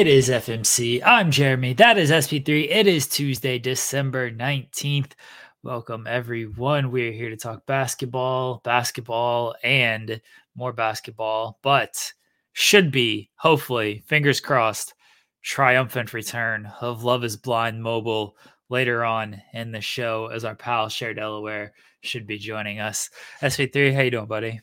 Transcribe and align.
It 0.00 0.06
is 0.06 0.30
FMC. 0.30 1.02
I'm 1.04 1.30
Jeremy. 1.30 1.74
That 1.74 1.98
is 1.98 2.10
SP3. 2.10 2.70
It 2.70 2.86
is 2.86 3.06
Tuesday, 3.06 3.58
December 3.58 4.30
19th. 4.30 5.12
Welcome, 5.62 6.06
everyone. 6.06 6.90
We're 6.90 7.12
here 7.12 7.28
to 7.28 7.36
talk 7.36 7.66
basketball, 7.66 8.62
basketball, 8.64 9.56
and 9.62 10.22
more 10.54 10.72
basketball, 10.72 11.58
but 11.60 12.14
should 12.54 12.90
be, 12.90 13.28
hopefully, 13.34 14.02
fingers 14.06 14.40
crossed, 14.40 14.94
triumphant 15.42 16.14
return 16.14 16.72
of 16.80 17.04
Love 17.04 17.22
is 17.22 17.36
Blind 17.36 17.82
Mobile 17.82 18.38
later 18.70 19.04
on 19.04 19.42
in 19.52 19.70
the 19.70 19.82
show 19.82 20.28
as 20.28 20.46
our 20.46 20.54
pal 20.54 20.88
Cher 20.88 21.12
Delaware 21.12 21.74
should 22.00 22.26
be 22.26 22.38
joining 22.38 22.80
us. 22.80 23.10
SP3, 23.42 23.92
how 23.94 24.00
you 24.00 24.10
doing, 24.12 24.24
buddy? 24.24 24.62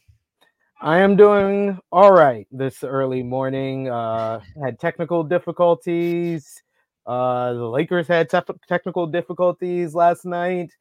I 0.79 0.99
am 0.99 1.15
doing 1.15 1.79
all 1.91 2.11
right 2.11 2.47
this 2.51 2.83
early 2.83 3.23
morning. 3.23 3.89
Uh, 3.89 4.41
had 4.63 4.79
technical 4.79 5.23
difficulties. 5.23 6.61
Uh, 7.07 7.53
the 7.53 7.67
Lakers 7.67 8.07
had 8.07 8.29
te- 8.29 8.53
technical 8.67 9.07
difficulties 9.07 9.95
last 9.95 10.23
night. 10.23 10.71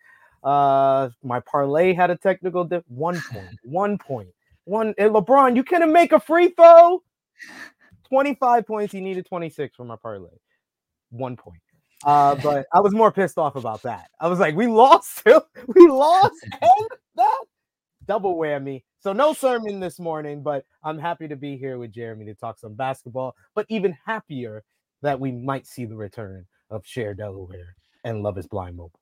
Uh, 0.45 1.09
my 1.23 1.41
parlay 1.41 1.95
had 1.95 2.11
a 2.11 2.17
technical 2.17 2.63
dip. 2.63 2.85
One 2.89 3.19
point, 3.33 3.49
one 3.63 3.97
point, 3.97 4.29
one. 4.65 4.95
And 4.99 5.15
LeBron, 5.15 5.57
you 5.57 5.65
couldn't 5.65 5.93
make 5.93 6.13
a 6.13 6.21
free 6.21 6.49
throw. 6.49 7.03
Twenty-five 8.09 8.67
points. 8.67 8.93
He 8.93 9.01
needed 9.01 9.27
twenty-six 9.27 9.77
for 9.77 9.85
my 9.85 9.97
parlay. 9.97 10.29
One 11.09 11.37
point. 11.37 11.61
Uh, 12.05 12.35
but 12.35 12.67
I 12.73 12.81
was 12.81 12.93
more 12.93 13.11
pissed 13.11 13.39
off 13.39 13.57
about 13.57 13.83
that. 13.83 14.11
I 14.21 14.29
was 14.29 14.39
like, 14.39 14.55
we 14.55 14.67
lost. 14.67 15.23
we 15.75 15.89
lost, 15.89 16.35
and 16.53 16.89
that 17.17 17.39
double 18.07 18.37
whammy. 18.37 18.83
So 19.01 19.13
no 19.13 19.33
sermon 19.33 19.81
this 19.81 19.99
morning, 19.99 20.43
but 20.43 20.65
I'm 20.83 20.99
happy 20.99 21.29
to 21.29 21.37
be 21.37 21.57
here 21.57 21.79
with 21.79 21.93
Jeremy 21.93 22.25
to 22.27 22.35
talk 22.35 22.59
some 22.59 22.75
basketball. 22.75 23.35
But 23.55 23.67
even 23.69 23.97
happier 24.05 24.65
that 25.03 25.19
we 25.21 25.31
might 25.33 25.67
see 25.67 25.85
the 25.85 25.97
return 25.97 26.47
of 26.71 26.85
Cher 26.87 27.15
Delaware 27.15 27.77
and 28.05 28.23
Love 28.23 28.39
Is 28.39 28.47
Blind 28.47 28.77
Mobile. 28.77 28.99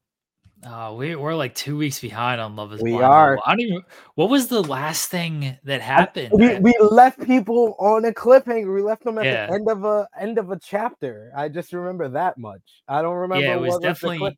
Uh, 0.64 0.94
we, 0.96 1.14
we're 1.14 1.34
like 1.34 1.54
two 1.54 1.76
weeks 1.76 1.98
behind 2.00 2.40
on 2.40 2.56
Love 2.56 2.72
Is 2.72 2.80
We 2.82 2.92
Blind. 2.92 3.04
are. 3.04 3.30
Mobile. 3.32 3.42
I 3.46 3.50
don't 3.52 3.60
even. 3.60 3.82
What 4.14 4.30
was 4.30 4.48
the 4.48 4.62
last 4.62 5.10
thing 5.10 5.56
that 5.64 5.80
happened? 5.82 6.30
We, 6.32 6.58
we 6.58 6.74
left 6.80 7.20
people 7.24 7.74
on 7.78 8.04
a 8.04 8.12
cliffhanger. 8.12 8.72
We 8.74 8.80
left 8.82 9.04
them 9.04 9.18
at 9.18 9.24
Yeah. 9.24 9.46
the 9.46 9.52
end 9.54 9.68
of 9.68 9.84
a 9.84 10.08
end 10.18 10.38
of 10.38 10.50
a 10.50 10.58
chapter. 10.58 11.32
I 11.36 11.48
just 11.48 11.72
remember 11.72 12.08
that 12.10 12.38
much. 12.38 12.62
I 12.88 13.02
don't 13.02 13.14
remember 13.16 13.44
Yeah, 13.44 13.56
it 13.56 13.60
was 13.60 13.72
what 13.74 13.82
definitely- 13.82 14.20
was. 14.20 14.34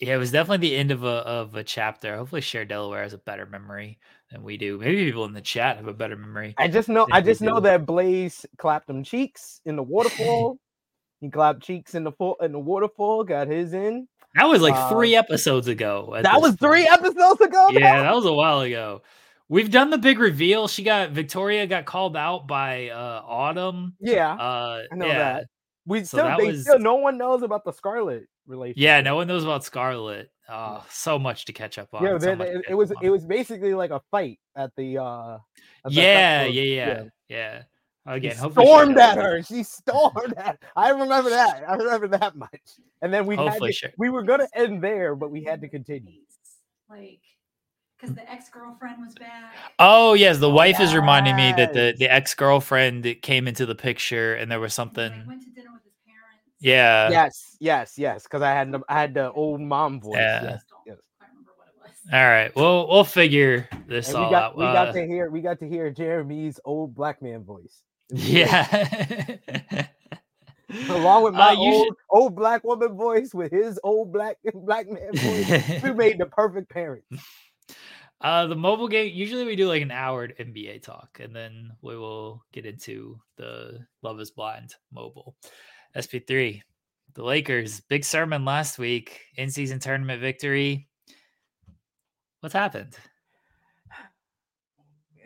Yeah, 0.00 0.14
it 0.14 0.18
was 0.18 0.32
definitely 0.32 0.68
the 0.68 0.76
end 0.76 0.90
of 0.90 1.04
a 1.04 1.08
of 1.08 1.54
a 1.54 1.62
chapter. 1.64 2.16
Hopefully, 2.16 2.40
Cher 2.40 2.64
Delaware 2.64 3.02
has 3.04 3.12
a 3.12 3.18
better 3.18 3.46
memory 3.46 3.98
than 4.30 4.42
we 4.42 4.56
do. 4.56 4.78
Maybe 4.78 5.04
people 5.06 5.24
in 5.24 5.32
the 5.32 5.40
chat 5.40 5.76
have 5.76 5.86
a 5.86 5.94
better 5.94 6.16
memory. 6.16 6.54
I 6.58 6.68
just 6.68 6.88
know 6.88 7.06
I 7.12 7.20
just 7.20 7.40
know 7.40 7.56
do. 7.56 7.60
that 7.62 7.86
Blaze 7.86 8.44
clapped 8.58 8.90
him 8.90 9.04
cheeks 9.04 9.60
in 9.64 9.76
the 9.76 9.82
waterfall. 9.94 10.58
he 11.20 11.30
clapped 11.30 11.62
cheeks 11.62 11.94
in 11.94 12.04
the 12.04 12.12
full 12.12 12.34
in 12.42 12.52
the 12.52 12.58
waterfall, 12.58 13.24
got 13.24 13.46
his 13.48 13.72
in. 13.72 14.08
That 14.34 14.46
was 14.48 14.60
like 14.60 14.74
Uh, 14.74 14.88
three 14.90 15.14
episodes 15.14 15.68
ago. 15.68 16.18
That 16.22 16.40
was 16.40 16.56
three 16.56 16.88
episodes 16.88 17.40
ago. 17.40 17.68
now? 17.70 17.78
Yeah, 17.78 18.02
that 18.02 18.14
was 18.16 18.26
a 18.26 18.32
while 18.32 18.60
ago. 18.62 19.02
We've 19.48 19.70
done 19.70 19.90
the 19.90 19.98
big 19.98 20.18
reveal. 20.18 20.66
She 20.66 20.82
got 20.82 21.10
Victoria 21.10 21.68
got 21.68 21.84
called 21.84 22.16
out 22.16 22.48
by 22.48 22.88
uh 22.88 23.22
Autumn. 23.24 23.94
Yeah, 24.00 24.32
Uh, 24.34 24.82
I 24.90 24.96
know 24.96 25.06
yeah. 25.06 25.18
that. 25.18 25.46
We 25.86 26.00
so 26.00 26.04
still 26.18 26.24
that 26.24 26.38
they 26.38 26.46
was- 26.48 26.62
still 26.62 26.78
no 26.78 26.94
one 26.96 27.18
knows 27.18 27.42
about 27.42 27.64
the 27.64 27.72
Scarlet 27.72 28.26
relationship. 28.46 28.82
Yeah, 28.82 29.00
no 29.00 29.16
one 29.16 29.26
knows 29.26 29.44
about 29.44 29.64
Scarlet. 29.64 30.30
Oh, 30.48 30.84
so 30.90 31.18
much 31.18 31.44
to 31.46 31.52
catch 31.52 31.78
up 31.78 31.88
on. 31.94 32.02
Yeah, 32.04 32.18
so 32.18 32.26
they- 32.26 32.34
much 32.34 32.48
they- 32.48 32.62
it 32.72 32.74
was 32.74 32.90
up 32.90 32.98
it 33.02 33.10
was 33.10 33.24
basically 33.24 33.74
like 33.74 33.90
a 33.90 34.00
fight 34.10 34.38
at 34.56 34.70
the 34.76 34.98
uh 34.98 35.34
at 35.36 35.40
the 35.84 35.90
Yeah, 35.92 36.38
festival. 36.44 36.54
yeah, 36.54 36.86
yeah, 36.86 37.04
yeah. 37.28 37.62
Again, 38.06 38.36
hopefully 38.36 38.66
stormed 38.66 38.98
at 38.98 39.16
her. 39.16 39.42
She 39.42 39.62
stormed 39.62 40.34
at. 40.36 40.58
I 40.76 40.90
remember 40.90 41.30
that. 41.30 41.64
I 41.66 41.74
remember 41.76 42.08
that 42.08 42.36
much. 42.36 42.60
And 43.00 43.12
then 43.12 43.24
we 43.24 43.34
had 43.36 43.58
to, 43.58 43.72
Share- 43.72 43.94
we 43.96 44.10
were 44.10 44.22
gonna 44.22 44.46
end 44.54 44.82
there, 44.82 45.14
but 45.16 45.30
we 45.30 45.42
had 45.42 45.62
to 45.62 45.68
continue. 45.68 46.20
like 46.90 47.20
because 47.98 48.14
the 48.14 48.30
ex 48.30 48.50
girlfriend 48.50 48.96
was 49.00 49.14
back. 49.14 49.54
Oh 49.78 50.12
yes, 50.12 50.36
the 50.38 50.50
wife 50.50 50.78
is 50.80 50.94
reminding 50.94 51.34
me 51.36 51.54
that 51.56 51.72
the 51.72 51.94
the 51.98 52.12
ex 52.12 52.34
girlfriend 52.34 53.06
came 53.22 53.48
into 53.48 53.64
the 53.64 53.74
picture, 53.74 54.34
and 54.34 54.50
there 54.50 54.60
was 54.60 54.72
He, 54.72 54.76
something. 54.76 55.10
like, 55.10 55.26
went 55.26 55.42
to 55.44 55.48
dinner 55.50 55.70
with 55.72 55.84
his 55.84 55.94
parents. 56.06 56.53
Yeah, 56.64 57.10
yes, 57.10 57.56
yes, 57.60 57.98
yes. 57.98 58.22
Because 58.24 58.42
I 58.42 58.50
had 58.52 58.72
the 58.72 58.80
I 58.88 59.00
had 59.00 59.12
the 59.14 59.30
old 59.32 59.60
mom 59.60 60.00
voice. 60.00 60.14
Yeah. 60.16 60.42
Yes, 60.42 60.62
yes. 60.86 60.96
quite 61.18 61.28
remember 61.30 61.52
what 61.58 61.68
it 61.68 61.74
was. 61.82 62.12
All 62.12 62.24
right, 62.24 62.56
we'll 62.56 62.88
we'll 62.88 63.04
figure 63.04 63.68
this 63.86 64.08
And 64.08 64.16
all 64.16 64.24
we 64.24 64.30
got 64.30 64.42
out. 64.44 64.56
we 64.56 64.64
Uh, 64.64 64.72
got 64.72 64.92
to 64.94 65.06
hear 65.06 65.30
we 65.30 65.40
got 65.42 65.58
to 65.60 65.68
hear 65.68 65.90
Jeremy's 65.90 66.58
old 66.64 66.94
black 66.94 67.20
man 67.20 67.44
voice. 67.44 67.82
It 68.10 68.14
was 68.14 68.24
great. 68.24 69.40
yeah. 69.48 69.86
along 70.90 71.24
with 71.24 71.34
Uh, 71.34 71.38
my 71.38 71.52
you 71.52 71.58
old 71.74 71.86
should- 71.86 71.96
old 72.10 72.34
black 72.36 72.64
woman 72.64 72.96
voice 72.96 73.34
with 73.34 73.52
his 73.52 73.78
old 73.84 74.12
black 74.12 74.36
black 74.54 74.88
man 74.88 75.12
voice. 75.14 75.82
we 75.82 75.92
made 76.04 76.18
the 76.18 76.26
perfect 76.26 76.70
parents. 76.70 77.06
Uh, 78.20 78.46
the 78.46 78.56
mobile 78.56 78.88
game. 78.88 79.10
Usually 79.14 79.44
we 79.44 79.54
do 79.56 79.68
like 79.68 79.82
an 79.82 79.90
hour 79.90 80.28
NBA 80.28 80.82
talk, 80.82 81.20
and 81.22 81.36
then 81.36 81.72
we 81.82 81.96
will 81.96 82.42
get 82.52 82.64
into 82.64 83.20
the 83.36 83.80
Love 84.02 84.18
Is 84.20 84.30
Blind 84.30 84.74
mobile. 84.92 85.36
SP3, 85.96 86.62
the 87.14 87.22
Lakers. 87.22 87.80
Big 87.80 88.04
sermon 88.04 88.44
last 88.44 88.78
week. 88.78 89.20
In 89.36 89.50
season 89.50 89.78
tournament 89.78 90.20
victory. 90.20 90.88
What's 92.40 92.54
happened? 92.54 92.96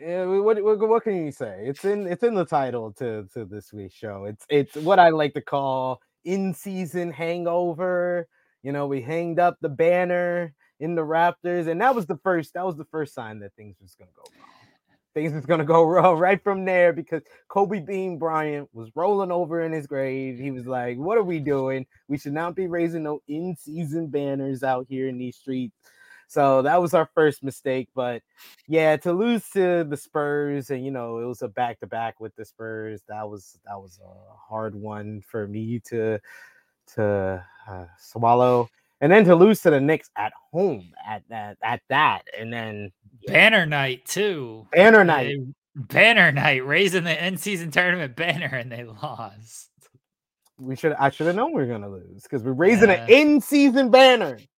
Yeah, 0.01 0.25
what, 0.25 0.63
what 0.63 0.79
what 0.79 1.03
can 1.03 1.25
you 1.25 1.31
say? 1.31 1.63
It's 1.65 1.83
in 1.83 2.07
it's 2.07 2.23
in 2.23 2.33
the 2.33 2.45
title 2.45 2.93
to 2.93 3.27
to 3.33 3.43
this 3.43 3.73
week's 3.73 3.95
show. 3.95 4.23
It's 4.25 4.45
it's 4.49 4.75
what 4.75 4.97
I 4.97 5.09
like 5.09 5.33
to 5.33 5.41
call 5.41 5.99
in 6.23 6.53
season 6.53 7.11
hangover. 7.11 8.27
You 8.63 8.71
know, 8.71 8.87
we 8.87 9.01
hanged 9.01 9.39
up 9.39 9.57
the 9.59 9.69
banner 9.69 10.53
in 10.79 10.95
the 10.95 11.01
Raptors, 11.01 11.67
and 11.67 11.81
that 11.81 11.93
was 11.93 12.05
the 12.05 12.17
first 12.23 12.53
that 12.53 12.65
was 12.65 12.77
the 12.77 12.85
first 12.85 13.13
sign 13.13 13.39
that 13.39 13.53
things 13.55 13.75
was 13.81 13.95
gonna 13.95 14.11
go 14.15 14.23
wrong. 14.39 14.58
Things 15.13 15.33
was 15.33 15.45
gonna 15.45 15.65
go 15.65 15.83
wrong 15.87 16.17
right 16.17 16.41
from 16.43 16.65
there 16.65 16.93
because 16.93 17.21
Kobe 17.47 17.79
Bean 17.79 18.17
Bryant 18.17 18.69
was 18.73 18.89
rolling 18.95 19.31
over 19.31 19.61
in 19.61 19.71
his 19.71 19.87
grave. 19.87 20.37
He 20.37 20.51
was 20.51 20.67
like, 20.67 20.97
"What 20.97 21.17
are 21.17 21.23
we 21.23 21.39
doing? 21.39 21.85
We 22.07 22.17
should 22.17 22.33
not 22.33 22.55
be 22.55 22.67
raising 22.67 23.03
no 23.03 23.21
in 23.27 23.55
season 23.57 24.07
banners 24.07 24.63
out 24.63 24.85
here 24.89 25.07
in 25.07 25.17
these 25.17 25.37
streets." 25.37 25.75
So 26.29 26.61
that 26.61 26.79
was 26.79 26.93
our 26.93 27.09
first 27.15 27.43
mistake, 27.43 27.89
but 27.95 28.21
yeah, 28.67 28.95
to 28.97 29.13
lose 29.13 29.49
to 29.49 29.83
the 29.83 29.97
Spurs 29.97 30.69
and 30.69 30.85
you 30.85 30.91
know 30.91 31.17
it 31.17 31.25
was 31.25 31.41
a 31.41 31.47
back 31.47 31.79
to 31.79 31.87
back 31.87 32.19
with 32.19 32.35
the 32.35 32.45
Spurs. 32.45 33.01
That 33.07 33.27
was 33.27 33.57
that 33.65 33.79
was 33.79 33.99
a 34.05 34.37
hard 34.37 34.75
one 34.75 35.21
for 35.21 35.47
me 35.47 35.79
to 35.87 36.19
to 36.95 37.45
uh, 37.67 37.85
swallow, 37.99 38.69
and 39.01 39.11
then 39.11 39.25
to 39.25 39.35
lose 39.35 39.61
to 39.61 39.69
the 39.69 39.79
Knicks 39.79 40.09
at 40.17 40.33
home 40.51 40.91
at 41.07 41.23
that 41.29 41.57
at 41.63 41.81
that, 41.89 42.23
and 42.37 42.51
then 42.51 42.91
yeah, 43.21 43.33
Banner 43.33 43.65
night 43.65 44.05
too. 44.05 44.67
banner 44.71 45.03
night. 45.03 45.35
Banner 45.75 46.31
night, 46.31 46.65
raising 46.65 47.03
the 47.03 47.21
end 47.21 47.39
season 47.39 47.71
tournament 47.71 48.15
banner, 48.15 48.47
and 48.47 48.71
they 48.71 48.83
lost. 48.83 49.69
We 50.59 50.75
should 50.75 50.93
I 50.93 51.09
should 51.09 51.27
have 51.27 51.35
known 51.35 51.53
we 51.53 51.61
were 51.61 51.67
gonna 51.67 51.89
lose 51.89 52.23
because 52.23 52.43
we're 52.43 52.51
raising 52.53 52.89
an 52.89 53.09
end 53.09 53.43
season 53.43 53.89
banner. 53.89 54.39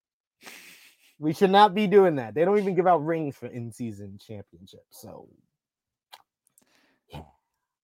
We 1.22 1.34
should 1.34 1.50
not 1.50 1.74
be 1.74 1.86
doing 1.86 2.16
that. 2.16 2.34
They 2.34 2.46
don't 2.46 2.56
even 2.56 2.74
give 2.74 2.86
out 2.86 3.04
rings 3.04 3.36
for 3.36 3.44
in 3.44 3.70
season 3.70 4.18
championships. 4.18 5.02
So 5.02 5.28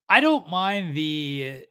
I 0.08 0.20
don't 0.20 0.48
mind 0.48 0.96
the. 0.96 1.64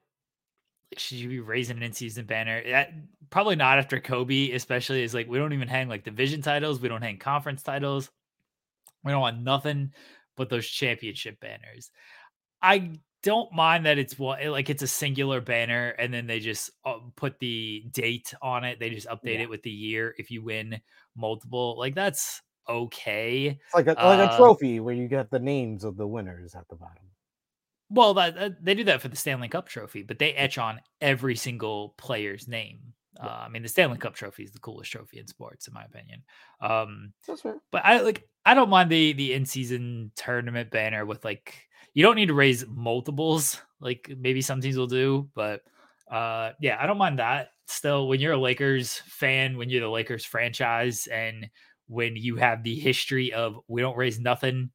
Should 0.97 1.17
you 1.17 1.29
be 1.29 1.39
raising 1.39 1.77
an 1.77 1.83
in-season 1.83 2.25
banner? 2.25 2.61
That, 2.69 2.93
probably 3.29 3.55
not 3.55 3.77
after 3.77 3.99
Kobe, 3.99 4.51
especially 4.51 5.03
is 5.03 5.13
like 5.13 5.27
we 5.27 5.37
don't 5.37 5.53
even 5.53 5.67
hang 5.67 5.87
like 5.89 6.03
division 6.03 6.41
titles. 6.41 6.79
We 6.79 6.89
don't 6.89 7.01
hang 7.01 7.17
conference 7.17 7.63
titles. 7.63 8.09
We 9.03 9.11
don't 9.11 9.21
want 9.21 9.41
nothing 9.41 9.91
but 10.37 10.49
those 10.49 10.67
championship 10.67 11.39
banners. 11.39 11.91
I 12.61 12.99
don't 13.23 13.51
mind 13.53 13.85
that 13.85 13.97
it's 13.97 14.17
one 14.19 14.45
like 14.51 14.69
it's 14.69 14.83
a 14.83 14.87
singular 14.87 15.41
banner 15.41 15.89
and 15.97 16.13
then 16.13 16.27
they 16.27 16.39
just 16.39 16.71
uh, 16.85 16.97
put 17.15 17.39
the 17.39 17.85
date 17.91 18.33
on 18.41 18.63
it. 18.63 18.79
They 18.79 18.89
just 18.89 19.07
update 19.07 19.35
Yeah. 19.35 19.41
it 19.41 19.49
with 19.49 19.63
the 19.63 19.71
year 19.71 20.13
if 20.17 20.29
you 20.31 20.43
win 20.43 20.79
multiple. 21.15 21.75
Like 21.77 21.95
that's 21.95 22.41
okay. 22.67 23.59
it's 23.65 23.73
like 23.75 23.87
a 23.87 23.93
like 23.93 24.19
a 24.19 24.31
Uh, 24.31 24.37
trophy 24.37 24.79
where 24.79 24.95
you 24.95 25.07
get 25.07 25.29
the 25.31 25.39
names 25.39 25.83
of 25.83 25.97
the 25.97 26.07
winners 26.07 26.55
at 26.55 26.67
the 26.67 26.75
bottom. 26.75 27.03
Well, 27.91 28.15
that, 28.15 28.35
that- 28.35 28.65
they 28.65 28.73
do 28.73 28.83
that 28.85 29.01
for 29.01 29.07
the 29.09 29.15
Stanley 29.15 29.47
Cup 29.47 29.67
trophy, 29.67 30.01
but 30.01 30.17
they 30.17 30.33
etch 30.33 30.57
on 30.57 30.81
every 31.01 31.35
single 31.35 31.93
player's 31.97 32.47
name. 32.47 32.94
Uh, 33.21 33.43
I 33.45 33.49
mean, 33.49 33.63
the 33.63 33.69
Stanley 33.69 33.97
Cup 33.97 34.15
trophy 34.15 34.43
is 34.43 34.51
the 34.51 34.59
coolest 34.59 34.91
trophy 34.91 35.19
in 35.19 35.27
sports, 35.27 35.67
in 35.67 35.73
my 35.73 35.83
opinion. 35.83 36.23
Um, 36.61 37.13
That's 37.27 37.41
fair. 37.41 37.57
but 37.71 37.85
I 37.85 38.01
like 38.01 38.27
I 38.45 38.53
don't 38.53 38.69
mind 38.69 38.89
the 38.89 39.13
the 39.13 39.33
in 39.33 39.45
season 39.45 40.11
tournament 40.15 40.71
banner 40.71 41.05
with 41.05 41.23
like 41.23 41.55
you 41.93 42.03
don't 42.03 42.15
need 42.15 42.27
to 42.27 42.33
raise 42.33 42.65
multiples 42.67 43.61
like 43.79 44.11
maybe 44.17 44.41
some 44.41 44.61
teams 44.61 44.77
will 44.77 44.87
do, 44.87 45.29
but 45.33 45.61
uh 46.11 46.51
yeah, 46.61 46.77
I 46.79 46.85
don't 46.87 46.97
mind 46.97 47.19
that. 47.19 47.49
Still, 47.67 48.07
when 48.07 48.19
you're 48.19 48.33
a 48.33 48.37
Lakers 48.37 49.01
fan, 49.07 49.57
when 49.57 49.69
you're 49.69 49.81
the 49.81 49.89
Lakers 49.89 50.23
franchise, 50.25 51.07
and 51.07 51.49
when 51.87 52.15
you 52.15 52.35
have 52.35 52.63
the 52.63 52.75
history 52.75 53.33
of 53.33 53.59
we 53.67 53.81
don't 53.81 53.97
raise 53.97 54.19
nothing 54.19 54.69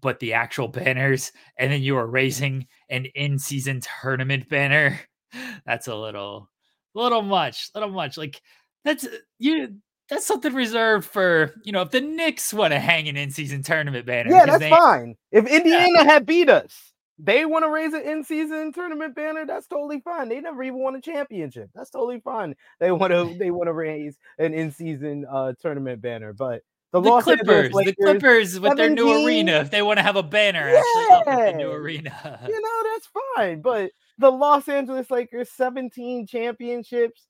but 0.00 0.18
the 0.18 0.32
actual 0.34 0.68
banners, 0.80 1.32
and 1.58 1.72
then 1.72 1.82
you 1.82 1.96
are 1.96 2.06
raising 2.06 2.66
an 2.90 3.06
in-season 3.14 3.80
tournament 4.02 4.48
banner. 4.48 4.98
That's 5.66 5.88
a 5.88 5.94
little, 5.94 6.50
little 6.94 7.22
much, 7.22 7.70
little 7.74 7.90
much. 7.90 8.16
Like 8.16 8.40
that's 8.84 9.06
you. 9.38 9.76
That's 10.10 10.26
something 10.26 10.52
reserved 10.52 11.06
for 11.08 11.54
you 11.64 11.72
know 11.72 11.82
if 11.82 11.90
the 11.90 12.00
Knicks 12.00 12.52
want 12.52 12.72
to 12.72 12.78
hang 12.78 13.08
an 13.08 13.16
in-season 13.16 13.62
tournament 13.62 14.06
banner. 14.06 14.30
Yeah, 14.30 14.46
that's 14.46 14.58
they- 14.58 14.70
fine. 14.70 15.16
If 15.32 15.46
Indiana 15.46 16.04
had 16.04 16.26
beat 16.26 16.50
us, 16.50 16.92
they 17.18 17.46
want 17.46 17.64
to 17.64 17.70
raise 17.70 17.94
an 17.94 18.02
in-season 18.02 18.72
tournament 18.72 19.14
banner. 19.14 19.46
That's 19.46 19.66
totally 19.66 20.00
fine. 20.00 20.28
They 20.28 20.40
never 20.40 20.62
even 20.62 20.78
won 20.80 20.94
a 20.94 21.00
championship. 21.00 21.70
That's 21.74 21.90
totally 21.90 22.20
fine. 22.20 22.54
They 22.80 22.92
want 22.92 23.12
to 23.12 23.34
they 23.38 23.50
want 23.50 23.68
to 23.68 23.72
raise 23.72 24.18
an 24.38 24.52
in-season 24.52 25.26
uh 25.30 25.54
tournament 25.60 26.02
banner, 26.02 26.32
but 26.32 26.62
the, 26.92 27.00
The 27.00 27.20
Clippers, 27.22 27.64
Angeles 27.66 27.86
the 27.86 27.94
Clippers 27.94 28.60
with 28.60 28.76
their 28.76 28.88
new 28.90 29.26
arena. 29.26 29.52
If 29.54 29.72
they 29.72 29.82
want 29.82 29.98
to 29.98 30.02
have 30.04 30.14
a 30.14 30.22
banner, 30.22 30.60
actually 30.60 31.06
up 31.10 31.26
with 31.26 31.46
the 31.46 31.52
new 31.58 31.70
arena. 31.72 32.40
you 32.46 32.60
know 32.60 32.92
that's 32.92 33.08
fine. 33.36 33.62
But 33.62 33.90
the 34.18 34.30
Los 34.30 34.68
Angeles 34.68 35.10
Lakers, 35.10 35.50
17 35.50 36.26
championships, 36.26 37.26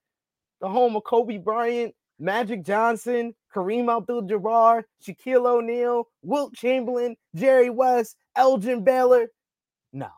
the 0.61 0.69
home 0.69 0.97
of 0.97 1.05
Kobe 1.05 1.39
Bryant, 1.39 1.95
Magic 2.19 2.65
Johnson, 2.65 3.35
Kareem 3.55 3.95
Abdul-Jabbar, 3.95 4.85
Shaquille 5.03 5.47
O'Neal, 5.47 6.09
Wilt 6.23 6.55
Chamberlain, 6.55 7.17
Jerry 7.35 7.71
West, 7.71 8.17
Elgin 8.37 8.85
Baylor. 8.85 9.29
No, 9.93 10.09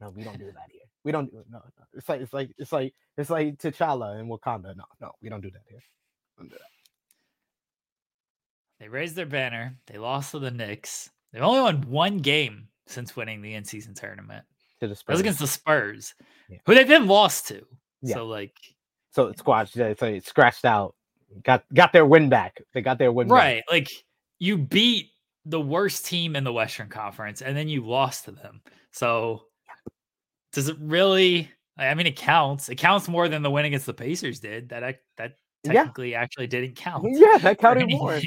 no, 0.00 0.10
we 0.10 0.22
don't 0.22 0.38
do 0.38 0.46
that 0.46 0.70
here. 0.70 0.80
We 1.04 1.12
don't 1.12 1.30
do 1.30 1.38
it. 1.38 1.46
No, 1.50 1.58
no. 1.58 1.84
It's 1.94 2.08
like 2.08 2.20
it's 2.20 2.32
like 2.32 2.50
it's 2.58 2.72
like 2.72 2.94
it's 3.18 3.30
like 3.30 3.58
T'Challa 3.58 4.18
and 4.18 4.30
Wakanda. 4.30 4.76
No, 4.76 4.84
no, 5.00 5.12
we 5.20 5.28
don't 5.28 5.40
do 5.40 5.50
that 5.50 5.62
here. 5.68 5.82
Don't 6.38 6.48
do 6.48 6.56
that. 6.56 6.60
They 8.80 8.88
raised 8.88 9.14
their 9.16 9.26
banner. 9.26 9.76
They 9.86 9.98
lost 9.98 10.32
to 10.32 10.38
the 10.38 10.50
Knicks. 10.50 11.10
They've 11.32 11.42
only 11.42 11.60
won 11.62 11.82
one 11.82 12.18
game 12.18 12.68
since 12.86 13.14
winning 13.14 13.42
the 13.42 13.54
in-season 13.54 13.94
tournament. 13.94 14.44
To 14.82 14.88
the 14.88 14.94
That 14.94 15.12
was 15.12 15.20
against 15.20 15.38
the 15.38 15.46
Spurs, 15.46 16.12
Yeah. 16.48 16.58
who 16.66 16.74
they've 16.74 16.88
been 16.88 17.06
lost 17.06 17.46
to. 17.48 17.64
Yeah. 18.02 18.14
So 18.16 18.26
like, 18.26 18.56
So 19.12 19.28
it's 19.28 19.38
squashed. 19.38 19.74
So 19.74 19.94
it's 20.00 20.28
scratched 20.28 20.64
out. 20.64 20.96
Got 21.44 21.64
got 21.72 21.92
their 21.92 22.04
win 22.04 22.28
back. 22.28 22.60
They 22.74 22.80
got 22.82 22.98
their 22.98 23.12
win 23.12 23.28
back. 23.28 23.36
right, 23.38 23.62
like 23.70 23.88
you 24.40 24.58
beat 24.58 25.10
the 25.46 25.60
worst 25.60 26.04
team 26.04 26.34
in 26.34 26.42
the 26.44 26.52
Western 26.52 26.88
Conference, 26.88 27.42
and 27.42 27.56
then 27.56 27.68
you 27.68 27.86
lost 27.86 28.24
to 28.24 28.32
them. 28.32 28.60
So 28.90 29.44
does 30.52 30.68
it 30.68 30.76
really? 30.80 31.48
I 31.78 31.94
mean, 31.94 32.06
it 32.08 32.16
counts. 32.16 32.68
It 32.68 32.74
counts 32.74 33.08
more 33.08 33.28
than 33.28 33.42
the 33.42 33.50
win 33.50 33.64
against 33.64 33.86
the 33.86 33.94
Pacers 33.94 34.40
did. 34.40 34.68
That 34.70 35.00
that 35.16 35.36
Yeah. 35.64 35.72
technically 35.74 36.14
actually 36.16 36.48
didn't 36.48 36.74
count. 36.74 37.04
Yeah, 37.08 37.38
that 37.38 37.58
counted 37.60 37.88
more. 37.88 38.20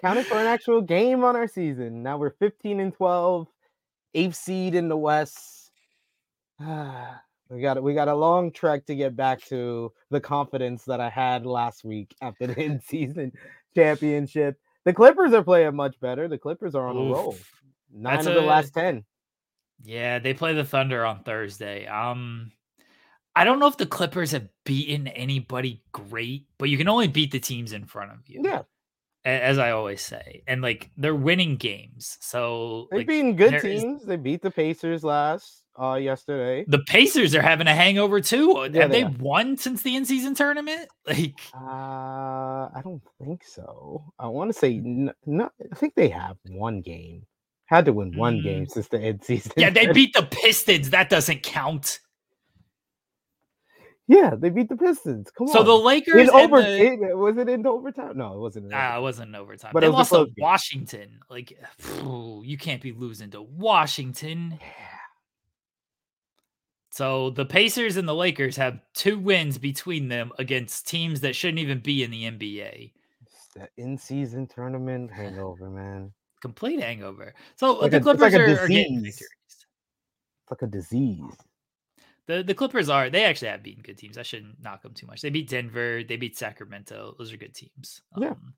counted 0.00 0.26
for 0.26 0.34
an 0.36 0.46
actual 0.46 0.82
game 0.82 1.24
on 1.24 1.36
our 1.36 1.48
season. 1.48 2.02
Now 2.02 2.18
we're 2.18 2.34
15 2.38 2.80
and 2.80 2.92
12, 2.94 3.48
eighth 4.14 4.36
seed 4.36 4.74
in 4.74 4.88
the 4.88 4.96
West. 4.96 5.70
we 6.60 7.60
got 7.60 7.82
we 7.82 7.94
got 7.94 8.08
a 8.08 8.14
long 8.14 8.52
trek 8.52 8.86
to 8.86 8.94
get 8.94 9.16
back 9.16 9.44
to 9.46 9.92
the 10.10 10.20
confidence 10.20 10.84
that 10.84 11.00
I 11.00 11.10
had 11.10 11.46
last 11.46 11.84
week 11.84 12.14
after 12.22 12.46
the 12.46 12.60
in-season 12.62 13.32
championship. 13.74 14.56
The 14.84 14.92
Clippers 14.92 15.32
are 15.32 15.44
playing 15.44 15.76
much 15.76 15.98
better. 16.00 16.28
The 16.28 16.38
Clippers 16.38 16.74
are 16.74 16.86
on 16.88 16.96
a 16.96 17.12
roll. 17.12 17.36
Nine 17.92 18.16
That's 18.16 18.26
of 18.26 18.34
the 18.34 18.40
a- 18.40 18.46
last 18.46 18.74
10. 18.74 19.04
Yeah, 19.84 20.18
they 20.18 20.34
play 20.34 20.54
the 20.54 20.64
Thunder 20.64 21.04
on 21.04 21.22
Thursday. 21.24 21.86
Um 21.86 22.52
I 23.34 23.44
don't 23.44 23.58
know 23.58 23.66
if 23.66 23.78
the 23.78 23.86
Clippers 23.86 24.32
have 24.32 24.46
beaten 24.64 25.08
anybody 25.08 25.82
great, 25.92 26.46
but 26.58 26.68
you 26.68 26.76
can 26.76 26.88
only 26.88 27.08
beat 27.08 27.30
the 27.30 27.40
teams 27.40 27.72
in 27.72 27.86
front 27.86 28.10
of 28.12 28.18
you. 28.26 28.42
Yeah, 28.44 28.62
As 29.24 29.58
I 29.58 29.70
always 29.70 30.00
say. 30.02 30.42
And 30.48 30.62
like 30.62 30.90
they're 30.96 31.14
winning 31.14 31.56
games. 31.56 32.18
So 32.20 32.88
they've 32.90 32.98
like, 32.98 33.06
beaten 33.06 33.36
good 33.36 33.52
there 33.52 33.66
is- 33.66 33.82
teams. 33.82 34.04
They 34.04 34.16
beat 34.16 34.42
the 34.42 34.50
Pacers 34.50 35.04
last 35.04 35.60
uh 35.80 35.94
yesterday. 35.94 36.64
the 36.68 36.80
Pacers 36.80 37.34
are 37.34 37.40
having 37.40 37.66
a 37.66 37.74
hangover 37.74 38.20
too. 38.20 38.68
Yeah, 38.72 38.82
have 38.82 38.90
they 38.90 39.04
they, 39.04 39.08
won 39.20 39.56
since 39.56 39.82
the 39.82 39.96
in-season 39.96 40.34
tournament? 40.34 40.88
Like 41.06 41.34
Uh, 41.54 42.68
I 42.74 42.80
don't 42.84 43.02
think 43.24 43.42
so. 43.44 44.04
I 44.18 44.26
want 44.28 44.52
to 44.52 44.58
say 44.58 44.74
n- 44.76 45.12
no. 45.24 45.50
I 45.72 45.74
think 45.76 45.94
they 45.94 46.08
have 46.08 46.36
one 46.48 46.80
game. 46.82 47.24
Had 47.66 47.86
to 47.86 47.92
win 47.92 48.14
one 48.16 48.38
Mm. 48.40 48.42
game 48.42 48.66
since 48.66 48.88
the 48.88 49.00
end 49.00 49.24
season. 49.24 49.52
yeah, 49.56 49.70
they 49.70 49.86
beat 49.92 50.12
the 50.14 50.24
Pistons. 50.24 50.90
That 50.90 51.08
doesn't 51.08 51.42
count. 51.42 52.00
Yeah, 54.08 54.34
they 54.36 54.50
beat 54.50 54.68
the 54.68 54.76
Pistons. 54.76 55.30
Come 55.36 55.48
So 55.48 55.60
on. 55.60 55.64
So 55.66 55.76
the 55.78 55.82
Lakers 55.84 56.28
in 56.28 56.30
over 56.30 56.60
the- 56.62 56.78
it- 57.10 57.16
was 57.16 57.36
it 57.38 57.48
in 57.48 57.66
overtime? 57.66 58.16
No, 58.16 58.34
it 58.34 58.38
wasn't. 58.40 58.66
In 58.66 58.72
Ah, 58.74 58.98
it 58.98 59.00
wasn't 59.02 59.28
in 59.30 59.34
overtime. 59.34 59.70
But 59.72 59.80
they 59.80 59.86
it 59.86 59.90
was 59.92 60.10
lost 60.12 60.28
to. 60.34 60.40
Washington. 60.42 61.20
Like, 61.30 61.52
you 62.02 62.56
can't 62.58 62.82
be 62.82 62.92
losing 62.92 63.30
to 63.30 63.42
Washington. 63.42 64.58
So 66.90 67.30
the 67.30 67.46
Pacers 67.46 67.96
and 67.96 68.06
the 68.06 68.14
Lakers 68.14 68.56
have 68.56 68.78
two 68.92 69.18
wins 69.18 69.56
between 69.56 70.08
them 70.08 70.30
against 70.38 70.86
teams 70.86 71.22
that 71.22 71.34
shouldn't 71.34 71.58
even 71.60 71.78
be 71.80 72.02
in 72.02 72.10
the 72.10 72.24
NBA. 72.24 72.92
It's 73.22 73.48
that 73.56 73.70
in-season 73.78 74.46
tournament 74.48 75.10
hangover, 75.10 75.70
man. 75.70 76.12
Complete 76.42 76.80
hangover. 76.80 77.34
So 77.56 77.74
Like 77.78 77.92
the 77.92 77.96
a- 77.96 78.00
Clippers 78.00 78.20
like 78.20 78.32
a 78.34 78.40
are, 78.40 78.64
are 78.64 78.68
getting 78.68 78.96
disease. 79.02 79.14
victories. 79.20 79.28
It's 79.46 79.66
like 80.50 80.62
a 80.62 80.66
disease. 80.66 81.36
The 82.26 82.42
the 82.42 82.54
Clippers 82.54 82.88
are 82.88 83.10
they 83.10 83.24
actually 83.24 83.48
have 83.48 83.62
beaten 83.62 83.82
good 83.82 83.98
teams. 83.98 84.16
I 84.16 84.22
shouldn't 84.22 84.62
knock 84.62 84.82
them 84.82 84.94
too 84.94 85.06
much. 85.06 85.20
They 85.22 85.30
beat 85.30 85.48
Denver. 85.48 86.02
They 86.04 86.16
beat 86.16 86.38
Sacramento. 86.38 87.14
Those 87.18 87.32
are 87.32 87.36
good 87.36 87.54
teams. 87.54 88.00
Yeah. 88.16 88.30
Um, 88.30 88.54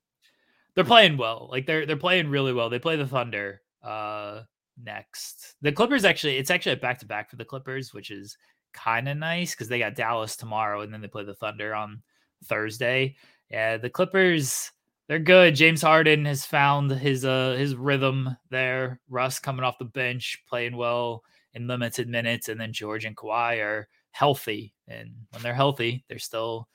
they're 0.75 0.83
playing 0.83 1.17
well. 1.17 1.49
Like 1.51 1.65
they're 1.65 1.85
they're 1.85 1.97
playing 1.97 2.29
really 2.29 2.53
well. 2.53 2.69
They 2.69 2.79
play 2.79 2.95
the 2.95 3.07
Thunder 3.07 3.61
uh 3.81 4.41
next. 4.81 5.55
The 5.61 5.71
Clippers 5.71 6.05
actually 6.05 6.37
it's 6.37 6.51
actually 6.51 6.73
a 6.73 6.77
back 6.77 6.99
to 6.99 7.05
back 7.05 7.29
for 7.29 7.37
the 7.37 7.45
Clippers, 7.45 7.93
which 7.93 8.11
is 8.11 8.37
kind 8.73 9.07
of 9.09 9.17
nice 9.17 9.51
because 9.51 9.69
they 9.69 9.79
got 9.79 9.95
Dallas 9.95 10.35
tomorrow 10.35 10.81
and 10.81 10.93
then 10.93 11.01
they 11.01 11.07
play 11.07 11.23
the 11.23 11.33
Thunder 11.33 11.73
on 11.73 12.03
Thursday. 12.43 13.15
Yeah, 13.49 13.77
the 13.77 13.89
Clippers 13.89 14.71
they're 15.07 15.19
good. 15.19 15.55
James 15.55 15.81
Harden 15.81 16.25
has 16.25 16.45
found 16.45 16.91
his 16.91 17.25
uh 17.25 17.55
his 17.57 17.75
rhythm 17.75 18.35
there. 18.49 18.99
Russ 19.09 19.39
coming 19.39 19.63
off 19.63 19.79
the 19.79 19.85
bench, 19.85 20.43
playing 20.47 20.75
well 20.75 21.23
in 21.55 21.67
limited 21.67 22.07
minutes, 22.07 22.49
and 22.49 22.59
then 22.59 22.73
George 22.73 23.05
and 23.05 23.15
Kawhi 23.17 23.63
are 23.63 23.87
healthy. 24.11 24.73
And 24.87 25.13
when 25.31 25.41
they're 25.41 25.53
healthy, 25.53 26.05
they're 26.07 26.19
still 26.19 26.67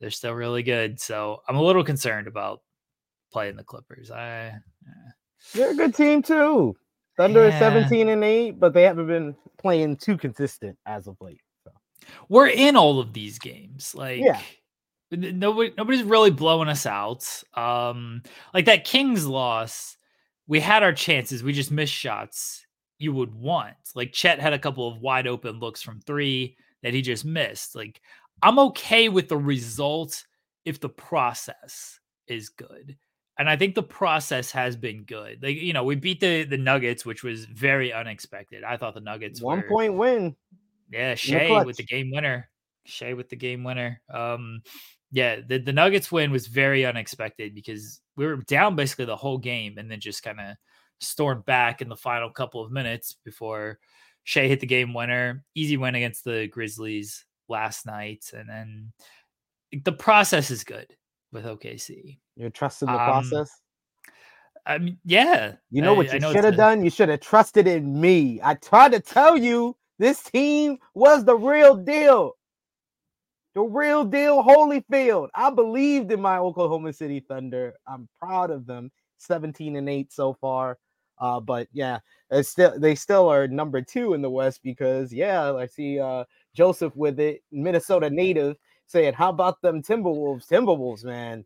they're 0.00 0.10
still 0.10 0.34
really 0.34 0.62
good. 0.62 1.00
So 1.00 1.40
I'm 1.48 1.56
a 1.56 1.62
little 1.62 1.84
concerned 1.84 2.26
about 2.26 2.60
playing 3.32 3.56
the 3.56 3.64
Clippers. 3.64 4.10
I 4.10 4.52
They're 5.54 5.70
a 5.70 5.74
good 5.74 5.94
team 5.94 6.22
too. 6.22 6.76
Thunder 7.16 7.46
is 7.46 7.54
17 7.54 8.10
and 8.10 8.22
8, 8.22 8.60
but 8.60 8.74
they 8.74 8.82
haven't 8.82 9.06
been 9.06 9.34
playing 9.58 9.96
too 9.96 10.18
consistent 10.18 10.76
as 10.84 11.06
of 11.06 11.16
late. 11.20 11.40
So 11.64 11.70
we're 12.28 12.48
in 12.48 12.76
all 12.76 13.00
of 13.00 13.14
these 13.14 13.38
games. 13.38 13.94
Like 13.94 14.20
Yeah. 14.20 14.40
nobody 15.10 15.72
nobody's 15.78 16.02
really 16.02 16.30
blowing 16.30 16.68
us 16.68 16.84
out. 16.84 17.42
Um 17.54 18.22
like 18.52 18.66
that 18.66 18.84
Kings 18.84 19.26
loss, 19.26 19.96
we 20.46 20.60
had 20.60 20.82
our 20.82 20.92
chances. 20.92 21.42
We 21.42 21.52
just 21.52 21.70
missed 21.70 21.94
shots 21.94 22.65
you 22.98 23.12
would 23.12 23.34
want. 23.34 23.74
Like 23.94 24.12
Chet 24.12 24.40
had 24.40 24.52
a 24.52 24.58
couple 24.58 24.88
of 24.88 25.00
wide 25.00 25.26
open 25.26 25.58
looks 25.58 25.82
from 25.82 26.00
3 26.00 26.56
that 26.82 26.94
he 26.94 27.02
just 27.02 27.24
missed. 27.24 27.74
Like 27.74 28.00
I'm 28.42 28.58
okay 28.58 29.08
with 29.08 29.28
the 29.28 29.36
result 29.36 30.24
if 30.64 30.80
the 30.80 30.88
process 30.88 32.00
is 32.26 32.48
good. 32.48 32.96
And 33.38 33.50
I 33.50 33.56
think 33.56 33.74
the 33.74 33.82
process 33.82 34.50
has 34.52 34.76
been 34.76 35.04
good. 35.04 35.42
Like, 35.42 35.56
you 35.56 35.74
know, 35.74 35.84
we 35.84 35.94
beat 35.94 36.20
the 36.20 36.44
the 36.44 36.56
Nuggets, 36.56 37.04
which 37.04 37.22
was 37.22 37.44
very 37.44 37.92
unexpected. 37.92 38.64
I 38.64 38.76
thought 38.76 38.94
the 38.94 39.00
Nuggets 39.00 39.42
one 39.42 39.60
were 39.60 39.68
point 39.68 39.94
win. 39.94 40.36
yeah, 40.90 41.14
Shai 41.14 41.62
with 41.62 41.76
the 41.76 41.82
game 41.82 42.10
winner. 42.10 42.48
Shai 42.86 43.12
with 43.12 43.28
the 43.28 43.36
game 43.36 43.62
winner. 43.62 44.00
Um, 44.12 44.62
yeah, 45.12 45.40
the, 45.46 45.58
the 45.58 45.72
Nuggets 45.72 46.10
win 46.10 46.30
was 46.30 46.46
very 46.46 46.86
unexpected 46.86 47.54
because 47.54 48.00
we 48.16 48.26
were 48.26 48.36
down 48.36 48.74
basically 48.74 49.04
the 49.04 49.16
whole 49.16 49.38
game 49.38 49.76
and 49.78 49.90
then 49.90 50.00
just 50.00 50.22
kind 50.22 50.40
of 50.40 50.56
stormed 51.00 51.44
back 51.44 51.82
in 51.82 51.88
the 51.88 51.96
final 51.96 52.30
couple 52.30 52.64
of 52.64 52.72
minutes 52.72 53.16
before 53.24 53.78
Shai 54.24 54.48
hit 54.48 54.60
the 54.60 54.66
game 54.66 54.94
winner. 54.94 55.44
Easy 55.54 55.76
win 55.76 55.94
against 55.94 56.24
the 56.24 56.48
Grizzlies 56.48 57.24
last 57.48 57.86
night. 57.86 58.24
And 58.36 58.48
then 58.48 58.92
the 59.84 59.92
process 59.92 60.50
is 60.50 60.64
good 60.64 60.88
with 61.32 61.44
OKC. 61.44 62.18
You're 62.36 62.50
trusting 62.50 62.86
the 62.86 62.94
Um, 62.94 62.98
process. 62.98 63.50
I 64.66 64.78
mean, 64.78 64.98
yeah. 65.04 65.54
You 65.70 65.80
know 65.82 65.94
what 65.94 66.10
I 66.10 66.14
you 66.14 66.32
should 66.32 66.44
have 66.44 66.56
done? 66.56 66.84
You 66.84 66.90
should 66.90 67.08
have 67.08 67.20
trusted 67.20 67.68
in 67.68 68.00
me. 68.00 68.40
I 68.42 68.54
tried 68.54 68.92
to 68.92 69.00
tell 69.00 69.36
you 69.36 69.76
this 69.98 70.22
team 70.22 70.78
was 70.94 71.24
the 71.24 71.36
real 71.36 71.76
deal. 71.76 72.32
The 73.54 73.62
real 73.62 74.04
deal, 74.04 74.42
Holyfield. 74.42 75.28
I 75.34 75.50
believed 75.50 76.10
in 76.12 76.20
my 76.20 76.38
Oklahoma 76.38 76.92
City 76.92 77.20
Thunder. 77.20 77.74
I'm 77.86 78.08
proud 78.20 78.50
of 78.50 78.66
them. 78.66 78.90
17 79.18 79.76
and 79.76 79.88
8 79.88 80.12
so 80.12 80.34
far. 80.34 80.78
Uh, 81.18 81.40
but 81.40 81.68
yeah, 81.72 81.98
it's 82.30 82.48
still 82.48 82.78
they 82.78 82.94
still 82.94 83.28
are 83.28 83.48
number 83.48 83.80
two 83.82 84.14
in 84.14 84.22
the 84.22 84.30
West 84.30 84.62
because 84.62 85.12
yeah, 85.12 85.52
I 85.54 85.66
see 85.66 86.00
uh 86.00 86.24
Joseph 86.54 86.94
with 86.96 87.20
it, 87.20 87.42
Minnesota 87.52 88.10
native, 88.10 88.56
saying, 88.86 89.14
How 89.14 89.30
about 89.30 89.60
them 89.62 89.82
Timberwolves? 89.82 90.48
Timberwolves, 90.48 91.04
man. 91.04 91.44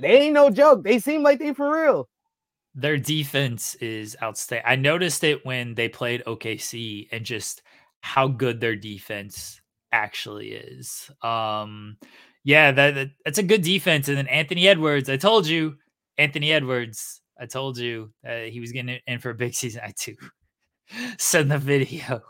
They 0.00 0.08
ain't 0.22 0.34
no 0.34 0.50
joke. 0.50 0.84
They 0.84 0.98
seem 1.00 1.22
like 1.22 1.38
they 1.40 1.52
for 1.54 1.70
real. 1.72 2.08
their 2.74 2.96
defense 2.98 3.74
is 3.76 4.16
outstanding. 4.22 4.64
I 4.66 4.76
noticed 4.76 5.24
it 5.24 5.44
when 5.44 5.74
they 5.74 5.88
played 5.88 6.24
OKC 6.26 7.08
and 7.12 7.24
just 7.24 7.62
how 8.02 8.28
good 8.28 8.60
their 8.60 8.76
defense 8.76 9.60
actually 9.92 10.52
is. 10.52 11.10
Um, 11.22 11.96
yeah, 12.44 12.70
that, 12.72 12.94
that 12.94 13.10
that's 13.24 13.38
a 13.38 13.42
good 13.42 13.62
defense. 13.62 14.08
And 14.08 14.16
then 14.16 14.28
Anthony 14.28 14.68
Edwards, 14.68 15.08
I 15.10 15.16
told 15.16 15.46
you, 15.46 15.76
Anthony 16.18 16.52
Edwards, 16.52 17.20
I 17.38 17.46
told 17.46 17.78
you 17.78 18.12
uh, 18.26 18.42
he 18.42 18.60
was 18.60 18.72
getting 18.72 18.98
in 19.06 19.18
for 19.18 19.30
a 19.30 19.34
big 19.34 19.54
season. 19.54 19.82
I 19.84 19.92
too 19.96 20.16
send 21.18 21.50
the 21.50 21.58
video. 21.58 22.22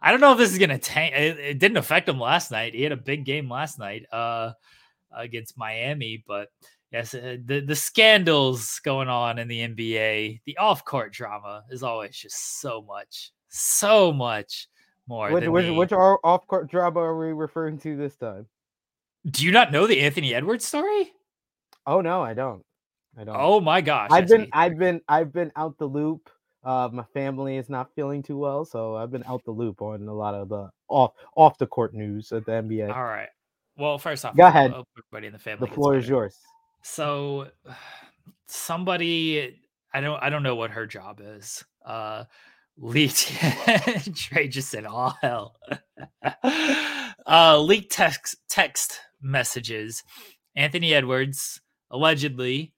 I 0.00 0.10
don't 0.10 0.20
know 0.20 0.32
if 0.32 0.38
this 0.38 0.52
is 0.52 0.58
gonna 0.58 0.78
tank. 0.78 1.14
It, 1.14 1.38
it, 1.38 1.58
didn't 1.58 1.76
affect 1.76 2.08
him 2.08 2.18
last 2.18 2.50
night. 2.50 2.74
He 2.74 2.82
had 2.82 2.92
a 2.92 2.96
big 2.96 3.24
game 3.24 3.50
last 3.50 3.78
night 3.78 4.06
uh, 4.10 4.52
against 5.12 5.58
Miami, 5.58 6.24
but 6.26 6.48
yes, 6.92 7.14
uh, 7.14 7.36
the 7.44 7.60
the 7.60 7.76
scandals 7.76 8.80
going 8.84 9.08
on 9.08 9.38
in 9.38 9.48
the 9.48 9.68
NBA, 9.68 10.40
the 10.46 10.56
off 10.56 10.84
court 10.84 11.12
drama 11.12 11.64
is 11.70 11.82
always 11.82 12.16
just 12.16 12.60
so 12.60 12.82
much, 12.82 13.32
so 13.48 14.12
much 14.12 14.68
more. 15.06 15.30
Which 15.30 15.48
which, 15.48 15.66
the, 15.66 15.74
which 15.74 15.92
off 15.92 16.46
court 16.46 16.70
drama 16.70 17.00
are 17.00 17.18
we 17.18 17.32
referring 17.32 17.78
to 17.80 17.96
this 17.96 18.16
time? 18.16 18.46
Do 19.26 19.44
you 19.44 19.52
not 19.52 19.72
know 19.72 19.86
the 19.86 20.00
Anthony 20.00 20.34
Edwards 20.34 20.64
story? 20.64 21.12
Oh 21.86 22.00
no, 22.00 22.22
I 22.22 22.32
don't. 22.32 22.64
I 23.18 23.24
don't. 23.24 23.36
Oh 23.38 23.60
my 23.60 23.80
gosh. 23.80 24.10
I've 24.12 24.28
been 24.28 24.48
I've 24.52 24.78
been 24.78 25.00
I've 25.08 25.32
been 25.32 25.52
out 25.56 25.78
the 25.78 25.86
loop. 25.86 26.30
Uh, 26.62 26.88
my 26.92 27.04
family 27.14 27.56
is 27.56 27.70
not 27.70 27.94
feeling 27.94 28.22
too 28.22 28.36
well, 28.36 28.64
so 28.64 28.94
I've 28.94 29.10
been 29.10 29.24
out 29.26 29.44
the 29.44 29.50
loop 29.50 29.80
on 29.80 30.06
a 30.06 30.12
lot 30.12 30.34
of 30.34 30.48
the 30.48 30.70
off 30.88 31.12
off 31.34 31.58
the 31.58 31.66
court 31.66 31.94
news 31.94 32.32
at 32.32 32.44
the 32.44 32.52
NBA. 32.52 32.94
All 32.94 33.04
right. 33.04 33.28
Well, 33.76 33.98
first 33.98 34.24
off, 34.24 34.36
go 34.36 34.46
ahead. 34.46 34.72
Everybody 34.72 35.28
in 35.28 35.32
the 35.32 35.38
family. 35.38 35.68
The 35.68 35.74
floor 35.74 35.96
is 35.96 36.08
yours. 36.08 36.36
So, 36.82 37.48
somebody 38.46 39.58
I 39.92 40.00
don't 40.00 40.22
I 40.22 40.30
don't 40.30 40.42
know 40.42 40.56
what 40.56 40.70
her 40.72 40.86
job 40.86 41.20
is. 41.22 41.64
Uh, 41.84 42.24
leaked 42.78 43.32
Trey 44.14 44.48
just 44.48 44.70
said, 44.70 44.86
"All 44.86 45.16
hell." 45.20 45.56
uh, 47.26 47.58
leaked 47.60 47.92
text 47.92 48.36
text 48.48 49.00
messages. 49.20 50.02
Anthony 50.56 50.94
Edwards 50.94 51.60
allegedly 51.90 52.72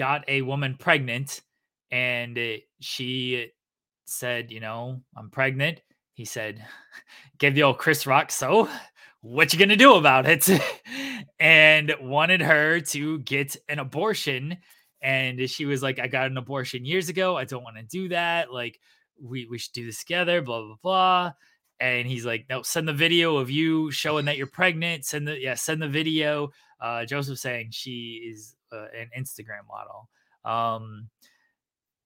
got 0.00 0.24
a 0.28 0.40
woman 0.40 0.74
pregnant 0.78 1.42
and 1.90 2.38
she 2.80 3.50
said, 4.06 4.50
you 4.50 4.58
know, 4.58 5.02
I'm 5.14 5.28
pregnant. 5.28 5.82
He 6.14 6.24
said, 6.24 6.64
gave 7.38 7.54
the 7.54 7.64
old 7.64 7.76
Chris 7.76 8.06
Rock, 8.06 8.32
so 8.32 8.66
what 9.20 9.52
you 9.52 9.58
gonna 9.58 9.76
do 9.76 9.96
about 9.96 10.24
it? 10.26 10.48
and 11.38 11.94
wanted 12.00 12.40
her 12.40 12.80
to 12.80 13.18
get 13.18 13.58
an 13.68 13.78
abortion. 13.78 14.56
And 15.02 15.50
she 15.50 15.66
was 15.66 15.82
like, 15.82 15.98
I 15.98 16.06
got 16.06 16.30
an 16.30 16.38
abortion 16.38 16.86
years 16.86 17.10
ago. 17.10 17.36
I 17.36 17.44
don't 17.44 17.62
want 17.62 17.76
to 17.76 17.82
do 17.82 18.08
that. 18.08 18.50
Like, 18.50 18.80
we, 19.22 19.44
we 19.50 19.58
should 19.58 19.74
do 19.74 19.84
this 19.84 19.98
together, 19.98 20.40
blah, 20.40 20.62
blah, 20.62 20.76
blah. 20.82 21.32
And 21.78 22.08
he's 22.08 22.24
like, 22.24 22.46
no, 22.48 22.62
send 22.62 22.88
the 22.88 22.94
video 22.94 23.36
of 23.36 23.50
you 23.50 23.90
showing 23.90 24.24
that 24.26 24.38
you're 24.38 24.46
pregnant. 24.46 25.04
Send 25.04 25.28
the, 25.28 25.38
yeah, 25.38 25.54
send 25.54 25.82
the 25.82 25.88
video. 25.88 26.52
Uh, 26.80 27.04
Joseph 27.04 27.38
saying 27.38 27.68
she 27.72 28.30
is 28.32 28.54
uh, 28.72 28.86
an 28.96 29.10
Instagram 29.18 29.66
model. 29.68 30.08
Um, 30.44 31.08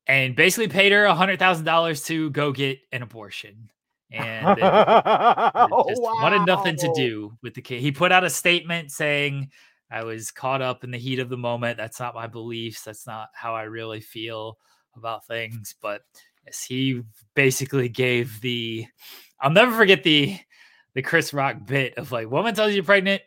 and 0.06 0.36
basically 0.36 0.68
paid 0.68 0.92
her 0.92 1.04
a 1.04 1.14
hundred 1.14 1.38
thousand 1.38 1.64
dollars 1.64 2.02
to 2.04 2.30
go 2.30 2.52
get 2.52 2.78
an 2.92 3.02
abortion. 3.02 3.70
And 4.10 4.46
oh, 4.60 5.86
just 5.88 6.02
wow. 6.02 6.12
wanted 6.20 6.46
nothing 6.46 6.76
to 6.76 6.92
do 6.94 7.32
with 7.42 7.54
the 7.54 7.62
kid. 7.62 7.80
He 7.80 7.90
put 7.90 8.12
out 8.12 8.22
a 8.22 8.30
statement 8.30 8.90
saying, 8.90 9.50
I 9.90 10.04
was 10.04 10.30
caught 10.30 10.62
up 10.62 10.84
in 10.84 10.90
the 10.90 10.98
heat 10.98 11.18
of 11.18 11.28
the 11.28 11.36
moment. 11.36 11.78
That's 11.78 12.00
not 12.00 12.14
my 12.14 12.26
beliefs. 12.26 12.82
That's 12.82 13.06
not 13.06 13.28
how 13.34 13.54
I 13.54 13.62
really 13.62 14.00
feel 14.00 14.58
about 14.96 15.26
things. 15.26 15.74
But 15.80 16.02
yes, 16.44 16.62
he 16.62 17.02
basically 17.34 17.88
gave 17.88 18.40
the 18.40 18.86
I'll 19.40 19.50
never 19.50 19.72
forget 19.72 20.02
the 20.02 20.38
the 20.94 21.02
Chris 21.02 21.34
Rock 21.34 21.66
bit 21.66 21.98
of 21.98 22.12
like, 22.12 22.30
woman 22.30 22.54
tells 22.54 22.70
you 22.70 22.76
you're 22.76 22.84
pregnant, 22.84 23.22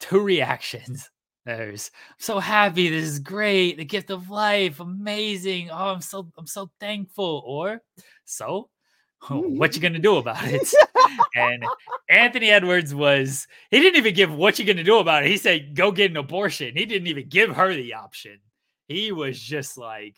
two 0.00 0.20
reactions. 0.20 1.10
There's 1.46 1.92
I'm 2.10 2.16
so 2.18 2.38
happy. 2.40 2.90
This 2.90 3.04
is 3.04 3.20
great. 3.20 3.76
The 3.76 3.84
gift 3.84 4.10
of 4.10 4.28
life, 4.30 4.80
amazing. 4.80 5.70
Oh, 5.70 5.92
I'm 5.92 6.00
so 6.00 6.28
I'm 6.36 6.46
so 6.46 6.70
thankful. 6.80 7.44
Or 7.46 7.82
so 8.24 8.68
what 9.28 9.76
you 9.76 9.80
gonna 9.80 10.00
do 10.00 10.16
about 10.16 10.44
it? 10.44 10.68
and 11.36 11.64
Anthony 12.10 12.50
Edwards 12.50 12.92
was 12.92 13.46
he 13.70 13.78
didn't 13.78 13.96
even 13.96 14.14
give 14.14 14.34
what 14.34 14.58
you 14.58 14.64
gonna 14.64 14.82
do 14.82 14.98
about 14.98 15.24
it. 15.24 15.30
He 15.30 15.36
said 15.36 15.76
go 15.76 15.92
get 15.92 16.10
an 16.10 16.16
abortion. 16.16 16.76
He 16.76 16.84
didn't 16.84 17.06
even 17.06 17.28
give 17.28 17.50
her 17.54 17.72
the 17.72 17.94
option. 17.94 18.40
He 18.88 19.12
was 19.12 19.40
just 19.40 19.78
like, 19.78 20.16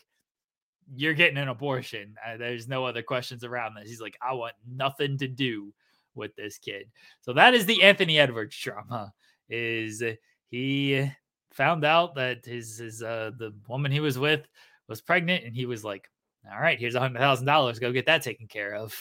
you're 0.95 1.13
getting 1.13 1.37
an 1.37 1.47
abortion. 1.47 2.15
Uh, 2.25 2.37
there's 2.37 2.67
no 2.67 2.85
other 2.85 3.03
questions 3.03 3.43
around 3.43 3.75
this. 3.75 3.87
He's 3.87 4.01
like, 4.01 4.17
I 4.19 4.33
want 4.33 4.53
nothing 4.67 5.19
to 5.19 5.27
do 5.27 5.73
with 6.15 6.35
this 6.35 6.57
kid. 6.57 6.89
So 7.21 7.33
that 7.33 7.53
is 7.53 7.67
the 7.67 7.83
Anthony 7.83 8.17
Edwards 8.17 8.57
drama. 8.57 9.13
Is 9.47 10.01
he 10.49 11.09
found 11.51 11.85
out 11.85 12.15
that 12.15 12.45
his 12.45 12.77
his 12.77 13.03
uh 13.03 13.31
the 13.37 13.53
woman 13.67 13.91
he 13.91 13.99
was 13.99 14.17
with 14.17 14.47
was 14.87 15.01
pregnant, 15.01 15.45
and 15.45 15.55
he 15.55 15.65
was 15.65 15.83
like, 15.83 16.09
"All 16.51 16.59
right, 16.59 16.79
here's 16.79 16.95
a 16.95 16.99
hundred 16.99 17.19
thousand 17.19 17.45
dollars. 17.45 17.79
Go 17.79 17.91
get 17.91 18.05
that 18.07 18.23
taken 18.23 18.47
care 18.47 18.75
of." 18.75 18.95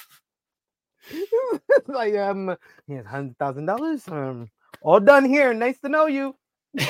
like 1.87 2.15
um, 2.17 2.57
here's 2.87 3.07
hundred 3.07 3.39
thousand 3.39 3.67
dollars. 3.67 4.07
Um, 4.09 4.51
all 4.83 5.01
done 5.01 5.25
here. 5.25 5.55
Nice 5.55 5.79
to 5.81 5.89
know 5.89 6.07
you. 6.07 6.37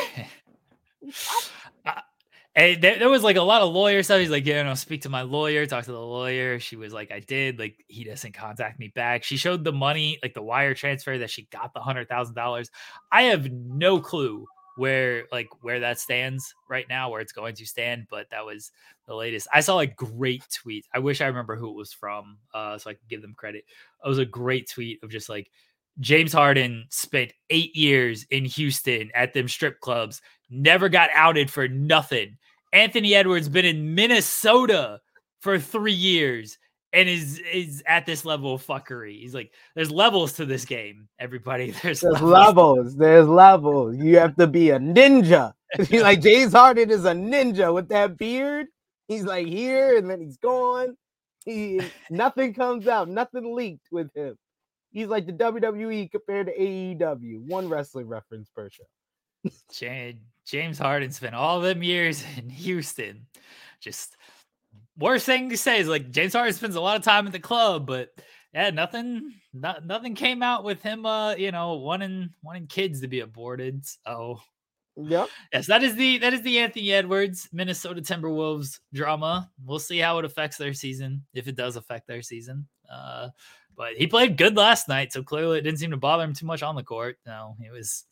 and 2.59 2.83
there, 2.83 2.99
there, 2.99 3.09
was 3.09 3.23
like 3.23 3.37
a 3.37 3.43
lot 3.43 3.62
of 3.62 3.73
lawyer 3.73 4.03
stuff. 4.03 4.19
He's 4.19 4.31
like, 4.31 4.45
yeah, 4.45 4.65
no, 4.65 4.75
speak 4.75 5.03
to 5.03 5.09
my 5.09 5.23
lawyer, 5.23 5.65
talk 5.65 5.85
to 5.85 5.93
the 5.93 6.00
lawyer. 6.00 6.59
She 6.59 6.75
was 6.75 6.93
like, 6.93 7.12
I 7.12 7.21
did. 7.21 7.57
Like, 7.57 7.85
he 7.87 8.03
doesn't 8.03 8.33
contact 8.33 8.81
me 8.81 8.88
back. 8.88 9.23
She 9.23 9.37
showed 9.37 9.62
the 9.62 9.71
money, 9.71 10.19
like 10.25 10.35
the 10.35 10.43
wire 10.43 10.75
transfer 10.75 11.19
that 11.19 11.31
she 11.31 11.47
got 11.53 11.73
the 11.73 11.79
hundred 11.79 12.09
thousand 12.09 12.35
dollars. 12.35 12.69
I 13.12 13.23
have 13.23 13.49
no 13.53 14.00
clue 14.00 14.45
where 14.77 15.27
like 15.31 15.49
where 15.61 15.79
that 15.79 16.00
stands 16.00 16.53
right 16.69 16.87
now, 16.88 17.11
where 17.11 17.21
it's 17.21 17.33
going 17.33 17.55
to 17.55 17.65
stand. 17.65 18.09
But 18.11 18.29
that 18.31 18.45
was 18.45 18.73
the 19.07 19.15
latest. 19.15 19.47
I 19.55 19.61
saw 19.61 19.79
a 19.79 19.87
great 19.87 20.43
tweet. 20.53 20.85
I 20.93 20.99
wish 20.99 21.21
I 21.21 21.29
remember 21.29 21.55
who 21.55 21.71
it 21.71 21.77
was 21.77 21.93
from, 21.93 22.38
uh, 22.53 22.77
so 22.77 22.91
I 22.91 22.95
could 22.95 23.09
give 23.09 23.23
them 23.23 23.35
credit. 23.37 23.65
It 24.05 24.09
was 24.09 24.19
a 24.19 24.27
great 24.27 24.69
tweet 24.69 24.99
of 25.05 25.11
just 25.11 25.29
like 25.29 25.49
James 26.00 26.33
Harden 26.33 26.87
spent 26.91 27.33
eight 27.50 27.75
years 27.75 28.27
in 28.31 28.45
Houston 28.45 29.11
at 29.15 29.33
them 29.33 29.49
strip 29.49 29.81
clubs, 29.81 30.23
never 30.50 30.88
got 30.88 31.11
outed 31.15 31.50
for 31.50 31.69
nothing. 31.69 32.37
Anthony 32.73 33.15
Edwards 33.15 33.49
been 33.49 33.65
in 33.65 33.95
Minnesota 33.95 35.01
for 35.41 35.59
three 35.59 35.93
years 35.93 36.59
and 36.93 37.09
is 37.09 37.41
is 37.53 37.83
at 37.87 38.07
this 38.07 38.25
level 38.25 38.55
of 38.55 38.67
fuckery. 38.67 39.21
He's 39.21 39.35
like, 39.35 39.53
there's 39.75 39.91
levels 39.91 40.35
to 40.35 40.47
this 40.47 40.65
game, 40.65 41.09
everybody. 41.19 41.71
There's, 41.83 42.01
there's 42.01 42.21
levels. 42.21 42.31
levels. 42.31 42.97
There's 42.97 43.29
levels. 43.29 43.97
You 43.97 44.19
have 44.19 44.37
to 44.37 44.47
be 44.47 44.71
a 44.71 44.79
ninja. 44.79 45.53
like 45.93 46.23
James 46.23 46.53
Harden 46.53 46.91
is 46.91 47.05
a 47.05 47.13
ninja 47.13 47.73
with 47.73 47.89
that 47.89 48.17
beard. 48.17 48.67
He's 49.07 49.25
like 49.25 49.47
here 49.47 49.97
and 49.97 50.09
then 50.09 50.21
he's 50.21 50.37
gone. 50.39 50.97
He 51.45 51.81
nothing 52.11 52.53
comes 52.53 52.87
out, 52.87 53.09
nothing 53.09 53.55
leaked 53.55 53.89
with 53.91 54.15
him. 54.15 54.37
He's 54.91 55.09
like 55.09 55.27
the 55.27 55.33
WWE 55.33 56.11
compared 56.11 56.47
to 56.47 56.59
AEW. 56.59 57.41
One 57.47 57.69
wrestling 57.69 58.07
reference 58.07 58.51
per 58.55 58.71
show. 58.71 58.85
James 60.45 60.78
Harden 60.78 61.11
spent 61.11 61.35
all 61.35 61.61
them 61.61 61.83
years 61.83 62.25
in 62.37 62.49
Houston 62.49 63.26
just 63.80 64.16
worst 64.99 65.26
thing 65.26 65.49
to 65.50 65.57
say 65.57 65.80
is 65.80 65.88
like 65.88 66.11
James 66.11 66.33
Harden 66.33 66.52
spends 66.52 66.76
a 66.76 66.80
lot 66.80 66.97
of 66.97 67.02
time 67.02 67.26
at 67.26 67.33
the 67.33 67.38
club, 67.38 67.87
but 67.87 68.11
yeah, 68.52 68.71
nothing, 68.71 69.35
not, 69.52 69.87
nothing 69.87 70.14
came 70.14 70.42
out 70.42 70.64
with 70.64 70.83
him. 70.83 71.07
Uh, 71.07 71.35
you 71.35 71.52
know, 71.52 71.75
wanting 71.75 72.30
wanting 72.42 72.66
kids 72.66 73.00
to 73.00 73.09
be 73.09 73.21
aborted. 73.21 73.85
So, 73.87 74.40
yep, 74.97 75.28
yes, 75.52 75.66
that 75.66 75.83
is 75.83 75.95
the 75.95 76.18
that 76.18 76.35
is 76.35 76.42
the 76.42 76.59
Anthony 76.59 76.92
Edwards 76.92 77.49
Minnesota 77.52 78.00
Timberwolves 78.00 78.80
drama. 78.92 79.50
We'll 79.64 79.78
see 79.78 79.99
how 79.99 80.18
it 80.18 80.25
affects 80.25 80.57
their 80.57 80.75
season 80.75 81.25
if 81.35 81.47
it 81.47 81.57
does 81.57 81.76
affect 81.76 82.07
their 82.07 82.23
season. 82.23 82.66
Uh, 82.90 83.28
but 83.76 83.95
he 83.95 84.07
played 84.09 84.37
good 84.37 84.57
last 84.57 84.88
night, 84.88 85.12
so 85.12 85.23
clearly 85.23 85.59
it 85.59 85.62
didn't 85.62 85.78
seem 85.78 85.92
to 85.92 85.97
bother 85.97 86.25
him 86.25 86.35
too 86.35 86.47
much 86.47 86.62
on 86.62 86.75
the 86.75 86.83
court. 86.83 87.18
No, 87.26 87.54
he 87.61 87.71
was. 87.71 88.04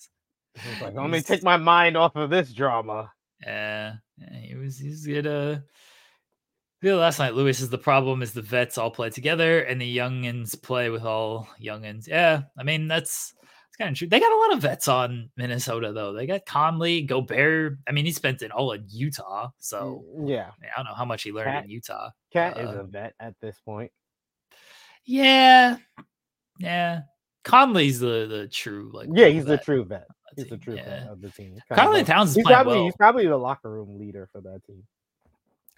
Like, 0.81 0.95
let 0.95 1.11
me 1.11 1.21
take 1.21 1.43
my 1.43 1.57
mind 1.57 1.97
off 1.97 2.17
of 2.17 2.31
this 2.31 2.53
drama. 2.53 3.13
Yeah, 3.45 3.95
yeah 4.19 4.39
he 4.41 4.55
was. 4.55 4.79
He's 4.79 5.07
good. 5.07 5.27
Uh, 5.27 5.59
feel 6.81 6.99
last 6.99 7.19
night, 7.19 7.35
Lewis 7.35 7.61
is 7.61 7.69
the 7.69 7.79
problem 7.79 8.23
is 8.23 8.33
the 8.33 8.43
vets 8.43 8.79
all 8.79 8.91
play 8.91 9.11
together 9.11 9.61
and 9.61 9.81
the 9.81 9.97
youngins 9.97 10.61
play 10.61 10.91
with 10.91 11.05
all 11.05 11.49
youngins. 11.63 12.07
Yeah, 12.09 12.43
I 12.59 12.63
mean 12.63 12.89
that's 12.89 13.35
it's 13.77 13.77
kind 13.77 13.91
of 13.91 13.99
true. 13.99 14.09
They 14.09 14.21
got 14.21 14.33
a 14.33 14.41
lot 14.41 14.53
of 14.55 14.63
vets 14.63 14.89
on 14.89 15.29
Minnesota 15.37 15.93
though. 15.93 16.15
They 16.15 16.27
got 16.27 16.47
Conley, 16.47 17.03
Gobert. 17.03 17.79
I 17.87 17.93
mean, 17.93 18.07
he 18.07 18.13
spent 18.13 18.41
it 18.41 18.51
all 18.51 18.73
in 18.73 18.87
Utah, 18.89 19.51
so 19.59 20.05
mm, 20.17 20.29
yeah, 20.29 20.51
I 20.63 20.79
don't 20.79 20.87
know 20.87 20.95
how 20.95 21.05
much 21.05 21.23
he 21.25 21.33
learned 21.33 21.51
KAT, 21.51 21.65
in 21.65 21.71
Utah. 21.71 22.11
KAT 22.33 22.57
uh, 22.57 22.61
is 22.61 22.75
a 22.75 22.85
vet 22.85 23.15
at 23.21 23.35
this 23.43 23.61
point. 23.65 23.93
Yeah, 25.05 25.77
yeah. 26.59 27.03
Conley's 27.45 28.01
the 28.01 28.27
the 28.29 28.49
true 28.49 28.91
like 28.93 29.09
yeah, 29.13 29.29
he's 29.29 29.45
the 29.45 29.59
true 29.59 29.85
vet. 29.85 30.09
He's 30.37 30.49
the 30.49 30.57
true 30.57 30.77
yeah. 30.77 31.11
of 31.11 31.21
the 31.21 31.31
team. 31.31 31.59
Conley 31.73 32.05
Towns 32.05 32.35
he's 32.35 32.45
probably 32.45 32.77
well. 32.77 32.85
he's 32.85 32.97
probably 32.97 33.27
the 33.27 33.37
locker 33.37 33.71
room 33.71 33.99
leader 33.99 34.29
for 34.31 34.41
that 34.43 34.65
team. 34.67 34.85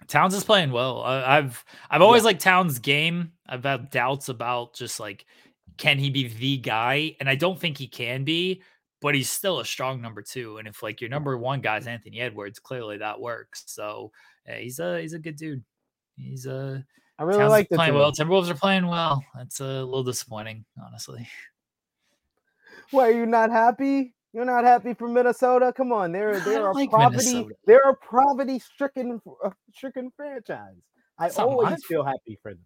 Towns 0.07 0.33
is 0.33 0.43
playing 0.43 0.71
well. 0.71 1.01
I, 1.03 1.37
I've 1.37 1.63
I've 1.89 2.01
always 2.01 2.23
liked 2.23 2.41
Towns' 2.41 2.79
game. 2.79 3.31
I've 3.47 3.63
had 3.63 3.89
doubts 3.89 4.29
about 4.29 4.73
just 4.73 4.99
like 4.99 5.25
can 5.77 5.97
he 5.97 6.09
be 6.09 6.27
the 6.27 6.57
guy, 6.57 7.15
and 7.19 7.29
I 7.29 7.35
don't 7.35 7.59
think 7.59 7.77
he 7.77 7.87
can 7.87 8.23
be. 8.23 8.61
But 9.01 9.15
he's 9.15 9.29
still 9.29 9.61
a 9.61 9.65
strong 9.65 10.01
number 10.01 10.21
two, 10.21 10.57
and 10.57 10.67
if 10.67 10.83
like 10.83 10.99
your 10.99 11.09
number 11.09 11.37
one 11.37 11.61
guy 11.61 11.77
is 11.77 11.87
Anthony 11.87 12.19
Edwards, 12.19 12.59
clearly 12.59 12.97
that 12.97 13.19
works. 13.19 13.63
So 13.67 14.11
yeah, 14.45 14.57
he's 14.57 14.79
a 14.79 14.99
he's 14.99 15.13
a 15.13 15.19
good 15.19 15.37
dude. 15.37 15.63
He's 16.17 16.45
a 16.45 16.83
I 17.17 17.23
really 17.23 17.39
Towns 17.39 17.51
like 17.51 17.69
the 17.69 17.75
playing 17.77 17.93
two. 17.93 17.99
well. 17.99 18.11
Timberwolves 18.11 18.49
are 18.49 18.55
playing 18.55 18.87
well. 18.87 19.23
That's 19.35 19.61
a 19.61 19.83
little 19.83 20.03
disappointing, 20.03 20.65
honestly. 20.85 21.27
Why 22.91 23.09
are 23.09 23.11
you 23.11 23.25
not 23.25 23.51
happy? 23.51 24.15
You're 24.33 24.45
not 24.45 24.63
happy 24.63 24.93
for 24.93 25.07
Minnesota? 25.07 25.73
Come 25.75 25.91
on, 25.91 26.11
they're 26.11 26.39
they're 26.39 26.67
a 26.69 26.73
like 26.73 26.91
poverty 26.91 27.33
Minnesota. 27.33 27.55
they're 27.65 27.89
a 27.89 27.95
poverty 27.95 28.59
stricken 28.59 29.19
uh, 29.43 29.49
stricken 29.73 30.11
franchise. 30.15 30.75
I 31.17 31.29
always 31.29 31.83
feel 31.85 32.03
happy 32.05 32.37
for 32.41 32.53
them. 32.53 32.63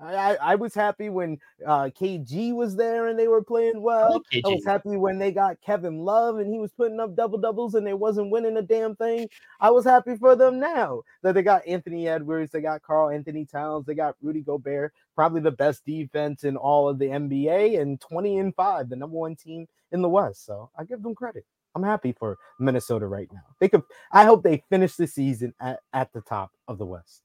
I, 0.00 0.14
I, 0.14 0.34
I 0.40 0.54
was 0.54 0.74
happy 0.74 1.10
when 1.10 1.38
uh, 1.66 1.90
KG 1.90 2.54
was 2.54 2.74
there 2.76 3.08
and 3.08 3.18
they 3.18 3.28
were 3.28 3.42
playing 3.42 3.82
well. 3.82 4.22
like 4.32 4.44
I 4.44 4.48
was 4.48 4.64
happy 4.64 4.96
when 4.96 5.18
they 5.18 5.30
got 5.30 5.60
Kevin 5.60 5.98
Love 5.98 6.38
and 6.38 6.52
he 6.52 6.58
was 6.58 6.72
putting 6.72 7.00
up 7.00 7.14
double 7.14 7.38
doubles 7.38 7.74
and 7.74 7.86
they 7.86 7.94
wasn't 7.94 8.30
winning 8.30 8.56
a 8.56 8.62
damn 8.62 8.96
thing. 8.96 9.28
I 9.60 9.70
was 9.70 9.84
happy 9.84 10.16
for 10.16 10.34
them 10.36 10.58
now 10.58 11.02
that 11.22 11.34
they 11.34 11.42
got 11.42 11.66
Anthony 11.66 12.08
Edwards, 12.08 12.52
they 12.52 12.60
got 12.60 12.82
Karl 12.82 13.10
Anthony 13.10 13.44
Towns, 13.44 13.86
they 13.86 13.94
got 13.94 14.16
Rudy 14.22 14.40
Gobert, 14.40 14.94
probably 15.14 15.40
the 15.42 15.50
best 15.50 15.84
defense 15.84 16.44
in 16.44 16.56
all 16.56 16.88
of 16.88 16.98
the 16.98 17.06
NBA, 17.06 17.80
and 17.80 18.00
20 18.00 18.38
and 18.38 18.54
5, 18.54 18.88
the 18.88 18.96
number 18.96 19.16
one 19.16 19.36
team 19.36 19.66
in 19.92 20.02
the 20.02 20.08
West. 20.08 20.46
So 20.46 20.70
I 20.78 20.84
give 20.84 21.02
them 21.02 21.14
credit. 21.14 21.44
I'm 21.74 21.82
happy 21.82 22.12
for 22.18 22.38
Minnesota 22.58 23.06
right 23.06 23.28
now. 23.32 23.44
They 23.60 23.68
could 23.68 23.82
I 24.10 24.24
hope 24.24 24.42
they 24.42 24.64
finish 24.70 24.96
the 24.96 25.06
season 25.06 25.54
at, 25.60 25.80
at 25.92 26.12
the 26.12 26.20
top 26.20 26.52
of 26.66 26.78
the 26.78 26.86
West. 26.86 27.22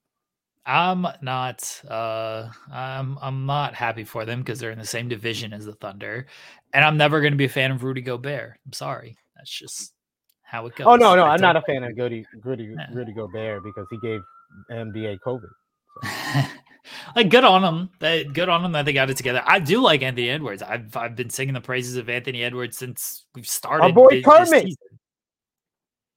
I'm 0.65 1.05
not 1.21 1.81
uh 1.87 2.49
I'm 2.71 3.17
I'm 3.21 3.45
not 3.45 3.75
happy 3.75 4.03
for 4.03 4.25
them 4.25 4.39
because 4.39 4.59
they're 4.59 4.71
in 4.71 4.79
the 4.79 4.85
same 4.85 5.07
division 5.07 5.53
as 5.53 5.65
the 5.65 5.73
Thunder. 5.73 6.25
And 6.73 6.83
I'm 6.83 6.97
never 6.97 7.21
gonna 7.21 7.35
be 7.35 7.45
a 7.45 7.49
fan 7.49 7.71
of 7.71 7.83
Rudy 7.83 8.01
Gobert. 8.01 8.57
I'm 8.65 8.73
sorry. 8.73 9.17
That's 9.35 9.51
just 9.51 9.93
how 10.41 10.65
it 10.65 10.75
goes. 10.75 10.87
Oh 10.87 10.95
no, 10.95 11.15
no, 11.15 11.23
I 11.25 11.33
I'm 11.33 11.41
not 11.41 11.55
a 11.55 11.61
fan 11.61 11.83
of 11.83 11.91
Rudy 11.97 12.25
Rudy 12.43 12.73
Yeah. 12.77 12.87
Rudy 12.91 13.13
Gobert 13.13 13.63
because 13.63 13.85
he 13.91 13.97
gave 13.99 14.21
NBA 14.71 15.19
COVID. 15.19 15.49
like 17.15 17.29
good 17.29 17.43
on 17.43 17.61
them. 17.61 17.89
That 17.99 18.33
good 18.33 18.49
on 18.49 18.63
them 18.63 18.71
that 18.71 18.85
they 18.85 18.93
got 18.93 19.09
it 19.09 19.17
together. 19.17 19.43
I 19.45 19.59
do 19.59 19.81
like 19.81 20.01
Anthony 20.01 20.29
Edwards. 20.29 20.63
I've 20.63 20.95
I've 20.97 21.15
been 21.15 21.29
singing 21.29 21.53
the 21.53 21.61
praises 21.61 21.95
of 21.97 22.09
Anthony 22.09 22.43
Edwards 22.43 22.77
since 22.77 23.25
we've 23.35 23.47
started. 23.47 23.83
Our 23.83 23.93
boy 23.93 24.21
Kermit. 24.23 24.75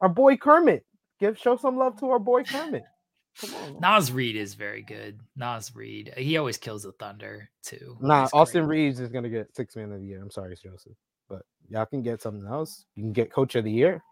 Our 0.01 0.09
boy 0.09 0.37
Kermit, 0.37 0.87
give 1.21 1.39
show 1.39 1.57
some 1.57 1.77
love 1.77 1.99
to 2.01 2.11
our 2.11 2.19
boy 2.19 2.45
Kermit. 2.45 2.85
Naz 3.81 4.11
Reid 4.13 4.37
is 4.37 4.55
very 4.55 4.83
good. 4.83 5.21
Naz 5.37 5.75
Reid. 5.75 6.13
He 6.17 6.37
always 6.37 6.57
kills 6.57 6.83
the 6.83 6.93
Thunder 6.93 7.49
too. 7.63 7.97
Nah, 8.01 8.23
He's 8.23 8.33
Austin 8.33 8.67
great. 8.67 8.79
Reaves 8.87 9.01
is 9.01 9.11
gonna 9.11 9.29
get 9.29 9.55
six 9.55 9.77
man 9.77 9.93
of 9.93 10.01
the 10.01 10.07
year. 10.07 10.21
I'm 10.23 10.31
sorry, 10.31 10.57
Joseph, 10.57 10.97
but 11.29 11.43
y'all 11.69 11.87
can 11.87 12.03
get 12.03 12.21
something 12.23 12.47
else. 12.49 12.85
You 12.97 13.03
can 13.05 13.13
get 13.13 13.33
coach 13.33 13.55
of 13.55 13.65
the 13.65 13.71
year. 13.73 14.03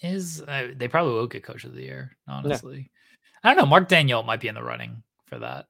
is 0.00 0.42
uh, 0.46 0.68
they 0.76 0.88
probably 0.88 1.12
will 1.14 1.26
get 1.26 1.42
coach 1.42 1.64
of 1.64 1.74
the 1.74 1.82
year 1.82 2.16
honestly 2.28 2.88
i 3.42 3.48
don't 3.48 3.56
know 3.56 3.66
mark 3.66 3.88
Daigneault 3.88 4.24
might 4.26 4.38
be 4.40 4.46
in 4.46 4.54
the 4.54 4.62
running 4.62 5.02
for 5.26 5.40
that 5.40 5.66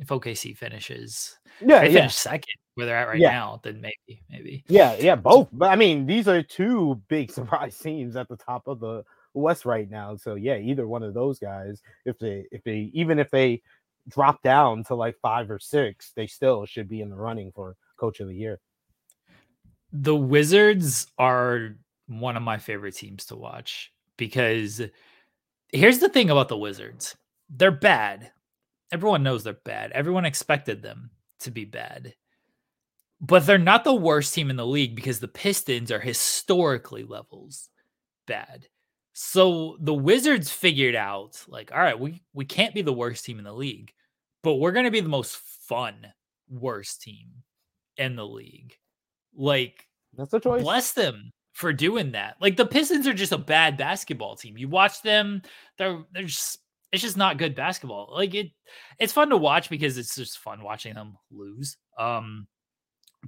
if 0.00 0.08
okc 0.08 0.56
finishes 0.56 1.38
Yeah, 1.60 1.80
they 1.82 1.90
yeah, 1.90 2.00
finish 2.00 2.14
second 2.16 2.54
where 2.74 2.86
they're 2.86 2.96
at 2.96 3.06
right 3.06 3.20
Yeah. 3.20 3.30
now 3.30 3.60
then 3.62 3.80
maybe 3.80 4.22
maybe 4.28 4.64
yeah, 4.68 4.96
yeah, 4.98 5.14
both. 5.14 5.48
But 5.52 5.70
I 5.70 5.76
mean, 5.76 6.04
these 6.06 6.26
are 6.28 6.42
two 6.42 7.00
big 7.08 7.30
surprise 7.38 7.78
teams 7.78 8.16
at 8.16 8.28
the 8.28 8.36
top 8.36 8.66
of 8.66 8.80
the 8.80 9.04
West 9.34 9.64
right 9.64 9.90
now. 9.90 10.16
So 10.16 10.34
yeah, 10.34 10.56
either 10.58 10.86
one 10.88 11.02
of 11.02 11.14
those 11.14 11.38
guys, 11.38 11.82
if 12.04 12.18
they 12.18 12.46
if 12.52 12.62
they 12.64 12.90
even 12.94 13.18
if 13.18 13.30
they 13.30 13.62
drop 14.08 14.42
down 14.42 14.84
to 14.84 14.94
like 14.94 15.16
five 15.20 15.50
or 15.50 15.58
six, 15.58 16.12
they 16.16 16.26
still 16.26 16.66
should 16.66 16.88
be 16.88 17.00
in 17.02 17.10
the 17.10 17.16
running 17.16 17.52
for 17.52 17.76
coach 17.98 18.20
of 18.20 18.28
the 18.28 18.34
year. 18.34 18.60
the 19.92 20.14
wizards 20.14 21.06
are 21.18 21.76
one 22.06 22.36
of 22.36 22.42
my 22.42 22.58
favorite 22.58 22.94
teams 22.94 23.26
to 23.26 23.36
watch 23.36 23.92
because 24.16 24.82
here's 25.72 25.98
the 25.98 26.08
thing 26.08 26.30
about 26.30 26.48
the 26.48 26.56
wizards 26.56 27.16
they're 27.50 27.70
bad 27.70 28.30
everyone 28.92 29.22
knows 29.22 29.44
they're 29.44 29.52
bad 29.64 29.90
everyone 29.92 30.24
expected 30.24 30.82
them 30.82 31.10
to 31.40 31.50
be 31.50 31.64
bad 31.64 32.14
but 33.20 33.46
they're 33.46 33.58
not 33.58 33.84
the 33.84 33.94
worst 33.94 34.32
team 34.34 34.50
in 34.50 34.56
the 34.56 34.66
league 34.66 34.94
because 34.94 35.20
the 35.20 35.28
pistons 35.28 35.90
are 35.90 36.00
historically 36.00 37.02
levels 37.04 37.68
bad 38.26 38.66
so 39.20 39.76
the 39.80 39.94
wizards 39.94 40.48
figured 40.50 40.94
out 40.94 41.42
like 41.48 41.72
all 41.72 41.80
right 41.80 41.98
we 41.98 42.22
we 42.34 42.44
can't 42.44 42.72
be 42.74 42.82
the 42.82 42.92
worst 42.92 43.24
team 43.24 43.38
in 43.38 43.44
the 43.44 43.52
league 43.52 43.92
but 44.44 44.54
we're 44.54 44.70
going 44.72 44.84
to 44.84 44.92
be 44.92 45.00
the 45.00 45.08
most 45.08 45.36
fun 45.36 45.94
worst 46.48 47.02
team 47.02 47.28
in 47.96 48.14
the 48.14 48.24
league 48.26 48.76
like 49.34 49.88
That's 50.16 50.32
a 50.34 50.40
choice. 50.40 50.62
bless 50.62 50.92
them 50.92 51.32
for 51.52 51.72
doing 51.72 52.12
that. 52.12 52.36
Like 52.40 52.56
the 52.56 52.64
Pistons 52.64 53.08
are 53.08 53.12
just 53.12 53.32
a 53.32 53.38
bad 53.38 53.76
basketball 53.76 54.36
team. 54.36 54.56
You 54.56 54.68
watch 54.68 55.02
them, 55.02 55.42
they're 55.76 56.04
they're 56.12 56.22
just 56.22 56.60
it's 56.92 57.02
just 57.02 57.16
not 57.16 57.38
good 57.38 57.56
basketball. 57.56 58.10
Like 58.12 58.34
it 58.34 58.52
it's 59.00 59.12
fun 59.12 59.30
to 59.30 59.36
watch 59.36 59.68
because 59.68 59.98
it's 59.98 60.14
just 60.14 60.38
fun 60.38 60.62
watching 60.62 60.94
them 60.94 61.18
lose. 61.32 61.76
Um 61.98 62.46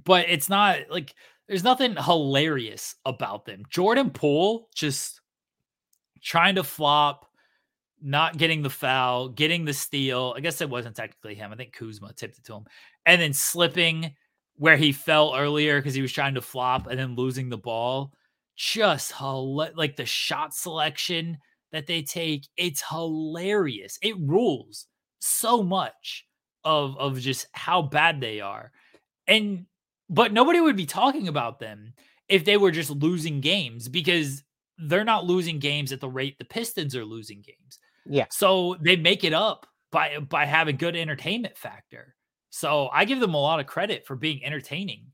but 0.05 0.29
it's 0.29 0.47
not 0.47 0.89
like 0.89 1.13
there's 1.49 1.65
nothing 1.65 1.97
hilarious 1.97 2.95
about 3.05 3.45
them. 3.45 3.63
Jordan 3.69 4.09
Poole 4.11 4.69
just 4.73 5.20
trying 6.21 6.55
to 6.55 6.63
flop, 6.63 7.27
not 8.01 8.37
getting 8.37 8.61
the 8.61 8.69
foul, 8.69 9.29
getting 9.29 9.65
the 9.65 9.73
steal. 9.73 10.33
I 10.35 10.39
guess 10.39 10.61
it 10.61 10.69
wasn't 10.69 10.95
technically 10.95 11.35
him. 11.35 11.51
I 11.51 11.55
think 11.55 11.73
Kuzma 11.73 12.13
tipped 12.13 12.37
it 12.37 12.43
to 12.45 12.55
him. 12.55 12.65
And 13.05 13.21
then 13.21 13.33
slipping 13.33 14.15
where 14.55 14.77
he 14.77 14.91
fell 14.91 15.35
earlier 15.35 15.79
because 15.79 15.93
he 15.93 16.01
was 16.01 16.11
trying 16.11 16.35
to 16.35 16.41
flop 16.41 16.87
and 16.87 16.99
then 16.99 17.15
losing 17.15 17.49
the 17.49 17.57
ball. 17.57 18.13
Just 18.55 19.13
like 19.19 19.95
the 19.95 20.05
shot 20.05 20.53
selection 20.53 21.37
that 21.71 21.87
they 21.87 22.01
take, 22.01 22.47
it's 22.57 22.83
hilarious. 22.87 23.97
It 24.01 24.15
rules 24.19 24.87
so 25.19 25.63
much 25.63 26.25
of 26.63 26.95
of 26.97 27.19
just 27.19 27.47
how 27.53 27.81
bad 27.81 28.21
they 28.21 28.39
are. 28.39 28.71
And 29.27 29.65
but 30.09 30.33
nobody 30.33 30.59
would 30.59 30.75
be 30.75 30.85
talking 30.85 31.27
about 31.27 31.59
them 31.59 31.93
if 32.27 32.45
they 32.45 32.57
were 32.57 32.71
just 32.71 32.91
losing 32.91 33.41
games 33.41 33.87
because 33.87 34.43
they're 34.83 35.03
not 35.03 35.25
losing 35.25 35.59
games 35.59 35.91
at 35.91 35.99
the 35.99 36.09
rate 36.09 36.37
the 36.37 36.45
Pistons 36.45 36.95
are 36.95 37.05
losing 37.05 37.41
games. 37.41 37.79
Yeah. 38.05 38.25
So 38.29 38.75
they 38.81 38.95
make 38.95 39.23
it 39.23 39.33
up 39.33 39.65
by 39.91 40.19
by 40.19 40.45
having 40.45 40.77
good 40.77 40.95
entertainment 40.95 41.57
factor. 41.57 42.15
So 42.49 42.89
I 42.91 43.05
give 43.05 43.19
them 43.19 43.33
a 43.33 43.41
lot 43.41 43.59
of 43.59 43.65
credit 43.67 44.05
for 44.05 44.15
being 44.15 44.43
entertaining 44.43 45.05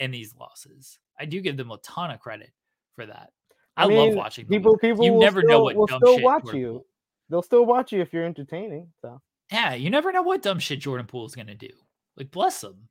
in 0.00 0.10
these 0.10 0.34
losses. 0.38 0.98
I 1.18 1.24
do 1.26 1.40
give 1.40 1.56
them 1.56 1.70
a 1.70 1.78
ton 1.78 2.10
of 2.10 2.20
credit 2.20 2.50
for 2.94 3.06
that. 3.06 3.30
I, 3.76 3.82
love 3.82 3.90
mean, 4.08 4.16
watching 4.16 4.46
people. 4.46 4.72
lose. 4.72 4.80
People 4.80 5.04
You 5.04 5.12
will 5.12 5.20
never 5.20 5.40
still, 5.40 5.50
know 5.50 5.62
what 5.64 5.76
will 5.76 5.86
dumb 5.86 6.00
still 6.02 6.16
shit 6.16 6.24
watch 6.24 6.42
Jordan 6.44 6.60
you. 6.60 6.66
Poole- 6.72 6.86
They'll 7.28 7.42
still 7.42 7.66
watch 7.66 7.92
you 7.92 8.00
if 8.00 8.12
you're 8.12 8.24
entertaining. 8.24 8.88
So 9.02 9.20
Yeah, 9.52 9.74
you 9.74 9.90
never 9.90 10.12
know 10.12 10.22
what 10.22 10.42
dumb 10.42 10.58
shit 10.58 10.80
Jordan 10.80 11.06
Poole 11.06 11.26
is 11.26 11.34
gonna 11.34 11.54
do. 11.54 11.68
Like 12.16 12.30
bless 12.30 12.62
him, 12.64 12.88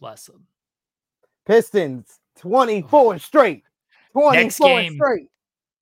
bless 0.00 0.28
him. 0.28 0.46
Pistons 1.46 2.18
24 2.38 3.18
straight. 3.18 3.64
24 4.12 4.84
straight. 4.94 5.28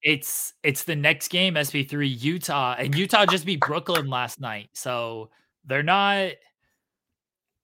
It's 0.02 0.54
it's 0.62 0.84
the 0.84 0.96
next 0.96 1.28
game, 1.28 1.54
SP3 1.54 2.22
Utah, 2.22 2.74
and 2.78 2.94
Utah 2.94 3.26
just 3.26 3.44
beat 3.44 3.60
Brooklyn 3.60 4.08
last 4.08 4.40
night. 4.40 4.70
So 4.72 5.30
they're 5.64 5.82
not. 5.82 6.32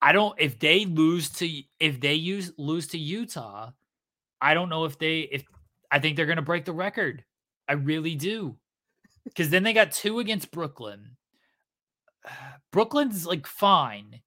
I 0.02 0.12
don't. 0.12 0.34
If 0.38 0.58
they 0.58 0.84
lose 0.84 1.30
to 1.30 1.62
if 1.80 2.00
they 2.00 2.14
use 2.14 2.52
lose 2.58 2.88
to 2.88 2.98
Utah, 2.98 3.70
I 4.40 4.52
don't 4.52 4.68
know 4.68 4.84
if 4.84 4.98
they 4.98 5.20
if 5.20 5.44
I 5.90 5.98
think 5.98 6.16
they're 6.16 6.26
gonna 6.26 6.42
break 6.42 6.66
the 6.66 6.72
record. 6.74 7.24
I 7.68 7.72
really 7.72 8.14
do, 8.14 8.56
because 9.24 9.48
then 9.48 9.62
they 9.62 9.72
got 9.72 9.92
two 9.92 10.18
against 10.18 10.50
Brooklyn. 10.50 11.16
Brooklyn's 12.70 13.26
like 13.26 13.46
fine. 13.46 14.20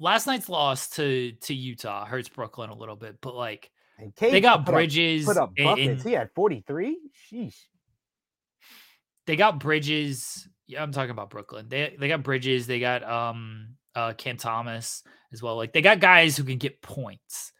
Last 0.00 0.26
night's 0.26 0.48
loss 0.48 0.88
to 0.90 1.32
to 1.42 1.54
Utah 1.54 2.04
hurts 2.04 2.28
Brooklyn 2.28 2.70
a 2.70 2.76
little 2.76 2.96
bit, 2.96 3.18
but 3.20 3.36
like 3.36 3.70
And 3.98 4.12
they 4.18 4.40
got 4.40 4.64
put 4.64 4.68
up- 4.70 4.74
Bridges. 4.74 5.24
Put 5.26 5.36
up 5.36 5.52
buckets. 5.56 6.02
in- 6.04 6.08
he 6.10 6.14
had 6.14 6.30
43. 6.34 6.98
Sheesh. 7.30 7.56
they 9.26 9.36
got 9.36 9.60
Bridges. 9.60 10.48
Yeah, 10.66 10.82
I'm 10.82 10.92
talking 10.92 11.10
about 11.10 11.30
Brooklyn. 11.30 11.68
They 11.68 11.96
they 11.98 12.08
got 12.08 12.22
Bridges. 12.22 12.66
They 12.66 12.80
got 12.80 13.02
um 13.04 13.76
uh 13.94 14.12
Cam 14.14 14.36
Thomas 14.36 15.02
as 15.32 15.42
well. 15.42 15.56
Like 15.56 15.72
they 15.72 15.82
got 15.82 16.00
guys 16.00 16.36
who 16.36 16.44
can 16.44 16.58
get 16.58 16.80
points. 16.82 17.52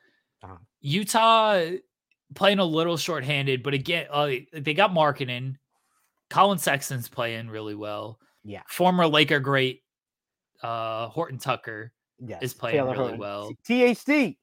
Uh-huh. 0.43 0.57
Utah 0.81 1.65
playing 2.35 2.59
a 2.59 2.65
little 2.65 2.97
shorthanded, 2.97 3.63
but 3.63 3.75
again, 3.75 4.07
uh, 4.11 4.31
they 4.53 4.75
got 4.75 4.91
Markkanen. 4.93 5.57
Collin 6.31 6.59
Sexton's 6.59 7.09
playing 7.09 7.49
really 7.49 7.75
well. 7.75 8.19
Yeah. 8.43 8.63
Former 8.69 9.07
Laker 9.07 9.39
great 9.41 9.83
uh 10.63 11.09
Horton 11.09 11.39
Tucker. 11.39 11.93
Yes. 12.19 12.55
playing 12.55 12.83
really 12.85 12.97
Horton. 12.97 13.19
well. 13.19 13.51
THT. 13.65 14.37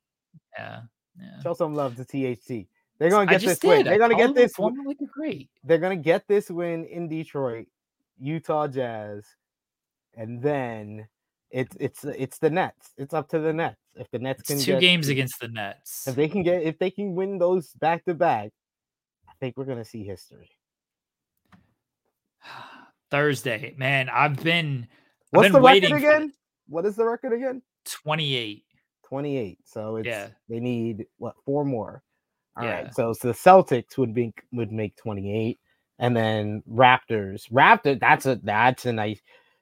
Yeah. 0.58 0.82
Yeah. 1.20 1.42
Show 1.44 1.54
some 1.54 1.76
love 1.76 1.96
to 1.98 2.06
THT. 2.06 2.68
They're 3.00 3.10
gonna 3.10 3.26
get 3.30 3.42
this 3.42 3.60
win. 3.64 3.78
did. 3.80 3.88
I 3.88 3.90
They're 3.92 4.00
gonna 4.00 4.16
get 4.18 4.36
this. 4.36 4.52
win-. 4.58 4.96
They're 5.64 5.78
gonna 5.78 5.96
get 5.96 6.28
this 6.28 6.50
win 6.50 6.86
in 6.86 7.08
Detroit 7.08 7.68
Utah 8.20 8.68
Jazz, 8.68 9.26
and 10.16 10.42
then 10.42 11.08
it's 11.50 11.76
it's 11.80 12.04
it's 12.04 12.38
the 12.40 12.50
Nets. 12.50 12.92
It's 12.98 13.14
up 13.14 13.30
to 13.30 13.40
the 13.40 13.54
Nets. 13.54 13.78
If 13.96 14.10
the 14.12 14.20
Nets 14.20 14.42
It's 14.42 14.50
can 14.50 14.60
two 14.60 14.74
get, 14.74 14.82
games 14.82 15.08
against 15.08 15.40
the 15.40 15.48
Nets. 15.48 16.08
if 16.08 16.16
they 16.16 16.28
can 16.28 16.44
get 16.44 16.62
if 16.64 16.78
they 16.78 16.92
can 16.92 17.16
win 17.16 17.38
those 17.38 17.70
back 17.74 18.06
to 18.06 18.14
back, 18.14 18.52
I 19.28 19.32
think 19.40 19.56
we're 19.58 19.66
gonna 19.66 19.86
see 19.86 20.04
history. 20.04 20.50
Thursday, 23.12 23.74
man, 23.78 24.10
I've 24.10 24.42
been 24.44 24.88
What's 25.32 25.48
been 25.48 25.54
the 25.54 25.62
record 25.62 25.92
again? 25.94 26.34
What 26.68 26.86
is 26.86 26.96
the 26.96 27.06
record 27.06 27.34
again? 27.34 27.62
28. 27.86 28.64
28. 29.10 29.58
So 29.66 29.98
it's 29.98 30.08
Yeah. 30.08 30.28
they 30.48 30.60
need 30.60 31.06
what 31.18 31.36
four 31.46 31.66
more. 31.66 32.02
All 32.58 32.66
right. 32.66 32.86
Yeah. 32.86 32.92
So, 32.92 33.14
so 33.14 33.28
the 33.30 33.34
Celtics 33.34 33.98
would 33.98 34.14
be 34.14 34.34
would 34.54 34.72
make 34.72 34.96
28. 34.98 35.60
And 36.00 36.16
then 36.16 36.64
Raptors. 36.72 37.52
Raptor, 37.52 38.00
that's 38.00 38.26
a 38.26 38.40
that's 38.44 38.86
a 38.86 38.94
nice 38.94 39.20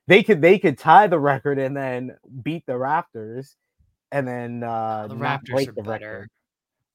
they 0.08 0.24
could 0.24 0.42
they 0.42 0.60
could 0.60 0.78
tie 0.78 1.08
the 1.08 1.20
record 1.20 1.60
and 1.60 1.76
then 1.76 2.16
beat 2.44 2.66
the 2.66 2.74
Raptors 2.74 3.56
and 4.12 4.28
then 4.28 4.64
uh 4.64 5.08
the 5.08 5.16
Raptors 5.16 5.50
break 5.52 5.70
are 5.70 5.74
the 5.74 5.82
better. 5.84 6.06
record. 6.12 6.30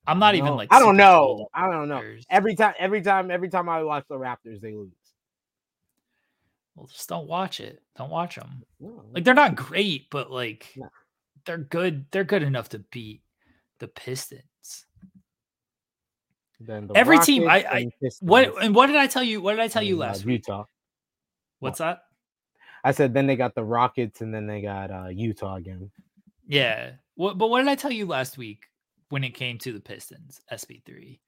I'm 0.07 0.19
not 0.19 0.35
even 0.35 0.55
like 0.57 0.69
I 0.73 0.79
don't 0.81 0.97
know. 0.97 1.49
I 1.55 1.71
don't 1.71 1.89
know. 1.89 2.03
Every 2.31 2.55
time 2.57 2.75
every 2.79 3.03
time 3.03 3.31
every 3.31 3.49
time 3.49 3.69
I 3.69 3.83
watch 3.83 4.05
the 4.09 4.17
Raptors, 4.17 4.61
they 4.61 4.75
lose. 4.75 4.91
Well, 6.75 6.87
just 6.87 7.09
don't 7.09 7.29
watch 7.29 7.61
it. 7.61 7.83
Don't 7.97 8.11
watch 8.11 8.37
them. 8.37 8.63
No, 8.81 9.05
Like 9.13 9.25
they're 9.25 9.35
not 9.35 9.57
great, 9.57 10.09
but 10.11 10.31
like 10.31 10.73
No. 10.77 10.89
They're 11.45 11.59
good. 11.59 12.07
They're 12.11 12.25
good 12.25 12.43
enough 12.43 12.69
to 12.71 12.79
beat 12.79 13.23
the 13.79 13.89
Pistons. 13.89 14.43
then 16.61 16.87
the 16.87 16.95
every 16.97 17.19
team- 17.19 17.49
I- 17.49 17.65
I- 17.65 17.79
and 17.81 17.93
What 18.21 18.63
and 18.63 18.73
what 18.75 18.87
did 18.87 18.95
I 18.97 19.09
tell 19.09 19.25
you? 19.25 19.41
What 19.41 19.53
did 19.53 19.61
I 19.61 19.69
tell 19.69 19.83
you 19.83 19.97
uh, 19.97 20.07
last 20.07 20.25
week? 20.25 20.47
Utah. 20.47 20.65
What's 21.59 21.79
that? 21.79 22.05
I 22.85 22.93
said 22.93 23.15
then 23.15 23.27
they 23.27 23.37
got 23.37 23.55
the 23.55 23.65
Rockets 23.65 24.21
and 24.21 24.33
then 24.33 24.47
they 24.47 24.63
got 24.63 24.91
uh, 24.91 25.09
Utah 25.09 25.57
again. 25.57 25.91
Yeah. 26.47 26.93
What 27.17 27.39
but 27.39 27.49
what 27.51 27.59
did 27.61 27.69
I 27.69 27.75
tell 27.75 27.91
you 27.93 28.07
last 28.07 28.39
week 28.39 28.67
when 29.09 29.25
it 29.25 29.31
came 29.31 29.59
to 29.59 29.73
the 29.73 29.81
Pistons, 29.81 30.41
SP3? 30.53 31.19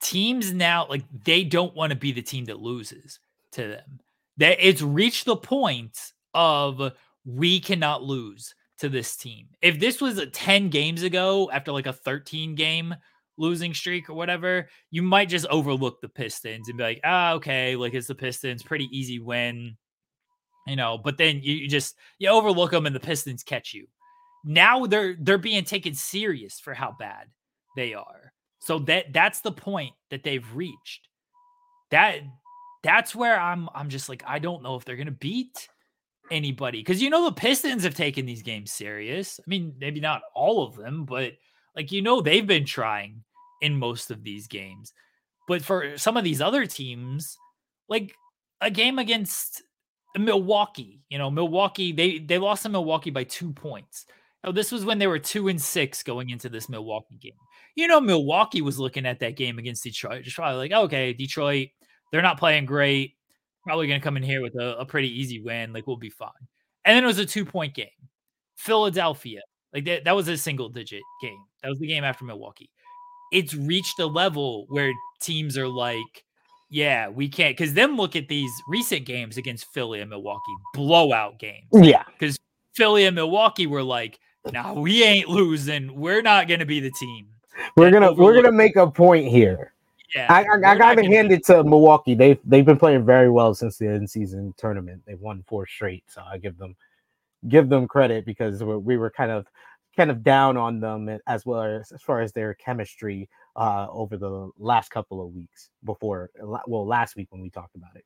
Teams 0.00 0.52
now 0.52 0.86
like 0.88 1.04
they 1.24 1.44
don't 1.44 1.74
want 1.74 1.90
to 1.90 1.96
be 1.98 2.12
the 2.12 2.22
team 2.22 2.44
that 2.46 2.60
loses 2.60 3.20
to 3.52 3.68
them. 3.68 4.00
That 4.36 4.58
it's 4.60 4.82
reached 4.82 5.24
the 5.24 5.36
point 5.36 5.98
of 6.34 6.92
we 7.24 7.58
cannot 7.60 8.02
lose 8.02 8.54
to 8.78 8.88
this 8.88 9.16
team. 9.16 9.48
If 9.62 9.78
this 9.78 10.00
was 10.00 10.18
a 10.18 10.26
10 10.26 10.68
games 10.70 11.02
ago 11.02 11.50
after 11.52 11.72
like 11.72 11.86
a 11.86 11.92
13 11.92 12.54
game 12.54 12.94
losing 13.36 13.74
streak 13.74 14.10
or 14.10 14.14
whatever, 14.14 14.68
you 14.90 15.02
might 15.02 15.28
just 15.28 15.46
overlook 15.46 16.00
the 16.00 16.08
Pistons 16.08 16.68
and 16.68 16.78
be 16.78 16.84
like, 16.84 17.00
ah, 17.04 17.32
okay, 17.34 17.76
like 17.76 17.94
it's 17.94 18.08
the 18.08 18.14
Pistons, 18.14 18.62
pretty 18.62 18.88
easy 18.92 19.18
win. 19.18 19.76
You 20.66 20.76
know, 20.76 20.98
but 20.98 21.16
then 21.16 21.40
you, 21.42 21.54
you 21.54 21.68
just 21.68 21.96
you 22.18 22.28
overlook 22.28 22.72
them 22.72 22.86
and 22.86 22.94
the 22.94 23.00
Pistons 23.00 23.42
catch 23.42 23.72
you 23.72 23.86
now 24.44 24.86
they're 24.86 25.16
they're 25.20 25.38
being 25.38 25.64
taken 25.64 25.94
serious 25.94 26.60
for 26.60 26.74
how 26.74 26.94
bad 26.98 27.26
they 27.76 27.94
are. 27.94 28.32
So 28.60 28.78
that 28.80 29.12
that's 29.12 29.40
the 29.40 29.52
point 29.52 29.94
that 30.10 30.22
they've 30.22 30.46
reached. 30.54 31.08
That 31.90 32.20
that's 32.82 33.14
where 33.14 33.38
I'm 33.38 33.68
I'm 33.74 33.88
just 33.88 34.08
like 34.08 34.22
I 34.26 34.38
don't 34.38 34.62
know 34.62 34.76
if 34.76 34.84
they're 34.84 34.96
to 35.06 35.12
beat 35.12 35.68
anybody 36.30 36.82
cuz 36.82 37.02
you 37.02 37.10
know 37.10 37.24
the 37.24 37.32
Pistons 37.32 37.84
have 37.84 37.94
taken 37.94 38.26
these 38.26 38.42
games 38.42 38.72
serious. 38.72 39.40
I 39.40 39.44
mean, 39.46 39.74
maybe 39.78 40.00
not 40.00 40.22
all 40.34 40.66
of 40.66 40.76
them, 40.76 41.04
but 41.04 41.32
like 41.76 41.92
you 41.92 42.02
know 42.02 42.20
they've 42.20 42.46
been 42.46 42.64
trying 42.64 43.24
in 43.60 43.78
most 43.78 44.10
of 44.10 44.22
these 44.22 44.46
games. 44.46 44.92
But 45.46 45.62
for 45.64 45.96
some 45.96 46.16
of 46.16 46.24
these 46.24 46.40
other 46.40 46.66
teams, 46.66 47.38
like 47.88 48.14
a 48.60 48.70
game 48.70 48.98
against 48.98 49.62
Milwaukee, 50.16 51.00
you 51.08 51.18
know, 51.18 51.30
Milwaukee 51.30 51.92
they 51.92 52.18
they 52.18 52.38
lost 52.38 52.64
to 52.64 52.68
Milwaukee 52.68 53.10
by 53.10 53.24
2 53.24 53.52
points. 53.52 54.06
Oh, 54.44 54.52
this 54.52 54.70
was 54.70 54.84
when 54.84 54.98
they 54.98 55.08
were 55.08 55.18
two 55.18 55.48
and 55.48 55.60
six 55.60 56.02
going 56.02 56.30
into 56.30 56.48
this 56.48 56.68
Milwaukee 56.68 57.18
game. 57.20 57.32
You 57.74 57.88
know, 57.88 58.00
Milwaukee 58.00 58.62
was 58.62 58.78
looking 58.78 59.04
at 59.04 59.20
that 59.20 59.36
game 59.36 59.58
against 59.58 59.82
Detroit, 59.82 60.24
just 60.24 60.36
probably 60.36 60.58
like, 60.58 60.72
okay, 60.72 61.12
Detroit, 61.12 61.68
they're 62.10 62.22
not 62.22 62.38
playing 62.38 62.64
great. 62.64 63.14
Probably 63.68 63.86
going 63.86 64.00
to 64.00 64.04
come 64.04 64.16
in 64.16 64.22
here 64.22 64.40
with 64.40 64.54
a, 64.54 64.78
a 64.78 64.86
pretty 64.86 65.08
easy 65.20 65.42
win. 65.42 65.74
Like, 65.74 65.86
we'll 65.86 65.98
be 65.98 66.08
fine. 66.08 66.30
And 66.86 66.96
then 66.96 67.04
it 67.04 67.06
was 67.06 67.18
a 67.18 67.26
two 67.26 67.44
point 67.44 67.74
game. 67.74 67.86
Philadelphia, 68.56 69.42
like 69.74 69.84
that, 69.84 70.04
that 70.04 70.16
was 70.16 70.26
a 70.28 70.38
single 70.38 70.70
digit 70.70 71.02
game. 71.20 71.44
That 71.62 71.68
was 71.68 71.78
the 71.78 71.86
game 71.86 72.02
after 72.02 72.24
Milwaukee. 72.24 72.70
It's 73.30 73.52
reached 73.52 73.98
a 73.98 74.06
level 74.06 74.64
where 74.70 74.90
teams 75.20 75.58
are 75.58 75.68
like, 75.68 76.24
yeah, 76.70 77.10
we 77.10 77.28
can't. 77.28 77.54
Because 77.54 77.74
then 77.74 77.98
look 77.98 78.16
at 78.16 78.28
these 78.28 78.50
recent 78.68 79.04
games 79.04 79.36
against 79.36 79.66
Philly 79.74 80.00
and 80.00 80.08
Milwaukee, 80.08 80.40
blowout 80.72 81.38
games. 81.38 81.68
Yeah. 81.74 82.04
Because 82.18 82.38
Philly 82.74 83.04
and 83.04 83.14
Milwaukee 83.14 83.66
were 83.66 83.82
like, 83.82 84.18
"No, 84.50 84.74
we 84.74 85.02
ain't 85.02 85.28
losing. 85.28 85.94
We're 85.94 86.22
not 86.22 86.48
going 86.48 86.60
to 86.60 86.66
be 86.66 86.80
the 86.80 86.92
team." 86.92 87.26
We're 87.76 87.90
gonna 87.90 88.14
we're 88.14 88.34
gonna 88.34 88.52
make 88.52 88.76
a 88.76 88.90
point 88.90 89.26
here. 89.26 89.74
Yeah, 90.14 90.26
I, 90.30 90.42
I, 90.42 90.72
I 90.72 90.78
gotta 90.78 91.04
hand 91.04 91.32
it 91.32 91.44
to 91.46 91.62
Milwaukee. 91.64 92.14
They've 92.14 92.38
they've 92.44 92.64
been 92.64 92.78
playing 92.78 93.04
very 93.04 93.28
well 93.30 93.54
since 93.54 93.76
the 93.76 93.88
end 93.88 94.08
season 94.08 94.54
tournament. 94.56 95.02
They've 95.06 95.20
won 95.20 95.44
four 95.46 95.66
straight, 95.66 96.04
so 96.08 96.22
I 96.22 96.38
give 96.38 96.56
them 96.56 96.76
give 97.48 97.68
them 97.68 97.86
credit 97.86 98.24
because 98.24 98.62
we 98.62 98.76
we 98.76 98.96
were 98.96 99.10
kind 99.10 99.30
of 99.30 99.46
kind 99.96 100.10
of 100.10 100.22
down 100.22 100.56
on 100.56 100.80
them 100.80 101.18
as 101.26 101.44
well 101.44 101.62
as 101.62 101.92
as 101.92 102.02
far 102.02 102.20
as 102.20 102.32
their 102.32 102.54
chemistry 102.54 103.28
uh, 103.56 103.86
over 103.90 104.16
the 104.16 104.50
last 104.58 104.90
couple 104.90 105.20
of 105.20 105.34
weeks 105.34 105.70
before 105.84 106.30
well 106.66 106.86
last 106.86 107.16
week 107.16 107.28
when 107.30 107.42
we 107.42 107.50
talked 107.50 107.74
about 107.74 107.94
it. 107.94 108.04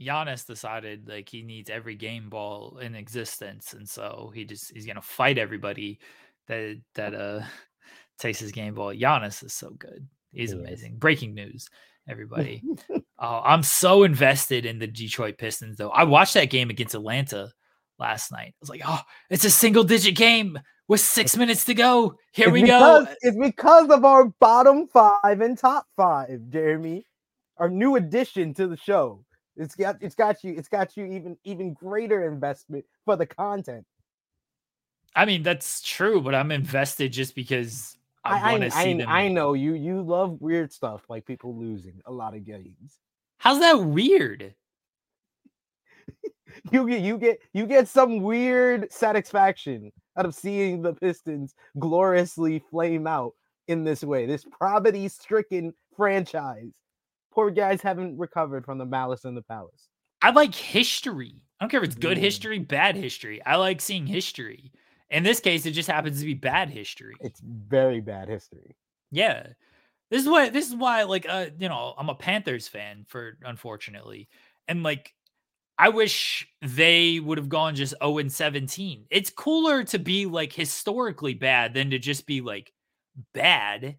Giannis 0.00 0.46
decided 0.46 1.08
like 1.08 1.28
he 1.28 1.42
needs 1.42 1.70
every 1.70 1.96
game 1.96 2.28
ball 2.28 2.78
in 2.78 2.94
existence, 2.94 3.74
and 3.74 3.88
so 3.88 4.30
he 4.34 4.44
just 4.44 4.72
he's 4.72 4.86
gonna 4.86 5.02
fight 5.02 5.38
everybody 5.38 5.98
that 6.46 6.80
that 6.94 7.14
uh 7.14 7.42
takes 8.18 8.38
his 8.38 8.52
game 8.52 8.74
ball. 8.74 8.92
Giannis 8.92 9.44
is 9.44 9.52
so 9.52 9.70
good. 9.70 10.06
He's 10.32 10.52
He 10.52 10.56
is. 10.56 10.60
amazing. 10.60 10.96
Breaking 10.96 11.34
news, 11.34 11.68
everybody. 12.08 12.62
uh, 13.18 13.40
I'm 13.44 13.62
so 13.62 14.04
invested 14.04 14.66
in 14.66 14.78
the 14.78 14.86
Detroit 14.86 15.38
Pistons, 15.38 15.76
though. 15.76 15.90
I 15.90 16.04
watched 16.04 16.34
that 16.34 16.50
game 16.50 16.70
against 16.70 16.94
Atlanta 16.94 17.50
last 17.98 18.32
night. 18.32 18.48
I 18.48 18.60
was 18.60 18.70
like, 18.70 18.82
oh, 18.86 19.00
it's 19.30 19.44
a 19.44 19.50
single 19.50 19.84
digit 19.84 20.16
game 20.16 20.58
with 20.88 21.00
six 21.00 21.36
minutes 21.36 21.64
to 21.66 21.74
go. 21.74 22.14
Here 22.32 22.48
It's 22.48 22.52
we 22.52 22.62
because, 22.62 23.06
go. 23.06 23.14
It's 23.20 23.36
because 23.38 23.90
of 23.90 24.04
our 24.04 24.26
bottom 24.40 24.86
five 24.88 25.40
and 25.40 25.58
top 25.58 25.86
five, 25.96 26.40
Jeremy. 26.48 27.04
Our 27.58 27.68
new 27.68 27.96
addition 27.96 28.54
to 28.54 28.66
the 28.68 28.76
show. 28.76 29.24
It's 29.56 29.74
got 29.74 29.96
it's 30.00 30.14
got 30.14 30.44
you 30.44 30.54
it's 30.56 30.68
got 30.68 30.96
you 30.96 31.04
even 31.06 31.36
even 31.44 31.74
greater 31.74 32.30
investment 32.30 32.84
for 33.04 33.16
the 33.16 33.26
content. 33.26 33.84
I 35.16 35.24
mean, 35.24 35.42
that's 35.42 35.82
true, 35.82 36.20
but 36.20 36.34
I'm 36.34 36.52
invested 36.52 37.12
just 37.12 37.34
because 37.34 37.97
I, 38.28 38.54
I 38.56 38.70
I, 38.72 39.04
I, 39.24 39.28
know 39.28 39.54
you 39.54 39.74
you 39.74 40.02
love 40.02 40.40
weird 40.40 40.72
stuff 40.72 41.02
like 41.08 41.26
people 41.26 41.56
losing 41.56 42.00
a 42.06 42.12
lot 42.12 42.34
of 42.34 42.44
games. 42.44 42.98
How's 43.38 43.60
that 43.60 43.80
weird? 43.84 44.54
You 46.72 46.88
get 46.88 47.02
you 47.02 47.18
get 47.18 47.38
you 47.52 47.66
get 47.66 47.86
some 47.88 48.20
weird 48.20 48.90
satisfaction 48.90 49.92
out 50.16 50.26
of 50.26 50.34
seeing 50.34 50.82
the 50.82 50.94
Pistons 50.94 51.54
gloriously 51.78 52.62
flame 52.70 53.06
out 53.06 53.32
in 53.68 53.84
this 53.84 54.02
way. 54.02 54.26
This 54.26 54.44
poverty 54.58 55.08
stricken 55.08 55.72
franchise. 55.96 56.72
Poor 57.32 57.50
guys 57.50 57.80
haven't 57.82 58.18
recovered 58.18 58.64
from 58.64 58.78
the 58.78 58.86
malice 58.86 59.24
in 59.24 59.34
the 59.34 59.42
palace. 59.42 59.88
I 60.22 60.30
like 60.30 60.54
history. 60.54 61.36
I 61.60 61.64
don't 61.64 61.70
care 61.70 61.80
if 61.80 61.86
it's 61.86 61.94
good 61.94 62.16
Mm. 62.16 62.22
history, 62.22 62.58
bad 62.58 62.96
history. 62.96 63.40
I 63.44 63.56
like 63.56 63.80
seeing 63.80 64.06
history. 64.06 64.72
In 65.10 65.22
this 65.22 65.40
case, 65.40 65.66
it 65.66 65.72
just 65.72 65.88
happens 65.90 66.20
to 66.20 66.26
be 66.26 66.34
bad 66.34 66.70
history. 66.70 67.20
It's 67.20 67.38
very 67.40 68.00
bad 68.00 68.28
history. 68.28 68.76
Yeah. 69.10 69.52
This 70.10 70.22
is 70.22 70.28
why 70.28 70.50
this 70.50 70.68
is 70.68 70.76
why 70.76 71.04
like 71.04 71.26
uh 71.28 71.48
you 71.58 71.68
know, 71.68 71.94
I'm 71.98 72.10
a 72.10 72.14
Panthers 72.14 72.68
fan 72.68 73.06
for 73.08 73.38
unfortunately. 73.42 74.28
And 74.68 74.82
like 74.82 75.14
I 75.78 75.90
wish 75.90 76.48
they 76.62 77.20
would 77.20 77.38
have 77.38 77.48
gone 77.50 77.76
just 77.76 77.94
0 78.02 78.18
and 78.18 78.32
17. 78.32 79.06
It's 79.10 79.30
cooler 79.30 79.84
to 79.86 79.98
be 80.00 80.26
like 80.26 80.52
historically 80.52 81.34
bad 81.34 81.74
than 81.74 81.90
to 81.90 81.98
just 82.00 82.26
be 82.26 82.40
like 82.42 82.72
bad. 83.34 83.98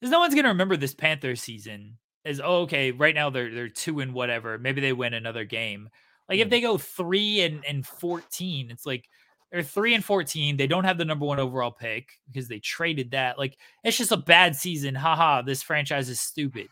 Because 0.00 0.12
no 0.12 0.20
one's 0.20 0.34
gonna 0.34 0.48
remember 0.48 0.76
this 0.76 0.94
Panthers 0.94 1.42
season 1.42 1.98
as 2.24 2.40
oh, 2.40 2.62
okay, 2.62 2.92
right 2.92 3.14
now 3.14 3.30
they're 3.30 3.54
they're 3.54 3.68
two 3.68 4.00
and 4.00 4.14
whatever. 4.14 4.58
Maybe 4.58 4.80
they 4.80 4.92
win 4.92 5.14
another 5.14 5.44
game. 5.44 5.88
Like 6.28 6.40
if 6.40 6.48
Mm. 6.48 6.50
they 6.50 6.60
go 6.60 6.78
three 6.78 7.40
and, 7.42 7.64
and 7.66 7.86
14, 7.86 8.70
it's 8.70 8.86
like 8.86 9.08
they're 9.56 9.62
three 9.62 9.94
and 9.94 10.04
14. 10.04 10.58
They 10.58 10.66
don't 10.66 10.84
have 10.84 10.98
the 10.98 11.06
number 11.06 11.24
one 11.24 11.40
overall 11.40 11.70
pick 11.70 12.10
because 12.26 12.46
they 12.46 12.58
traded 12.58 13.12
that. 13.12 13.38
Like 13.38 13.56
it's 13.84 13.96
just 13.96 14.12
a 14.12 14.18
bad 14.18 14.54
season. 14.54 14.94
Haha, 14.94 15.40
this 15.40 15.62
franchise 15.62 16.10
is 16.10 16.20
stupid. 16.20 16.68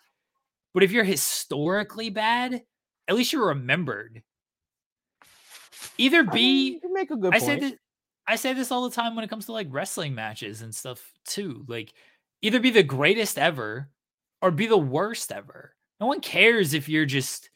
But 0.75 0.83
if 0.83 0.93
you're 0.93 1.03
historically 1.03 2.11
bad, 2.11 2.63
at 3.09 3.15
least 3.15 3.33
you're 3.33 3.47
remembered. 3.47 4.23
Either 5.97 6.19
I 6.19 6.35
mean, 6.35 6.81
be 6.83 6.89
make 6.93 7.11
a 7.11 7.17
good 7.17 7.35
I 7.35 7.39
point. 7.39 7.43
say 7.43 7.59
this 7.59 7.73
I 8.27 8.37
say 8.37 8.53
this 8.53 8.71
all 8.71 8.87
the 8.87 8.95
time 8.95 9.17
when 9.17 9.25
it 9.25 9.31
comes 9.31 9.47
to 9.47 9.53
like 9.53 9.69
wrestling 9.71 10.15
matches 10.15 10.61
and 10.61 10.75
stuff 10.75 11.11
too. 11.27 11.65
Like 11.67 11.95
either 12.43 12.61
be 12.61 12.71
the 12.71 12.83
greatest 12.83 13.39
ever 13.39 13.89
or 14.43 14.51
be 14.51 14.67
the 14.67 14.77
worst 14.77 15.33
ever. 15.33 15.75
No 16.01 16.07
one 16.07 16.21
cares 16.21 16.75
if 16.75 16.87
you're 16.87 17.07
just 17.07 17.49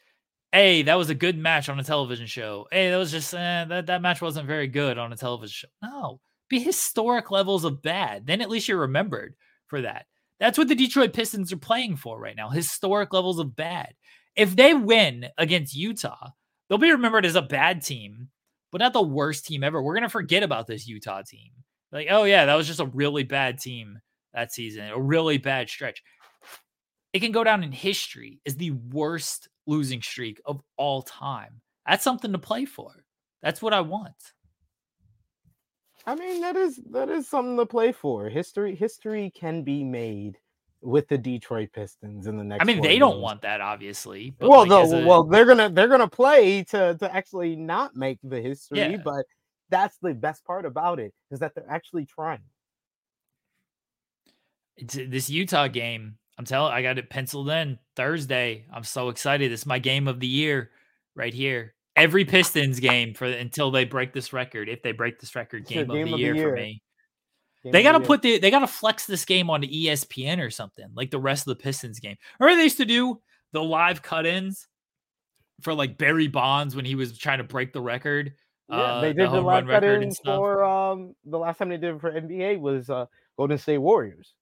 hey, 0.53 0.83
that 0.83 0.97
was 0.97 1.11
a 1.11 1.15
good 1.15 1.39
match 1.39 1.69
on 1.69 1.79
a 1.79 1.85
television 1.85 2.27
show. 2.27 2.67
Hey, 2.71 2.91
that 2.91 2.97
was 2.97 3.11
just 3.11 3.35
eh, 3.35 3.65
that 3.69 3.87
that 3.87 4.03
match 4.03 4.21
wasn't 4.21 4.47
very 4.47 4.67
good 4.67 4.99
on 4.99 5.13
a 5.13 5.17
television 5.17 5.53
show. 5.53 5.69
No, 5.83 6.21
be 6.49 6.61
historic 6.61 7.31
levels 7.31 7.65
of 7.65 7.83
bad. 7.83 8.27
Then 8.27 8.41
at 8.41 8.51
least 8.51 8.69
you're 8.69 8.79
remembered 8.79 9.35
for 9.67 9.83
that. 9.83 10.07
That's 10.41 10.57
what 10.57 10.69
the 10.69 10.75
Detroit 10.75 11.13
Pistons 11.13 11.53
are 11.53 11.59
playing 11.59 11.97
for 11.97 12.19
right 12.19 12.37
now. 12.37 12.51
Historic 12.51 13.13
levels 13.13 13.39
of 13.39 13.57
bad. 13.57 13.95
If 14.37 14.55
they 14.55 14.73
win 14.73 15.27
against 15.37 15.75
Utah, 15.75 16.31
they'll 16.69 16.79
be 16.79 16.93
remembered 16.93 17.27
as 17.27 17.35
a 17.35 17.43
bad 17.43 17.83
team, 17.83 18.29
but 18.71 18.79
not 18.79 18.93
the 18.93 19.03
worst 19.03 19.47
team 19.47 19.65
ever. 19.65 19.83
We're 19.83 19.95
gonna 19.95 20.09
forget 20.09 20.43
about 20.43 20.67
this 20.67 20.87
Utah 20.87 21.23
team. 21.23 21.51
Like, 21.91 22.09
oh 22.11 22.25
yeah, 22.25 22.47
that 22.47 22.55
was 22.55 22.67
just 22.67 22.81
a 22.81 22.87
really 22.87 23.25
bad 23.25 23.59
team 23.59 23.99
that 24.35 24.53
season, 24.53 24.89
a 24.89 25.01
really 25.01 25.39
bad 25.39 25.69
stretch. 25.69 26.03
It 27.12 27.21
can 27.21 27.33
go 27.33 27.42
down 27.44 27.62
in 27.64 27.73
history 27.73 28.40
as 28.47 28.57
the 28.57 28.73
worst 28.73 29.49
losing 29.66 30.03
streak 30.03 30.40
of 30.44 30.61
all 30.77 31.03
time. 31.03 31.61
That's 31.87 32.05
something 32.05 32.33
to 32.33 32.38
play 32.38 32.64
for. 32.66 33.05
That's 33.42 33.62
what 33.62 33.73
I 33.73 33.81
want. 33.81 34.14
I 36.07 36.14
mean, 36.14 36.40
that 36.42 36.57
is 36.57 36.81
that 36.90 37.09
is 37.09 37.29
something 37.29 37.57
to 37.57 37.66
play 37.66 37.92
for. 37.92 38.29
History 38.29 38.75
history 38.75 39.31
can 39.35 39.62
be 39.62 39.85
made 39.85 40.38
with 40.81 41.09
the 41.09 41.18
Detroit 41.18 41.71
Pistons 41.73 42.27
in 42.27 42.37
the 42.37 42.44
next. 42.44 42.62
I 42.62 42.64
mean, 42.64 42.81
they 42.83 42.99
don't 42.99 43.21
want 43.21 43.42
that, 43.42 43.61
obviously. 43.61 44.35
Well, 44.40 44.61
like, 44.61 44.68
no, 44.68 44.83
a- 44.85 45.07
well, 45.07 45.25
they're 45.25 45.44
gonna 45.44 45.68
they're 45.71 45.88
gonna 45.88 46.09
play 46.09 46.62
to 46.64 46.97
to 46.99 47.14
actually 47.14 47.57
not 47.57 47.97
make 47.97 48.18
the 48.23 48.40
history, 48.40 48.79
Yeah. 48.79 48.97
but 49.05 49.25
that's 49.71 49.97
the 50.01 50.14
best 50.14 50.44
part 50.44 50.64
about 50.66 50.99
it 51.01 51.12
is 51.31 51.40
that 51.40 51.55
they're 51.55 51.71
actually 51.71 52.07
trying. 52.07 52.42
it's, 54.77 54.94
this 54.94 55.29
Utah 55.29 55.68
game. 55.68 56.17
I'm 56.38 56.44
telling, 56.44 56.72
I 56.72 56.83
got 56.83 56.98
it 56.98 57.11
penciled 57.11 57.51
in 57.51 57.79
Thursday. 57.96 58.64
I'm 58.72 58.85
so 58.85 59.09
excited. 59.09 59.51
It's 59.51 59.66
my 59.66 59.81
game 59.81 60.07
of 60.07 60.20
the 60.20 60.29
year 60.29 60.70
right 61.16 61.35
here. 61.35 61.74
Every 61.96 62.24
Pistons 62.24 62.79
game 62.79 63.12
for 63.12 63.27
until 63.27 63.72
they 63.72 63.85
break 63.85 64.12
this 64.12 64.33
record. 64.33 64.68
If 64.68 64.83
they 64.83 64.92
break 64.92 65.18
this 65.18 65.35
record, 65.35 65.68
your 65.68 65.85
game, 65.85 65.90
of, 65.90 65.96
the 65.96 66.03
of 66.03 66.11
the 66.11 66.16
year, 66.16 66.35
year. 66.35 66.51
for 66.51 66.55
me. 66.55 66.83
Game 67.64 67.72
They 67.72 67.83
got 67.83 67.92
to 67.92 67.98
the 67.98 68.07
put 68.07 68.22
the 68.22 68.38
they 68.38 68.53
got 68.53 68.61
to 68.61 68.68
flex 68.68 69.05
this 69.05 69.24
game 69.24 69.51
E 69.51 69.87
ESPN 69.87 70.40
or 70.40 70.48
something 70.48 70.87
like 70.94 71.11
the 71.11 71.18
rest 71.18 71.48
of 71.48 71.57
the 71.57 71.62
Pistons 71.62 71.98
game. 71.98 72.16
Remember 72.38 72.57
they 72.57 72.64
used 72.64 72.77
to 72.77 72.85
do 72.85 73.20
the 73.53 73.62
live 73.62 74.01
cut-ins 74.01 74.68
for 75.61 75.74
like 75.74 75.98
Barry 75.98 76.29
Bonds 76.29 76.77
when 76.77 76.85
he 76.85 76.94
was 76.94 77.18
trying 77.18 77.38
to 77.38 77.44
break 77.44 77.72
the 77.72 77.81
record. 77.81 78.35
Yeah, 78.68 78.77
uh, 78.77 79.01
they 79.01 79.12
did 79.12 79.24
the, 79.24 79.31
home 79.31 79.44
last 79.44 79.62
run 79.62 79.66
record 79.66 79.94
cut-in 79.96 80.12
stuff. 80.12 80.37
for 80.37 80.64
um 80.64 81.16
the 81.24 81.38
last 81.38 81.59
time 81.59 81.70
they 81.70 81.79
did 81.79 81.96
it 81.96 82.01
for 82.01 82.12
NBA 82.12 82.61
was 82.61 82.90
uh 82.90 83.07
Golden 83.37 83.59
State 83.59 83.79
Warriors. 83.79 84.35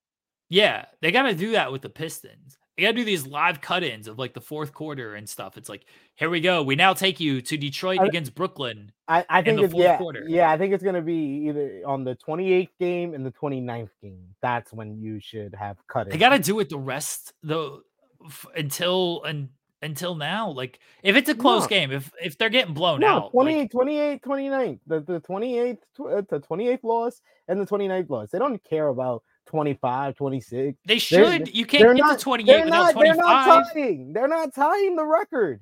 Yeah, 0.49 0.85
they 1.01 1.11
got 1.11 1.23
to 1.23 1.35
do 1.35 1.53
that 1.53 1.73
with 1.73 1.83
the 1.83 1.89
Pistons. 1.89 2.59
They 2.77 2.83
got 2.83 2.91
to 2.91 2.97
do 2.97 3.05
these 3.05 3.27
live 3.27 3.63
cut-ins 3.63 4.07
of 4.07 4.19
like 4.19 4.35
the 4.35 4.41
fourth 4.41 4.75
quarter 4.75 5.15
and 5.15 5.27
stuff. 5.27 5.57
It's 5.57 5.69
like, 5.69 5.87
here 6.17 6.29
we 6.29 6.41
go. 6.43 6.63
We 6.63 6.77
now 6.77 6.93
take 6.93 7.19
you 7.19 7.41
to 7.41 7.57
Detroit 7.57 8.01
I- 8.01 8.07
against 8.07 8.35
Brooklyn. 8.35 8.93
I, 9.09 9.25
I 9.31 9.43
think 9.43 9.59
the 9.59 9.65
it's 9.65 9.73
fourth 9.73 9.85
yeah, 9.85 9.97
quarter. 9.97 10.25
yeah, 10.29 10.51
I 10.51 10.59
think 10.59 10.75
it's 10.75 10.83
gonna 10.85 11.01
be 11.01 11.47
either 11.49 11.83
on 11.87 12.03
the 12.05 12.17
28th 12.17 12.69
game 12.81 13.15
and 13.15 13.25
the 13.25 13.31
29th 13.33 13.89
game. 14.03 14.27
That's 14.43 14.73
when 14.73 15.01
you 15.01 15.21
should 15.21 15.55
have 15.55 15.79
cut 15.87 16.09
it. 16.09 16.11
They 16.11 16.19
got 16.19 16.31
to 16.31 16.39
do 16.41 16.59
it 16.61 16.69
the 16.69 16.77
rest 16.79 17.33
though, 17.43 17.83
f- 18.25 18.47
until 18.57 19.23
and 19.25 19.49
until 19.81 20.17
now. 20.17 20.51
Like 20.51 20.81
if 21.05 21.15
it's 21.17 21.29
a 21.29 21.35
close 21.37 21.63
No. 21.63 21.69
game, 21.69 21.93
if 21.93 22.11
if 22.23 22.37
they're 22.37 22.51
getting 22.51 22.75
blown 22.75 23.01
no, 23.01 23.07
out, 23.07 23.31
28, 23.31 23.59
like, 23.59 23.71
28, 23.71 24.23
29th. 24.23 24.81
The 24.89 25.01
the 25.01 25.21
28th 25.21 25.79
tw- 25.95 26.01
uh, 26.01 26.23
the 26.29 26.41
28th 26.41 26.83
loss 26.83 27.21
and 27.49 27.61
the 27.61 27.67
29th 27.67 28.11
loss. 28.11 28.31
They 28.31 28.39
don't 28.41 28.63
care 28.65 28.89
about 28.89 29.23
25, 29.47 30.17
26. 30.17 30.79
they 30.87 30.99
should. 30.99 31.55
You 31.55 31.65
can't 31.67 31.97
get 31.97 32.05
not 32.05 32.19
to 32.19 32.25
28 32.25 32.47
they're 32.47 32.65
without 32.65 32.95
not 32.95 33.03
they're 33.03 33.15
not 33.15 33.67
tying. 33.73 34.13
They're 34.13 34.29
not 34.29 34.55
tying 34.55 34.97
the 34.97 35.05
record. 35.05 35.61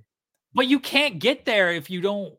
But 0.55 0.67
you 0.67 0.79
can't 0.81 1.19
get 1.19 1.45
there 1.45 1.73
if 1.73 1.91
you 1.91 2.01
don't 2.01 2.35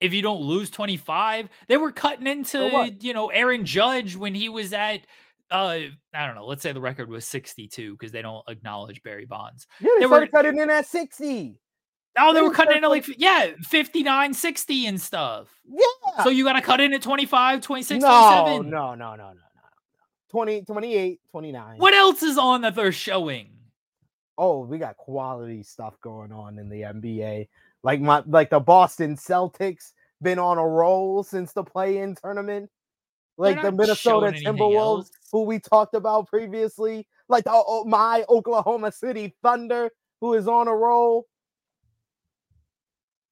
if 0.00 0.12
you 0.12 0.22
don't 0.22 0.40
lose 0.40 0.70
25. 0.70 1.48
They 1.68 1.76
were 1.76 1.92
cutting 1.92 2.26
into, 2.26 2.94
you 3.00 3.12
know, 3.14 3.28
Aaron 3.28 3.64
Judge 3.64 4.16
when 4.16 4.34
he 4.34 4.48
was 4.48 4.72
at 4.72 5.00
uh 5.50 5.78
I 6.14 6.26
don't 6.26 6.34
know, 6.34 6.46
let's 6.46 6.62
say 6.62 6.72
the 6.72 6.80
record 6.80 7.08
was 7.08 7.24
62 7.26 7.92
because 7.92 8.12
they 8.12 8.22
don't 8.22 8.44
acknowledge 8.48 9.02
Barry 9.02 9.26
Bonds. 9.26 9.66
Yeah, 9.80 9.88
they, 9.98 10.00
They 10.00 10.06
were- 10.06 10.26
cutting 10.26 10.58
in 10.58 10.70
at 10.70 10.86
60. 10.86 11.58
Oh, 12.18 12.32
they 12.32 12.40
They 12.40 12.42
were 12.46 12.52
cutting 12.52 12.70
cut 12.70 12.76
into 12.78 12.88
like 12.88 13.06
yeah, 13.18 13.52
59, 13.62 14.34
60 14.34 14.86
and 14.86 15.00
stuff. 15.00 15.48
Yeah. 15.64 16.24
So 16.24 16.30
you 16.30 16.42
got 16.44 16.54
to 16.54 16.60
cut 16.60 16.80
in 16.80 16.92
at 16.92 17.02
25, 17.02 17.60
26, 17.60 18.02
no, 18.02 18.08
27. 18.08 18.70
no, 18.70 18.94
no, 18.94 19.14
no, 19.14 19.16
no, 19.16 19.32
no. 19.32 19.40
20, 20.30 20.62
28, 20.62 21.20
29. 21.30 21.78
What 21.78 21.94
else 21.94 22.22
is 22.22 22.38
on 22.38 22.62
that 22.62 22.74
they're 22.74 22.92
showing? 22.92 23.50
oh, 24.40 24.60
we 24.60 24.78
got 24.78 24.96
quality 24.96 25.62
stuff 25.62 26.00
going 26.00 26.32
on 26.32 26.58
in 26.58 26.70
the 26.70 26.80
NBA. 26.80 27.46
Like 27.84 28.00
my 28.00 28.22
like 28.26 28.50
the 28.50 28.58
Boston 28.58 29.14
Celtics 29.16 29.92
been 30.22 30.38
on 30.38 30.56
a 30.56 30.66
roll 30.66 31.22
since 31.22 31.52
the 31.52 31.62
play-in 31.62 32.16
tournament. 32.16 32.70
Like 33.36 33.62
the 33.62 33.72
Minnesota 33.72 34.32
Timberwolves, 34.32 35.10
who 35.32 35.44
we 35.44 35.58
talked 35.60 35.94
about 35.94 36.28
previously, 36.28 37.06
like 37.28 37.44
the, 37.44 37.52
oh, 37.54 37.84
my 37.84 38.22
Oklahoma 38.28 38.92
City 38.92 39.34
Thunder, 39.42 39.90
who 40.20 40.34
is 40.34 40.46
on 40.46 40.68
a 40.68 40.74
roll. 40.74 41.26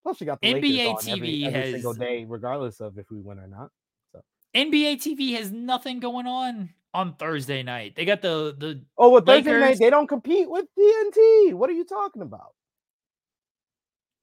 Plus, 0.03 0.19
you 0.19 0.27
got 0.27 0.41
the 0.41 0.55
Lakers 0.55 0.71
NBA 0.71 0.89
on 0.89 0.97
TV 0.97 1.53
every 1.53 1.73
single 1.73 1.93
has- 1.93 1.99
day, 1.99 2.25
regardless 2.27 2.81
of 2.81 2.97
if 2.97 3.11
we 3.11 3.21
win 3.21 3.39
or 3.39 3.49
not. 3.49 3.71
So 4.13 4.23
NBA 4.55 5.03
TV 5.03 5.37
has 5.37 5.53
nothing 5.53 6.01
going 6.01 6.27
on 6.27 6.71
on 6.95 7.15
Thursday 7.17 7.63
night. 7.63 7.95
They 7.97 8.05
got 8.05 8.23
the 8.23 8.55
the 8.59 8.83
Oh, 8.97 9.11
well, 9.11 9.21
Thursday 9.23 9.53
night 9.53 9.61
Lakers- 9.61 9.79
they 9.79 9.91
don't 9.91 10.07
compete 10.07 10.49
with 10.49 10.67
TNT. 10.79 11.55
What 11.55 11.69
are 11.71 11.75
you 11.75 11.85
talking 11.85 12.23
about? 12.23 12.55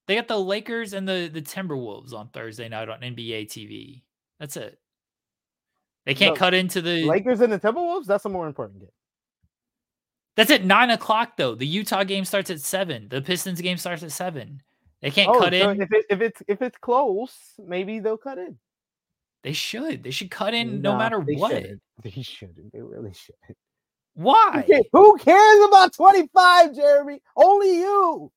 they 0.08 0.15
got 0.15 0.28
the 0.28 0.39
Lakers 0.39 0.93
and 0.93 1.08
the 1.08 1.30
the 1.34 1.41
Timberwolves 1.41 2.13
on 2.13 2.30
Thursday 2.30 2.69
night 2.69 2.89
on 2.89 3.01
NBA 3.01 3.45
TV. 3.47 4.04
That's 4.39 4.56
it. 4.58 4.80
They 6.06 6.13
can't 6.13 6.36
No, 6.36 6.39
cut 6.39 6.54
into 6.54 6.82
the. 6.82 7.06
Lakers 7.06 7.41
and 7.41 7.51
the 7.51 7.60
Timberwolves. 7.60 8.06
That's 8.06 8.25
a 8.25 8.30
more 8.30 8.45
important 8.47 8.82
game. 8.82 8.89
that's 10.36 10.51
at 10.51 10.63
nine 10.63 10.91
o'clock 10.91 11.38
though. 11.38 11.56
The 11.56 11.65
Utah 11.65 12.04
game 12.04 12.25
starts 12.25 12.49
at 12.51 12.62
seven. 12.62 13.08
The 13.10 13.21
Pistons 13.21 13.62
game 13.62 13.78
starts 13.78 14.04
at 14.04 14.12
seven. 14.12 14.62
They 15.01 15.10
can't 15.12 15.30
Oh, 15.30 15.39
cut 15.39 15.54
so 15.54 15.69
in. 15.71 15.82
if 15.82 15.91
it, 15.91 16.06
if 16.10 16.21
it's 16.21 16.41
if 16.47 16.62
it's 16.62 16.78
close, 16.78 17.54
maybe 17.60 17.99
they'll 17.99 18.17
cut 18.17 18.38
in. 18.38 18.58
They 19.45 19.53
should. 19.53 20.01
They 20.03 20.10
should 20.10 20.31
cut 20.31 20.55
in 20.55 20.81
no 20.81 20.93
Nah, 20.93 20.97
matter 20.97 21.19
what. 21.19 21.51
Shouldn't. 21.51 21.79
They 22.03 22.10
shouldn't. 22.23 22.73
They 22.73 22.81
really 22.81 23.13
shouldn't. 23.13 23.58
Why? 24.15 24.63
Okay, 24.63 24.81
Who 24.91 25.17
cares 25.17 25.65
about 25.67 25.93
25, 25.93 26.73
Jeremy? 26.73 27.21
Only 27.38 27.77
you. 27.77 28.31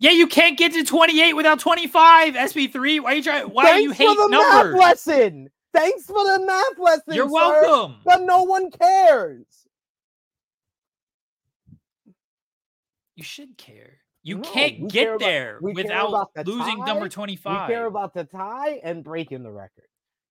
Yeah, 0.00 0.12
you 0.12 0.26
can't 0.26 0.56
get 0.56 0.72
to 0.72 0.84
28 0.84 1.34
without 1.34 1.60
25. 1.60 2.32
SB3. 2.34 3.00
Why 3.00 3.12
are 3.12 3.14
you 3.16 3.22
try? 3.22 3.44
Why 3.44 3.74
do 3.76 3.82
you 3.82 3.88
Thanks 3.92 3.98
hate 3.98 4.06
for 4.08 4.14
the 4.14 4.28
numbers? 4.28 4.72
math 4.74 4.80
lesson. 4.80 5.48
Thanks 5.74 6.06
for 6.06 6.14
the 6.24 6.46
math 6.46 6.78
lesson. 6.78 7.14
You're 7.14 7.28
sir, 7.28 7.32
welcome. 7.34 7.96
But 8.06 8.22
no 8.22 8.44
one 8.44 8.70
cares. 8.70 9.44
You 13.16 13.24
should 13.24 13.58
care. 13.58 13.98
You 14.22 14.36
No, 14.36 14.42
can't 14.50 14.88
get 14.90 15.08
about- 15.08 15.18
there 15.20 15.58
without 15.60 16.32
the 16.34 16.44
losing 16.44 16.78
tie, 16.78 16.86
number 16.86 17.04
We 17.04 17.10
25. 17.10 17.68
care 17.68 17.84
about 17.84 18.14
the 18.14 18.24
tie 18.24 18.80
and 18.82 19.04
breaking 19.04 19.42
the 19.42 19.50
record. 19.52 19.84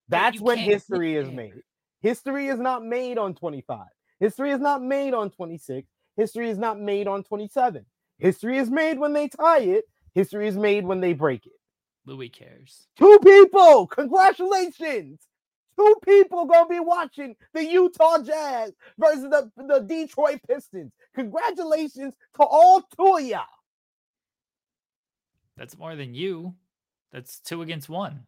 That's 0.08 0.40
when 0.40 0.58
history 0.58 1.16
is 1.16 1.30
made. 1.30 1.62
History 2.00 2.48
is 2.48 2.58
not 2.58 2.84
made 2.84 3.18
on 3.18 3.34
25. 3.34 3.86
History 4.20 4.50
is 4.50 4.60
not 4.60 4.82
made 4.82 5.14
on 5.14 5.30
26. 5.30 5.86
History 6.16 6.50
is 6.50 6.58
not 6.58 6.80
made 6.80 7.06
on 7.06 7.22
27. 7.22 7.84
History 8.18 8.58
is 8.58 8.70
made 8.70 8.98
when 8.98 9.12
they 9.12 9.28
tie 9.28 9.60
it. 9.60 9.84
History 10.14 10.48
is 10.48 10.56
made 10.56 10.84
when 10.84 11.00
they 11.00 11.12
break 11.12 11.46
it. 11.46 11.52
Louis 12.06 12.28
cares. 12.28 12.88
Two 12.98 13.18
people, 13.22 13.86
congratulations. 13.86 15.20
Two 15.76 15.94
people 16.04 16.46
gonna 16.46 16.68
be 16.68 16.80
watching 16.80 17.36
the 17.54 17.64
Utah 17.64 18.20
Jazz 18.22 18.72
versus 18.98 19.24
the, 19.30 19.50
the 19.56 19.78
Detroit 19.80 20.40
Pistons. 20.48 20.90
Congratulations 21.14 22.14
to 22.36 22.42
all 22.42 22.80
two 22.80 23.16
of 23.18 23.22
y'all. 23.22 23.44
That's 25.56 25.78
more 25.78 25.94
than 25.94 26.14
you. 26.14 26.54
That's 27.12 27.38
two 27.38 27.62
against 27.62 27.88
one. 27.88 28.24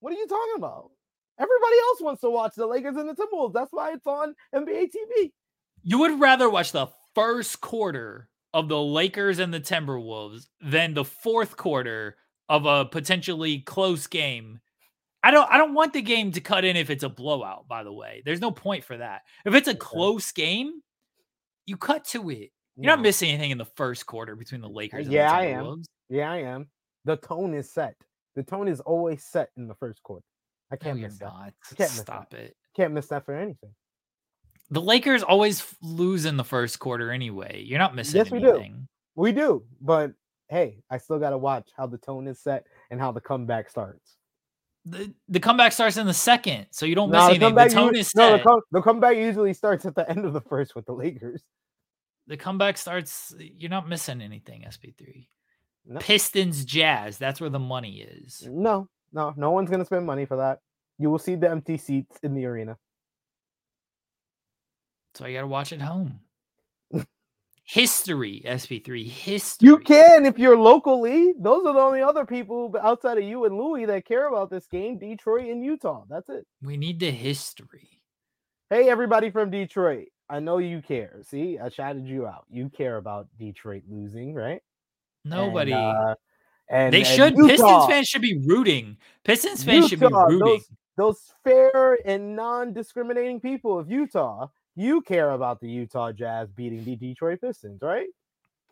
What 0.00 0.12
are 0.12 0.16
you 0.16 0.26
talking 0.26 0.54
about? 0.56 0.90
Everybody 1.38 1.76
else 1.88 2.00
wants 2.00 2.20
to 2.20 2.30
watch 2.30 2.54
the 2.56 2.66
Lakers 2.66 2.96
and 2.96 3.08
the 3.08 3.14
Timberwolves. 3.14 3.52
That's 3.52 3.72
why 3.72 3.92
it's 3.92 4.06
on 4.06 4.34
NBA 4.54 4.90
TV. 4.90 5.32
You 5.82 5.98
would 5.98 6.20
rather 6.20 6.48
watch 6.48 6.72
the 6.72 6.88
first 7.14 7.60
quarter 7.60 8.28
of 8.52 8.68
the 8.68 8.80
Lakers 8.80 9.40
and 9.40 9.52
the 9.52 9.60
Timberwolves 9.60 10.46
than 10.60 10.94
the 10.94 11.04
fourth 11.04 11.56
quarter 11.56 12.16
of 12.48 12.66
a 12.66 12.84
potentially 12.84 13.58
close 13.60 14.06
game. 14.06 14.60
I 15.24 15.30
don't 15.30 15.50
I 15.50 15.58
don't 15.58 15.74
want 15.74 15.92
the 15.92 16.02
game 16.02 16.32
to 16.32 16.40
cut 16.40 16.64
in 16.64 16.76
if 16.76 16.90
it's 16.90 17.02
a 17.02 17.08
blowout, 17.08 17.66
by 17.66 17.82
the 17.82 17.92
way. 17.92 18.22
There's 18.24 18.40
no 18.40 18.50
point 18.50 18.84
for 18.84 18.96
that. 18.96 19.22
If 19.44 19.54
it's 19.54 19.68
a 19.68 19.74
close 19.74 20.30
game, 20.32 20.82
you 21.66 21.76
cut 21.76 22.04
to 22.08 22.30
it. 22.30 22.50
You're 22.76 22.94
not 22.94 23.00
missing 23.00 23.30
anything 23.30 23.50
in 23.50 23.58
the 23.58 23.64
first 23.64 24.04
quarter 24.06 24.36
between 24.36 24.60
the 24.60 24.68
Lakers 24.68 25.08
yeah, 25.08 25.32
I 25.32 25.46
the 25.46 25.52
am. 25.52 25.82
Yeah, 26.10 26.30
I 26.30 26.38
am. 26.38 26.66
The 27.04 27.16
tone 27.16 27.54
is 27.54 27.72
set. 27.72 27.94
The 28.34 28.42
tone 28.42 28.68
is 28.68 28.80
always 28.80 29.24
set 29.24 29.50
in 29.56 29.68
the 29.68 29.74
first 29.74 30.02
quarter. 30.02 30.24
I 30.72 30.76
can't 30.76 30.98
you're 30.98 31.08
miss 31.08 31.18
that. 31.18 31.24
not. 31.26 31.52
can't 31.76 31.78
miss 31.78 31.96
that. 31.96 32.02
Stop 32.06 32.34
it. 32.34 32.56
Can't 32.76 32.92
miss 32.92 33.06
that 33.08 33.24
for 33.24 33.34
anything. 33.34 33.74
The 34.70 34.80
Lakers 34.80 35.22
always 35.22 35.64
lose 35.82 36.24
in 36.24 36.36
the 36.36 36.44
first 36.44 36.78
quarter 36.78 37.10
anyway. 37.12 37.62
You're 37.64 37.78
not 37.78 37.94
missing 37.94 38.16
Yes, 38.16 38.30
we 38.30 38.40
do. 38.40 38.64
We 39.14 39.30
do, 39.32 39.64
but 39.80 40.12
hey, 40.48 40.82
I 40.90 40.98
still 40.98 41.18
got 41.18 41.30
to 41.30 41.38
watch 41.38 41.70
how 41.76 41.86
the 41.86 41.98
tone 41.98 42.26
is 42.26 42.40
set 42.40 42.64
and 42.90 42.98
how 42.98 43.12
the 43.12 43.20
comeback 43.20 43.68
starts. 43.70 44.16
The, 44.86 45.14
the 45.28 45.40
comeback 45.40 45.72
starts 45.72 45.96
in 45.96 46.06
the 46.06 46.12
second, 46.14 46.66
so 46.70 46.84
you 46.86 46.94
don't 46.94 47.10
miss 47.10 47.18
No, 47.18 47.26
the 47.28 47.30
anything. 47.34 47.40
The 47.54 47.60
comeback, 47.62 47.70
tone 47.70 47.94
u- 47.94 48.00
is 48.00 48.14
no, 48.14 48.32
the, 48.32 48.42
set. 48.42 48.46
the 48.72 48.82
comeback 48.82 49.16
usually 49.16 49.54
starts 49.54 49.86
at 49.86 49.94
the 49.94 50.08
end 50.10 50.24
of 50.24 50.32
the 50.32 50.40
first 50.42 50.74
with 50.74 50.84
the 50.86 50.92
Lakers. 50.92 51.42
the 52.26 52.36
comeback 52.36 52.76
starts. 52.76 53.34
You're 53.38 53.70
not 53.70 53.88
missing 53.88 54.20
anything. 54.20 54.62
SP3. 54.68 55.26
No. 55.86 56.00
Pistons 56.00 56.64
Jazz. 56.64 57.16
That's 57.18 57.40
where 57.40 57.50
the 57.50 57.58
money 57.58 58.00
is. 58.00 58.46
No, 58.50 58.88
no, 59.14 59.32
no 59.36 59.50
one's 59.52 59.70
gonna 59.70 59.84
spend 59.86 60.04
money 60.04 60.26
for 60.26 60.36
that. 60.36 60.58
You 60.98 61.10
will 61.10 61.18
see 61.18 61.34
the 61.34 61.48
empty 61.48 61.78
seats 61.78 62.18
in 62.22 62.34
the 62.34 62.44
arena. 62.44 62.76
So 65.14 65.24
I 65.24 65.32
got 65.32 65.42
to 65.42 65.46
watch 65.46 65.72
at 65.72 65.80
home. 65.80 66.20
History, 67.64 68.42
SP3. 68.44 69.08
History. 69.08 69.68
You 69.68 69.78
can 69.78 70.26
if 70.26 70.38
you're 70.38 70.58
locally. 70.58 71.32
Those 71.38 71.64
are 71.66 71.72
the 71.72 71.80
only 71.80 72.02
other 72.02 72.26
people 72.26 72.74
outside 72.82 73.18
of 73.18 73.24
you 73.24 73.44
and 73.44 73.56
Louis 73.56 73.86
that 73.86 74.04
care 74.04 74.28
about 74.28 74.50
this 74.50 74.66
game. 74.66 74.98
Detroit 74.98 75.46
and 75.46 75.64
Utah. 75.64 76.04
That's 76.10 76.28
it. 76.28 76.46
We 76.62 76.76
need 76.76 77.00
the 77.00 77.10
history. 77.10 78.00
Hey, 78.70 78.88
everybody 78.88 79.30
from 79.30 79.50
Detroit. 79.50 80.08
I 80.28 80.40
know 80.40 80.58
you 80.58 80.82
care. 80.82 81.20
See, 81.22 81.58
I 81.58 81.68
shouted 81.68 82.06
you 82.08 82.26
out. 82.26 82.44
You 82.50 82.68
care 82.70 82.96
about 82.96 83.28
Detroit 83.38 83.84
losing, 83.88 84.34
right? 84.34 84.60
And, 85.24 85.32
Nobody. 85.32 85.72
uh, 85.72 86.14
and 86.68 86.92
they 86.92 86.98
and 86.98 87.06
should. 87.06 87.36
Utah, 87.36 87.48
Pistons 87.48 87.86
fans 87.86 88.08
should 88.08 88.22
be 88.22 88.38
rooting. 88.46 88.96
Pistons 89.24 89.64
fans 89.64 89.88
should 89.88 90.00
be 90.00 90.06
rooting. 90.06 90.38
Those, 90.38 90.68
those 90.96 91.32
fair 91.42 91.98
and 92.04 92.36
non-discriminating 92.36 93.40
people 93.40 93.78
of 93.78 93.90
Utah. 93.90 94.48
You 94.76 95.02
care 95.02 95.30
about 95.30 95.60
the 95.60 95.68
Utah 95.68 96.10
Jazz 96.12 96.50
beating 96.50 96.84
the 96.84 96.96
Detroit 96.96 97.40
Pistons, 97.40 97.80
right? 97.80 98.08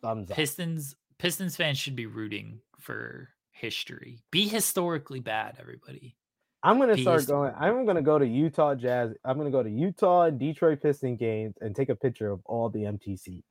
Thumbs 0.01 0.31
up. 0.31 0.37
Pistons 0.37 0.97
Pistons 1.19 1.55
fans 1.55 1.79
should 1.79 1.95
be 1.95 2.07
rooting 2.07 2.59
for 2.81 3.29
history. 3.53 4.19
Be 4.33 4.49
historically 4.49 5.21
bad, 5.21 5.57
everybody. 5.61 6.17
I'm 6.65 6.79
gonna 6.79 6.95
Be 6.95 7.03
start 7.03 7.27
going. 7.27 7.53
I'm 7.57 7.87
gonna 7.87 8.03
go 8.03 8.19
to 8.19 8.27
Utah 8.27 8.75
Jazz. 8.75 9.13
I'm 9.25 9.37
gonna 9.37 9.51
go 9.51 9.63
to 9.63 9.71
Utah 9.71 10.23
and 10.25 10.39
Detroit 10.39 10.81
Piston 10.83 11.17
games 11.17 11.55
and 11.61 11.75
take 11.75 11.89
a 11.89 11.95
picture 11.95 12.31
of 12.31 12.41
all 12.45 12.69
the 12.69 12.85
empty 12.87 13.17
seats 13.17 13.47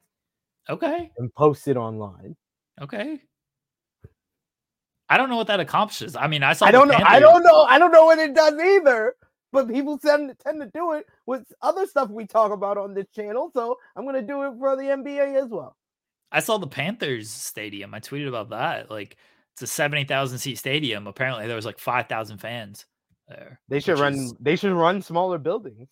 Okay. 0.69 1.12
and 1.17 1.34
post 1.34 1.67
it 1.67 1.77
online. 1.77 2.36
Okay. 2.82 3.21
I 5.12 5.17
don't 5.17 5.30
know 5.30 5.36
what 5.36 5.47
that 5.47 5.60
accomplishes. 5.60 6.15
I 6.15 6.28
mean, 6.28 6.41
I 6.41 6.54
saw. 6.54 6.65
I 6.65 6.71
don't 6.71 6.88
know. 6.88 6.95
I 7.06 7.19
don't 7.19 7.43
know. 7.43 7.63
I 7.63 7.78
don't 7.78 7.91
know 7.91 8.06
what 8.06 8.17
it 8.17 8.34
does 8.34 8.54
either. 8.60 9.15
But 9.54 9.67
people 9.67 9.97
tend 9.97 10.34
tend 10.39 10.62
to 10.62 10.67
do 10.74 10.93
it 10.93 11.06
with 11.26 11.43
other 11.62 11.86
stuff 11.86 12.10
we 12.10 12.26
talk 12.26 12.54
about 12.54 12.78
on 12.78 12.93
this 12.93 13.08
channel. 13.13 13.52
So 13.54 13.78
I'm 13.97 14.06
gonna 14.06 14.21
do 14.21 14.43
it 14.43 14.54
for 14.58 14.78
the 14.78 14.84
NBA 14.84 15.43
as 15.43 15.50
well. 15.50 15.76
I 16.32 16.39
saw 16.39 16.58
the 16.58 16.67
Panthers 16.67 17.30
stadium. 17.30 17.93
I 17.93 18.00
tweeted 18.00 18.30
about 18.30 18.52
that. 18.52 18.89
Like 18.89 19.17
it's 19.54 19.62
a 19.63 19.67
seventy 19.67 20.06
thousand 20.06 20.38
seat 20.39 20.58
stadium. 20.58 21.06
Apparently, 21.08 21.47
there 21.47 21.58
was 21.58 21.65
like 21.65 21.80
five 21.80 22.08
thousand 22.08 22.38
fans 22.38 22.86
there. 23.28 23.60
They 23.67 23.82
should 23.82 24.00
run. 24.00 24.13
is- 24.13 24.34
They 24.39 24.56
should 24.56 24.71
run 24.71 25.02
smaller 25.02 25.38
buildings. 25.38 25.89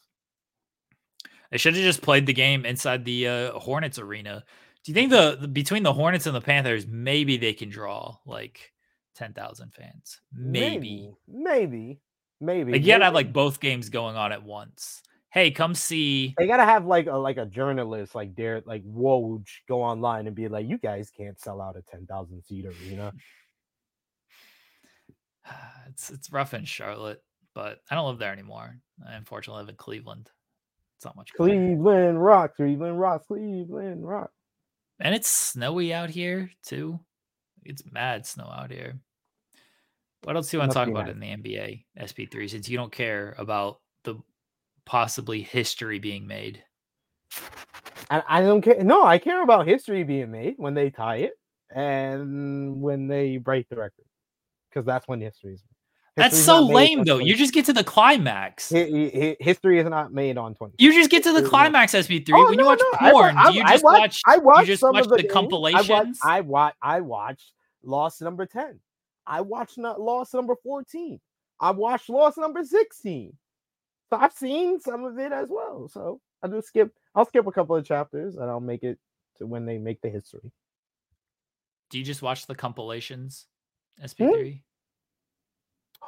They 1.52 1.58
should 1.58 1.76
have 1.76 1.84
just 1.84 2.02
played 2.02 2.26
the 2.26 2.34
game 2.34 2.66
inside 2.66 3.04
the 3.06 3.28
uh, 3.28 3.52
Hornets 3.60 3.98
arena. 4.00 4.44
Do 4.84 4.92
you 4.92 4.94
think 4.94 5.10
the, 5.12 5.38
the 5.42 5.48
between 5.48 5.84
the 5.84 5.92
Hornets 5.94 6.26
and 6.28 6.36
the 6.36 6.42
Panthers, 6.42 6.88
maybe 6.88 7.38
they 7.38 7.54
can 7.54 7.70
draw 7.70 8.16
like 8.26 8.72
ten 9.16 9.34
thousand 9.34 9.74
fans? 9.74 10.22
Maybe. 10.34 11.12
Maybe. 11.28 12.00
Maybe. 12.42 12.72
Like 12.72 12.82
you 12.82 12.88
gotta 12.88 13.06
have 13.06 13.14
like 13.14 13.34
both 13.34 13.60
games 13.60 13.90
going 13.90 14.16
on 14.16 14.32
at 14.32 14.44
once. 14.44 15.02
Hey, 15.32 15.52
come 15.52 15.76
see. 15.76 16.34
They 16.38 16.48
gotta 16.48 16.66
have 16.66 16.86
like 16.86 17.08
a 17.08 17.16
like 17.16 17.38
a 17.38 17.46
journalist 17.46 18.16
like 18.16 18.36
Derek 18.36 18.66
like 18.66 18.84
Woj 18.84 19.46
go 19.68 19.82
online 19.84 20.28
and 20.28 20.36
be 20.36 20.48
like, 20.48 20.68
you 20.68 20.78
guys 20.78 21.12
can't 21.16 21.40
sell 21.40 21.62
out 21.62 21.78
a 21.78 21.82
ten 21.82 22.06
thousand 22.06 22.44
seat 22.44 22.66
arena. 22.66 23.14
It's 25.88 26.12
it's 26.12 26.32
rough 26.32 26.54
in 26.54 26.66
Charlotte, 26.66 27.24
but 27.56 27.80
I 27.90 27.96
don't 27.96 28.08
live 28.08 28.20
there 28.20 28.32
anymore. 28.32 28.76
I 29.08 29.16
unfortunately 29.16 29.64
live 29.64 29.70
in 29.70 29.76
Cleveland. 29.76 30.30
It's 30.98 31.06
not 31.06 31.16
much. 31.16 31.34
Cleveland 31.34 32.24
Rock, 32.24 32.56
Cleveland 32.56 33.00
Rock, 33.00 33.26
Cleveland 33.26 34.08
Rock. 34.08 34.30
And 35.00 35.16
it's 35.16 35.30
snowy 35.30 35.92
out 35.92 36.12
here 36.12 36.52
too. 36.64 37.00
It's 37.70 37.84
mad 37.92 38.26
snow 38.26 38.46
out 38.52 38.72
here. 38.72 39.00
What 40.24 40.36
else 40.36 40.50
do 40.50 40.58
you 40.58 40.60
want 40.60 40.72
to 40.72 40.76
talk 40.76 40.88
about 40.90 41.08
in 41.08 41.20
the 41.20 41.28
NBA 41.28 41.86
SP3 42.00 42.50
since 42.50 42.68
you 42.68 42.78
don't 42.78 42.92
care 42.92 43.36
about 43.38 43.80
the 44.04 44.16
possibly 44.86 45.42
history 45.44 46.00
being 46.00 46.28
made? 46.28 46.64
I, 48.10 48.24
I 48.28 48.42
don't 48.42 48.62
care. 48.62 48.84
No, 48.84 49.06
I 49.06 49.20
care 49.20 49.44
about 49.44 49.68
history 49.68 50.04
being 50.04 50.32
made 50.32 50.56
when 50.58 50.74
they 50.74 50.90
tie 50.90 51.18
it 51.18 51.34
and 51.74 52.82
when 52.82 53.08
they 53.08 53.38
break 53.38 53.70
the 53.70 53.76
record, 53.78 54.06
because 54.70 54.86
that's 54.86 55.08
when 55.08 55.22
history 55.22 55.54
is. 55.54 55.64
That's 56.18 56.38
so 56.38 56.60
lame 56.66 57.06
though. 57.06 57.18
20 57.20 57.30
You 57.30 57.36
just 57.38 57.54
get 57.54 57.64
to 57.66 57.74
the 57.74 57.84
climax. 57.84 58.72
hi- 58.74 58.90
hi- 58.92 59.12
hi- 59.14 59.38
history 59.40 59.80
is 59.80 59.86
not 59.88 60.12
made 60.12 60.38
on 60.38 60.54
twenty. 60.54 60.74
You 60.80 60.92
just 60.92 61.10
get 61.10 61.24
to 61.24 61.32
the 61.32 61.48
climax 61.48 61.94
SP3 61.94 62.26
Oh, 62.34 62.50
when 62.50 62.60
you 62.60 62.66
watch 62.66 62.82
no, 63.00 63.12
porn. 63.12 63.38
I- 63.38 63.52
do 63.52 63.58
you 63.58 63.64
I 63.64 63.72
just 63.74 63.84
watch- 63.86 64.00
watch? 64.00 64.22
I 64.26 64.38
watched 64.40 64.68
just 64.68 64.82
some 64.82 64.92
watch 64.96 65.04
of 65.06 65.12
the, 65.12 65.18
the 65.18 65.24
compilations? 65.30 65.88
I 65.90 65.94
watched, 65.94 66.20
I 66.22 66.42
watched. 66.42 66.78
I 66.82 67.00
watched 67.00 67.54
Lost 67.84 68.22
number 68.22 68.46
ten. 68.46 68.80
I 69.26 69.42
watched 69.42 69.78
not 69.78 70.02
Lost 70.02 70.34
number 70.34 70.56
fourteen. 70.64 71.20
I 71.60 71.72
watched 71.72 72.10
Lost 72.10 72.38
number 72.38 72.64
sixteen. 72.64 73.34
So 74.10 74.18
I've 74.18 74.34
seen 74.34 74.80
some 74.80 75.04
of 75.04 75.20
it 75.20 75.32
as 75.32 75.50
well. 75.50 75.88
So 75.88 76.20
I'll 76.42 76.50
just 76.50 76.70
skip. 76.70 76.94
I'll 77.16 77.26
skip 77.26 77.46
a 77.48 77.52
couple 77.52 77.76
of 77.76 77.86
chapters 77.86 78.36
and 78.38 78.50
I'll 78.50 78.60
make 78.60 78.84
it 78.84 78.98
to 79.38 79.46
when 79.46 79.66
they 79.66 79.78
make 79.78 80.02
the 80.02 80.10
history. 80.10 80.52
Do 81.90 81.98
you 81.98 82.04
just 82.04 82.22
watch 82.22 82.46
the 82.48 82.56
compilations? 82.56 83.48
Hmm? 84.00 84.06
SP3. 84.06 84.62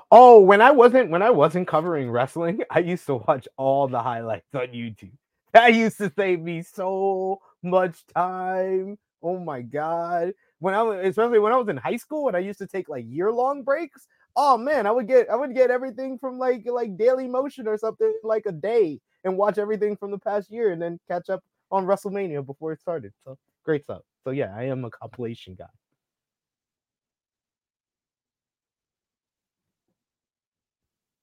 Oh, 0.09 0.39
when 0.41 0.61
I 0.61 0.71
wasn't 0.71 1.09
when 1.09 1.21
I 1.21 1.29
wasn't 1.29 1.67
covering 1.67 2.09
wrestling, 2.11 2.61
I 2.71 2.79
used 2.79 3.05
to 3.07 3.15
watch 3.15 3.47
all 3.57 3.87
the 3.87 4.01
highlights 4.01 4.53
on 4.53 4.67
YouTube. 4.67 5.11
That 5.53 5.73
used 5.73 5.97
to 5.97 6.09
save 6.17 6.39
me 6.39 6.61
so 6.61 7.41
much 7.61 8.05
time. 8.15 8.97
Oh 9.21 9.37
my 9.37 9.61
god. 9.61 10.31
When 10.61 10.75
I 10.75 10.83
was 10.83 10.99
especially 11.07 11.39
when 11.39 11.51
I 11.51 11.57
was 11.57 11.67
in 11.69 11.77
high 11.77 11.97
school 11.97 12.27
and 12.27 12.37
I 12.37 12.39
used 12.39 12.59
to 12.59 12.67
take 12.67 12.87
like 12.87 13.03
year-long 13.07 13.63
breaks. 13.63 14.07
Oh 14.35 14.57
man, 14.57 14.85
I 14.85 14.91
would 14.91 15.07
get 15.07 15.27
I 15.29 15.35
would 15.35 15.55
get 15.55 15.71
everything 15.71 16.19
from 16.19 16.37
like 16.37 16.63
like 16.67 16.95
Dailymotion 16.97 17.65
or 17.65 17.79
something 17.79 18.13
like 18.23 18.45
a 18.45 18.51
day 18.51 18.99
and 19.23 19.37
watch 19.37 19.57
everything 19.57 19.97
from 19.97 20.11
the 20.11 20.19
past 20.19 20.51
year 20.51 20.71
and 20.71 20.79
then 20.79 20.99
catch 21.07 21.29
up 21.31 21.43
on 21.71 21.87
WrestleMania 21.87 22.45
before 22.45 22.73
it 22.73 22.79
started. 22.79 23.11
So 23.25 23.39
great 23.65 23.83
stuff. 23.85 24.03
So 24.23 24.29
yeah, 24.29 24.53
I 24.55 24.65
am 24.65 24.85
a 24.85 24.91
compilation 24.91 25.55
guy. 25.55 25.65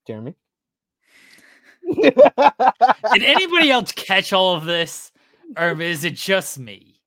Jeremy? 0.04 0.34
Did 1.94 3.22
anybody 3.22 3.70
else 3.70 3.92
catch 3.92 4.32
all 4.32 4.56
of 4.56 4.64
this, 4.64 5.12
or 5.56 5.80
is 5.80 6.02
it 6.02 6.14
just 6.14 6.58
me? 6.58 6.97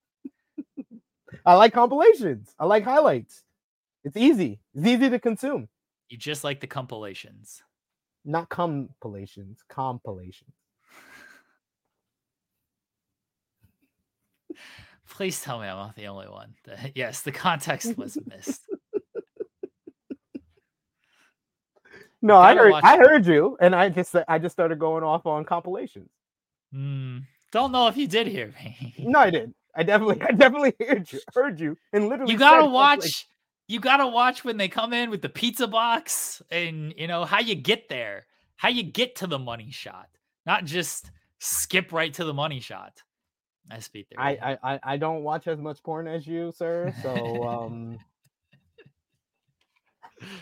I 1.45 1.55
like 1.55 1.73
compilations. 1.73 2.53
I 2.59 2.65
like 2.65 2.83
highlights. 2.83 3.43
It's 4.03 4.17
easy. 4.17 4.59
It's 4.73 4.85
easy 4.85 5.09
to 5.09 5.19
consume. 5.19 5.67
You 6.09 6.17
just 6.17 6.43
like 6.43 6.59
the 6.59 6.67
compilations. 6.67 7.61
Not 8.25 8.49
compilations, 8.49 9.63
compilations. 9.69 10.53
Please 15.09 15.41
tell 15.41 15.59
me 15.59 15.67
I'm 15.67 15.77
not 15.77 15.95
the 15.95 16.07
only 16.07 16.27
one. 16.27 16.55
yes, 16.95 17.21
the 17.21 17.31
context 17.31 17.97
was 17.97 18.17
missed. 18.25 18.61
No, 22.23 22.37
I 22.37 22.55
heard 22.55 22.73
I 22.83 22.97
heard 22.97 23.25
you, 23.25 23.57
and 23.59 23.73
I 23.73 23.89
just 23.89 24.15
I 24.27 24.37
just 24.37 24.53
started 24.53 24.77
going 24.77 25.03
off 25.03 25.25
on 25.25 25.43
compilations. 25.43 26.11
Hmm, 26.71 27.19
don't 27.51 27.71
know 27.71 27.87
if 27.87 27.97
you 27.97 28.07
did 28.07 28.27
hear 28.27 28.53
me. 28.63 28.93
No, 28.99 29.19
I 29.19 29.31
did. 29.31 29.53
I 29.75 29.83
definitely 29.83 30.21
I 30.27 30.31
definitely 30.31 30.73
heard 30.79 31.11
you 31.11 31.19
heard 31.33 31.59
you 31.59 31.77
and 31.93 32.09
literally 32.09 32.33
you 32.33 32.39
gotta 32.39 32.57
I 32.57 32.63
was 32.63 32.71
like, 32.71 32.99
watch. 32.99 33.27
You 33.67 33.79
gotta 33.79 34.07
watch 34.07 34.43
when 34.43 34.57
they 34.57 34.67
come 34.67 34.91
in 34.91 35.09
with 35.09 35.21
the 35.21 35.29
pizza 35.29 35.65
box, 35.65 36.41
and 36.51 36.93
you 36.97 37.07
know 37.07 37.23
how 37.23 37.39
you 37.39 37.55
get 37.55 37.87
there, 37.87 38.25
how 38.57 38.67
you 38.67 38.83
get 38.83 39.15
to 39.17 39.27
the 39.27 39.39
money 39.39 39.71
shot, 39.71 40.09
not 40.45 40.65
just 40.65 41.09
skip 41.39 41.93
right 41.93 42.13
to 42.15 42.25
the 42.25 42.33
money 42.33 42.59
shot. 42.59 43.01
I 43.71 43.79
speak 43.79 44.07
there. 44.09 44.19
I 44.19 44.57
I 44.61 44.79
I 44.83 44.97
don't 44.97 45.23
watch 45.23 45.47
as 45.47 45.57
much 45.57 45.81
porn 45.83 46.07
as 46.07 46.27
you, 46.27 46.51
sir. 46.51 46.93
So 47.01 47.47
um 47.47 47.97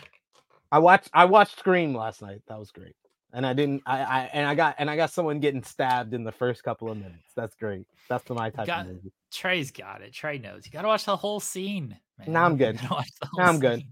I 0.72 0.80
watched 0.80 1.10
I 1.12 1.26
watched 1.26 1.58
Scream 1.58 1.94
last 1.94 2.22
night. 2.22 2.42
That 2.48 2.58
was 2.58 2.72
great. 2.72 2.96
And 3.32 3.46
I 3.46 3.52
didn't 3.52 3.82
I, 3.86 4.00
I 4.02 4.30
and 4.32 4.46
I 4.46 4.54
got 4.54 4.74
and 4.78 4.90
I 4.90 4.96
got 4.96 5.10
someone 5.10 5.38
getting 5.40 5.62
stabbed 5.62 6.14
in 6.14 6.24
the 6.24 6.32
first 6.32 6.64
couple 6.64 6.90
of 6.90 6.98
minutes. 6.98 7.32
That's 7.36 7.54
great. 7.54 7.86
That's 8.08 8.28
my 8.28 8.50
type 8.50 8.66
Got- 8.66 8.86
of 8.86 8.92
movie. 8.94 9.12
Trey's 9.32 9.70
got 9.70 10.02
it. 10.02 10.12
Trey 10.12 10.38
knows. 10.38 10.66
You 10.66 10.72
gotta 10.72 10.88
watch 10.88 11.04
the 11.04 11.16
whole 11.16 11.38
scene. 11.38 11.96
Man. 12.18 12.32
Nah, 12.32 12.44
I'm 12.44 12.56
good. 12.58 12.76
gotta 12.80 12.94
watch 12.94 13.10
the 13.20 13.28
Nah, 13.36 13.44
I'm 13.44 13.60
good. 13.60 13.84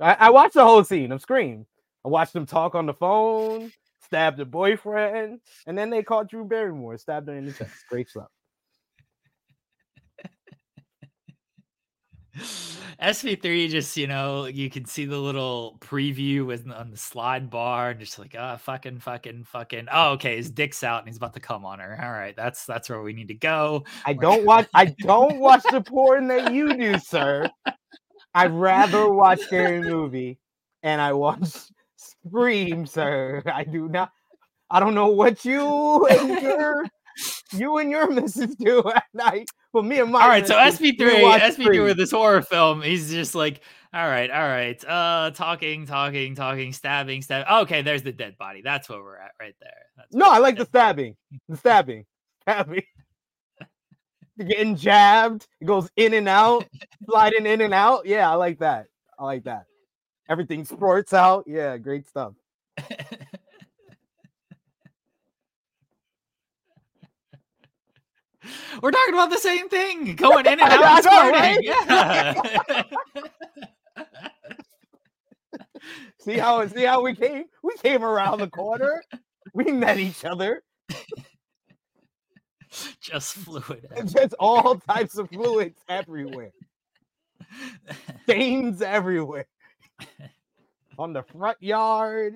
I, 0.00 0.14
I 0.18 0.30
watched 0.30 0.54
the 0.54 0.64
whole 0.64 0.82
scene 0.82 1.12
of 1.12 1.20
Scream. 1.22 1.66
I 2.04 2.08
watched 2.08 2.32
them 2.32 2.46
talk 2.46 2.74
on 2.74 2.86
the 2.86 2.94
phone, 2.94 3.70
stabbed 4.04 4.38
the 4.38 4.44
boyfriend, 4.46 5.40
and 5.66 5.78
then 5.78 5.90
they 5.90 6.02
caught 6.02 6.28
Drew 6.30 6.44
Barrymore, 6.44 6.96
stabbed 6.98 7.28
her 7.28 7.36
in 7.36 7.44
the 7.44 7.52
chest. 7.52 7.70
Great 7.88 8.08
stuff. 8.08 8.28
SP3 13.02 13.70
just, 13.70 13.96
you 13.96 14.06
know, 14.06 14.44
you 14.46 14.68
can 14.68 14.84
see 14.84 15.06
the 15.06 15.18
little 15.18 15.78
preview 15.80 16.44
with 16.44 16.70
on 16.70 16.90
the 16.90 16.96
slide 16.96 17.48
bar 17.48 17.90
and 17.90 18.00
just 18.00 18.18
like, 18.18 18.34
ah, 18.38 18.54
oh, 18.54 18.56
fucking, 18.58 18.98
fucking, 18.98 19.44
fucking. 19.44 19.88
Oh, 19.90 20.12
okay, 20.12 20.36
his 20.36 20.50
dick's 20.50 20.84
out 20.84 21.00
and 21.00 21.08
he's 21.08 21.16
about 21.16 21.34
to 21.34 21.40
come 21.40 21.64
on 21.64 21.78
her. 21.78 21.98
All 22.02 22.12
right, 22.12 22.36
that's 22.36 22.66
that's 22.66 22.90
where 22.90 23.02
we 23.02 23.12
need 23.12 23.28
to 23.28 23.34
go. 23.34 23.84
I 24.04 24.12
don't 24.12 24.44
watch 24.44 24.68
I 24.74 24.84
don't 24.98 25.38
watch 25.38 25.62
the 25.70 25.80
porn 25.80 26.28
that 26.28 26.52
you 26.52 26.76
do, 26.76 26.98
sir. 26.98 27.48
I'd 28.34 28.52
rather 28.52 29.10
watch 29.10 29.40
scary 29.40 29.80
movie 29.80 30.38
and 30.82 31.00
I 31.00 31.12
watch 31.12 31.48
Scream, 31.96 32.86
sir. 32.86 33.42
I 33.46 33.64
do 33.64 33.88
not 33.88 34.10
I 34.70 34.80
don't 34.80 34.94
know 34.94 35.08
what 35.08 35.44
you 35.44 36.06
and 36.06 36.42
your 36.42 36.84
you 37.52 37.78
and 37.78 37.90
your 37.90 38.10
missus 38.10 38.54
do 38.56 38.82
at 38.88 39.04
night. 39.12 39.48
Well, 39.72 39.82
me 39.84 40.00
and 40.00 40.10
my 40.10 40.22
all 40.22 40.28
right. 40.28 40.46
So 40.46 40.56
SP3, 40.56 40.98
SP3 40.98 41.84
with 41.84 41.96
this 41.96 42.10
horror 42.10 42.42
film, 42.42 42.82
he's 42.82 43.10
just 43.10 43.34
like, 43.34 43.60
all 43.92 44.06
right, 44.06 44.30
all 44.30 44.46
right, 44.46 44.84
uh, 44.84 45.32
talking, 45.32 45.86
talking, 45.86 46.34
talking, 46.34 46.72
stabbing, 46.72 47.22
stabbing. 47.22 47.52
Okay, 47.62 47.82
there's 47.82 48.02
the 48.02 48.12
dead 48.12 48.36
body. 48.38 48.62
That's 48.62 48.88
where 48.88 49.02
we're 49.02 49.16
at 49.16 49.32
right 49.40 49.54
there. 49.60 49.72
That's 49.96 50.14
no, 50.14 50.30
I 50.30 50.38
like 50.38 50.56
the 50.56 50.64
stabbing, 50.64 51.16
the 51.48 51.56
stabbing, 51.56 52.06
stabbing. 52.42 52.82
Getting 54.38 54.76
jabbed, 54.76 55.46
it 55.60 55.66
goes 55.66 55.90
in 55.96 56.14
and 56.14 56.28
out, 56.28 56.66
sliding 57.08 57.46
in 57.46 57.60
and 57.60 57.74
out. 57.74 58.06
Yeah, 58.06 58.30
I 58.30 58.34
like 58.34 58.60
that. 58.60 58.86
I 59.18 59.24
like 59.24 59.44
that. 59.44 59.64
Everything 60.28 60.64
sports 60.64 61.12
out. 61.12 61.44
Yeah, 61.46 61.76
great 61.76 62.06
stuff. 62.06 62.34
We're 68.82 68.90
talking 68.92 69.14
about 69.14 69.30
the 69.30 69.38
same 69.38 69.68
thing, 69.68 70.16
going 70.16 70.46
in 70.46 70.60
and 70.60 70.62
out. 70.62 71.04
know, 71.04 71.30
right? 71.30 71.58
Yeah. 71.62 72.84
see 76.20 76.38
how 76.38 76.66
see 76.68 76.84
how 76.84 77.02
we 77.02 77.14
came? 77.14 77.44
We 77.62 77.74
came 77.82 78.04
around 78.04 78.40
the 78.40 78.48
corner. 78.48 79.02
We 79.54 79.64
met 79.72 79.98
each 79.98 80.24
other. 80.24 80.62
Just 83.00 83.34
fluid. 83.34 83.86
Just 84.06 84.34
all 84.40 84.76
types 84.76 85.18
of 85.18 85.30
fluids 85.30 85.78
everywhere. 85.88 86.52
Stains 88.24 88.82
everywhere. 88.82 89.46
On 90.98 91.12
the 91.12 91.22
front 91.24 91.58
yard 91.62 92.34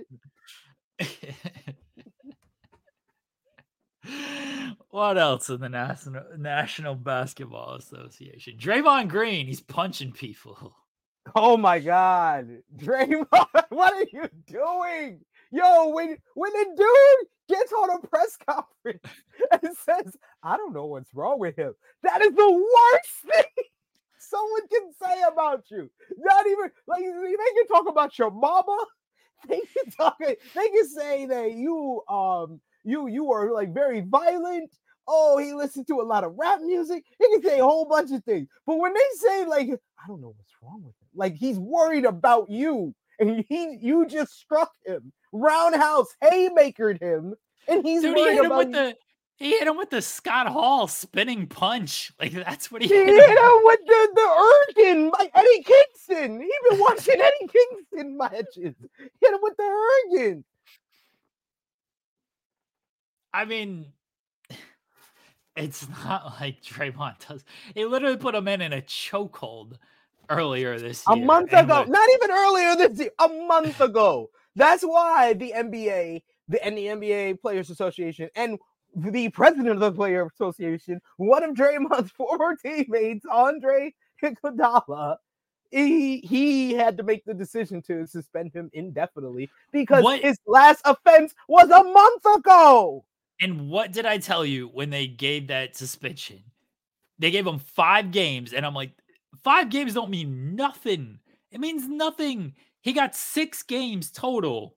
what 4.90 5.18
else 5.18 5.48
in 5.48 5.60
the 5.60 5.68
National 5.68 6.24
National 6.38 6.94
Basketball 6.94 7.76
Association? 7.76 8.56
Draymond 8.58 9.08
Green, 9.08 9.46
he's 9.46 9.60
punching 9.60 10.12
people. 10.12 10.74
Oh 11.34 11.56
my 11.56 11.78
god. 11.80 12.58
Draymond, 12.76 13.26
what 13.70 13.94
are 13.94 14.06
you 14.12 14.28
doing? 14.46 15.20
Yo, 15.50 15.88
when 15.88 16.16
when 16.34 16.52
the 16.52 16.66
dude 16.76 17.28
gets 17.48 17.72
on 17.72 17.90
a 17.90 18.06
press 18.06 18.36
conference 18.48 19.04
and 19.50 19.76
says, 19.76 20.16
I 20.42 20.56
don't 20.56 20.74
know 20.74 20.86
what's 20.86 21.14
wrong 21.14 21.38
with 21.38 21.56
him. 21.56 21.74
That 22.02 22.22
is 22.22 22.34
the 22.34 22.50
worst 22.52 23.34
thing 23.34 23.64
someone 24.18 24.68
can 24.68 24.92
say 25.00 25.22
about 25.30 25.64
you. 25.70 25.90
Not 26.18 26.46
even 26.46 26.70
like 26.86 27.02
they 27.02 27.60
can 27.60 27.66
talk 27.68 27.88
about 27.88 28.18
your 28.18 28.30
mama. 28.30 28.78
They 29.46 29.60
can 29.60 29.90
talk, 29.90 30.16
they 30.18 30.68
can 30.68 30.88
say 30.88 31.26
that 31.26 31.52
you 31.52 32.02
um 32.08 32.60
you 32.84 33.06
you 33.08 33.32
are 33.32 33.52
like 33.52 33.72
very 33.72 34.00
violent. 34.00 34.70
Oh, 35.06 35.36
he 35.38 35.52
listened 35.52 35.86
to 35.88 36.00
a 36.00 36.02
lot 36.02 36.24
of 36.24 36.34
rap 36.36 36.60
music. 36.62 37.04
He 37.18 37.28
can 37.28 37.42
say 37.42 37.58
a 37.58 37.64
whole 37.64 37.86
bunch 37.86 38.10
of 38.10 38.24
things. 38.24 38.48
But 38.66 38.78
when 38.78 38.94
they 38.94 39.00
say 39.16 39.44
like, 39.44 39.68
I 39.68 40.06
don't 40.08 40.20
know 40.20 40.34
what's 40.36 40.54
wrong 40.62 40.82
with 40.82 40.94
him, 40.94 41.08
like 41.14 41.34
he's 41.34 41.58
worried 41.58 42.04
about 42.04 42.48
you, 42.50 42.94
and 43.18 43.44
he 43.48 43.78
you 43.80 44.06
just 44.06 44.38
struck 44.38 44.70
him, 44.86 45.12
roundhouse 45.32 46.08
haymakered 46.22 47.00
him, 47.00 47.34
and 47.68 47.84
he's 47.84 48.02
Dude, 48.02 48.16
worried 48.16 48.30
he 48.30 48.36
hit 48.36 48.46
about 48.46 48.62
him 48.62 48.70
with 48.70 48.72
the 48.72 48.96
he 49.36 49.50
hit 49.50 49.66
him 49.66 49.76
with 49.76 49.90
the 49.90 50.00
Scott 50.00 50.46
Hall 50.46 50.86
spinning 50.86 51.46
punch. 51.46 52.12
Like 52.20 52.32
that's 52.32 52.70
what 52.70 52.80
he, 52.82 52.88
he 52.88 52.94
hit, 52.94 53.08
him. 53.08 53.14
hit 53.14 53.28
him 53.28 53.60
with 53.64 53.80
the 53.86 54.08
the 54.14 54.82
Uraken, 54.82 55.12
like 55.12 55.30
Eddie 55.34 55.64
Kingston. 55.64 56.40
He 56.40 56.52
been 56.70 56.78
watching 56.78 57.20
Eddie 57.20 57.48
Kingston 57.52 58.16
matches. 58.16 58.74
Hit 59.20 59.34
him 59.34 59.40
with 59.42 59.56
the 59.56 59.62
Uraken. 59.62 60.44
I 63.34 63.44
mean, 63.44 63.86
it's 65.56 65.86
not 66.04 66.24
like 66.40 66.62
Draymond 66.62 67.26
does. 67.28 67.44
He 67.74 67.84
literally 67.84 68.16
put 68.16 68.34
him 68.34 68.46
in 68.48 68.62
in 68.62 68.72
a 68.72 68.80
chokehold 68.80 69.74
earlier 70.30 70.78
this 70.78 71.04
year. 71.08 71.22
A 71.22 71.26
month 71.26 71.52
ago, 71.52 71.84
not 71.84 72.08
even 72.14 72.30
earlier 72.30 72.76
this 72.76 72.98
year, 72.98 73.10
a 73.18 73.28
month 73.28 73.80
ago. 73.80 74.30
That's 74.56 74.84
why 74.84 75.32
the 75.34 75.52
NBA, 75.54 76.22
the 76.48 76.64
and 76.64 76.78
the 76.78 76.86
NBA 76.86 77.40
Players 77.40 77.70
Association, 77.70 78.30
and 78.36 78.56
the 78.94 79.28
president 79.30 79.70
of 79.70 79.80
the 79.80 79.92
Player 79.92 80.26
Association, 80.32 81.00
one 81.16 81.42
of 81.42 81.56
Draymond's 81.56 82.12
former 82.16 82.56
teammates, 82.56 83.26
Andre 83.30 83.92
Iguodala, 84.22 85.16
he 85.72 86.18
he 86.18 86.72
had 86.72 86.96
to 86.98 87.02
make 87.02 87.24
the 87.24 87.34
decision 87.34 87.82
to 87.82 88.06
suspend 88.06 88.52
him 88.52 88.70
indefinitely 88.72 89.50
because 89.72 90.04
what? 90.04 90.20
his 90.20 90.38
last 90.46 90.82
offense 90.84 91.34
was 91.48 91.68
a 91.68 91.82
month 91.82 92.38
ago. 92.38 93.04
And 93.40 93.68
what 93.68 93.92
did 93.92 94.06
I 94.06 94.18
tell 94.18 94.44
you 94.44 94.68
when 94.68 94.90
they 94.90 95.06
gave 95.06 95.48
that 95.48 95.76
suspension? 95.76 96.42
They 97.18 97.30
gave 97.30 97.46
him 97.46 97.58
five 97.58 98.10
games, 98.10 98.52
and 98.52 98.64
I'm 98.64 98.74
like, 98.74 98.92
five 99.42 99.70
games 99.70 99.94
don't 99.94 100.10
mean 100.10 100.54
nothing. 100.56 101.18
It 101.50 101.60
means 101.60 101.88
nothing. 101.88 102.54
He 102.80 102.92
got 102.92 103.14
six 103.14 103.62
games 103.62 104.10
total 104.10 104.76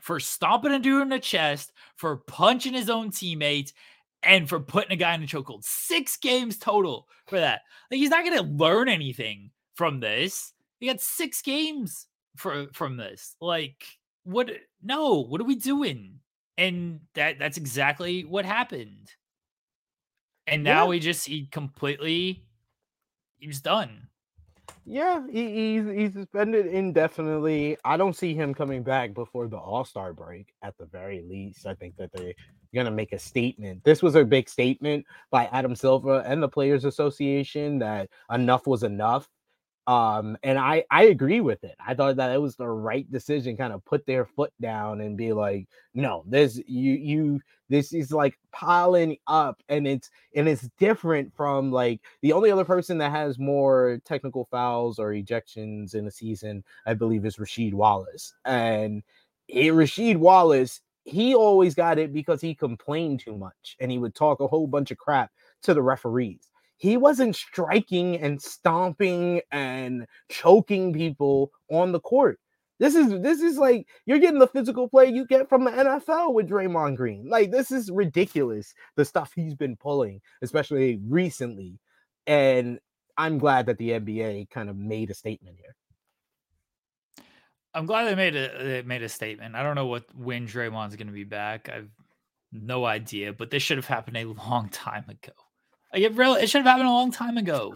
for 0.00 0.20
stomping 0.20 0.72
a 0.72 0.78
dude 0.78 1.02
in 1.02 1.08
the 1.08 1.18
chest, 1.18 1.72
for 1.96 2.16
punching 2.16 2.74
his 2.74 2.90
own 2.90 3.10
teammates, 3.10 3.72
and 4.22 4.48
for 4.48 4.60
putting 4.60 4.92
a 4.92 4.96
guy 4.96 5.14
in 5.14 5.22
a 5.22 5.26
chokehold. 5.26 5.64
Six 5.64 6.16
games 6.16 6.58
total 6.58 7.08
for 7.26 7.38
that. 7.38 7.62
Like 7.90 7.98
he's 7.98 8.10
not 8.10 8.24
gonna 8.24 8.42
learn 8.42 8.88
anything 8.88 9.50
from 9.74 10.00
this. 10.00 10.52
He 10.80 10.86
got 10.86 11.00
six 11.00 11.42
games 11.42 12.06
for 12.36 12.66
from 12.72 12.96
this. 12.96 13.36
Like, 13.40 13.84
what 14.24 14.50
no, 14.82 15.24
what 15.24 15.40
are 15.40 15.44
we 15.44 15.56
doing? 15.56 16.20
And 16.56 17.00
that 17.14 17.38
that's 17.38 17.56
exactly 17.56 18.24
what 18.24 18.44
happened. 18.44 19.10
And 20.46 20.62
now 20.62 20.86
yeah. 20.90 20.94
he 20.94 21.00
just 21.00 21.26
he 21.26 21.46
completely 21.46 22.44
he 23.38 23.46
was 23.46 23.60
done. 23.60 24.08
Yeah, 24.86 25.22
he, 25.30 25.78
he's 25.78 25.86
he's 25.86 26.12
suspended 26.12 26.66
indefinitely. 26.66 27.76
I 27.84 27.96
don't 27.96 28.16
see 28.16 28.34
him 28.34 28.52
coming 28.52 28.82
back 28.82 29.14
before 29.14 29.48
the 29.48 29.56
All 29.56 29.84
Star 29.84 30.12
break. 30.12 30.52
At 30.62 30.76
the 30.78 30.86
very 30.86 31.22
least, 31.22 31.66
I 31.66 31.74
think 31.74 31.96
that 31.96 32.10
they're 32.12 32.34
gonna 32.74 32.90
make 32.90 33.12
a 33.12 33.18
statement. 33.18 33.82
This 33.84 34.02
was 34.02 34.14
a 34.14 34.24
big 34.24 34.48
statement 34.48 35.06
by 35.30 35.46
Adam 35.46 35.74
Silver 35.74 36.22
and 36.26 36.42
the 36.42 36.48
Players 36.48 36.84
Association 36.84 37.78
that 37.78 38.10
enough 38.30 38.66
was 38.66 38.82
enough 38.82 39.28
um 39.86 40.36
and 40.42 40.58
i 40.58 40.82
i 40.90 41.04
agree 41.04 41.40
with 41.40 41.62
it. 41.64 41.76
I 41.84 41.94
thought 41.94 42.16
that 42.16 42.32
it 42.32 42.40
was 42.40 42.56
the 42.56 42.68
right 42.68 43.10
decision 43.10 43.56
kind 43.56 43.72
of 43.72 43.84
put 43.84 44.06
their 44.06 44.24
foot 44.24 44.52
down 44.60 45.00
and 45.02 45.16
be 45.16 45.32
like 45.32 45.68
no 45.92 46.24
this 46.26 46.60
you 46.66 46.92
you 46.92 47.40
this 47.68 47.92
is 47.92 48.12
like 48.12 48.38
piling 48.52 49.16
up 49.26 49.62
and 49.68 49.86
it's 49.86 50.10
and 50.34 50.48
it's 50.48 50.68
different 50.78 51.34
from 51.34 51.70
like 51.70 52.00
the 52.22 52.32
only 52.32 52.50
other 52.50 52.64
person 52.64 52.98
that 52.98 53.10
has 53.10 53.38
more 53.38 54.00
technical 54.04 54.46
fouls 54.50 54.98
or 54.98 55.10
ejections 55.10 55.94
in 55.94 56.06
a 56.06 56.10
season 56.10 56.64
i 56.86 56.94
believe 56.94 57.26
is 57.26 57.36
rasheed 57.36 57.74
wallace 57.74 58.34
and 58.44 59.02
it, 59.48 59.72
rasheed 59.72 60.16
wallace 60.16 60.80
he 61.04 61.34
always 61.34 61.74
got 61.74 61.98
it 61.98 62.12
because 62.12 62.40
he 62.40 62.54
complained 62.54 63.20
too 63.20 63.36
much 63.36 63.76
and 63.80 63.90
he 63.90 63.98
would 63.98 64.14
talk 64.14 64.40
a 64.40 64.46
whole 64.46 64.66
bunch 64.66 64.90
of 64.90 64.96
crap 64.96 65.30
to 65.62 65.74
the 65.74 65.82
referees 65.82 66.50
he 66.76 66.96
wasn't 66.96 67.36
striking 67.36 68.20
and 68.20 68.40
stomping 68.40 69.40
and 69.50 70.06
choking 70.28 70.92
people 70.92 71.52
on 71.70 71.92
the 71.92 72.00
court. 72.00 72.38
This 72.80 72.96
is 72.96 73.20
this 73.20 73.40
is 73.40 73.56
like 73.56 73.86
you're 74.04 74.18
getting 74.18 74.40
the 74.40 74.48
physical 74.48 74.88
play 74.88 75.06
you 75.06 75.26
get 75.26 75.48
from 75.48 75.64
the 75.64 75.70
NFL 75.70 76.34
with 76.34 76.48
Draymond 76.48 76.96
Green. 76.96 77.28
Like 77.28 77.50
this 77.50 77.70
is 77.70 77.90
ridiculous 77.90 78.74
the 78.96 79.04
stuff 79.04 79.32
he's 79.34 79.54
been 79.54 79.76
pulling, 79.76 80.20
especially 80.42 81.00
recently. 81.06 81.78
And 82.26 82.80
I'm 83.16 83.38
glad 83.38 83.66
that 83.66 83.78
the 83.78 83.90
NBA 83.90 84.50
kind 84.50 84.68
of 84.68 84.76
made 84.76 85.10
a 85.10 85.14
statement 85.14 85.56
here. 85.58 85.76
I'm 87.74 87.86
glad 87.86 88.04
they 88.04 88.14
made 88.16 88.34
a 88.34 88.64
they 88.64 88.82
made 88.82 89.02
a 89.02 89.08
statement. 89.08 89.54
I 89.54 89.62
don't 89.62 89.76
know 89.76 89.86
what 89.86 90.04
when 90.16 90.46
Draymond's 90.46 90.96
going 90.96 91.06
to 91.06 91.12
be 91.12 91.24
back. 91.24 91.68
I've 91.68 91.90
no 92.52 92.84
idea, 92.84 93.32
but 93.32 93.50
this 93.50 93.62
should 93.62 93.78
have 93.78 93.86
happened 93.86 94.16
a 94.16 94.24
long 94.48 94.68
time 94.68 95.04
ago. 95.08 95.32
Like 95.94 96.02
it 96.02 96.14
really, 96.14 96.42
it 96.42 96.50
should 96.50 96.58
have 96.58 96.66
happened 96.66 96.88
a 96.88 96.92
long 96.92 97.12
time 97.12 97.38
ago. 97.38 97.74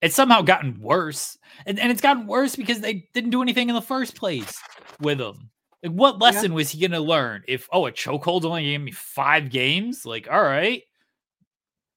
It's 0.00 0.14
somehow 0.14 0.42
gotten 0.42 0.80
worse, 0.80 1.36
and, 1.66 1.78
and 1.78 1.90
it's 1.90 2.00
gotten 2.00 2.26
worse 2.26 2.56
because 2.56 2.80
they 2.80 3.08
didn't 3.12 3.30
do 3.30 3.42
anything 3.42 3.68
in 3.68 3.74
the 3.74 3.82
first 3.82 4.16
place 4.16 4.60
with 5.00 5.20
him. 5.20 5.50
Like, 5.82 5.92
what 5.92 6.20
lesson 6.20 6.52
yeah. 6.52 6.56
was 6.56 6.70
he 6.70 6.80
going 6.80 6.92
to 6.92 7.00
learn? 7.00 7.42
If 7.48 7.68
oh, 7.72 7.86
a 7.86 7.92
chokehold 7.92 8.44
only 8.44 8.64
gave 8.64 8.80
me 8.80 8.92
five 8.92 9.50
games, 9.50 10.06
like 10.06 10.28
all 10.30 10.42
right, 10.42 10.82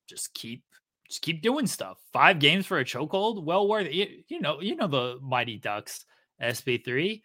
just 0.07 0.33
keep 0.33 0.63
just 1.07 1.21
keep 1.21 1.41
doing 1.43 1.67
stuff. 1.67 1.99
Five 2.11 2.39
games 2.39 2.65
for 2.65 2.79
a 2.79 2.85
chokehold, 2.85 3.43
well 3.43 3.67
worth 3.67 3.85
it. 3.85 3.93
You, 3.93 4.07
you 4.27 4.39
know, 4.41 4.61
you 4.61 4.75
know 4.75 4.87
the 4.87 5.19
Mighty 5.21 5.57
Ducks 5.57 6.05
SP3. 6.41 7.21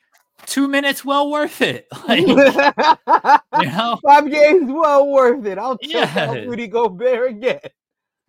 Two 0.47 0.69
minutes, 0.69 1.05
well 1.05 1.31
worth 1.31 1.61
it. 1.63 1.87
Like, 2.09 2.27
you 2.27 3.67
know, 3.67 3.99
five 4.05 4.31
games, 4.31 4.71
well 4.73 5.09
worth 5.09 5.45
it. 5.47 5.59
I'll 5.59 5.77
choke 5.79 5.93
Yeah. 5.93 6.31
out 6.31 6.47
Rudy 6.47 6.67
Gobert 6.67 7.31
again. 7.31 7.61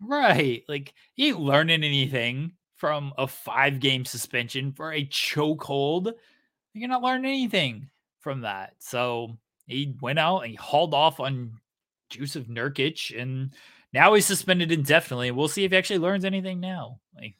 Right? 0.06 0.62
Like, 0.68 0.94
you 1.16 1.28
ain't 1.28 1.40
learning 1.40 1.84
anything 1.84 2.52
from 2.76 3.12
a 3.16 3.26
five 3.26 3.80
game 3.80 4.04
suspension 4.04 4.72
for 4.72 4.92
a 4.92 5.06
chokehold. 5.06 6.12
You're 6.74 6.88
not 6.88 7.02
learning 7.02 7.26
anything 7.26 7.90
from 8.20 8.40
that. 8.42 8.74
So 8.78 9.36
he 9.66 9.94
went 10.00 10.18
out 10.18 10.40
and 10.40 10.50
he 10.50 10.56
hauled 10.56 10.94
off 10.94 11.20
on 11.20 11.52
Joseph 12.10 12.46
Nurkic, 12.46 13.18
and 13.18 13.54
now 13.92 14.14
he's 14.14 14.26
suspended 14.26 14.72
indefinitely. 14.72 15.30
We'll 15.30 15.48
see 15.48 15.64
if 15.64 15.70
he 15.70 15.76
actually 15.76 16.00
learns 16.00 16.24
anything 16.24 16.60
now. 16.60 17.00
Like, 17.16 17.36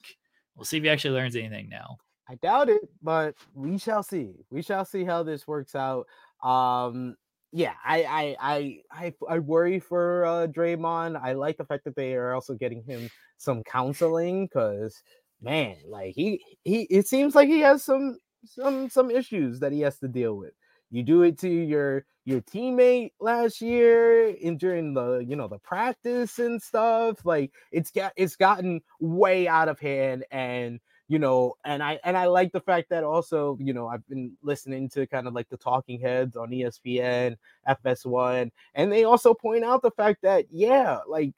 we'll 0.55 0.65
see 0.65 0.79
if 0.79 0.83
he 0.83 0.89
actually 0.89 1.15
learns 1.15 1.37
anything 1.37 1.69
now. 1.69 1.99
I 2.29 2.37
doubt 2.37 2.69
it, 2.69 2.83
but 3.03 3.35
we 3.55 3.79
shall 3.79 4.03
see. 4.03 4.31
We 4.51 4.63
shall 4.63 4.85
see 4.85 5.05
how 5.05 5.23
this 5.23 5.47
works 5.47 5.75
out. 5.75 6.07
Um, 6.43 7.17
yeah, 7.53 7.75
I 7.85 8.37
I 8.41 8.83
I 8.91 9.15
I, 9.29 9.39
worry 9.41 9.79
for 9.79 10.25
uh, 10.25 10.47
Draymond. 10.47 11.21
I 11.23 11.35
like 11.35 11.59
the 11.59 11.67
fact 11.67 11.85
that 11.85 11.95
they 11.95 12.15
are 12.15 12.33
also 12.35 12.55
getting 12.55 12.83
him 12.83 13.11
some 13.37 13.63
counseling 13.63 14.47
because 14.47 15.03
man, 15.43 15.77
like 15.87 16.15
he 16.15 16.43
he 16.65 16.83
it 16.85 17.07
seems 17.07 17.35
like 17.35 17.49
he 17.49 17.61
has 17.61 17.85
some 17.85 18.17
some 18.47 18.89
some 18.89 19.11
issues 19.11 19.61
that 19.61 19.73
he 19.73 19.81
has 19.81 19.99
to 19.99 20.09
deal 20.09 20.37
with. 20.37 20.53
You 20.91 21.03
do 21.03 21.23
it 21.23 21.39
to 21.41 21.49
your 21.49 22.07
your 22.25 22.41
teammate 22.41 23.13
last 23.21 23.61
year 23.61 24.29
in 24.29 24.57
during 24.57 24.95
the 24.95 25.19
you 25.19 25.37
know 25.37 25.49
the 25.49 25.59
practice 25.59 26.39
and 26.39 26.61
stuff. 26.63 27.25
Like 27.25 27.53
it's 27.71 27.91
got 27.91 28.13
it's 28.17 28.37
gotten 28.37 28.81
way 28.99 29.47
out 29.47 29.69
of 29.69 29.79
hand 29.79 30.25
and 30.31 30.81
you 31.13 31.19
know 31.19 31.53
and 31.67 31.83
i 31.83 32.01
and 32.05 32.17
i 32.17 32.25
like 32.25 32.51
the 32.53 32.61
fact 32.61 32.89
that 32.89 33.05
also 33.05 33.59
you 33.61 33.75
know 33.75 33.87
i've 33.87 34.07
been 34.09 34.33
listening 34.43 34.89
to 34.89 35.07
kind 35.07 35.27
of 35.29 35.35
like 35.35 35.47
the 35.51 35.59
talking 35.59 36.01
heads 36.01 36.39
on 36.39 36.49
espn 36.49 37.37
fs1 37.69 38.51
and 38.75 38.91
they 38.91 39.05
also 39.05 39.35
point 39.35 39.63
out 39.63 39.83
the 39.83 39.91
fact 39.91 40.23
that 40.23 40.47
yeah 40.51 41.01
like 41.07 41.35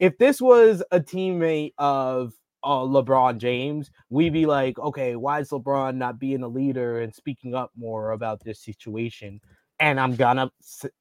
if 0.00 0.18
this 0.18 0.38
was 0.38 0.82
a 0.90 1.00
teammate 1.00 1.72
of 1.78 2.34
uh, 2.62 2.80
lebron 2.80 3.38
james 3.38 3.90
we'd 4.10 4.34
be 4.34 4.44
like 4.44 4.78
okay 4.78 5.16
why 5.16 5.40
is 5.40 5.48
lebron 5.48 5.94
not 5.94 6.18
being 6.18 6.42
a 6.42 6.48
leader 6.48 7.00
and 7.00 7.14
speaking 7.14 7.54
up 7.54 7.70
more 7.74 8.10
about 8.10 8.44
this 8.44 8.60
situation 8.60 9.40
and 9.80 9.98
i'm 9.98 10.14
gonna 10.14 10.50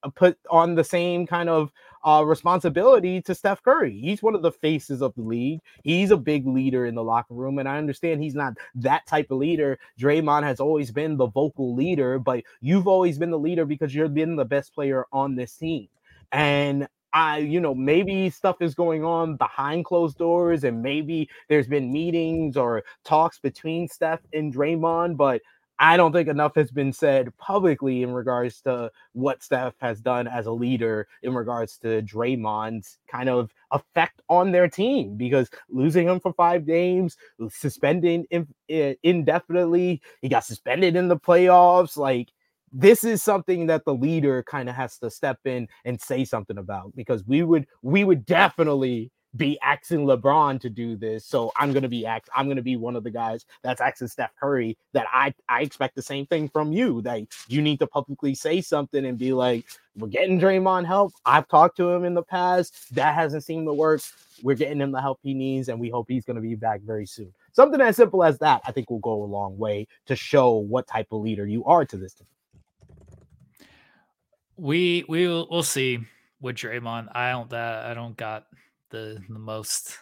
uh, 0.04 0.10
put 0.10 0.38
on 0.50 0.76
the 0.76 0.84
same 0.84 1.28
kind 1.28 1.50
of 1.50 1.72
uh, 2.04 2.24
responsibility 2.26 3.22
to 3.22 3.36
Steph 3.36 3.62
Curry. 3.64 4.00
He's 4.00 4.24
one 4.24 4.36
of 4.36 4.42
the 4.42 4.52
faces 4.52 5.02
of 5.02 5.14
the 5.16 5.22
league. 5.22 5.60
He's 5.84 6.12
a 6.12 6.18
big 6.18 6.48
leader 6.48 6.86
in 6.86 6.96
the 6.96 7.04
locker 7.04 7.34
room, 7.34 7.60
and 7.60 7.68
I 7.68 7.78
understand 7.78 8.22
he's 8.22 8.36
not 8.36 8.54
that 8.76 9.06
type 9.06 9.32
of 9.32 9.38
leader. 9.38 9.80
Draymond 10.00 10.44
has 10.44 10.60
always 10.60 10.92
been 10.92 11.18
the 11.18 11.28
vocal 11.28 11.76
leader, 11.76 12.20
but 12.20 12.44
you've 12.62 12.88
always 12.88 13.18
been 13.18 13.32
the 13.32 13.40
leader 13.40 13.66
because 13.66 13.94
you've 13.94 14.14
been 14.14 14.36
the 14.36 14.46
best 14.46 14.74
player 14.74 15.06
on 15.12 15.36
this 15.36 15.54
team. 15.54 15.88
And 16.32 16.88
I, 17.12 17.40
you 17.40 17.60
know, 17.60 17.74
maybe 17.74 18.30
stuff 18.30 18.62
is 18.62 18.76
going 18.76 19.04
on 19.04 19.36
behind 19.36 19.86
closed 19.86 20.18
doors, 20.18 20.64
and 20.64 20.82
maybe 20.82 21.30
there's 21.48 21.68
been 21.68 21.92
meetings 21.92 22.56
or 22.56 22.84
talks 23.04 23.40
between 23.40 23.88
Steph 23.88 24.22
and 24.32 24.54
Draymond, 24.54 25.18
but 25.18 25.42
I 25.80 25.96
don't 25.96 26.12
think 26.12 26.28
enough 26.28 26.56
has 26.56 26.72
been 26.72 26.92
said 26.92 27.36
publicly 27.38 28.04
in 28.04 28.12
regards 28.12 28.62
to 28.62 28.92
what 29.14 29.42
Steph 29.42 29.76
has 29.80 30.02
done 30.02 30.28
as 30.28 30.46
a 30.46 30.52
leader 30.52 31.08
in 31.24 31.34
regards 31.34 31.78
to 31.80 32.02
Draymond's 32.02 32.98
kind 33.10 33.30
of 33.30 33.54
effect 33.72 34.22
on 34.28 34.52
their 34.52 34.68
team 34.68 35.16
because 35.16 35.50
losing 35.70 36.08
him 36.08 36.20
for 36.20 36.34
five 36.34 36.66
games, 36.66 37.16
suspending 37.50 38.26
in, 38.30 38.48
indefinitely, 39.04 40.02
he 40.22 40.28
got 40.28 40.44
suspended 40.44 40.98
in 40.98 41.08
the 41.08 41.18
playoffs. 41.18 41.96
Like, 41.96 42.30
this 42.72 43.04
is 43.06 43.24
something 43.24 43.68
that 43.68 43.86
the 43.86 43.96
leader 43.96 44.44
kind 44.44 44.70
of 44.70 44.76
has 44.76 44.98
to 45.00 45.10
step 45.10 45.40
in 45.46 45.68
and 45.86 46.00
say 46.00 46.26
something 46.26 46.58
about 46.58 46.96
because 46.96 47.26
we 47.26 47.42
would 47.42 47.66
we 47.82 48.04
would 48.04 48.26
definitely 48.26 49.12
be 49.36 49.60
asking 49.62 50.06
LeBron 50.06 50.60
to 50.62 50.70
do 50.70 50.96
this. 50.96 51.26
So 51.26 51.52
I'm 51.56 51.72
gonna 51.72 51.90
be 51.90 52.06
ax- 52.06 52.30
I'm 52.36 52.48
gonna 52.48 52.62
be 52.62 52.76
one 52.78 52.96
of 52.96 53.04
the 53.04 53.12
guys 53.12 53.46
that's 53.62 53.82
asking 53.82 54.08
Steph 54.08 54.36
Curry 54.40 54.78
that 54.94 55.06
I 55.12 55.34
I 55.48 55.62
expect 55.62 55.96
the 55.96 56.02
same 56.02 56.26
thing 56.26 56.50
from 56.50 56.72
you. 56.72 57.02
That 57.02 57.22
you 57.48 57.62
need 57.62 57.80
to 57.80 57.88
publicly 57.88 58.34
say 58.34 58.62
something 58.62 59.06
and 59.06 59.18
be 59.18 59.34
like, 59.34 59.66
we're 59.96 60.08
getting 60.08 60.40
Draymond 60.40 60.88
help. 60.88 61.14
I've 61.26 61.48
talked 61.48 61.78
to 61.78 61.90
him 61.90 62.06
in 62.06 62.14
the 62.14 62.24
past. 62.24 62.94
That 62.96 63.14
hasn't 63.14 63.44
seemed 63.44 63.68
to 63.68 63.74
work. 63.74 64.02
We're 64.42 64.56
getting 64.56 64.82
him 64.82 64.92
the 64.92 65.02
help 65.02 65.20
he 65.22 65.34
needs, 65.34 65.70
and 65.70 65.80
we 65.80 65.90
hope 65.90 66.08
he's 66.10 66.26
gonna 66.26 66.42
be 66.42 66.56
back 66.56 66.82
very 66.82 67.06
soon. 67.06 67.32
Something 67.52 67.82
as 67.82 67.98
simple 67.98 68.24
as 68.24 68.40
that, 68.40 68.62
I 68.66 68.72
think 68.72 68.90
will 68.90 69.00
go 69.00 69.24
a 69.24 69.26
long 69.26 69.58
way 69.58 69.88
to 70.08 70.16
show 70.16 70.54
what 70.54 70.88
type 70.88 71.08
of 71.12 71.22
leader 71.22 71.46
you 71.46 71.66
are 71.66 71.86
to 71.86 71.98
this 71.98 72.14
team. 72.14 72.28
We 74.58 75.06
we 75.08 75.28
will 75.28 75.48
we'll 75.52 75.64
see 75.64 76.00
with 76.42 76.56
Draymond. 76.56 77.16
I 77.16 77.32
don't 77.32 77.50
that 77.52 77.86
I 77.86 77.94
don't 77.94 78.18
got 78.18 78.46
the 78.90 79.22
the 79.30 79.40
most 79.40 79.98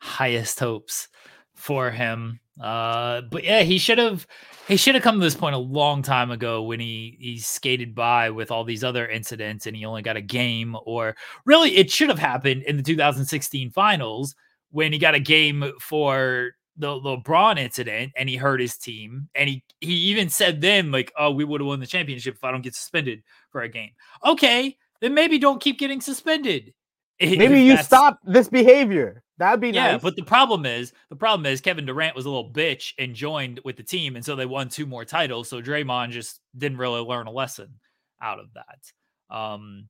highest 0.00 0.60
hopes 0.60 1.08
for 1.54 1.90
him. 1.90 2.40
Uh 2.60 3.22
but 3.30 3.44
yeah, 3.44 3.62
he 3.62 3.78
should 3.78 3.98
have 3.98 4.26
he 4.68 4.76
should 4.76 4.94
have 4.94 5.04
come 5.04 5.18
to 5.18 5.24
this 5.24 5.34
point 5.34 5.54
a 5.54 5.58
long 5.58 6.02
time 6.02 6.30
ago 6.30 6.62
when 6.62 6.80
he 6.80 7.16
he 7.20 7.38
skated 7.38 7.94
by 7.94 8.30
with 8.30 8.50
all 8.50 8.64
these 8.64 8.84
other 8.84 9.06
incidents 9.06 9.66
and 9.66 9.76
he 9.76 9.84
only 9.84 10.02
got 10.02 10.16
a 10.16 10.22
game 10.22 10.76
or 10.84 11.16
really 11.44 11.76
it 11.76 11.90
should 11.90 12.08
have 12.08 12.18
happened 12.18 12.62
in 12.62 12.76
the 12.76 12.82
2016 12.82 13.70
finals 13.70 14.34
when 14.70 14.92
he 14.92 14.98
got 14.98 15.14
a 15.14 15.20
game 15.20 15.72
for 15.80 16.52
the 16.78 16.88
LeBron 16.88 17.58
incident 17.58 18.12
and 18.16 18.28
he 18.28 18.36
hurt 18.36 18.60
his 18.60 18.76
team 18.76 19.28
and 19.34 19.48
he 19.48 19.64
he 19.80 19.94
even 19.94 20.28
said 20.28 20.60
then 20.60 20.90
like 20.90 21.12
oh 21.18 21.30
we 21.30 21.44
would 21.44 21.60
have 21.60 21.68
won 21.68 21.80
the 21.80 21.86
championship 21.86 22.34
if 22.34 22.44
I 22.44 22.50
don't 22.50 22.62
get 22.62 22.74
suspended 22.74 23.22
for 23.50 23.62
a 23.62 23.68
game. 23.68 23.90
Okay, 24.24 24.76
then 25.00 25.14
maybe 25.14 25.38
don't 25.38 25.60
keep 25.60 25.78
getting 25.78 26.00
suspended. 26.00 26.72
Maybe 27.20 27.62
you 27.62 27.76
stop 27.78 28.18
this 28.24 28.48
behavior. 28.48 29.22
That'd 29.38 29.60
be 29.60 29.70
Yeah, 29.70 29.92
nice. 29.92 30.02
but 30.02 30.16
the 30.16 30.22
problem 30.22 30.64
is 30.64 30.92
the 31.10 31.16
problem 31.16 31.44
is 31.46 31.60
Kevin 31.60 31.84
Durant 31.86 32.16
was 32.16 32.24
a 32.26 32.30
little 32.30 32.50
bitch 32.52 32.92
and 32.98 33.14
joined 33.14 33.60
with 33.64 33.76
the 33.76 33.82
team, 33.82 34.16
and 34.16 34.24
so 34.24 34.34
they 34.34 34.46
won 34.46 34.68
two 34.68 34.86
more 34.86 35.04
titles. 35.04 35.48
So 35.48 35.60
Draymond 35.60 36.10
just 36.10 36.40
didn't 36.56 36.78
really 36.78 37.00
learn 37.00 37.26
a 37.26 37.30
lesson 37.30 37.74
out 38.22 38.38
of 38.40 38.46
that. 38.54 39.34
Um, 39.34 39.88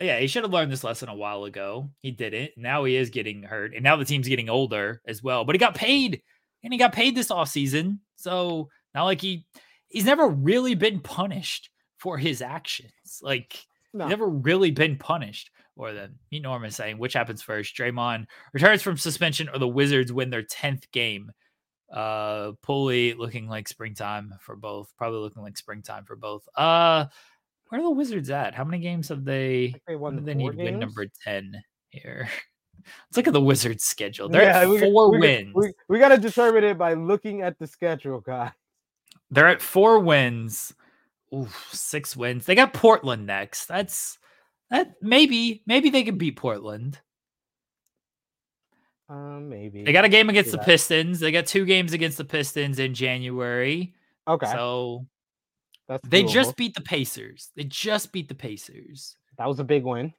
yeah, 0.00 0.20
he 0.20 0.28
should 0.28 0.44
have 0.44 0.52
learned 0.52 0.70
this 0.70 0.84
lesson 0.84 1.08
a 1.08 1.14
while 1.14 1.42
ago. 1.44 1.90
He 2.02 2.12
didn't. 2.12 2.52
Now 2.56 2.84
he 2.84 2.94
is 2.96 3.10
getting 3.10 3.42
hurt, 3.42 3.74
and 3.74 3.82
now 3.82 3.96
the 3.96 4.04
team's 4.04 4.28
getting 4.28 4.48
older 4.48 5.00
as 5.08 5.22
well. 5.22 5.44
But 5.44 5.56
he 5.56 5.58
got 5.58 5.74
paid, 5.74 6.22
and 6.62 6.72
he 6.72 6.78
got 6.78 6.92
paid 6.92 7.16
this 7.16 7.30
offseason. 7.30 7.98
So 8.16 8.68
not 8.94 9.04
like 9.04 9.20
he 9.20 9.44
he's 9.88 10.04
never 10.04 10.28
really 10.28 10.76
been 10.76 11.00
punished 11.00 11.70
for 11.98 12.16
his 12.16 12.42
actions. 12.42 12.92
Like 13.22 13.58
No. 13.92 14.06
never 14.06 14.28
really 14.28 14.70
been 14.70 14.98
punished. 14.98 15.50
Or 15.78 15.92
the 15.92 16.12
Meet 16.32 16.42
Norman 16.42 16.72
saying, 16.72 16.98
which 16.98 17.12
happens 17.14 17.40
first? 17.40 17.74
Draymond 17.76 18.26
returns 18.52 18.82
from 18.82 18.98
suspension, 18.98 19.48
or 19.48 19.58
the 19.58 19.68
Wizards 19.68 20.12
win 20.12 20.28
their 20.28 20.42
tenth 20.42 20.90
game. 20.90 21.30
Uh, 21.90 22.52
Pulley 22.62 23.14
looking 23.14 23.48
like 23.48 23.68
springtime 23.68 24.34
for 24.40 24.56
both. 24.56 24.92
Probably 24.98 25.20
looking 25.20 25.42
like 25.42 25.56
springtime 25.56 26.04
for 26.04 26.16
both. 26.16 26.46
Uh, 26.56 27.06
where 27.68 27.80
are 27.80 27.84
the 27.84 27.90
Wizards 27.90 28.28
at? 28.28 28.54
How 28.54 28.64
many 28.64 28.82
games 28.82 29.08
have 29.08 29.24
they? 29.24 29.74
they 29.86 29.94
won 29.96 30.24
they 30.24 30.34
need 30.34 30.56
win 30.56 30.80
number 30.80 31.06
ten 31.24 31.62
here? 31.90 32.28
Let's 33.08 33.16
look 33.16 33.26
at 33.28 33.32
the 33.32 33.40
Wizards 33.40 33.84
schedule. 33.84 34.28
They're 34.28 34.42
Yeah, 34.42 34.60
at 34.62 34.68
we- 34.68 34.80
four 34.80 35.12
we, 35.12 35.18
wins. 35.18 35.54
We, 35.54 35.72
we 35.88 35.98
got 35.98 36.08
to 36.08 36.18
determine 36.18 36.64
it 36.64 36.76
by 36.76 36.94
looking 36.94 37.42
at 37.42 37.58
the 37.58 37.66
schedule, 37.66 38.20
guy. 38.20 38.50
They're 39.30 39.48
at 39.48 39.62
four 39.62 40.00
wins. 40.00 40.74
Oof, 41.34 41.68
six 41.72 42.16
wins. 42.16 42.46
They 42.46 42.54
got 42.54 42.72
Portland 42.72 43.26
next. 43.26 43.66
That's 43.66 44.18
that 44.70 44.94
maybe 45.02 45.62
maybe 45.66 45.90
they 45.90 46.02
can 46.02 46.18
beat 46.18 46.36
Portland. 46.36 46.98
Um, 49.08 49.48
maybe 49.48 49.84
They 49.84 49.92
got 49.92 50.04
a 50.04 50.08
game 50.08 50.28
against 50.28 50.50
the 50.50 50.58
that. 50.58 50.66
Pistons. 50.66 51.20
They 51.20 51.32
got 51.32 51.46
two 51.46 51.64
games 51.64 51.92
against 51.94 52.18
the 52.18 52.24
Pistons 52.24 52.78
in 52.78 52.92
January. 52.94 53.94
okay. 54.26 54.50
So 54.52 55.06
that's 55.88 56.06
they 56.06 56.22
doable. 56.24 56.30
just 56.32 56.56
beat 56.56 56.74
the 56.74 56.82
Pacers. 56.82 57.50
They 57.56 57.64
just 57.64 58.12
beat 58.12 58.28
the 58.28 58.34
Pacers. 58.34 59.16
that 59.38 59.48
was 59.48 59.60
a 59.60 59.64
big 59.64 59.84
win. 59.84 60.12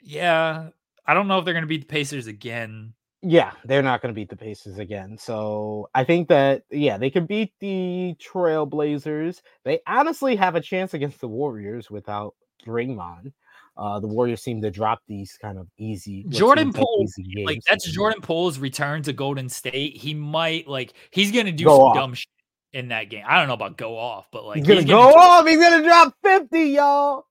Yeah. 0.00 0.70
I 1.06 1.14
don't 1.14 1.28
know 1.28 1.38
if 1.38 1.44
they're 1.44 1.54
going 1.54 1.62
to 1.64 1.68
beat 1.68 1.82
the 1.82 1.92
Pacers 1.92 2.26
again. 2.26 2.94
Yeah, 3.22 3.52
they're 3.66 3.82
not 3.82 4.00
going 4.00 4.12
to 4.14 4.18
beat 4.18 4.30
the 4.30 4.36
Pacers 4.36 4.78
again. 4.78 5.18
So 5.18 5.88
I 5.94 6.04
think 6.04 6.28
that 6.28 6.62
yeah, 6.70 6.96
they 6.96 7.10
can 7.10 7.26
beat 7.26 7.52
the 7.60 8.16
Trailblazers. 8.18 9.42
They 9.64 9.80
honestly 9.86 10.34
have 10.36 10.54
a 10.56 10.60
chance 10.60 10.94
against 10.94 11.20
the 11.20 11.28
Warriors 11.28 11.90
without 11.90 12.34
Draymond. 12.66 13.32
Uh, 13.76 13.98
the 14.00 14.06
Warriors 14.08 14.42
seem 14.42 14.60
to 14.60 14.70
drop 14.70 15.00
these 15.08 15.38
kind 15.40 15.58
of 15.58 15.66
easy. 15.78 16.24
Jordan 16.28 16.68
like 16.68 16.76
Poole, 16.76 17.02
easy 17.18 17.44
Like 17.46 17.60
that's 17.68 17.90
Jordan 17.90 18.20
Poole's 18.20 18.58
return 18.58 19.02
to 19.04 19.12
Golden 19.12 19.48
State. 19.48 19.96
He 19.96 20.12
might 20.12 20.68
like 20.68 20.92
he's 21.10 21.32
going 21.32 21.46
to 21.46 21.52
do 21.52 21.64
Go 21.64 21.76
some 21.76 21.86
off. 21.86 21.94
dumb 21.94 22.14
shit 22.14 22.28
in 22.72 22.88
that 22.88 23.04
game. 23.10 23.24
I 23.26 23.38
don't 23.38 23.48
know 23.48 23.54
about 23.54 23.76
go 23.76 23.96
off, 23.96 24.28
but 24.32 24.44
like 24.44 24.58
He's 24.58 24.66
gonna 24.66 24.80
he's 24.82 24.90
go 24.90 25.00
off. 25.00 25.46
He's 25.46 25.58
gonna 25.58 25.82
drop 25.82 26.14
fifty, 26.22 26.70
y'all. 26.70 27.26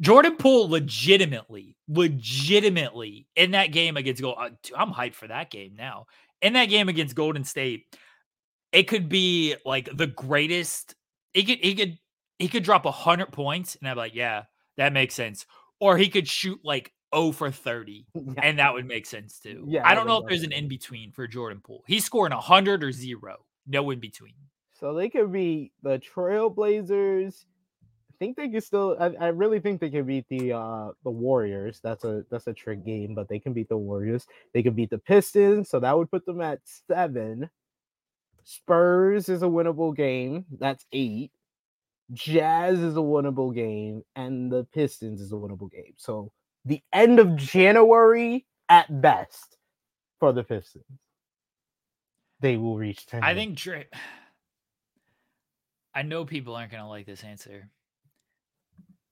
Jordan 0.00 0.36
Poole 0.36 0.68
legitimately, 0.68 1.76
legitimately 1.88 3.26
in 3.36 3.52
that 3.52 3.66
game 3.66 3.96
against 3.96 4.22
Gold. 4.22 4.36
uh, 4.40 4.50
I'm 4.76 4.90
hyped 4.92 5.14
for 5.14 5.28
that 5.28 5.50
game 5.50 5.74
now. 5.76 6.06
In 6.40 6.54
that 6.54 6.66
game 6.66 6.88
against 6.88 7.14
Golden 7.14 7.44
State, 7.44 7.84
it 8.72 8.84
could 8.84 9.08
be 9.08 9.54
like 9.64 9.94
the 9.96 10.08
greatest. 10.08 10.94
He 11.34 11.44
could 11.44 11.58
he 11.58 11.74
could 11.74 11.98
he 12.38 12.48
could 12.48 12.64
drop 12.64 12.84
hundred 12.86 13.30
points, 13.30 13.76
and 13.76 13.88
I'm 13.88 13.96
like, 13.96 14.14
yeah, 14.14 14.44
that 14.76 14.92
makes 14.92 15.14
sense. 15.14 15.46
Or 15.82 15.98
he 15.98 16.08
could 16.08 16.28
shoot 16.28 16.60
like 16.62 16.92
0 17.12 17.32
for 17.32 17.50
30, 17.50 18.06
Yeah. 18.14 18.32
and 18.40 18.58
that 18.60 18.72
would 18.72 18.86
make 18.86 19.04
sense 19.04 19.40
too. 19.40 19.64
Yeah, 19.66 19.82
I 19.84 19.96
don't 19.96 20.06
know 20.06 20.18
if 20.18 20.28
there's 20.28 20.44
an 20.44 20.52
in 20.52 20.68
between 20.68 21.10
for 21.10 21.26
Jordan 21.26 21.60
Poole. 21.60 21.82
He's 21.88 22.04
scoring 22.04 22.30
hundred 22.32 22.84
or 22.84 22.92
zero. 22.92 23.44
No 23.66 23.90
in 23.90 23.98
between. 23.98 24.34
So 24.72 24.94
they 24.94 25.08
could 25.10 25.32
be 25.32 25.72
the 25.82 25.98
Trailblazers. 25.98 27.44
I 27.84 28.14
think 28.20 28.36
they 28.36 28.48
could 28.48 28.62
still. 28.62 28.96
I, 29.00 29.06
I 29.20 29.28
really 29.28 29.58
think 29.58 29.80
they 29.80 29.90
could 29.90 30.06
beat 30.06 30.26
the 30.28 30.52
uh 30.52 30.92
the 31.02 31.10
Warriors. 31.10 31.80
That's 31.82 32.04
a 32.04 32.24
that's 32.30 32.46
a 32.46 32.52
trick 32.52 32.84
game, 32.84 33.16
but 33.16 33.28
they 33.28 33.40
can 33.40 33.52
beat 33.52 33.68
the 33.68 33.76
Warriors. 33.76 34.24
They 34.54 34.62
could 34.62 34.76
beat 34.76 34.90
the 34.90 34.98
Pistons, 34.98 35.68
so 35.68 35.80
that 35.80 35.98
would 35.98 36.12
put 36.12 36.24
them 36.24 36.40
at 36.40 36.60
seven. 36.86 37.50
Spurs 38.44 39.28
is 39.28 39.42
a 39.42 39.46
winnable 39.46 39.94
game. 39.94 40.44
That's 40.60 40.86
eight. 40.92 41.32
Jazz 42.12 42.78
is 42.78 42.96
a 42.96 43.00
winnable 43.00 43.54
game, 43.54 44.02
and 44.16 44.50
the 44.50 44.64
Pistons 44.72 45.20
is 45.20 45.32
a 45.32 45.36
winnable 45.36 45.70
game. 45.70 45.94
So 45.96 46.30
the 46.64 46.82
end 46.92 47.18
of 47.18 47.36
January 47.36 48.46
at 48.68 49.00
best 49.00 49.56
for 50.20 50.32
the 50.32 50.44
Pistons. 50.44 50.84
They 52.40 52.56
will 52.56 52.76
reach 52.76 53.06
10. 53.06 53.22
I 53.22 53.34
think 53.34 53.56
Dray. 53.56 53.86
I 55.94 56.02
know 56.02 56.24
people 56.24 56.56
aren't 56.56 56.72
gonna 56.72 56.88
like 56.88 57.06
this 57.06 57.22
answer. 57.22 57.68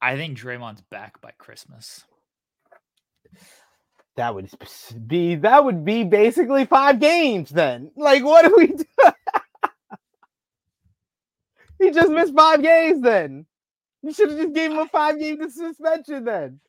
I 0.03 0.17
think 0.17 0.39
Draymond's 0.39 0.83
back 0.91 1.21
by 1.21 1.33
Christmas. 1.39 2.05
that 4.17 4.35
would 4.35 4.51
be 5.07 5.37
that 5.37 5.65
would 5.65 5.85
be 5.85 6.05
basically 6.05 6.65
five 6.65 6.99
games 6.99 7.51
then. 7.51 7.91
Like 7.97 8.25
what 8.25 8.47
do 8.47 8.55
we 8.57 8.67
do? 8.69 8.85
he 11.81 11.91
just 11.91 12.11
missed 12.11 12.35
five 12.35 12.63
games 12.63 13.01
then. 13.03 13.47
You 14.03 14.13
should 14.13 14.31
have 14.31 14.39
just 14.39 14.55
gave 14.55 14.71
him 14.71 14.79
a 14.79 14.87
five 14.87 15.19
game 15.19 15.39
suspension 15.51 16.25
then. 16.25 16.61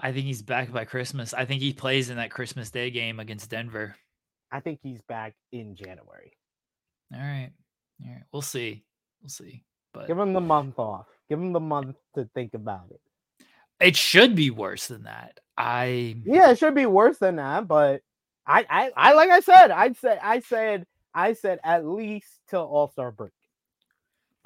I 0.00 0.12
think 0.12 0.26
he's 0.26 0.42
back 0.42 0.72
by 0.72 0.84
Christmas. 0.84 1.34
I 1.34 1.44
think 1.44 1.60
he 1.60 1.72
plays 1.72 2.08
in 2.08 2.16
that 2.16 2.30
Christmas 2.30 2.70
Day 2.70 2.90
game 2.90 3.18
against 3.18 3.50
Denver. 3.50 3.96
I 4.50 4.60
think 4.60 4.80
he's 4.82 5.00
back 5.02 5.34
in 5.52 5.74
January. 5.74 6.32
All 7.12 7.20
right. 7.20 7.50
All 8.04 8.12
right. 8.12 8.22
We'll 8.32 8.42
see. 8.42 8.84
We'll 9.22 9.28
see. 9.28 9.64
But 9.92 10.06
Give 10.06 10.18
him 10.18 10.32
the 10.32 10.40
month 10.40 10.78
off. 10.78 11.06
Give 11.28 11.38
him 11.38 11.52
the 11.52 11.60
month 11.60 11.96
to 12.14 12.28
think 12.34 12.54
about 12.54 12.86
it. 12.90 13.00
it 13.80 13.96
should 13.96 14.34
be 14.34 14.50
worse 14.50 14.86
than 14.86 15.04
that. 15.04 15.40
I 15.56 16.16
Yeah, 16.24 16.50
it 16.50 16.58
should 16.58 16.74
be 16.74 16.86
worse 16.86 17.18
than 17.18 17.36
that, 17.36 17.66
but 17.66 18.02
I 18.46 18.64
I, 18.70 18.90
I 18.96 19.12
like 19.14 19.30
I 19.30 19.40
said, 19.40 19.70
I'd 19.72 19.96
say 19.96 20.18
I 20.22 20.40
said 20.40 20.86
I 21.14 21.32
said 21.32 21.58
at 21.64 21.84
least 21.84 22.28
till 22.48 22.62
All 22.62 22.88
Star 22.88 23.10
break. 23.10 23.32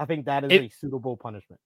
I 0.02 0.04
think 0.04 0.26
that 0.26 0.42
is 0.44 0.50
It- 0.50 0.62
a 0.62 0.68
suitable 0.68 1.16
punishment. 1.16 1.60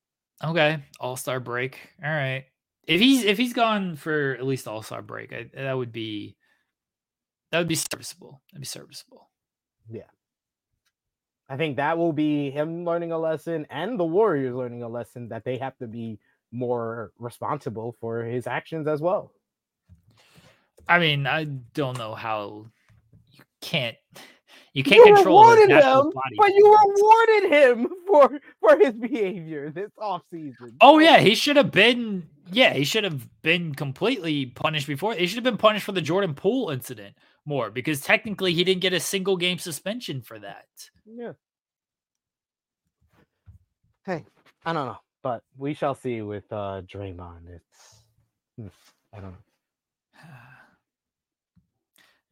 okay. 0.44 0.82
All 1.00 1.16
Star 1.16 1.40
break. 1.40 1.78
All 2.04 2.10
right. 2.10 2.44
If 2.86 3.00
he's 3.00 3.24
if 3.24 3.38
he's 3.38 3.54
gone 3.54 3.96
for 3.96 4.34
at 4.38 4.44
least 4.44 4.68
All 4.68 4.82
Star 4.82 5.00
break, 5.02 5.32
I, 5.32 5.50
that 5.54 5.72
would 5.72 5.90
be 5.92 6.36
that 7.50 7.58
would 7.58 7.68
be 7.68 7.74
serviceable. 7.76 8.42
That'd 8.52 8.60
be 8.60 8.66
serviceable. 8.66 9.30
Yeah. 9.90 10.02
I 11.48 11.56
think 11.56 11.76
that 11.76 11.96
will 11.96 12.12
be 12.12 12.50
him 12.50 12.84
learning 12.84 13.12
a 13.12 13.18
lesson 13.18 13.66
and 13.70 13.98
the 13.98 14.04
Warriors 14.04 14.54
learning 14.54 14.82
a 14.82 14.88
lesson 14.88 15.28
that 15.28 15.44
they 15.44 15.56
have 15.58 15.76
to 15.78 15.86
be 15.86 16.18
more 16.52 17.12
responsible 17.18 17.96
for 18.00 18.22
his 18.24 18.46
actions 18.46 18.86
as 18.86 19.00
well. 19.00 19.32
I 20.88 20.98
mean, 20.98 21.26
I 21.26 21.44
don't 21.44 21.96
know 21.98 22.14
how 22.14 22.66
you 23.32 23.44
can't 23.60 23.96
you 24.76 24.84
can't 24.84 25.06
You 25.06 25.14
control 25.14 25.42
his 25.48 25.56
rewarded 25.56 25.68
natural 25.70 26.02
him, 26.02 26.10
body. 26.12 26.36
but 26.36 26.54
you 26.54 26.78
rewarded 26.86 27.50
him 27.50 27.88
for 28.06 28.40
for 28.60 28.78
his 28.78 28.92
behavior 28.92 29.70
this 29.70 29.90
offseason. 29.98 30.74
Oh 30.82 30.98
yeah, 30.98 31.18
he 31.18 31.34
should 31.34 31.56
have 31.56 31.70
been. 31.70 32.28
Yeah, 32.52 32.74
he 32.74 32.84
should 32.84 33.02
have 33.04 33.26
been 33.40 33.74
completely 33.74 34.44
punished 34.46 34.86
before. 34.86 35.14
He 35.14 35.26
should 35.26 35.36
have 35.36 35.44
been 35.44 35.56
punished 35.56 35.86
for 35.86 35.92
the 35.92 36.02
Jordan 36.02 36.34
Poole 36.34 36.68
incident 36.68 37.16
more 37.46 37.70
because 37.70 38.02
technically 38.02 38.52
he 38.52 38.64
didn't 38.64 38.82
get 38.82 38.92
a 38.92 39.00
single 39.00 39.38
game 39.38 39.58
suspension 39.58 40.20
for 40.20 40.38
that. 40.40 40.66
yeah. 41.06 41.32
Hey, 44.04 44.26
I 44.66 44.74
don't 44.74 44.86
know, 44.86 44.98
but 45.22 45.42
we 45.56 45.72
shall 45.72 45.94
see 45.94 46.20
with 46.20 46.44
uh 46.52 46.82
Draymond. 46.82 47.48
It's 47.48 48.04
hmm, 48.58 48.66
I 49.14 49.20
don't 49.20 49.32
know. 49.32 49.38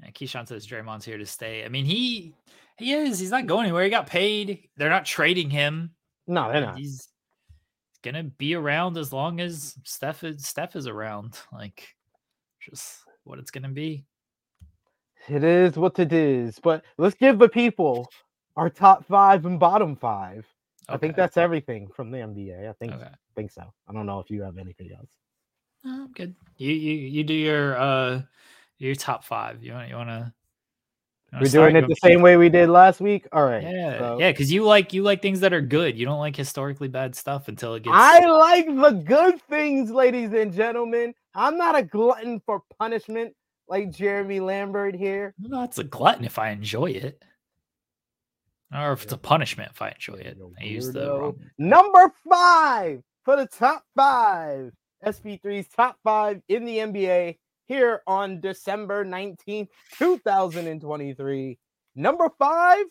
And 0.03 0.15
Keyshawn 0.15 0.49
says 0.49 0.67
Draymond's 0.67 1.05
here 1.05 1.19
to 1.19 1.27
stay. 1.27 1.65
I 1.65 1.69
mean, 1.69 1.85
he 1.85 2.35
he 2.79 2.93
is. 2.93 3.19
He's 3.19 3.31
not 3.31 3.47
going 3.47 3.65
anywhere. 3.65 3.85
He 3.85 3.91
got 3.91 4.07
paid. 4.07 4.69
They're 4.77 4.91
not 4.91 5.05
trading 5.05 5.51
him. 5.51 5.91
No, 6.27 6.51
they're 6.51 6.61
not. 6.61 6.79
He's 6.79 7.09
gonna 8.03 8.25
be 8.25 8.55
around 8.55 8.99
as 8.99 9.13
long 9.13 9.41
as 9.41 9.77
Steph 9.85 10.25
is 10.25 10.47
Steph 10.47 10.77
is 10.77 10.87
around. 10.87 11.39
Like, 11.53 11.89
just 12.61 13.01
what 13.25 13.39
it's 13.39 13.51
gonna 13.51 13.69
be. 13.69 14.05
It 15.29 15.45
is 15.45 15.77
what 15.77 15.99
it 15.99 16.13
is. 16.13 16.59
But 16.59 16.85
let's 16.99 17.15
give 17.15 17.39
the 17.39 17.49
people 17.49 18.09
our 18.57 18.69
top 18.69 19.07
five 19.07 19.47
and 19.47 19.59
bottom 19.59 19.97
five. 19.97 20.47
I 20.89 20.99
think 20.99 21.17
that's 21.17 21.39
everything 21.39 21.89
from 21.95 22.11
the 22.11 22.19
NBA. 22.19 22.69
I 22.69 22.73
think 22.75 22.93
okay. 22.93 23.09
think 23.35 23.51
so. 23.51 23.63
I 23.89 23.93
don't 23.93 24.07
know 24.07 24.21
if 24.21 24.31
you 24.31 24.43
have 24.43 24.59
anything 24.59 24.91
else. 24.93 25.11
Oh, 25.87 26.09
good. 26.15 26.35
You 26.59 26.73
you 26.73 26.95
you 26.95 27.25
do 27.25 27.35
your 27.35 27.77
uh 27.79 28.23
your 28.79 28.95
top 28.95 29.25
five. 29.25 29.62
You 29.62 29.72
want 29.72 29.89
you 29.89 29.97
want 29.97 30.09
to. 30.09 30.33
We're 31.41 31.49
doing 31.49 31.75
it 31.75 31.89
the 31.89 31.97
same 31.97 32.22
way 32.22 32.37
we 32.37 32.49
did 32.49 32.68
last 32.68 33.01
week. 33.01 33.27
All 33.33 33.45
right. 33.45 33.62
Yeah, 33.62 33.99
so 33.99 34.18
yeah, 34.20 34.31
because 34.31 34.53
you 34.53 34.62
like 34.62 34.93
you 34.93 35.03
like 35.03 35.20
things 35.20 35.41
that 35.41 35.53
are 35.53 35.61
good. 35.61 35.99
You 35.99 36.07
don't 36.07 36.20
like 36.20 36.37
historically 36.37 36.87
bad 36.87 37.16
stuff 37.16 37.49
until 37.49 37.75
it 37.75 37.83
gets. 37.83 37.97
I 37.97 38.25
like 38.27 38.66
the 38.66 38.91
good 39.05 39.43
things, 39.43 39.91
ladies 39.91 40.33
and 40.33 40.53
gentlemen. 40.53 41.12
I'm 41.35 41.59
not 41.59 41.77
a 41.77 41.83
glutton 41.83 42.41
for 42.47 42.62
punishment 42.79 43.35
like 43.68 43.91
Jeremy 43.91 44.39
Lambert 44.39 44.95
here. 44.95 45.35
No, 45.41 45.64
it's 45.64 45.79
a 45.79 45.85
glutton 45.85 46.25
if 46.25 46.39
I 46.39 46.51
enjoy 46.51 46.91
it, 46.91 47.20
or 48.72 48.93
if 48.93 49.03
it's 49.03 49.12
a 49.12 49.18
punishment 49.18 49.72
if 49.72 49.83
I 49.83 49.89
enjoy 49.89 50.14
it. 50.14 50.39
I 50.61 50.64
use 50.64 50.93
the 50.93 51.18
wrong. 51.18 51.41
Number 51.59 52.12
five 52.31 53.03
for 53.25 53.37
the 53.37 53.47
top 53.47 53.83
five. 53.97 54.72
SP3's 55.05 55.68
top 55.68 55.99
five 56.03 56.41
in 56.49 56.64
the 56.64 56.79
NBA 56.79 57.37
here 57.67 58.03
on 58.07 58.41
December 58.41 59.05
19th, 59.05 59.69
2023. 59.99 61.59
Number 61.97 62.29
five, 62.39 62.85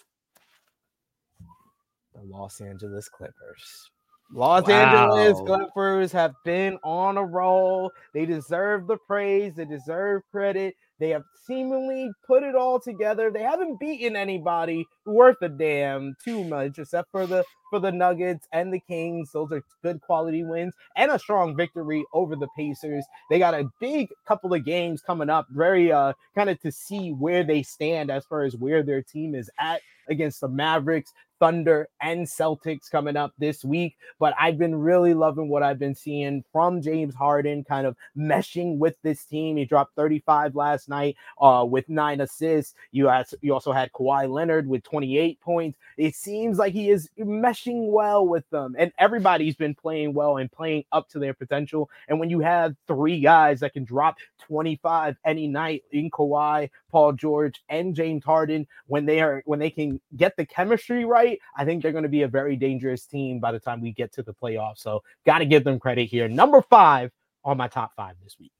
the 2.14 2.22
Los 2.22 2.62
Angeles 2.62 3.10
Clippers. 3.10 3.90
Los 4.32 4.68
Angeles 4.68 5.40
Clippers 5.46 6.12
have 6.12 6.34
been 6.44 6.80
on 6.84 7.18
a 7.18 7.24
roll. 7.24 7.92
They 8.14 8.26
deserve 8.26 8.88
the 8.88 8.98
praise, 8.98 9.56
they 9.56 9.66
deserve 9.66 10.24
credit. 10.32 10.76
They 11.00 11.10
have 11.10 11.24
seemingly 11.46 12.12
put 12.26 12.44
it 12.44 12.56
all 12.56 12.80
together. 12.80 13.32
They 13.32 13.42
haven't 13.42 13.80
beaten 13.80 14.16
anybody 14.16 14.86
worth 15.06 15.42
a 15.42 15.50
damn 15.50 16.16
too 16.24 16.44
much, 16.44 16.80
except 16.80 17.12
for 17.12 17.26
the 17.26 17.44
for 17.70 17.80
the 17.80 17.92
Nuggets 17.92 18.48
and 18.52 18.72
the 18.74 18.80
Kings. 18.80 19.32
Those 19.32 19.52
are 19.52 19.64
good 19.82 20.00
quality 20.02 20.44
wins 20.44 20.74
and 20.96 21.12
a 21.12 21.20
strong 21.20 21.56
victory 21.56 22.04
over 22.14 22.36
the 22.36 22.48
Pacers. 22.56 23.06
They 23.30 23.40
got 23.40 23.54
a 23.54 23.70
big 23.80 24.10
couple 24.28 24.54
of 24.54 24.66
games 24.66 25.02
coming 25.02 25.30
up, 25.30 25.48
very 25.50 25.92
uh 25.92 26.14
kind 26.36 26.50
of 26.50 26.60
to 26.62 26.72
see 26.72 27.12
where 27.12 27.44
they 27.44 27.64
stand 27.64 28.12
as 28.12 28.26
far 28.26 28.44
as 28.44 28.56
where 28.56 28.84
their 28.84 29.02
team 29.02 29.36
is 29.36 29.50
at 29.60 29.82
against 30.10 30.42
the 30.42 30.50
Mavericks, 30.50 31.14
Thunder, 31.44 31.90
and 32.00 32.26
Celtics 32.26 32.90
coming 32.90 33.18
up 33.18 33.34
this 33.38 33.66
week. 33.66 33.98
But 34.18 34.34
I've 34.40 34.58
been 34.58 34.74
really 34.76 35.14
loving 35.14 35.50
what 35.50 35.62
I've 35.62 35.78
been 35.78 35.94
seeing 35.94 36.42
from 36.54 36.82
James 36.82 37.14
Harden, 37.14 37.66
kind 37.66 37.86
of 37.86 37.98
meshing 38.18 38.78
with 38.78 38.96
this 39.04 39.26
team. 39.26 39.58
He 39.58 39.66
dropped 39.66 39.94
35 39.98 40.56
last 40.56 40.88
night 40.88 41.18
uh, 41.42 41.66
with 41.70 41.90
nine 41.90 42.22
assists. 42.22 42.76
You, 42.94 43.10
has, 43.10 43.36
you 43.42 43.54
also 43.54 43.74
had 43.74 43.92
Kawhi 43.92 44.32
Leonard 44.32 44.70
with 44.70 44.84
28 44.84 45.42
points. 45.42 45.78
It 45.98 46.16
seems 46.16 46.60
like 46.60 46.72
he 46.72 46.90
is 46.90 47.10
meshing 47.20 47.92
well 47.92 48.26
with 48.26 48.50
them, 48.50 48.78
and 48.80 48.94
everybody's 48.98 49.58
been 49.58 49.76
playing 49.76 50.14
well 50.14 50.38
and 50.38 50.50
playing 50.50 50.86
up 50.94 51.10
to 51.10 51.20
their 51.20 51.34
potential. 51.34 51.90
And 52.08 52.22
when 52.22 52.30
you 52.30 52.40
have 52.40 52.78
three 52.88 53.20
guys 53.20 53.60
that 53.60 53.74
can 53.74 53.84
drop 53.84 54.16
25 54.48 55.18
any 55.26 55.48
night 55.48 55.84
in 55.92 56.10
Kawhi, 56.10 56.70
Paul 56.90 57.14
George, 57.14 57.62
and 57.68 57.96
James 57.96 58.24
Harden, 58.24 58.66
when 58.88 59.06
they 59.06 59.20
are 59.20 59.42
when 59.46 59.60
they 59.60 59.70
can 59.70 60.00
get 60.16 60.38
the 60.38 60.46
chemistry 60.46 61.06
right, 61.06 61.33
I 61.58 61.66
think 61.66 61.82
they're 61.82 61.92
going 61.92 62.04
to 62.04 62.10
be 62.10 62.24
a 62.24 62.28
very 62.28 62.56
dangerous 62.56 63.06
team 63.06 63.40
by 63.40 63.52
the 63.52 63.60
time 63.60 63.82
we 63.82 63.92
get 63.92 64.12
to 64.14 64.24
the 64.24 64.34
playoffs. 64.34 64.80
So, 64.80 65.04
got 65.26 65.40
to 65.40 65.46
give 65.46 65.64
them 65.64 65.80
credit 65.80 66.06
here. 66.06 66.28
Number 66.28 66.62
five 66.62 67.12
on 67.44 67.58
my 67.58 67.68
top 67.68 67.94
five 67.96 68.16
this 68.24 68.38
week. 68.40 68.52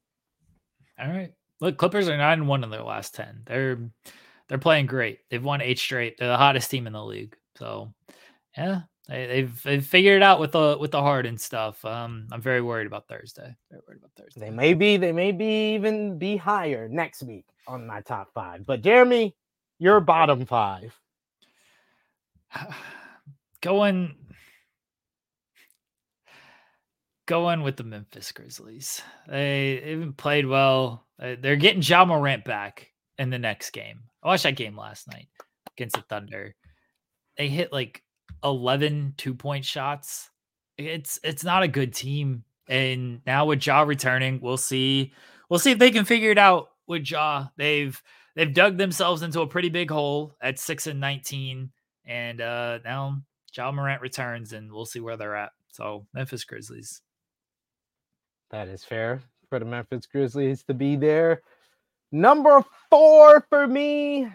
All 0.98 1.08
right. 1.08 1.32
Look, 1.60 1.78
Clippers 1.78 2.08
are 2.08 2.16
nine 2.16 2.40
and 2.40 2.48
one 2.48 2.64
in 2.64 2.70
their 2.70 2.82
last 2.82 3.14
ten. 3.14 3.42
They're 3.46 3.78
they're 4.48 4.58
playing 4.58 4.86
great. 4.86 5.20
They've 5.30 5.42
won 5.42 5.60
eight 5.60 5.78
straight. 5.78 6.18
They're 6.18 6.28
the 6.28 6.36
hottest 6.36 6.70
team 6.70 6.86
in 6.86 6.92
the 6.92 7.04
league. 7.04 7.36
So 7.56 7.94
yeah, 8.56 8.82
They, 9.08 9.26
they've 9.26 9.62
they've 9.62 9.86
figured 9.86 10.16
it 10.16 10.22
out 10.22 10.40
with 10.40 10.52
the 10.52 10.76
with 10.80 10.90
the 10.90 11.00
Harden 11.00 11.38
stuff. 11.38 11.84
Um, 11.84 12.26
I'm 12.32 12.40
very 12.40 12.60
worried 12.60 12.86
about 12.86 13.06
Thursday. 13.08 13.54
Very 13.70 13.82
worried 13.86 13.98
about 13.98 14.12
Thursday. 14.16 14.40
They 14.40 14.50
may 14.50 14.74
be, 14.74 14.96
they 14.96 15.12
may 15.12 15.32
be 15.32 15.74
even 15.74 16.18
be 16.18 16.36
higher 16.36 16.88
next 16.88 17.22
week 17.22 17.46
on 17.66 17.86
my 17.86 18.00
top 18.00 18.32
five. 18.34 18.64
But 18.66 18.82
Jeremy, 18.82 19.34
your 19.78 20.00
bottom 20.00 20.46
five. 20.46 20.98
going 23.60 24.14
going 27.26 27.62
with 27.62 27.76
the 27.76 27.84
Memphis 27.84 28.32
Grizzlies. 28.32 29.02
They 29.28 29.82
haven't 29.84 30.16
played 30.16 30.46
well. 30.46 31.06
They're 31.18 31.56
getting 31.56 31.82
Ja 31.82 32.04
Morant 32.04 32.44
back 32.44 32.90
in 33.18 33.30
the 33.30 33.38
next 33.38 33.70
game. 33.70 34.00
I 34.22 34.28
watched 34.28 34.42
that 34.44 34.56
game 34.56 34.76
last 34.76 35.08
night 35.08 35.28
against 35.76 35.96
the 35.96 36.02
Thunder. 36.02 36.54
They 37.36 37.48
hit 37.48 37.72
like 37.72 38.02
11 38.42 39.14
two 39.16 39.34
point 39.34 39.64
shots. 39.64 40.30
It's 40.76 41.18
it's 41.22 41.44
not 41.44 41.62
a 41.62 41.68
good 41.68 41.94
team. 41.94 42.44
And 42.68 43.20
now 43.26 43.46
with 43.46 43.66
Ja 43.66 43.82
returning, 43.82 44.40
we'll 44.40 44.56
see. 44.56 45.12
We'll 45.48 45.58
see 45.58 45.72
if 45.72 45.78
they 45.78 45.90
can 45.90 46.04
figure 46.04 46.30
it 46.30 46.38
out 46.38 46.68
with 46.86 47.10
Ja. 47.10 47.46
They've 47.56 48.00
they've 48.34 48.52
dug 48.52 48.76
themselves 48.76 49.22
into 49.22 49.40
a 49.40 49.46
pretty 49.46 49.68
big 49.68 49.90
hole 49.90 50.36
at 50.40 50.58
six 50.58 50.86
and 50.86 51.00
19. 51.00 51.70
And 52.06 52.40
uh 52.40 52.78
now 52.84 53.22
Ja 53.54 53.70
Morant 53.70 54.02
returns 54.02 54.52
and 54.52 54.72
we'll 54.72 54.86
see 54.86 55.00
where 55.00 55.16
they're 55.16 55.36
at. 55.36 55.52
So 55.72 56.06
Memphis 56.12 56.44
Grizzlies. 56.44 57.02
That 58.50 58.68
is 58.68 58.84
fair 58.84 59.22
for 59.48 59.58
the 59.58 59.64
Memphis 59.64 60.06
Grizzlies 60.06 60.62
to 60.64 60.74
be 60.74 60.96
there. 60.96 61.42
Number 62.12 62.64
four 62.90 63.44
for 63.48 63.66
me, 63.66 64.28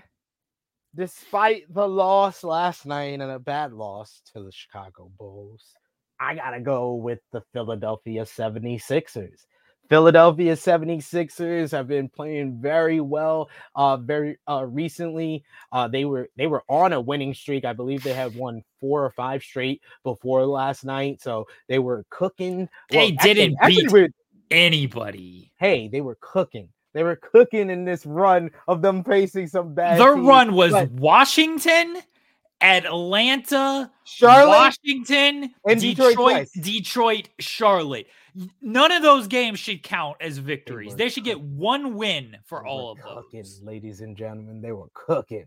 despite 0.95 1.73
the 1.73 1.87
loss 1.87 2.43
last 2.43 2.85
night 2.85 3.21
and 3.21 3.31
a 3.31 3.39
bad 3.39 3.71
loss 3.71 4.21
to 4.33 4.43
the 4.43 4.51
Chicago 4.51 5.11
Bulls, 5.17 5.73
I 6.19 6.35
got 6.35 6.51
to 6.51 6.59
go 6.59 6.95
with 6.95 7.19
the 7.31 7.41
Philadelphia 7.53 8.23
76ers. 8.23 9.45
Philadelphia 9.89 10.55
76ers 10.55 11.71
have 11.71 11.87
been 11.87 12.09
playing 12.09 12.61
very 12.61 13.01
well 13.01 13.49
uh 13.75 13.97
very 13.97 14.37
uh 14.47 14.65
recently. 14.65 15.43
Uh 15.71 15.87
they 15.87 16.05
were 16.05 16.29
they 16.37 16.47
were 16.47 16.63
on 16.69 16.93
a 16.93 17.01
winning 17.01 17.33
streak. 17.33 17.65
I 17.65 17.73
believe 17.73 18.03
they 18.03 18.13
had 18.13 18.35
won 18.35 18.63
four 18.79 19.03
or 19.03 19.11
five 19.11 19.41
straight 19.41 19.81
before 20.03 20.45
last 20.45 20.85
night. 20.85 21.21
So 21.21 21.47
they 21.67 21.79
were 21.79 22.05
cooking. 22.09 22.69
They 22.89 22.97
well, 22.97 23.11
didn't 23.23 23.57
actually, 23.59 23.75
beat 23.75 23.85
actually 23.85 24.09
anybody. 24.51 25.51
Hey, 25.57 25.87
they 25.87 26.01
were 26.01 26.17
cooking. 26.21 26.69
They 26.93 27.03
were 27.03 27.17
cooking 27.17 27.69
in 27.69 27.85
this 27.85 28.05
run 28.05 28.51
of 28.67 28.81
them 28.81 29.03
facing 29.03 29.47
some 29.47 29.73
bad. 29.73 29.99
The 29.99 30.13
teams, 30.13 30.27
run 30.27 30.53
was 30.53 30.71
but... 30.71 30.91
Washington, 30.91 31.97
Atlanta, 32.61 33.91
Charlotte, 34.03 34.49
Washington, 34.49 35.53
and 35.67 35.79
Detroit, 35.79 36.09
Detroit, 36.09 36.47
Detroit, 36.59 37.29
Charlotte. 37.39 38.07
None 38.61 38.91
of 38.91 39.01
those 39.01 39.27
games 39.27 39.59
should 39.59 39.83
count 39.83 40.17
as 40.21 40.37
victories. 40.37 40.95
They, 40.95 41.05
they 41.05 41.09
should 41.09 41.23
get 41.23 41.41
one 41.41 41.95
win 41.95 42.37
for 42.45 42.61
they 42.63 42.69
all 42.69 42.91
of 42.91 42.99
cooking, 42.99 43.41
those. 43.41 43.61
Ladies 43.63 44.01
and 44.01 44.15
gentlemen, 44.15 44.61
they 44.61 44.71
were 44.71 44.89
cooking. 44.93 45.45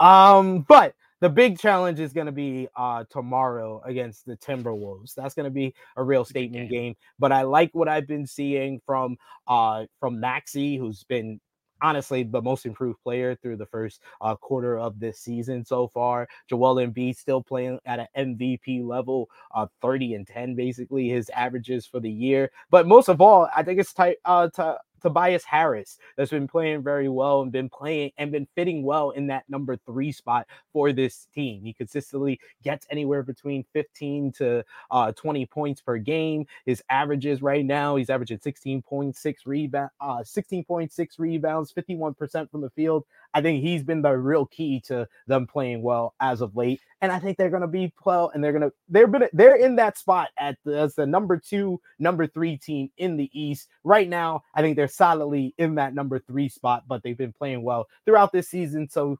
Um, 0.00 0.62
but 0.62 0.94
the 1.20 1.28
big 1.28 1.58
challenge 1.58 2.00
is 2.00 2.12
going 2.12 2.26
to 2.26 2.32
be 2.32 2.68
uh 2.76 3.04
tomorrow 3.08 3.80
against 3.84 4.26
the 4.26 4.36
Timberwolves. 4.36 5.14
That's 5.14 5.34
going 5.34 5.44
to 5.44 5.50
be 5.50 5.72
a 5.96 6.02
real 6.02 6.24
statement 6.24 6.68
game. 6.68 6.82
game. 6.82 6.96
But 7.18 7.30
I 7.30 7.42
like 7.42 7.70
what 7.72 7.88
I've 7.88 8.08
been 8.08 8.26
seeing 8.26 8.80
from 8.84 9.16
uh 9.46 9.84
from 10.00 10.18
Maxey, 10.18 10.76
who's 10.76 11.04
been 11.04 11.40
honestly 11.82 12.22
the 12.22 12.40
most 12.40 12.66
improved 12.66 13.00
player 13.02 13.34
through 13.34 13.56
the 13.56 13.66
first 13.66 14.00
uh, 14.20 14.34
quarter 14.36 14.78
of 14.78 14.98
this 14.98 15.18
season 15.18 15.64
so 15.64 15.88
far. 15.88 16.28
Joel 16.48 16.76
Embiid 16.76 17.16
still 17.16 17.42
playing 17.42 17.78
at 17.84 18.08
an 18.14 18.34
MVP 18.36 18.84
level, 18.84 19.28
uh, 19.54 19.66
30 19.80 20.14
and 20.14 20.26
10 20.26 20.54
basically 20.54 21.08
his 21.08 21.30
averages 21.30 21.86
for 21.86 22.00
the 22.00 22.10
year. 22.10 22.50
But 22.70 22.86
most 22.86 23.08
of 23.08 23.20
all, 23.20 23.48
I 23.54 23.62
think 23.62 23.80
it's 23.80 23.92
tight 23.92 24.16
uh, 24.24 24.48
to 24.50 24.78
Tobias 25.02 25.44
Harris 25.44 25.98
that's 26.16 26.30
been 26.30 26.48
playing 26.48 26.82
very 26.82 27.08
well 27.08 27.42
and 27.42 27.52
been 27.52 27.68
playing 27.68 28.12
and 28.18 28.30
been 28.32 28.46
fitting 28.54 28.82
well 28.84 29.10
in 29.10 29.26
that 29.26 29.44
number 29.48 29.76
three 29.76 30.12
spot 30.12 30.46
for 30.72 30.92
this 30.92 31.26
team. 31.34 31.64
He 31.64 31.72
consistently 31.72 32.40
gets 32.62 32.86
anywhere 32.90 33.22
between 33.22 33.64
15 33.72 34.32
to 34.32 34.64
uh, 34.90 35.12
20 35.12 35.46
points 35.46 35.80
per 35.80 35.98
game. 35.98 36.46
His 36.64 36.82
averages 36.88 37.42
right 37.42 37.64
now, 37.64 37.96
he's 37.96 38.10
averaging 38.10 38.38
16.6 38.38 39.34
rebound, 39.44 39.90
uh, 40.00 40.18
16.6 40.18 41.08
rebounds, 41.18 41.72
51% 41.72 42.50
from 42.50 42.60
the 42.60 42.70
field. 42.70 43.04
I 43.34 43.40
think 43.40 43.62
he's 43.62 43.82
been 43.82 44.02
the 44.02 44.12
real 44.12 44.46
key 44.46 44.80
to 44.86 45.08
them 45.26 45.46
playing 45.46 45.82
well 45.82 46.14
as 46.20 46.40
of 46.40 46.56
late. 46.56 46.80
And 47.00 47.10
I 47.10 47.18
think 47.18 47.36
they're 47.36 47.50
going 47.50 47.62
to 47.62 47.68
be 47.68 47.92
well, 48.04 48.30
and 48.34 48.42
they're 48.42 48.52
going 48.52 48.62
to 48.62 48.72
they're 48.88 49.06
been 49.06 49.28
they're 49.32 49.56
in 49.56 49.76
that 49.76 49.98
spot 49.98 50.28
at 50.38 50.56
the, 50.64 50.78
as 50.78 50.94
the 50.94 51.06
number 51.06 51.36
two, 51.38 51.80
number 51.98 52.26
three 52.26 52.56
team 52.56 52.90
in 52.98 53.16
the 53.16 53.30
East 53.32 53.68
right 53.84 54.08
now. 54.08 54.42
I 54.54 54.60
think 54.60 54.76
they're 54.76 54.88
solidly 54.88 55.54
in 55.58 55.74
that 55.76 55.94
number 55.94 56.18
three 56.18 56.48
spot, 56.48 56.84
but 56.86 57.02
they've 57.02 57.16
been 57.16 57.32
playing 57.32 57.62
well 57.62 57.88
throughout 58.04 58.32
this 58.32 58.48
season. 58.48 58.88
So 58.88 59.18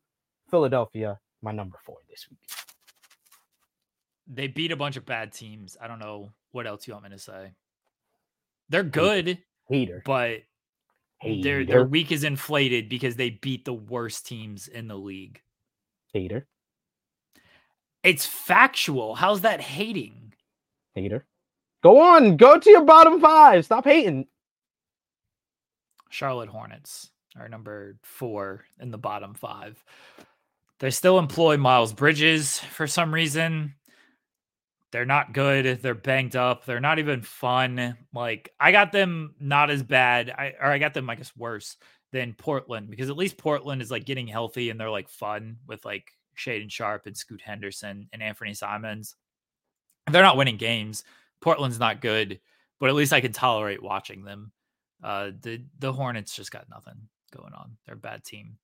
Philadelphia, 0.50 1.18
my 1.40 1.52
number 1.52 1.78
four 1.84 1.96
this 2.08 2.26
week. 2.30 2.50
They 4.28 4.46
beat 4.46 4.72
a 4.72 4.76
bunch 4.76 4.96
of 4.96 5.04
bad 5.04 5.32
teams. 5.32 5.76
I 5.80 5.88
don't 5.88 5.98
know 5.98 6.30
what 6.52 6.66
else 6.66 6.86
you 6.86 6.94
want 6.94 7.04
me 7.04 7.10
to 7.10 7.18
say. 7.18 7.52
They're 8.68 8.84
good, 8.84 9.38
hater, 9.68 10.02
but 10.04 10.42
Hater. 11.22 11.42
Their 11.42 11.64
their 11.64 11.84
week 11.84 12.10
is 12.10 12.24
inflated 12.24 12.88
because 12.88 13.14
they 13.14 13.30
beat 13.30 13.64
the 13.64 13.72
worst 13.72 14.26
teams 14.26 14.66
in 14.66 14.88
the 14.88 14.96
league. 14.96 15.40
Hater. 16.12 16.48
It's 18.02 18.26
factual. 18.26 19.14
How's 19.14 19.42
that 19.42 19.60
hating? 19.60 20.34
Hater. 20.96 21.24
Go 21.84 22.00
on. 22.00 22.36
Go 22.36 22.58
to 22.58 22.70
your 22.70 22.84
bottom 22.84 23.20
five. 23.20 23.64
Stop 23.64 23.84
hating. 23.84 24.26
Charlotte 26.10 26.48
Hornets 26.48 27.12
are 27.38 27.48
number 27.48 27.96
four 28.02 28.64
in 28.80 28.90
the 28.90 28.98
bottom 28.98 29.34
five. 29.34 29.82
They 30.80 30.90
still 30.90 31.20
employ 31.20 31.56
Miles 31.56 31.92
Bridges 31.92 32.58
for 32.58 32.88
some 32.88 33.14
reason. 33.14 33.74
They're 34.92 35.06
not 35.06 35.32
good. 35.32 35.80
They're 35.80 35.94
banged 35.94 36.36
up. 36.36 36.64
They're 36.66 36.78
not 36.78 36.98
even 36.98 37.22
fun. 37.22 37.96
Like 38.14 38.50
I 38.60 38.72
got 38.72 38.92
them 38.92 39.34
not 39.40 39.70
as 39.70 39.82
bad. 39.82 40.30
I 40.30 40.54
or 40.60 40.66
I 40.66 40.78
got 40.78 40.92
them 40.94 41.08
I 41.08 41.16
guess 41.16 41.34
worse 41.34 41.78
than 42.12 42.34
Portland 42.34 42.90
because 42.90 43.08
at 43.08 43.16
least 43.16 43.38
Portland 43.38 43.80
is 43.80 43.90
like 43.90 44.04
getting 44.04 44.26
healthy 44.26 44.68
and 44.68 44.78
they're 44.78 44.90
like 44.90 45.08
fun 45.08 45.56
with 45.66 45.82
like 45.86 46.12
Shaedon 46.36 46.70
Sharpe 46.70 47.06
and 47.06 47.16
Scoot 47.16 47.40
Henderson 47.40 48.06
and 48.12 48.22
Anthony 48.22 48.52
Simons. 48.52 49.16
They're 50.10 50.22
not 50.22 50.36
winning 50.36 50.58
games. 50.58 51.04
Portland's 51.40 51.80
not 51.80 52.02
good, 52.02 52.38
but 52.78 52.90
at 52.90 52.94
least 52.94 53.14
I 53.14 53.22
can 53.22 53.32
tolerate 53.32 53.82
watching 53.82 54.24
them. 54.24 54.52
Uh, 55.02 55.30
the 55.40 55.64
the 55.78 55.92
Hornets 55.92 56.36
just 56.36 56.52
got 56.52 56.68
nothing 56.68 57.08
going 57.34 57.54
on. 57.54 57.78
They're 57.86 57.94
a 57.94 57.98
bad 57.98 58.24
team. 58.24 58.58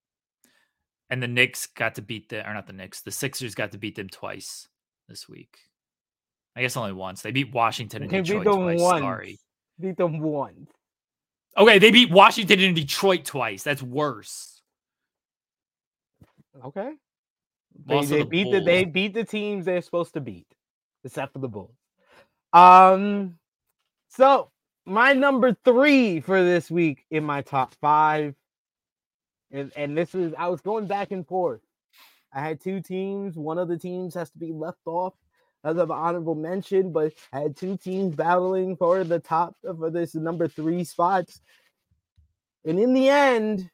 And 1.09 1.22
the 1.22 1.29
Knicks 1.29 1.66
got 1.66 1.95
to 1.95 2.03
beat 2.03 2.29
the 2.29 2.47
or 2.47 2.53
not 2.53 2.66
the 2.66 2.74
Knicks. 2.74 3.01
The 3.01 3.11
Sixers 3.11 3.55
got 3.55 3.72
to 3.72 3.79
beat 3.79 3.97
them 3.97 4.11
twice 4.11 4.68
this 5.09 5.26
week. 5.26 5.59
I 6.59 6.62
guess 6.62 6.76
only 6.76 6.92
once. 6.92 7.22
They 7.22 7.30
beat 7.30 7.52
Washington 7.52 8.02
and 8.02 8.11
Detroit 8.11 8.44
beat 8.44 8.50
them 8.50 8.62
twice. 8.62 8.80
Once. 8.80 9.00
Sorry. 9.00 9.38
Beat 9.78 9.96
them 9.96 10.18
once. 10.18 10.70
Okay, 11.56 11.78
they 11.78 11.92
beat 11.92 12.11
Washington 12.11 12.59
and 12.59 12.74
Detroit 12.74 13.24
twice. 13.24 13.62
That's 13.62 13.80
worse. 13.80 14.61
Okay. 16.64 16.90
They, 17.86 18.04
they 18.04 18.18
the 18.18 18.24
beat 18.24 18.44
Bulls. 18.44 18.54
the 18.56 18.61
they 18.64 18.84
beat 18.84 19.14
the 19.14 19.22
teams 19.22 19.66
they're 19.66 19.82
supposed 19.82 20.14
to 20.14 20.20
beat, 20.20 20.48
except 21.04 21.32
for 21.32 21.38
the 21.38 21.46
Bulls. 21.46 21.76
Um 22.52 23.38
so 24.09 24.50
my 24.84 25.12
number 25.12 25.56
three 25.64 26.18
for 26.18 26.42
this 26.42 26.68
week 26.68 27.04
in 27.12 27.22
my 27.22 27.42
top 27.42 27.76
five. 27.80 28.34
And, 29.52 29.70
and 29.76 29.96
this 29.96 30.12
is 30.12 30.34
I 30.36 30.48
was 30.48 30.61
going 30.61 30.88
back 30.88 31.12
and 31.12 31.24
forth. 31.24 31.61
I 32.32 32.40
had 32.40 32.61
two 32.61 32.80
teams. 32.80 33.36
One 33.36 33.59
of 33.59 33.68
the 33.68 33.78
teams 33.78 34.14
has 34.14 34.28
to 34.30 34.38
be 34.38 34.52
left 34.52 34.80
off 34.86 35.14
as 35.64 35.76
of 35.76 35.90
honorable 35.90 36.34
mention, 36.34 36.92
but 36.92 37.12
had 37.32 37.56
two 37.56 37.76
teams 37.76 38.14
battling 38.14 38.76
for 38.76 39.04
the 39.04 39.18
top 39.18 39.56
for 39.62 39.90
this 39.90 40.14
number 40.14 40.48
three 40.48 40.84
spots. 40.84 41.40
And 42.64 42.78
in 42.78 42.92
the 42.92 43.09
end, 43.09 43.70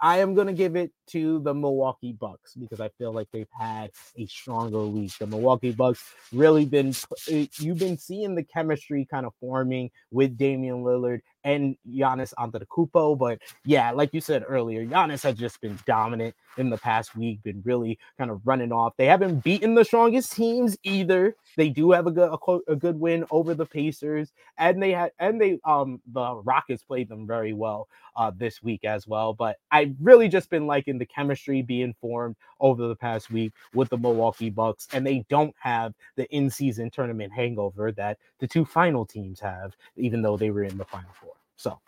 I 0.00 0.18
am 0.18 0.34
going 0.34 0.46
to 0.46 0.52
give 0.52 0.76
it 0.76 0.92
to 1.12 1.40
the 1.40 1.54
Milwaukee 1.54 2.12
Bucks 2.12 2.54
because 2.54 2.80
I 2.80 2.88
feel 2.98 3.12
like 3.12 3.28
they've 3.32 3.46
had 3.58 3.90
a 4.16 4.26
stronger 4.26 4.84
week. 4.86 5.16
The 5.18 5.26
Milwaukee 5.26 5.72
Bucks 5.72 6.02
really 6.32 6.64
been 6.64 6.94
eh, 7.30 7.46
you've 7.58 7.78
been 7.78 7.98
seeing 7.98 8.34
the 8.34 8.44
chemistry 8.44 9.06
kind 9.10 9.26
of 9.26 9.32
forming 9.40 9.90
with 10.10 10.36
Damian 10.36 10.82
Lillard 10.82 11.20
and 11.44 11.76
Giannis 11.88 12.34
Antetokounmpo. 12.38 13.18
But 13.18 13.40
yeah, 13.64 13.90
like 13.92 14.10
you 14.12 14.20
said 14.20 14.44
earlier, 14.46 14.84
Giannis 14.84 15.22
has 15.22 15.36
just 15.36 15.60
been 15.60 15.78
dominant 15.86 16.34
in 16.58 16.70
the 16.70 16.78
past 16.78 17.16
week, 17.16 17.42
been 17.42 17.62
really 17.64 17.98
kind 18.18 18.30
of 18.30 18.40
running 18.44 18.72
off. 18.72 18.94
They 18.96 19.06
haven't 19.06 19.42
beaten 19.44 19.74
the 19.74 19.84
strongest 19.84 20.32
teams 20.32 20.76
either. 20.82 21.36
They 21.56 21.68
do 21.68 21.92
have 21.92 22.06
a 22.06 22.10
good 22.10 22.30
a, 22.32 22.58
a 22.68 22.76
good 22.76 22.98
win 22.98 23.24
over 23.30 23.54
the 23.54 23.66
Pacers, 23.66 24.32
and 24.58 24.82
they 24.82 24.92
had 24.92 25.12
and 25.18 25.40
they 25.40 25.58
um 25.64 26.00
the 26.12 26.36
Rockets 26.44 26.82
played 26.82 27.08
them 27.08 27.26
very 27.26 27.52
well 27.52 27.88
uh 28.16 28.30
this 28.36 28.62
week 28.62 28.84
as 28.84 29.06
well. 29.06 29.32
But 29.32 29.56
I 29.70 29.94
really 30.00 30.28
just 30.28 30.50
been 30.50 30.66
liking 30.66 30.98
the 31.00 31.06
chemistry 31.06 31.62
being 31.62 31.94
formed 32.00 32.36
over 32.60 32.86
the 32.86 32.94
past 32.94 33.30
week 33.30 33.52
with 33.74 33.88
the 33.88 33.98
Milwaukee 33.98 34.50
Bucks, 34.50 34.86
and 34.92 35.04
they 35.04 35.24
don't 35.28 35.54
have 35.58 35.94
the 36.14 36.32
in-season 36.34 36.90
tournament 36.90 37.32
hangover 37.32 37.90
that 37.92 38.18
the 38.38 38.46
two 38.46 38.64
final 38.64 39.04
teams 39.04 39.40
have, 39.40 39.76
even 39.96 40.22
though 40.22 40.36
they 40.36 40.50
were 40.50 40.62
in 40.62 40.78
the 40.78 40.84
final 40.84 41.10
four. 41.12 41.32
So 41.56 41.80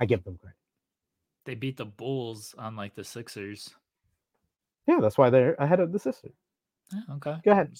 I 0.00 0.06
give 0.06 0.24
them 0.24 0.38
credit. 0.38 0.56
They 1.44 1.54
beat 1.54 1.76
the 1.76 1.84
Bulls 1.84 2.54
on 2.58 2.74
like 2.74 2.94
the 2.94 3.04
Sixers. 3.04 3.70
Yeah, 4.88 4.98
that's 5.00 5.16
why 5.16 5.30
they're 5.30 5.54
ahead 5.54 5.78
of 5.78 5.92
the 5.92 5.98
Sixers. 5.98 6.32
Yeah, 6.92 7.14
okay. 7.16 7.36
Go 7.44 7.52
ahead. 7.52 7.72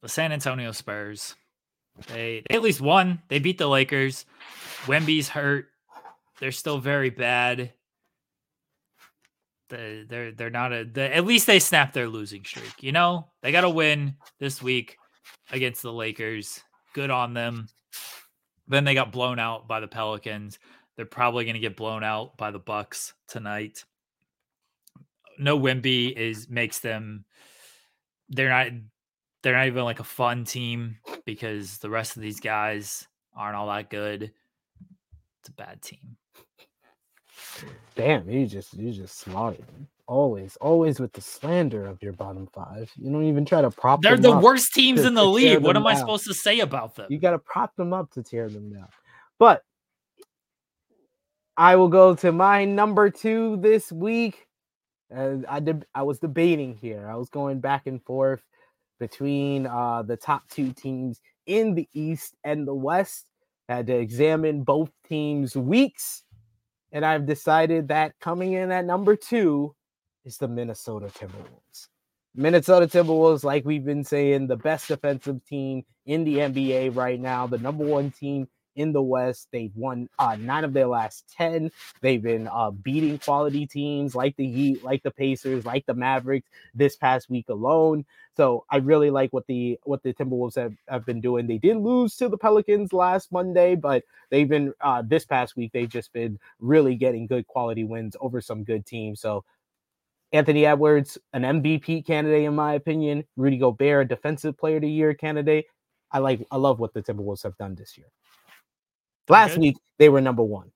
The 0.00 0.08
San 0.08 0.32
Antonio 0.32 0.72
Spurs. 0.72 1.36
They, 2.08 2.42
they 2.48 2.56
at 2.56 2.62
least 2.62 2.80
won. 2.80 3.22
They 3.28 3.38
beat 3.38 3.58
the 3.58 3.68
Lakers. 3.68 4.24
Wemby's 4.86 5.28
hurt. 5.28 5.68
They're 6.40 6.52
still 6.52 6.78
very 6.78 7.10
bad. 7.10 7.72
They, 9.68 10.04
they're 10.08 10.32
they're 10.32 10.50
not 10.50 10.72
a. 10.72 10.84
They, 10.84 11.12
at 11.12 11.24
least 11.24 11.46
they 11.46 11.58
snapped 11.58 11.94
their 11.94 12.08
losing 12.08 12.44
streak. 12.44 12.82
You 12.82 12.92
know 12.92 13.28
they 13.42 13.52
got 13.52 13.62
to 13.62 13.70
win 13.70 14.16
this 14.38 14.62
week 14.62 14.98
against 15.50 15.82
the 15.82 15.92
Lakers. 15.92 16.60
Good 16.94 17.10
on 17.10 17.32
them. 17.34 17.68
Then 18.68 18.84
they 18.84 18.94
got 18.94 19.12
blown 19.12 19.38
out 19.38 19.66
by 19.66 19.80
the 19.80 19.88
Pelicans. 19.88 20.58
They're 20.96 21.06
probably 21.06 21.44
going 21.44 21.54
to 21.54 21.60
get 21.60 21.76
blown 21.76 22.04
out 22.04 22.36
by 22.36 22.50
the 22.50 22.58
Bucks 22.58 23.14
tonight. 23.28 23.84
No 25.38 25.58
Wemby 25.58 26.14
is 26.14 26.48
makes 26.48 26.80
them. 26.80 27.24
They're 28.28 28.50
not 28.50 28.68
they're 29.42 29.56
not 29.56 29.66
even 29.66 29.84
like 29.84 30.00
a 30.00 30.04
fun 30.04 30.44
team 30.44 30.98
because 31.24 31.78
the 31.78 31.90
rest 31.90 32.16
of 32.16 32.22
these 32.22 32.40
guys 32.40 33.06
aren't 33.34 33.56
all 33.56 33.68
that 33.68 33.90
good. 33.90 34.32
It's 35.40 35.48
a 35.48 35.52
bad 35.52 35.82
team. 35.82 36.16
Damn, 37.94 38.28
you 38.28 38.46
just 38.46 38.74
you 38.74 38.92
just 38.92 39.18
slaughtered. 39.18 39.64
Always, 40.06 40.56
always 40.56 40.98
with 41.00 41.12
the 41.12 41.20
slander 41.20 41.86
of 41.86 42.02
your 42.02 42.12
bottom 42.12 42.48
five. 42.52 42.90
You 42.96 43.10
don't 43.10 43.24
even 43.24 43.44
try 43.44 43.62
to 43.62 43.70
prop. 43.70 44.02
They're 44.02 44.16
them 44.16 44.22
the 44.22 44.38
worst 44.38 44.74
teams 44.74 45.02
to- 45.02 45.08
in 45.08 45.14
the 45.14 45.24
league. 45.24 45.62
What 45.62 45.76
am 45.76 45.86
I 45.86 45.94
supposed 45.94 46.26
to 46.26 46.34
say 46.34 46.60
about 46.60 46.96
them? 46.96 47.06
You 47.10 47.18
got 47.18 47.30
to 47.32 47.38
prop 47.38 47.74
them 47.76 47.92
up 47.92 48.10
to 48.12 48.22
tear 48.22 48.48
them 48.48 48.72
down. 48.72 48.88
But 49.38 49.62
I 51.56 51.76
will 51.76 51.88
go 51.88 52.14
to 52.16 52.32
my 52.32 52.64
number 52.64 53.10
two 53.10 53.58
this 53.58 53.92
week. 53.92 54.46
And 55.10 55.44
I 55.46 55.60
did. 55.60 55.84
I 55.94 56.02
was 56.02 56.18
debating 56.18 56.74
here. 56.74 57.08
I 57.08 57.16
was 57.16 57.28
going 57.28 57.60
back 57.60 57.86
and 57.86 58.02
forth 58.02 58.42
between 58.98 59.66
uh, 59.66 60.02
the 60.02 60.16
top 60.16 60.48
two 60.48 60.72
teams 60.72 61.20
in 61.46 61.74
the 61.74 61.88
East 61.92 62.34
and 62.44 62.66
the 62.66 62.74
West. 62.74 63.26
I 63.68 63.76
had 63.76 63.86
to 63.88 63.96
examine 63.96 64.62
both 64.64 64.90
teams' 65.08 65.54
weeks, 65.56 66.22
and 66.92 67.04
I've 67.04 67.26
decided 67.26 67.88
that 67.88 68.12
coming 68.20 68.52
in 68.52 68.70
at 68.70 68.84
number 68.84 69.16
two 69.16 69.74
is 70.24 70.36
the 70.36 70.48
Minnesota 70.48 71.06
Timberwolves. 71.06 71.88
Minnesota 72.34 72.86
Timberwolves, 72.86 73.44
like 73.44 73.64
we've 73.64 73.84
been 73.84 74.04
saying, 74.04 74.46
the 74.46 74.56
best 74.56 74.88
defensive 74.88 75.44
team 75.44 75.84
in 76.06 76.24
the 76.24 76.36
NBA 76.36 76.94
right 76.94 77.20
now, 77.20 77.46
the 77.46 77.58
number 77.58 77.84
one 77.84 78.10
team 78.10 78.48
in 78.76 78.92
the 78.92 79.02
West. 79.02 79.48
They've 79.52 79.74
won 79.74 80.08
uh, 80.18 80.36
nine 80.38 80.64
of 80.64 80.72
their 80.72 80.86
last 80.86 81.24
10. 81.36 81.70
They've 82.00 82.22
been 82.22 82.48
uh, 82.48 82.70
beating 82.70 83.18
quality 83.18 83.66
teams 83.66 84.14
like 84.14 84.36
the 84.36 84.50
Heat, 84.50 84.84
like 84.84 85.02
the 85.02 85.10
Pacers, 85.10 85.64
like 85.64 85.86
the 85.86 85.94
Mavericks 85.94 86.48
this 86.74 86.96
past 86.96 87.30
week 87.30 87.48
alone. 87.48 88.04
So 88.36 88.64
I 88.70 88.78
really 88.78 89.10
like 89.10 89.32
what 89.32 89.46
the 89.46 89.78
what 89.84 90.02
the 90.02 90.14
Timberwolves 90.14 90.56
have, 90.56 90.74
have 90.88 91.04
been 91.04 91.20
doing. 91.20 91.46
They 91.46 91.58
did 91.58 91.76
lose 91.76 92.16
to 92.16 92.28
the 92.28 92.38
Pelicans 92.38 92.92
last 92.92 93.30
Monday, 93.30 93.74
but 93.74 94.04
they've 94.30 94.48
been 94.48 94.72
uh, 94.80 95.02
this 95.06 95.26
past 95.26 95.56
week, 95.56 95.72
they've 95.72 95.88
just 95.88 96.12
been 96.12 96.38
really 96.58 96.94
getting 96.94 97.26
good 97.26 97.46
quality 97.46 97.84
wins 97.84 98.16
over 98.20 98.40
some 98.40 98.64
good 98.64 98.86
teams. 98.86 99.20
So 99.20 99.44
Anthony 100.32 100.64
Edwards, 100.64 101.18
an 101.34 101.42
MVP 101.42 102.06
candidate, 102.06 102.44
in 102.44 102.54
my 102.54 102.74
opinion. 102.74 103.24
Rudy 103.36 103.58
Gobert, 103.58 104.06
a 104.06 104.08
defensive 104.08 104.56
player 104.56 104.76
of 104.76 104.82
the 104.82 104.90
year 104.90 105.12
candidate. 105.12 105.66
I 106.10 106.18
like 106.18 106.46
I 106.50 106.56
love 106.56 106.78
what 106.78 106.94
the 106.94 107.02
Timberwolves 107.02 107.42
have 107.42 107.56
done 107.58 107.74
this 107.74 107.98
year. 107.98 108.06
Last 109.28 109.52
Good. 109.52 109.60
week 109.60 109.76
they 109.98 110.08
were 110.08 110.20
number 110.20 110.42
one. 110.42 110.70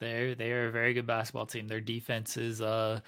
They're 0.00 0.34
they're 0.34 0.68
a 0.68 0.72
very 0.72 0.94
good 0.94 1.06
basketball 1.06 1.46
team. 1.46 1.68
Their 1.68 1.80
defense 1.80 2.36
is 2.36 2.60
uh 2.60 3.00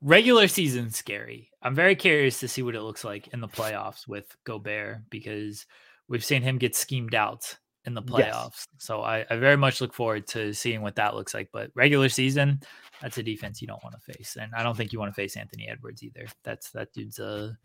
regular 0.00 0.46
season 0.48 0.90
scary. 0.90 1.50
I'm 1.62 1.74
very 1.74 1.96
curious 1.96 2.40
to 2.40 2.48
see 2.48 2.62
what 2.62 2.74
it 2.76 2.82
looks 2.82 3.04
like 3.04 3.28
in 3.28 3.40
the 3.40 3.48
playoffs 3.48 4.06
with 4.06 4.36
Gobert 4.44 5.08
because 5.10 5.66
we've 6.08 6.24
seen 6.24 6.42
him 6.42 6.58
get 6.58 6.76
schemed 6.76 7.14
out 7.14 7.56
in 7.84 7.94
the 7.94 8.02
Yes. 8.02 8.34
playoffs. 8.34 8.66
So 8.78 9.02
I, 9.02 9.24
I 9.30 9.36
very 9.36 9.56
much 9.56 9.80
look 9.80 9.94
forward 9.94 10.26
to 10.28 10.52
seeing 10.52 10.82
what 10.82 10.96
that 10.96 11.14
looks 11.14 11.34
like. 11.34 11.48
But 11.52 11.70
regular 11.74 12.08
season, 12.08 12.60
that's 13.00 13.18
a 13.18 13.22
defense 13.22 13.60
you 13.60 13.68
don't 13.68 13.82
want 13.82 13.94
to 13.96 14.12
face. 14.12 14.36
And 14.40 14.52
I 14.54 14.62
don't 14.62 14.76
think 14.76 14.92
you 14.92 14.98
want 14.98 15.10
to 15.10 15.14
face 15.20 15.36
Anthony 15.36 15.68
Edwards 15.68 16.02
either. 16.02 16.26
That's 16.44 16.70
that 16.72 16.92
dude's 16.92 17.18
a 17.18 17.56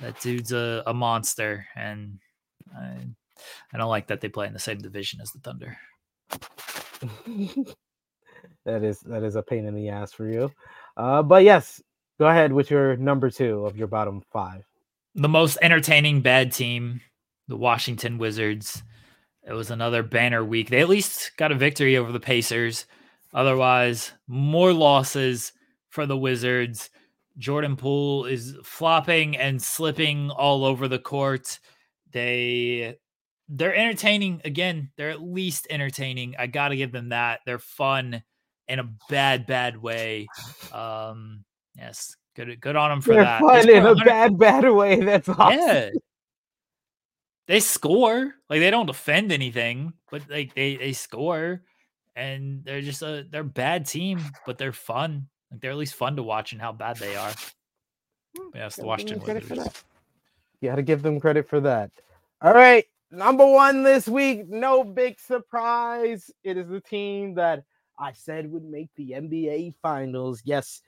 that 0.00 0.20
dude's 0.20 0.52
a, 0.52 0.82
a 0.86 0.94
monster. 0.94 1.66
And 1.76 2.18
I 2.76 2.98
I 3.72 3.78
don't 3.78 3.88
like 3.88 4.06
that 4.08 4.20
they 4.20 4.28
play 4.28 4.46
in 4.46 4.52
the 4.52 4.58
same 4.58 4.78
division 4.78 5.20
as 5.20 5.30
the 5.32 5.40
Thunder. 5.40 5.76
that 8.64 8.82
is 8.82 9.00
that 9.00 9.22
is 9.22 9.36
a 9.36 9.42
pain 9.42 9.66
in 9.66 9.74
the 9.74 9.88
ass 9.88 10.12
for 10.12 10.28
you. 10.28 10.50
Uh, 10.96 11.22
but 11.22 11.44
yes, 11.44 11.82
go 12.18 12.26
ahead 12.26 12.52
with 12.52 12.70
your 12.70 12.96
number 12.96 13.30
two 13.30 13.66
of 13.66 13.76
your 13.76 13.88
bottom 13.88 14.22
five. 14.32 14.64
the 15.14 15.28
most 15.28 15.58
entertaining 15.62 16.20
bad 16.20 16.52
team, 16.52 17.00
the 17.48 17.56
Washington 17.56 18.18
Wizards. 18.18 18.82
It 19.46 19.52
was 19.52 19.70
another 19.70 20.02
banner 20.02 20.42
week. 20.44 20.70
They 20.70 20.80
at 20.80 20.88
least 20.88 21.32
got 21.36 21.52
a 21.52 21.56
victory 21.56 21.96
over 21.96 22.10
the 22.12 22.20
Pacers. 22.20 22.86
Otherwise, 23.34 24.12
more 24.26 24.72
losses 24.72 25.52
for 25.90 26.06
the 26.06 26.16
Wizards. 26.16 26.88
Jordan 27.36 27.76
Poole 27.76 28.24
is 28.24 28.56
flopping 28.64 29.36
and 29.36 29.60
slipping 29.60 30.30
all 30.30 30.64
over 30.64 30.88
the 30.88 30.98
court. 30.98 31.58
They 32.12 32.96
they're 33.48 33.74
entertaining 33.74 34.40
again. 34.44 34.90
They're 34.96 35.10
at 35.10 35.22
least 35.22 35.66
entertaining. 35.70 36.34
I 36.38 36.46
got 36.46 36.68
to 36.68 36.76
give 36.76 36.92
them 36.92 37.10
that. 37.10 37.40
They're 37.46 37.58
fun 37.58 38.22
in 38.68 38.78
a 38.78 38.88
bad 39.10 39.46
bad 39.46 39.76
way. 39.76 40.26
Um 40.72 41.44
yes, 41.76 42.16
good 42.34 42.60
good 42.60 42.76
on 42.76 42.90
them 42.90 43.00
for 43.02 43.14
They're 43.14 43.24
that. 43.24 43.40
fun 43.40 43.68
in 43.68 43.84
a 43.86 43.94
bad, 43.96 44.38
bad 44.38 44.68
way. 44.70 45.00
That's 45.00 45.28
awesome. 45.28 45.58
yeah. 45.58 45.90
They 47.46 47.60
score. 47.60 48.34
Like 48.48 48.60
they 48.60 48.70
don't 48.70 48.86
defend 48.86 49.30
anything, 49.32 49.92
but 50.10 50.22
like 50.30 50.54
they 50.54 50.76
they 50.76 50.92
score 50.94 51.62
and 52.16 52.64
they're 52.64 52.80
just 52.80 53.02
a 53.02 53.26
they're 53.30 53.42
a 53.42 53.44
bad 53.44 53.86
team, 53.86 54.20
but 54.46 54.56
they're 54.56 54.72
fun. 54.72 55.28
Like 55.50 55.60
they're 55.60 55.72
at 55.72 55.76
least 55.76 55.94
fun 55.94 56.16
to 56.16 56.22
watch 56.22 56.52
and 56.52 56.60
how 56.60 56.72
bad 56.72 56.96
they 56.96 57.16
are. 57.16 57.32
It's 58.54 58.76
the 58.76 58.84
Gotta 58.84 59.04
give 59.04 59.08
them 59.20 59.20
Washington 59.20 59.22
Wizards. 59.22 59.84
You 60.60 60.70
got 60.70 60.76
to 60.76 60.82
give 60.82 61.02
them 61.02 61.20
credit 61.20 61.48
for 61.48 61.60
that. 61.60 61.90
All 62.40 62.54
right, 62.54 62.84
number 63.14 63.46
one 63.46 63.82
this 63.82 64.08
week. 64.08 64.48
No 64.48 64.84
big 64.84 65.20
surprise. 65.20 66.30
It 66.42 66.56
is 66.56 66.68
the 66.68 66.80
team 66.80 67.34
that 67.34 67.64
I 67.98 68.12
said 68.12 68.50
would 68.50 68.64
make 68.64 68.90
the 68.96 69.12
NBA 69.12 69.74
Finals. 69.80 70.42
Yes, 70.44 70.82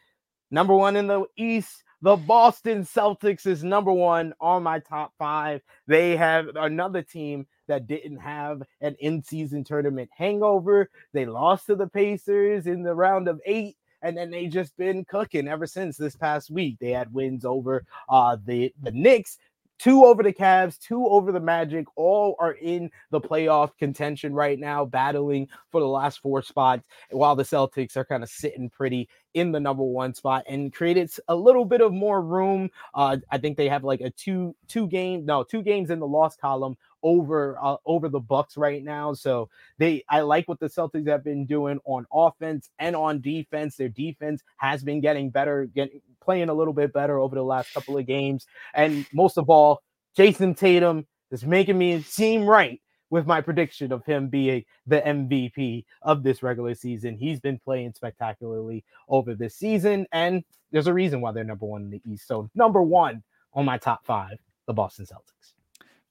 number 0.50 0.74
one 0.74 0.96
in 0.96 1.06
the 1.06 1.24
East. 1.36 1.82
The 2.02 2.16
Boston 2.16 2.84
Celtics 2.84 3.46
is 3.46 3.64
number 3.64 3.92
one 3.92 4.34
on 4.40 4.62
my 4.62 4.80
top 4.80 5.12
five. 5.18 5.62
They 5.86 6.16
have 6.16 6.48
another 6.54 7.02
team 7.02 7.46
that 7.68 7.86
didn't 7.86 8.18
have 8.18 8.62
an 8.80 8.96
in-season 9.00 9.64
tournament 9.64 10.10
hangover. 10.16 10.90
They 11.12 11.24
lost 11.24 11.66
to 11.66 11.74
the 11.74 11.88
Pacers 11.88 12.66
in 12.66 12.82
the 12.82 12.94
round 12.94 13.28
of 13.28 13.40
eight, 13.46 13.76
and 14.02 14.16
then 14.16 14.30
they 14.30 14.46
just 14.46 14.76
been 14.76 15.04
cooking 15.06 15.48
ever 15.48 15.66
since 15.66 15.96
this 15.96 16.16
past 16.16 16.50
week. 16.50 16.76
They 16.80 16.90
had 16.90 17.12
wins 17.12 17.44
over 17.44 17.84
uh 18.08 18.36
the 18.44 18.72
the 18.82 18.92
Knicks, 18.92 19.38
two 19.78 20.04
over 20.04 20.22
the 20.22 20.32
Cavs, 20.32 20.78
two 20.78 21.06
over 21.06 21.32
the 21.32 21.40
Magic. 21.40 21.86
All 21.96 22.36
are 22.38 22.52
in 22.52 22.90
the 23.10 23.20
playoff 23.20 23.76
contention 23.78 24.32
right 24.32 24.58
now, 24.58 24.84
battling 24.84 25.48
for 25.70 25.80
the 25.80 25.88
last 25.88 26.20
four 26.20 26.42
spots, 26.42 26.84
while 27.10 27.36
the 27.36 27.42
Celtics 27.42 27.96
are 27.96 28.04
kind 28.04 28.22
of 28.22 28.28
sitting 28.28 28.70
pretty 28.70 29.08
in 29.34 29.52
the 29.52 29.60
number 29.60 29.84
one 29.84 30.14
spot 30.14 30.44
and 30.48 30.72
created 30.72 31.10
a 31.28 31.36
little 31.36 31.66
bit 31.66 31.82
of 31.82 31.92
more 31.92 32.22
room. 32.22 32.70
Uh, 32.94 33.18
I 33.30 33.38
think 33.38 33.56
they 33.56 33.68
have 33.68 33.84
like 33.84 34.00
a 34.00 34.10
two 34.10 34.56
two 34.66 34.86
game 34.88 35.26
no 35.26 35.44
two 35.44 35.62
games 35.62 35.90
in 35.90 35.98
the 35.98 36.06
loss 36.06 36.36
column 36.36 36.76
over 37.06 37.56
uh, 37.62 37.76
over 37.86 38.08
the 38.08 38.18
Bucks 38.18 38.56
right 38.56 38.82
now. 38.82 39.14
So 39.14 39.48
they 39.78 40.04
I 40.10 40.20
like 40.22 40.48
what 40.48 40.58
the 40.58 40.68
Celtics 40.68 41.06
have 41.06 41.22
been 41.22 41.46
doing 41.46 41.78
on 41.84 42.04
offense 42.12 42.68
and 42.80 42.96
on 42.96 43.20
defense. 43.20 43.76
Their 43.76 43.88
defense 43.88 44.42
has 44.56 44.82
been 44.82 45.00
getting 45.00 45.30
better, 45.30 45.66
getting 45.66 46.00
playing 46.20 46.48
a 46.48 46.54
little 46.54 46.74
bit 46.74 46.92
better 46.92 47.20
over 47.20 47.36
the 47.36 47.44
last 47.44 47.72
couple 47.72 47.96
of 47.96 48.06
games. 48.06 48.46
And 48.74 49.06
most 49.14 49.38
of 49.38 49.48
all, 49.48 49.82
Jayson 50.18 50.56
Tatum 50.56 51.06
is 51.30 51.44
making 51.44 51.78
me 51.78 52.02
seem 52.02 52.44
right 52.44 52.80
with 53.08 53.24
my 53.24 53.40
prediction 53.40 53.92
of 53.92 54.04
him 54.04 54.28
being 54.28 54.64
the 54.84 55.00
MVP 55.00 55.84
of 56.02 56.24
this 56.24 56.42
regular 56.42 56.74
season. 56.74 57.16
He's 57.16 57.38
been 57.38 57.60
playing 57.60 57.92
spectacularly 57.94 58.84
over 59.08 59.36
this 59.36 59.54
season, 59.54 60.06
and 60.10 60.42
there's 60.72 60.88
a 60.88 60.92
reason 60.92 61.20
why 61.20 61.30
they're 61.30 61.44
number 61.44 61.66
one 61.66 61.82
in 61.82 61.90
the 61.90 62.02
East. 62.04 62.26
So 62.26 62.50
number 62.56 62.82
one 62.82 63.22
on 63.54 63.64
my 63.64 63.78
top 63.78 64.04
five, 64.04 64.38
the 64.66 64.74
Boston 64.74 65.06
Celtics. 65.06 65.55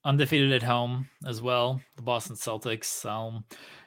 Undefeated 0.06 0.53
at 0.53 0.64
home 0.64 1.10
as 1.28 1.41
well. 1.41 1.82
The 1.97 2.01
Boston 2.03 2.36
Celtics. 2.36 3.06
Um, 3.06 3.43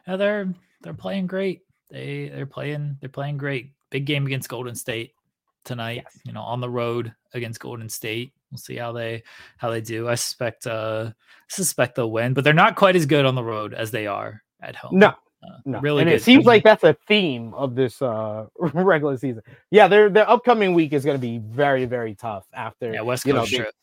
yeah, 0.07 0.17
they're 0.17 0.53
they're 0.83 0.95
playing 0.95 1.27
great. 1.29 1.63
They 1.91 2.29
they're 2.35 2.47
playing 2.47 2.99
they're 3.01 3.09
playing 3.09 3.39
great. 3.39 3.73
Big 3.91 4.05
game 4.05 4.27
against 4.27 4.49
Golden 4.51 4.75
State 4.75 5.13
tonight. 5.65 6.03
Yes. 6.05 6.19
You 6.25 6.33
know, 6.33 6.43
on 6.43 6.61
the 6.61 6.69
road 6.69 7.15
against 7.33 7.61
Golden 7.61 7.89
State. 7.89 8.33
We'll 8.51 8.59
see 8.59 8.77
how 8.77 8.93
they 8.93 9.23
how 9.57 9.71
they 9.71 9.81
do. 9.81 10.09
I 10.09 10.15
suspect 10.17 10.67
uh 10.67 11.13
suspect 11.49 11.95
they'll 11.95 12.11
win, 12.11 12.35
but 12.35 12.45
they're 12.45 12.53
not 12.53 12.77
quite 12.77 12.97
as 12.97 13.07
good 13.07 13.25
on 13.25 13.35
the 13.35 13.45
road 13.45 13.73
as 13.73 13.91
they 13.91 14.07
are 14.07 14.43
at 14.61 14.75
home. 14.77 14.99
No, 14.99 15.09
Uh, 15.43 15.59
no. 15.65 15.81
really 15.81 16.03
and 16.03 16.11
good 16.11 16.17
it 16.17 16.23
seems 16.23 16.45
like 16.47 16.65
that's 16.65 16.85
a 16.85 16.95
theme 17.07 17.53
of 17.55 17.75
this 17.75 18.01
uh 18.03 18.47
regular 18.59 19.17
season. 19.19 19.43
Yeah, 19.71 19.87
their 19.89 20.09
their 20.11 20.29
upcoming 20.29 20.73
week 20.75 20.93
is 20.95 21.05
going 21.05 21.17
to 21.17 21.21
be 21.21 21.39
very 21.39 21.85
very 21.85 22.15
tough 22.15 22.47
after 22.55 22.93
yeah, 22.93 23.03
West 23.03 23.25
you 23.27 23.35
know, 23.35 23.41
Coast 23.41 23.55
trip. 23.55 23.75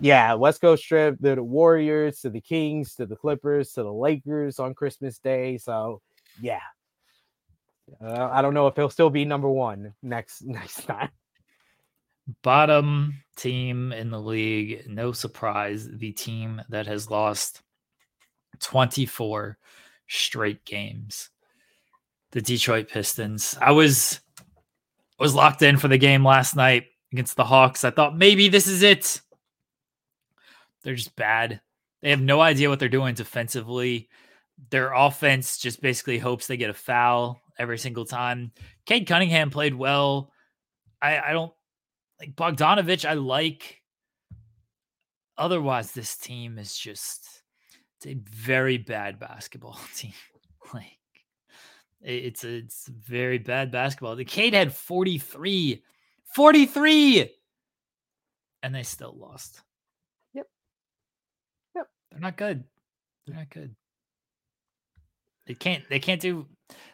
Yeah, 0.00 0.34
West 0.34 0.60
Coast 0.60 0.84
trip. 0.84 1.16
They're 1.20 1.36
the 1.36 1.42
Warriors 1.42 2.20
to 2.20 2.30
the 2.30 2.40
Kings 2.40 2.94
to 2.96 3.06
the 3.06 3.16
Clippers 3.16 3.72
to 3.72 3.82
the 3.82 3.92
Lakers 3.92 4.58
on 4.58 4.74
Christmas 4.74 5.18
Day. 5.18 5.56
So 5.58 6.02
yeah, 6.40 6.60
uh, 8.00 8.28
I 8.30 8.42
don't 8.42 8.54
know 8.54 8.66
if 8.66 8.76
he'll 8.76 8.90
still 8.90 9.10
be 9.10 9.24
number 9.24 9.48
one 9.48 9.94
next 10.02 10.42
next 10.44 10.84
time. 10.84 11.08
bottom 12.42 13.22
team 13.36 13.92
in 13.92 14.10
the 14.10 14.20
league. 14.20 14.84
No 14.88 15.12
surprise, 15.12 15.88
the 15.90 16.12
team 16.12 16.60
that 16.68 16.86
has 16.86 17.10
lost 17.10 17.62
24 18.60 19.56
straight 20.08 20.64
games. 20.64 21.30
The 22.32 22.42
Detroit 22.42 22.88
Pistons. 22.88 23.56
I 23.60 23.70
was 23.70 24.20
was 25.18 25.34
locked 25.34 25.62
in 25.62 25.78
for 25.78 25.88
the 25.88 25.96
game 25.96 26.22
last 26.24 26.54
night 26.54 26.84
against 27.12 27.36
the 27.36 27.44
Hawks. 27.44 27.84
I 27.84 27.90
thought 27.90 28.18
maybe 28.18 28.48
this 28.48 28.66
is 28.66 28.82
it. 28.82 29.22
They're 30.86 30.94
just 30.94 31.16
bad. 31.16 31.60
They 32.00 32.10
have 32.10 32.20
no 32.20 32.40
idea 32.40 32.68
what 32.68 32.78
they're 32.78 32.88
doing 32.88 33.16
defensively. 33.16 34.08
Their 34.70 34.92
offense 34.92 35.58
just 35.58 35.82
basically 35.82 36.16
hopes 36.16 36.46
they 36.46 36.56
get 36.56 36.70
a 36.70 36.74
foul 36.74 37.42
every 37.58 37.76
single 37.76 38.04
time. 38.04 38.52
Cade 38.86 39.08
Cunningham 39.08 39.50
played 39.50 39.74
well. 39.74 40.30
I, 41.02 41.18
I 41.18 41.32
don't 41.32 41.52
like 42.20 42.36
Bogdanovic, 42.36 43.04
I 43.04 43.14
like. 43.14 43.82
Otherwise, 45.36 45.90
this 45.90 46.16
team 46.16 46.56
is 46.56 46.78
just 46.78 47.42
it's 47.96 48.06
a 48.06 48.14
very 48.14 48.78
bad 48.78 49.18
basketball 49.18 49.80
team. 49.96 50.12
like 50.72 50.86
it's 52.00 52.44
a, 52.44 52.58
it's 52.58 52.86
very 52.86 53.38
bad 53.38 53.72
basketball. 53.72 54.14
The 54.14 54.24
Cade 54.24 54.54
had 54.54 54.72
43. 54.72 55.82
43 56.32 57.30
and 58.62 58.72
they 58.72 58.84
still 58.84 59.16
lost. 59.18 59.62
They're 62.10 62.20
not 62.20 62.36
good. 62.36 62.64
They're 63.26 63.36
not 63.36 63.50
good. 63.50 63.74
They 65.46 65.54
can't 65.54 65.88
they 65.88 66.00
can't 66.00 66.20
do 66.20 66.46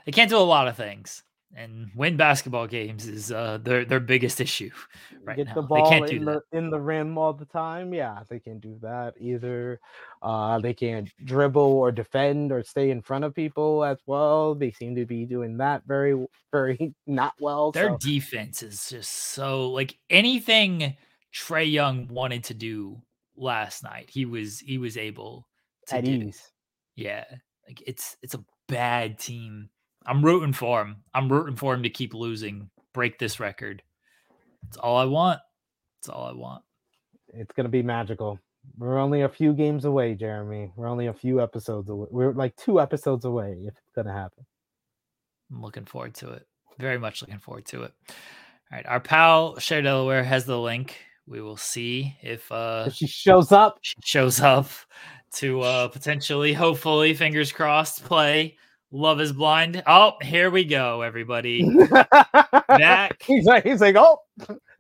they 0.04 0.12
can't 0.12 0.30
do 0.30 0.36
a 0.36 0.40
lot 0.40 0.68
of 0.68 0.76
things. 0.76 1.22
And 1.54 1.90
win 1.94 2.16
basketball 2.16 2.66
games 2.66 3.06
is 3.06 3.30
uh 3.30 3.58
their 3.62 3.84
their 3.84 4.00
biggest 4.00 4.40
issue 4.40 4.70
right 5.24 5.36
Get 5.36 5.48
now. 5.48 5.54
the 5.54 5.62
they 5.62 5.82
can't 5.82 6.06
do 6.06 6.16
in 6.16 6.24
that. 6.24 6.40
the 6.50 6.56
in 6.58 6.70
the 6.70 6.80
rim 6.80 7.18
all 7.18 7.34
the 7.34 7.44
time. 7.44 7.92
Yeah, 7.92 8.22
they 8.28 8.40
can't 8.40 8.60
do 8.60 8.78
that 8.80 9.14
either. 9.18 9.78
Uh, 10.22 10.58
they 10.60 10.72
can't 10.72 11.10
dribble 11.24 11.60
or 11.60 11.92
defend 11.92 12.52
or 12.52 12.62
stay 12.62 12.90
in 12.90 13.02
front 13.02 13.24
of 13.24 13.34
people 13.34 13.84
as 13.84 13.98
well. 14.06 14.54
They 14.54 14.70
seem 14.72 14.94
to 14.96 15.04
be 15.04 15.26
doing 15.26 15.58
that 15.58 15.82
very 15.86 16.26
very 16.52 16.94
not 17.06 17.34
well. 17.38 17.70
Their 17.72 17.90
so- 17.90 17.98
defense 17.98 18.62
is 18.62 18.88
just 18.88 19.10
so 19.12 19.68
like 19.70 19.98
anything 20.08 20.96
Trae 21.34 21.70
Young 21.70 22.08
wanted 22.08 22.44
to 22.44 22.54
do 22.54 23.02
last 23.36 23.82
night, 23.82 24.10
he 24.10 24.24
was 24.24 24.58
he 24.60 24.78
was 24.78 24.96
able 24.96 25.48
to 25.88 25.96
at 25.96 26.04
do. 26.04 26.10
ease. 26.10 26.52
Yeah, 26.96 27.24
like 27.66 27.82
it's 27.86 28.16
it's 28.22 28.34
a 28.34 28.44
bad 28.68 29.18
team. 29.18 29.70
I'm 30.06 30.24
rooting 30.24 30.52
for 30.52 30.80
him. 30.80 31.04
I'm 31.14 31.30
rooting 31.30 31.56
for 31.56 31.74
him 31.74 31.84
to 31.84 31.90
keep 31.90 32.14
losing, 32.14 32.70
break 32.92 33.18
this 33.18 33.38
record. 33.40 33.82
It's 34.68 34.76
all 34.76 34.96
I 34.96 35.04
want. 35.04 35.40
It's 36.00 36.08
all 36.08 36.26
I 36.26 36.32
want. 36.32 36.62
It's 37.28 37.52
gonna 37.54 37.68
be 37.68 37.82
magical. 37.82 38.38
We're 38.78 38.98
only 38.98 39.22
a 39.22 39.28
few 39.28 39.52
games 39.54 39.84
away, 39.84 40.14
Jeremy. 40.14 40.72
We're 40.76 40.88
only 40.88 41.08
a 41.08 41.12
few 41.12 41.40
episodes 41.40 41.88
away. 41.88 42.08
We're 42.10 42.32
like 42.32 42.56
two 42.56 42.80
episodes 42.80 43.24
away 43.24 43.58
if 43.62 43.74
it's 43.74 43.92
gonna 43.94 44.12
happen. 44.12 44.44
I'm 45.50 45.62
looking 45.62 45.84
forward 45.84 46.14
to 46.16 46.30
it. 46.32 46.46
Very 46.78 46.98
much 46.98 47.22
looking 47.22 47.38
forward 47.38 47.66
to 47.66 47.84
it. 47.84 47.92
All 48.08 48.76
right, 48.76 48.86
our 48.86 49.00
pal 49.00 49.58
Cher 49.58 49.82
Delaware 49.82 50.24
has 50.24 50.46
the 50.46 50.58
link. 50.58 50.96
We 51.26 51.40
will 51.40 51.56
see 51.56 52.16
if 52.22 52.50
uh 52.50 52.84
If 52.88 52.94
she 52.94 53.06
shows 53.06 53.52
up, 53.52 53.78
she 53.82 53.94
shows 54.04 54.40
up 54.40 54.66
to 55.34 55.60
uh 55.60 55.88
potentially, 55.88 56.52
hopefully, 56.52 57.14
fingers 57.14 57.52
crossed, 57.52 58.04
play 58.04 58.56
Love 58.94 59.22
is 59.22 59.32
Blind. 59.32 59.82
Oh, 59.86 60.12
here 60.20 60.50
we 60.50 60.64
go, 60.66 61.00
everybody. 61.00 61.64
Back. 62.68 63.22
he's 63.22 63.46
like, 63.46 63.64
he's 63.64 63.80
like, 63.80 63.96
oh, 63.96 64.18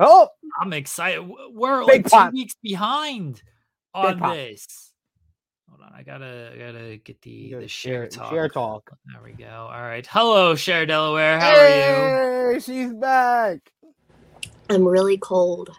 oh, 0.00 0.28
I'm 0.60 0.74
excited. 0.74 1.26
We're 1.50 1.86
Big 1.86 2.12
like 2.12 2.30
two 2.30 2.36
weeks 2.36 2.54
behind 2.62 3.42
on 3.94 4.18
pot. 4.18 4.34
this. 4.34 4.92
Hold 5.70 5.80
on, 5.80 5.92
I 5.98 6.02
gotta 6.02 6.50
I 6.54 6.58
gotta 6.58 6.96
get 6.98 7.22
the 7.22 7.50
gotta 7.52 7.62
the 7.62 7.68
share, 7.68 8.02
share- 8.02 8.08
talk. 8.08 8.30
share 8.30 8.48
talk. 8.50 8.90
There 9.06 9.22
we 9.24 9.32
go. 9.32 9.68
All 9.72 9.80
right. 9.82 10.06
Hello, 10.06 10.54
Cher 10.56 10.84
Delaware. 10.84 11.40
How 11.40 11.56
are 11.56 12.52
you? 12.54 12.60
She's 12.60 12.92
back. 12.92 13.60
I'm 14.68 14.86
really 14.86 15.16
cold. 15.16 15.70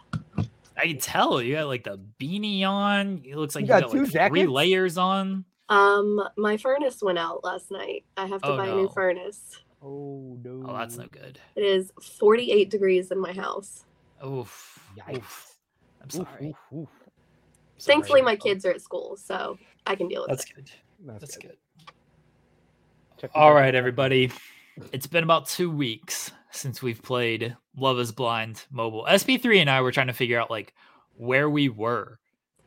I 0.84 0.88
can 0.88 0.97
tell 0.97 1.41
you 1.41 1.55
got 1.55 1.67
like 1.67 1.86
the 1.86 1.97
beanie 2.19 2.63
on. 2.65 3.21
It 3.23 3.38
looks 3.38 3.55
like 3.55 3.61
you, 3.61 3.69
got 3.69 3.84
got, 3.84 3.91
two 3.91 4.03
like 4.03 4.31
three 4.31 4.45
layers 4.45 4.97
on. 4.97 5.45
Um, 5.69 6.21
my 6.36 6.57
furnace 6.57 7.01
went 7.01 7.17
out 7.17 7.41
last 7.45 7.71
night. 7.71 8.03
I 8.17 8.25
have 8.25 8.41
to 8.41 8.49
Oh, 8.49 8.57
buy 8.57 8.67
a 8.67 8.75
new 8.75 8.89
furnace. 8.89 9.61
Oh 9.81 10.38
no. 10.43 10.65
Oh, 10.67 10.77
that's 10.77 10.97
no 10.97 11.05
good. 11.07 11.39
It 11.55 11.63
is 11.63 11.93
48 12.01 12.69
degrees 12.69 13.11
in 13.11 13.19
my 13.19 13.31
house. 13.31 13.86
Oof. 14.25 14.77
Yikes. 14.97 15.15
Oof. 15.15 15.55
I'm 16.01 16.09
sorry. 16.09 16.47
oof, 16.49 16.55
oof. 16.73 16.89
Sorry. 17.77 17.95
Thankfully, 17.95 18.21
my 18.21 18.36
kids 18.36 18.65
are 18.65 18.71
at 18.71 18.81
school, 18.81 19.15
so 19.15 19.57
I 19.88 19.95
can 19.95 20.09
deal 20.09 20.23
with 20.27 20.31
that. 20.31 20.38
That's 20.38 20.51
it. 20.51 20.55
good. 20.55 20.71
That's, 21.05 21.19
That's 21.21 21.38
good. 21.38 21.47
good. 21.47 21.57
Check 23.21 23.31
the 23.31 23.39
All 23.39 23.57
everybody. 23.57 24.31
It's 24.91 25.07
been 25.07 25.23
about 25.23 25.47
two 25.47 25.71
weeks 25.71 26.31
since 26.55 26.81
we've 26.81 27.01
played 27.01 27.55
Love 27.75 27.99
is 27.99 28.11
Blind 28.11 28.65
mobile. 28.71 29.05
SP3 29.09 29.61
and 29.61 29.69
I 29.69 29.81
were 29.81 29.91
trying 29.91 30.07
to 30.07 30.13
figure 30.13 30.39
out 30.39 30.49
like 30.51 30.73
where 31.17 31.49
we 31.49 31.69
were 31.69 32.19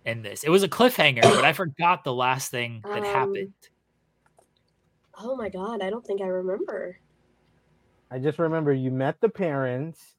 in 0.05 0.23
this. 0.23 0.45
It 0.45 0.51
was 0.51 0.63
a 0.63 0.69
cliffhanger, 0.69 1.23
but 1.23 1.45
I 1.45 1.53
forgot 1.55 2.05
the 2.05 2.13
last 2.15 2.51
thing 2.51 2.81
that 2.85 2.99
Um, 2.99 3.05
happened. 3.05 3.53
Oh 5.19 5.37
my 5.37 5.49
god, 5.49 5.83
I 5.83 5.91
don't 5.91 6.07
think 6.07 6.21
I 6.21 6.27
remember. 6.27 6.99
I 8.11 8.19
just 8.19 8.39
remember 8.39 8.73
you 8.73 8.91
met 8.91 9.21
the 9.21 9.29
parents. 9.29 10.15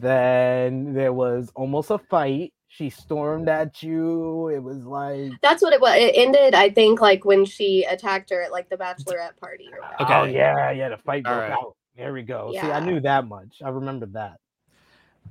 Then 0.00 0.92
there 0.92 1.12
was 1.12 1.50
almost 1.54 1.90
a 1.90 1.98
fight. 1.98 2.52
She 2.68 2.90
stormed 2.90 3.48
at 3.48 3.82
you. 3.82 4.48
It 4.48 4.62
was 4.62 4.84
like, 4.84 5.32
That's 5.40 5.62
what 5.62 5.72
it 5.72 5.80
was. 5.80 5.94
It 5.96 6.12
ended, 6.14 6.54
I 6.54 6.68
think, 6.68 7.00
like 7.00 7.24
when 7.24 7.46
she 7.46 7.84
attacked 7.84 8.28
her 8.30 8.42
at 8.42 8.52
like 8.52 8.68
the 8.68 8.76
bachelorette 8.76 9.38
party 9.40 9.70
or. 9.72 9.78
Okay. 10.02 10.14
oh 10.14 10.24
yeah, 10.24 10.70
yeah, 10.72 10.90
the 10.90 10.98
fight 10.98 11.24
broke 11.24 11.38
right. 11.38 11.52
out. 11.52 11.76
There 11.96 12.12
we 12.12 12.22
go. 12.22 12.52
See, 12.52 12.58
I 12.58 12.80
knew 12.80 13.00
that 13.00 13.26
much. 13.26 13.62
I 13.64 13.70
remembered 13.70 14.12
that. 14.14 14.38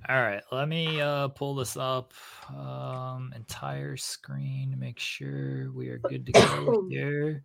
All 0.10 0.22
right, 0.22 0.42
let 0.52 0.68
me 0.68 1.00
uh 1.02 1.30
pull 1.30 1.56
this 1.56 1.78
up. 1.78 2.14
Um 2.50 3.34
entire 3.36 3.98
screen 3.98 4.72
to 4.72 4.78
make 4.78 5.00
sure 5.00 5.72
we 5.72 5.90
are 5.90 5.98
good 6.00 6.26
to 6.28 6.32
go 6.32 6.88
here. 6.90 7.44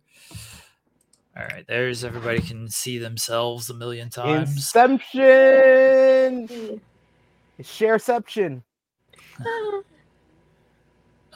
All 1.37 1.43
right, 1.43 1.65
there's 1.67 2.03
everybody 2.03 2.41
can 2.41 2.67
see 2.69 2.97
themselves 2.97 3.69
a 3.69 3.73
million 3.73 4.09
times. 4.09 4.51
Inception. 4.51 6.47
Hmm. 6.47 6.75
Shareception. 7.61 8.63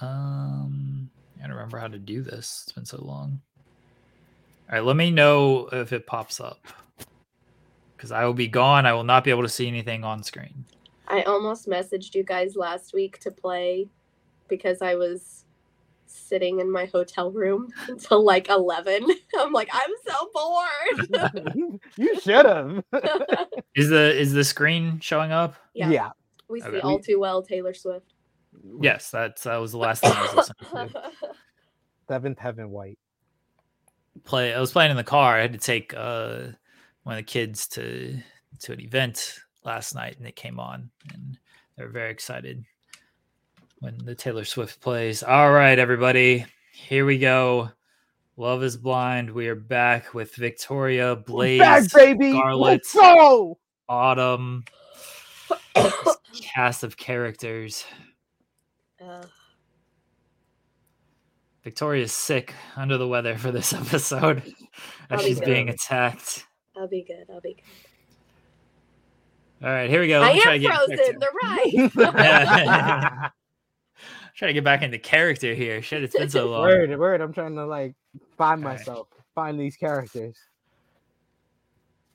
Um, 0.01 1.09
I 1.39 1.43
don't 1.43 1.55
remember 1.55 1.77
how 1.77 1.87
to 1.87 1.97
do 1.97 2.21
this. 2.21 2.63
It's 2.65 2.73
been 2.73 2.85
so 2.85 3.01
long. 3.01 3.39
All 4.69 4.75
right, 4.75 4.83
let 4.83 4.95
me 4.95 5.11
know 5.11 5.69
if 5.71 5.93
it 5.93 6.05
pops 6.05 6.39
up. 6.39 6.59
Because 8.05 8.11
I 8.21 8.23
will 8.23 8.35
be 8.35 8.47
gone. 8.47 8.85
I 8.85 8.93
will 8.93 9.03
not 9.03 9.23
be 9.23 9.31
able 9.31 9.41
to 9.41 9.49
see 9.49 9.67
anything 9.67 10.03
on 10.03 10.21
screen. 10.21 10.63
I 11.07 11.23
almost 11.23 11.67
messaged 11.67 12.13
you 12.13 12.23
guys 12.23 12.55
last 12.55 12.93
week 12.93 13.17
to 13.21 13.31
play 13.31 13.89
because 14.47 14.83
I 14.83 14.93
was 14.93 15.45
sitting 16.05 16.59
in 16.59 16.71
my 16.71 16.85
hotel 16.85 17.31
room 17.31 17.69
until 17.87 18.23
like 18.23 18.47
11. 18.47 19.07
I'm 19.39 19.51
like, 19.51 19.69
I'm 19.73 19.89
so 20.05 20.29
bored. 20.35 21.79
you 21.97 22.19
should 22.19 22.45
have. 22.45 22.83
Is 23.73 23.89
the 23.89 24.15
is 24.15 24.33
the 24.33 24.43
screen 24.43 24.99
showing 24.99 25.31
up? 25.31 25.55
yeah. 25.73 25.89
yeah. 25.89 26.09
We 26.47 26.61
see 26.61 26.67
Okay. 26.67 26.81
all 26.81 26.99
too 26.99 27.19
well 27.19 27.41
Taylor 27.41 27.73
Swift. 27.73 28.13
Yes, 28.81 29.09
that's 29.09 29.45
that 29.45 29.57
was 29.57 29.71
the 29.71 29.79
last 29.79 30.01
thing 30.01 30.11
I 30.13 30.21
was 30.21 30.35
listening 30.35 30.89
to. 30.89 31.11
Seventh 32.07 32.37
Heaven 32.37 32.69
White. 32.69 32.99
Play. 34.25 34.53
I 34.53 34.59
was 34.59 34.71
playing 34.71 34.91
in 34.91 34.97
the 34.97 35.03
car. 35.03 35.39
I 35.39 35.41
had 35.41 35.53
to 35.53 35.57
take 35.57 35.91
uh 35.97 36.49
one 37.05 37.13
of 37.13 37.19
the 37.19 37.23
kids 37.23 37.67
to 37.67 38.17
to 38.59 38.73
an 38.73 38.81
event 38.81 39.39
last 39.63 39.95
night, 39.95 40.17
and 40.17 40.27
it 40.27 40.35
came 40.35 40.59
on, 40.59 40.89
and 41.13 41.37
they 41.77 41.83
were 41.83 41.89
very 41.89 42.11
excited 42.11 42.65
when 43.79 43.97
the 43.99 44.15
Taylor 44.15 44.43
Swift 44.43 44.81
plays. 44.81 45.21
All 45.23 45.51
right, 45.51 45.77
everybody. 45.77 46.45
Here 46.73 47.05
we 47.05 47.19
go. 47.19 47.69
Love 48.37 48.63
is 48.63 48.75
blind. 48.75 49.29
We 49.29 49.47
are 49.47 49.55
back 49.55 50.13
with 50.13 50.33
Victoria, 50.35 51.13
We're 51.13 51.21
Blaze, 51.21 51.59
back, 51.59 51.93
baby. 51.93 52.31
Scarlet, 52.31 52.59
Let's 52.59 52.93
go. 52.93 53.59
Autumn. 53.87 54.65
Cast 56.41 56.83
of 56.83 56.97
characters. 56.97 57.85
Uh, 58.99 59.25
Victoria's 61.63 62.11
sick, 62.11 62.53
under 62.75 62.97
the 62.97 63.07
weather 63.07 63.37
for 63.37 63.51
this 63.51 63.73
episode, 63.73 64.41
as 65.11 65.21
she's 65.21 65.39
being 65.39 65.69
attacked. 65.69 66.44
I'll 66.77 66.87
be 66.89 67.03
good. 67.07 67.25
I'll 67.33 67.41
be 67.41 67.55
good. 67.55 67.63
All 69.63 69.69
right, 69.69 69.89
here 69.89 70.01
we 70.01 70.07
go. 70.09 70.21
I 70.21 70.27
Let 70.27 70.33
me 70.33 70.39
try 70.39 70.53
am 70.53 70.59
to 70.59 70.63
frozen. 70.63 70.97
character. 70.97 71.19
They're 71.19 71.29
right. 71.43 71.83
Try 74.35 74.47
to 74.49 74.53
get 74.53 74.63
back 74.65 74.81
into 74.83 74.99
character 74.99 75.53
here. 75.53 75.81
Shit, 75.81 76.03
it's 76.03 76.15
been 76.15 76.29
so 76.29 76.49
long. 76.49 76.87
word, 76.87 76.97
word. 76.99 77.21
I'm 77.21 77.33
trying 77.33 77.55
to 77.55 77.65
like 77.65 77.95
find 78.37 78.63
All 78.63 78.69
right. 78.69 78.87
myself, 78.87 79.07
find 79.35 79.59
these 79.59 79.77
characters. 79.77 80.37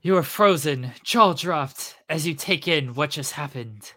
You 0.02 0.16
are 0.16 0.22
frozen, 0.22 0.92
jaw 1.04 1.34
dropped, 1.34 1.96
as 2.08 2.26
you 2.26 2.34
take 2.34 2.68
in 2.68 2.94
what 2.94 3.11
just 3.11 3.32
happened. 3.32 3.94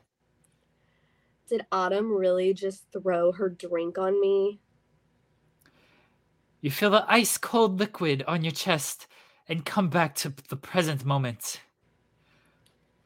Did 1.49 1.66
Autumn 1.72 2.11
really 2.11 2.53
just 2.53 2.86
throw 2.93 3.32
her 3.34 3.49
drink 3.49 3.97
on 3.97 4.20
me? 4.22 4.61
You 6.61 6.72
feel 6.72 6.89
the 6.91 7.05
ice 7.07 7.38
cold 7.38 7.80
liquid 7.80 8.24
on 8.28 8.43
your 8.43 8.51
chest 8.53 9.07
and 9.48 9.66
come 9.66 9.89
back 9.89 10.16
to 10.16 10.34
the 10.50 10.56
present 10.56 11.06
moment. 11.06 11.62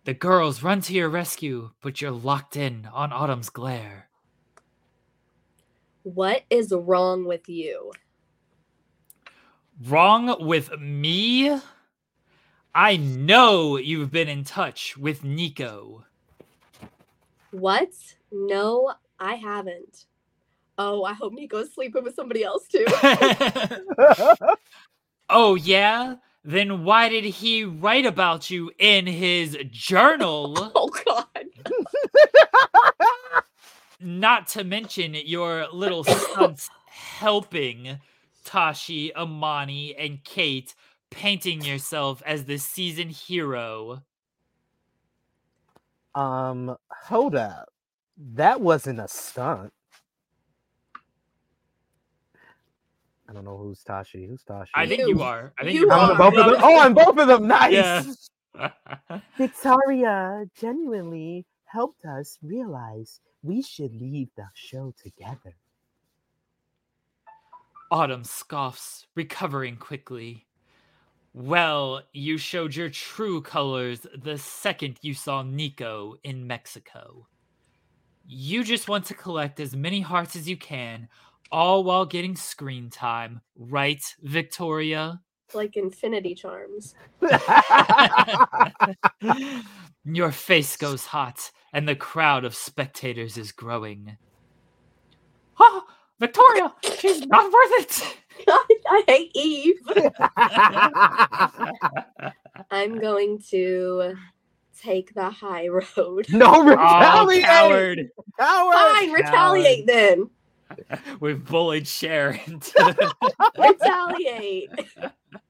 The 0.05 0.13
girls 0.13 0.63
run 0.63 0.81
to 0.81 0.93
your 0.93 1.09
rescue, 1.09 1.71
but 1.81 2.01
you're 2.01 2.11
locked 2.11 2.55
in 2.55 2.87
on 2.93 3.11
Autumn's 3.11 3.49
glare. 3.49 4.07
What 6.03 6.43
is 6.49 6.71
wrong 6.71 7.25
with 7.25 7.49
you? 7.49 7.91
Wrong 9.85 10.35
with 10.39 10.79
me? 10.79 11.59
I 12.73 12.95
know 12.97 13.77
you've 13.77 14.11
been 14.11 14.29
in 14.29 14.43
touch 14.43 14.95
with 14.97 15.23
Nico. 15.23 16.05
What? 17.51 17.89
No, 18.31 18.93
I 19.19 19.35
haven't. 19.35 20.05
Oh, 20.77 21.03
I 21.03 21.13
hope 21.13 21.33
Nico's 21.33 21.73
sleeping 21.73 22.03
with 22.03 22.15
somebody 22.15 22.43
else 22.43 22.67
too. 22.67 22.85
oh, 25.29 25.55
yeah? 25.55 26.15
Then 26.47 26.85
why 26.85 27.09
did 27.09 27.25
he 27.25 27.65
write 27.65 28.05
about 28.05 28.49
you 28.49 28.71
in 28.79 29.05
his 29.05 29.57
journal? 29.69 30.53
oh 30.75 30.89
God. 31.05 31.25
Not 33.99 34.47
to 34.49 34.63
mention 34.63 35.13
your 35.13 35.67
little 35.73 36.05
stunts 36.05 36.69
helping 36.85 37.99
Tashi, 38.45 39.13
Amani, 39.13 39.93
and 39.97 40.23
Kate 40.23 40.73
painting 41.09 41.63
yourself 41.63 42.23
as 42.25 42.45
the 42.45 42.57
season 42.57 43.09
hero. 43.09 44.03
um, 46.15 46.77
hold 46.89 47.35
up. 47.35 47.67
That 48.17 48.61
wasn't 48.61 49.01
a 49.01 49.09
stunt. 49.09 49.73
I 53.29 53.33
don't 53.33 53.43
know 53.43 53.57
who's 53.57 53.83
Tashi. 53.83 54.25
Who's 54.27 54.43
Tashi? 54.43 54.71
I 54.75 54.87
think 54.87 55.01
You- 55.01 55.09
you 55.09 55.21
are. 55.21 55.53
I 55.59 55.63
think 55.63 55.75
you 55.75 55.81
you're 55.81 55.91
I'm 55.91 56.11
are. 56.11 56.17
both 56.31 56.37
of 56.39 56.51
them. 56.51 56.61
Oh, 56.63 56.79
I'm 56.79 56.93
both 56.93 57.17
of 57.17 57.27
them. 57.27 57.47
Nice. 57.47 58.29
Yeah. 58.59 59.19
Victoria 59.37 60.45
genuinely 60.59 61.45
helped 61.65 62.03
us 62.05 62.39
realize 62.41 63.19
we 63.43 63.61
should 63.61 63.93
leave 63.93 64.29
the 64.35 64.47
show 64.55 64.95
together. 64.99 65.55
Autumn 67.91 68.23
scoffs, 68.23 69.05
recovering 69.15 69.75
quickly. 69.77 70.47
Well, 71.33 72.01
you 72.13 72.39
showed 72.39 72.75
your 72.75 72.89
true 72.89 73.41
colors 73.41 74.07
the 74.17 74.39
second 74.39 74.97
you 75.03 75.13
saw 75.13 75.43
Nico 75.43 76.15
in 76.23 76.47
Mexico. 76.47 77.27
You 78.25 78.63
just 78.63 78.89
want 78.89 79.05
to 79.05 79.13
collect 79.13 79.59
as 79.59 79.75
many 79.75 80.01
hearts 80.01 80.35
as 80.35 80.49
you 80.49 80.57
can, 80.57 81.07
all 81.51 81.83
while 81.83 82.05
getting 82.05 82.35
screen 82.35 82.89
time, 82.89 83.41
right, 83.55 84.01
Victoria? 84.21 85.21
Like 85.53 85.77
Infinity 85.77 86.35
Charms. 86.35 86.95
Your 90.05 90.31
face 90.31 90.77
goes 90.77 91.05
hot, 91.05 91.51
and 91.73 91.87
the 91.87 91.95
crowd 91.95 92.45
of 92.45 92.55
spectators 92.55 93.37
is 93.37 93.51
growing. 93.51 94.17
Oh, 95.59 95.83
Victoria, 96.19 96.73
she's 96.99 97.25
not 97.27 97.45
worth 97.51 97.71
it. 97.79 98.17
I 98.47 99.03
hate 99.07 99.31
Eve. 99.35 99.79
I'm 102.71 102.99
going 102.99 103.39
to 103.49 104.13
take 104.79 105.13
the 105.13 105.29
high 105.29 105.67
road. 105.67 106.27
no 106.29 106.45
Oh, 106.55 106.63
retaliate. 106.63 107.43
coward. 107.43 108.09
Coward. 108.39 108.73
Fine, 108.73 109.11
retaliate 109.11 109.85
then. 109.87 110.29
We've 111.19 111.43
bullied 111.43 111.87
Sharon. 111.87 112.39
into. 112.45 113.13
Retaliate. 113.57 114.69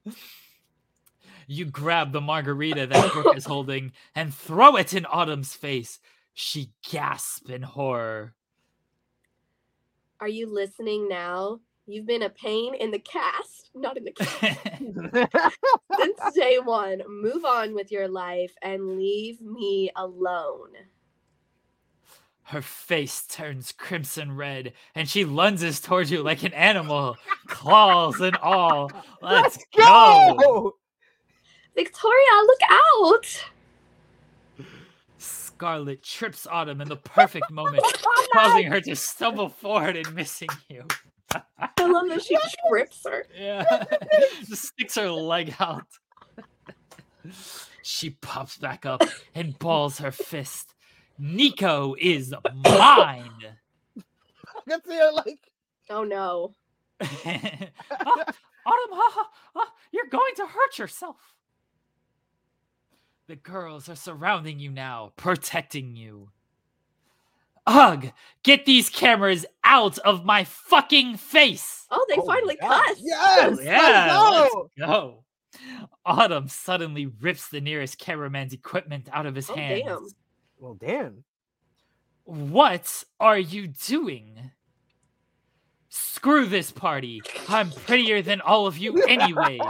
you 1.47 1.65
grab 1.65 2.11
the 2.11 2.21
margarita 2.21 2.87
that 2.87 3.13
Brooke 3.13 3.37
is 3.37 3.45
holding 3.45 3.93
and 4.15 4.33
throw 4.33 4.75
it 4.75 4.93
in 4.93 5.05
Autumn's 5.05 5.53
face. 5.53 5.99
She 6.33 6.71
gasps 6.89 7.49
in 7.49 7.63
horror. 7.63 8.33
Are 10.19 10.27
you 10.27 10.51
listening 10.51 11.07
now? 11.07 11.59
You've 11.85 12.05
been 12.05 12.23
a 12.23 12.29
pain 12.29 12.75
in 12.75 12.91
the 12.91 12.99
cast, 12.99 13.69
not 13.73 13.97
in 13.97 14.03
the 14.03 14.11
cast. 14.11 14.59
Since 15.97 16.33
day 16.35 16.59
one, 16.59 17.01
move 17.07 17.45
on 17.45 17.73
with 17.73 17.91
your 17.91 18.09
life 18.09 18.53
and 18.61 18.97
leave 18.97 19.39
me 19.39 19.89
alone. 19.95 20.73
Her 22.47 22.61
face 22.61 23.25
turns 23.27 23.73
crimson 23.73 24.35
red 24.37 24.71
and 24.95 25.09
she 25.09 25.25
lunges 25.25 25.81
towards 25.81 26.09
you 26.09 26.23
like 26.23 26.43
an 26.43 26.53
animal, 26.53 27.17
claws 27.47 28.21
and 28.21 28.37
all. 28.37 28.89
Let's, 29.21 29.57
Let's 29.57 29.65
go. 29.75 30.37
go. 30.39 30.75
Victoria, 31.75 32.43
look 32.45 32.59
out! 32.71 33.45
Scarlet 35.17 36.01
trips 36.03 36.47
Autumn 36.47 36.79
in 36.79 36.87
the 36.87 36.95
perfect 36.95 37.51
moment, 37.51 37.83
causing 38.33 38.67
her 38.67 38.79
to 38.79 38.95
stumble 38.95 39.49
forward 39.49 39.97
and 39.97 40.15
missing 40.15 40.49
you. 40.69 40.85
I 41.33 41.69
love 41.85 42.07
that 42.07 42.23
she 42.23 42.37
trips 42.69 43.03
her. 43.05 43.25
Yeah. 43.37 43.83
Just 44.47 44.67
sticks 44.67 44.95
her 44.95 45.09
leg 45.11 45.53
out. 45.59 45.87
she 47.81 48.11
pops 48.11 48.57
back 48.57 48.85
up 48.85 49.03
and 49.35 49.59
balls 49.59 49.97
her 49.97 50.11
fist. 50.11 50.73
Nico 51.19 51.95
is 51.99 52.33
mine. 52.63 53.31
I 53.97 54.61
can 54.69 54.81
see 54.85 54.95
her 54.95 55.11
like. 55.13 55.39
Oh 55.89 56.03
no. 56.03 56.53
Ah, 57.89 58.25
Autumn, 58.65 58.97
ha, 58.97 59.11
ha, 59.13 59.29
ha, 59.55 59.73
you're 59.93 60.07
going 60.11 60.33
to 60.35 60.45
hurt 60.45 60.77
yourself. 60.77 61.15
The 63.27 63.37
girls 63.37 63.87
are 63.87 63.95
surrounding 63.95 64.59
you 64.59 64.71
now, 64.71 65.13
protecting 65.15 65.95
you. 65.95 66.31
Ugh, 67.65 68.11
get 68.43 68.65
these 68.65 68.89
cameras 68.89 69.45
out 69.63 69.97
of 69.99 70.25
my 70.25 70.43
fucking 70.43 71.15
face. 71.17 71.85
Oh, 71.91 72.05
they 72.09 72.15
Oh 72.17 72.25
finally 72.25 72.57
God. 72.59 72.83
cussed. 72.87 73.01
Yes. 73.03 73.59
yeah, 73.63 74.17
Let's 74.19 74.53
let's 74.53 74.53
go. 74.53 74.71
go. 74.79 75.23
Autumn 76.05 76.47
suddenly 76.49 77.05
rips 77.21 77.47
the 77.47 77.61
nearest 77.61 77.97
cameraman's 77.99 78.51
equipment 78.53 79.07
out 79.13 79.25
of 79.25 79.35
his 79.35 79.49
Oh, 79.49 79.55
hands. 79.55 79.83
damn. 79.85 80.07
Well, 80.59 80.75
Dan. 80.75 81.23
What 82.23 83.03
are 83.19 83.37
you 83.39 83.67
doing? 83.67 84.51
Screw 85.89 86.45
this 86.45 86.71
party. 86.71 87.21
I'm 87.47 87.71
prettier 87.71 88.21
than 88.21 88.41
all 88.41 88.67
of 88.67 88.77
you, 88.77 89.01
anyways. 89.03 89.61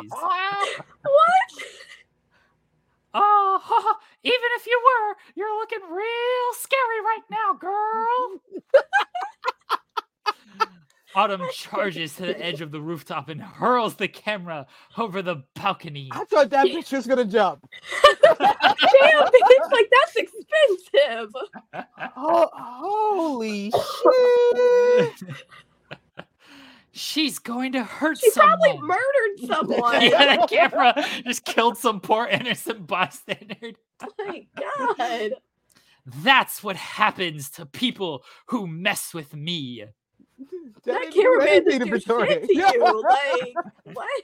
What? 1.01 1.63
Oh, 3.13 3.59
ha, 3.63 3.81
ha, 3.83 3.99
even 4.23 4.49
if 4.57 4.67
you 4.67 4.79
were, 4.85 5.15
you're 5.35 5.59
looking 5.59 5.79
real 5.89 6.53
scary 6.53 7.01
right 7.01 7.23
now, 7.31 7.53
girl. 7.53 8.41
Autumn 11.15 11.41
charges 11.53 12.15
to 12.15 12.23
the 12.27 12.43
edge 12.43 12.61
of 12.61 12.71
the 12.71 12.81
rooftop 12.81 13.29
and 13.29 13.41
hurls 13.41 13.95
the 13.95 14.07
camera 14.07 14.67
over 14.97 15.21
the 15.21 15.43
balcony. 15.55 16.09
I 16.11 16.25
thought 16.25 16.49
that 16.49 16.67
bitch 16.67 16.91
was 16.91 17.07
gonna 17.07 17.25
jump. 17.25 17.65
Damn, 18.39 19.23
bitch, 19.25 19.71
like 19.71 19.89
that's 19.91 20.15
expensive. 20.15 21.33
Oh, 22.15 22.49
holy 22.53 23.71
shit! 23.71 25.23
She's 26.91 27.37
going 27.39 27.73
to 27.73 27.83
hurt 27.83 28.17
She 28.17 28.31
someone. 28.31 28.59
probably 28.59 28.81
murdered 28.87 29.47
someone. 29.47 30.01
yeah, 30.01 30.37
the 30.37 30.47
camera 30.47 31.05
just 31.25 31.45
killed 31.45 31.77
some 31.77 31.99
poor 31.99 32.25
innocent 32.25 32.87
bystander. 32.87 33.73
My 34.17 34.47
God. 34.97 35.31
That's 36.23 36.63
what 36.63 36.75
happens 36.75 37.49
to 37.51 37.65
people 37.67 38.23
who 38.47 38.65
mess 38.65 39.13
with 39.13 39.35
me. 39.35 39.85
That 40.85 41.11
didn't 41.11 41.13
do 41.13 41.21
cameraman 41.21 41.47
anything 41.47 41.79
didn't 41.79 42.01
to 42.01 42.25
shit 42.27 42.47
to 42.47 42.55
you. 42.55 43.03
Like, 43.03 43.95
what? 43.95 44.23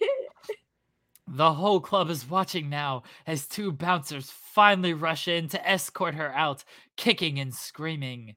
The 1.27 1.53
whole 1.53 1.79
club 1.79 2.09
is 2.09 2.29
watching 2.29 2.69
now 2.69 3.03
as 3.25 3.47
two 3.47 3.71
bouncers 3.71 4.29
finally 4.29 4.93
rush 4.93 5.27
in 5.27 5.47
to 5.49 5.67
escort 5.69 6.15
her 6.15 6.31
out, 6.33 6.63
kicking 6.95 7.39
and 7.39 7.53
screaming. 7.53 8.35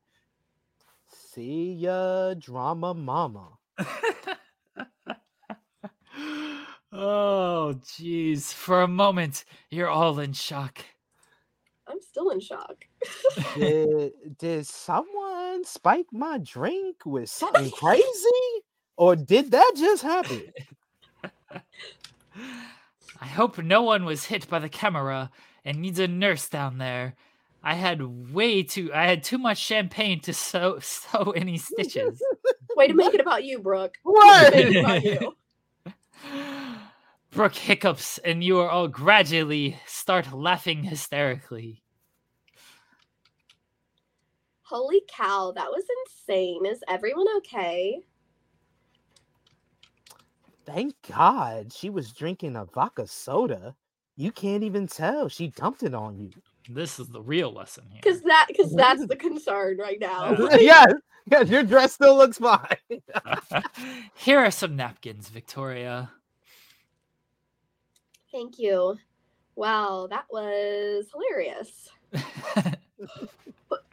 See 1.09 1.73
ya, 1.75 2.35
drama 2.35 2.95
mama. 2.95 3.59
oh, 6.93 7.75
jeez. 7.85 8.53
For 8.53 8.83
a 8.83 8.89
moment, 8.89 9.45
you're 9.71 9.91
all 9.91 10.19
in 10.19 10.33
shock. 10.33 10.85
I'm 11.89 12.01
still 12.01 12.31
in 12.31 12.41
shock. 12.41 12.85
Did, 13.55 14.13
did 14.39 14.67
someone 14.67 15.65
spike 15.65 16.07
my 16.13 16.39
drink 16.39 16.97
with 17.05 17.31
something 17.31 17.71
crazy? 17.71 18.05
Or 18.97 19.15
did 19.15 19.51
that 19.53 19.73
just 19.77 20.03
happen? 20.03 20.43
I 23.21 23.27
hope 23.27 23.59
no 23.59 23.83
one 23.83 24.05
was 24.05 24.25
hit 24.25 24.49
by 24.49 24.59
the 24.59 24.69
camera 24.69 25.31
and 25.65 25.81
needs 25.81 25.99
a 25.99 26.09
nurse 26.09 26.49
down 26.49 26.79
there. 26.79 27.15
I 27.63 27.75
had 27.75 28.33
way 28.33 28.63
too 28.63 28.93
I 28.95 29.07
had 29.07 29.25
too 29.25 29.39
much 29.39 29.59
champagne 29.59 30.21
to 30.21 30.33
sew 30.35 30.79
sew 30.81 31.33
any 31.33 31.59
stitches. 31.59 32.23
Way 32.77 32.89
to 32.89 32.95
make 32.95 33.15
it 33.15 33.21
about 33.21 33.45
you, 33.45 33.59
Brooke. 33.59 33.97
What? 34.03 34.55
Brooke 37.37 37.55
hiccups 37.55 38.17
and 38.25 38.43
you 38.43 38.59
are 38.61 38.71
all 38.71 38.89
gradually 38.89 39.79
start 39.85 40.33
laughing 40.33 40.83
hysterically. 40.83 41.83
Holy 44.63 45.03
cow, 45.07 45.53
that 45.55 45.69
was 45.69 45.85
insane. 46.07 46.65
Is 46.65 46.83
everyone 46.89 47.27
okay? 47.37 48.01
Thank 50.65 50.95
God 51.07 51.75
she 51.75 51.91
was 51.91 52.11
drinking 52.11 52.57
a 52.57 52.65
vodka 52.65 53.07
soda. 53.07 53.77
You 54.17 54.33
can't 54.33 54.65
even 54.65 54.87
tell. 54.87 55.29
She 55.29 55.49
dumped 55.49 55.83
it 55.83 55.93
on 55.93 56.19
you. 56.19 56.31
This 56.71 56.99
is 56.99 57.11
the 57.11 57.21
real 57.21 57.53
lesson 57.53 57.85
here. 57.91 58.01
Because 58.03 58.23
that 58.23 58.47
because 58.49 58.75
that's 58.75 59.07
the 59.07 59.15
concern 59.15 59.77
right 59.77 60.01
now. 60.01 60.35
Yeah. 60.53 60.57
yes, 60.59 60.93
yes, 61.31 61.49
your 61.51 61.65
dress 61.65 61.93
still 61.93 62.17
looks 62.17 62.39
fine. 62.39 62.79
Here 64.15 64.39
are 64.39 64.51
some 64.51 64.75
napkins, 64.75 65.29
Victoria. 65.29 66.11
Thank 68.37 68.59
you. 68.59 68.99
Wow, 69.55 70.09
that 70.11 70.27
was 70.31 71.07
hilarious. 71.13 71.89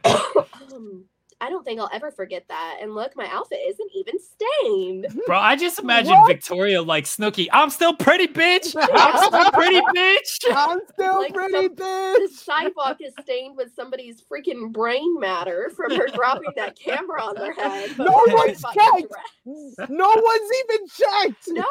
Um, 0.04 1.04
I 1.40 1.48
don't 1.50 1.64
think 1.64 1.80
I'll 1.80 1.90
ever 1.92 2.10
forget 2.10 2.44
that. 2.48 2.78
And 2.80 2.94
look, 2.94 3.16
my 3.16 3.26
outfit 3.30 3.58
isn't 3.66 3.90
even 3.94 4.14
stained. 4.18 5.06
Bro, 5.26 5.38
I 5.38 5.56
just 5.56 5.78
imagine 5.78 6.12
What? 6.12 6.28
Victoria 6.28 6.82
like 6.82 7.04
Snooki. 7.04 7.48
I'm 7.52 7.70
still 7.70 7.94
pretty, 7.94 8.26
bitch. 8.26 8.74
I'm 8.94 9.26
still 9.26 9.50
pretty, 9.50 9.80
bitch. 9.94 10.44
I'm 10.54 10.78
still 10.92 11.18
Like 11.18 11.32
pretty, 11.34 11.52
some- 11.54 11.76
bitch. 11.76 12.14
The 12.16 12.28
sidewalk 12.34 12.98
is 13.00 13.14
stained 13.22 13.56
with 13.56 13.74
somebody's 13.74 14.22
freaking 14.22 14.72
brain 14.72 15.18
matter 15.20 15.70
from 15.74 15.94
her 15.96 16.08
dropping 16.08 16.52
that 16.56 16.78
camera 16.78 17.22
on 17.22 17.34
their 17.36 17.52
head. 17.54 17.96
No 17.98 18.04
we're 18.04 18.34
worried 18.34 18.34
one's 18.48 18.60
about 18.60 18.74
checked. 18.74 19.08
dress. 19.10 19.88
No 19.90 20.12
one's 20.14 20.50
even 20.64 20.86
checked. 20.88 21.48
No. 21.48 21.64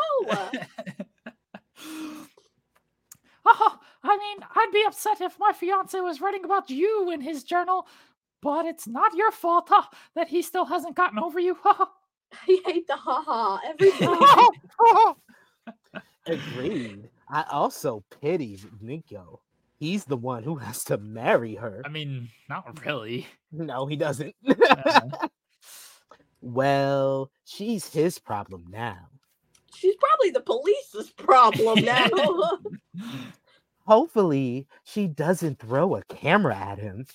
Oh, 3.46 3.80
I 4.04 4.18
mean, 4.18 4.38
I'd 4.56 4.72
be 4.72 4.84
upset 4.88 5.22
if 5.22 5.38
my 5.40 5.52
fiance 5.54 6.00
was 6.00 6.22
writing 6.22 6.46
about 6.46 6.70
you 6.70 7.12
in 7.12 7.22
his 7.22 7.44
journal, 7.44 7.88
but 8.42 8.66
it's 8.66 8.88
not 8.88 9.16
your 9.16 9.32
fault 9.32 9.68
huh, 9.70 9.84
that 10.16 10.28
he 10.28 10.42
still 10.42 10.66
hasn't 10.66 10.96
gotten 10.96 11.20
over 11.20 11.40
you. 11.40 11.58
I 11.66 11.88
hate 12.66 12.88
the 12.88 12.96
ha 12.96 13.22
ha 13.26 13.62
every 13.68 13.92
time. 13.92 15.16
Agreed. 16.26 17.10
I 17.30 17.44
also 17.52 18.04
pity 18.22 18.60
Nico. 18.82 19.42
He's 19.80 20.06
the 20.06 20.18
one 20.18 20.44
who 20.44 20.56
has 20.56 20.84
to 20.86 20.98
marry 20.98 21.56
her. 21.56 21.82
I 21.84 21.90
mean, 21.90 22.30
not 22.48 22.86
really. 22.86 23.28
No, 23.52 23.86
he 23.86 23.96
doesn't. 23.98 24.34
Uh, 24.48 25.02
well, 26.42 27.30
she's 27.44 27.92
his 27.92 28.20
problem 28.20 28.66
now. 28.70 29.10
She's 29.84 29.96
probably 29.98 30.30
the 30.30 30.40
police's 30.40 31.10
problem 31.10 31.84
now. 31.86 32.08
Hopefully, 33.86 34.66
she 34.86 35.08
doesn't 35.08 35.60
throw 35.60 35.96
a 35.98 36.04
camera 36.04 36.56
at 36.56 36.80
him. 36.80 37.06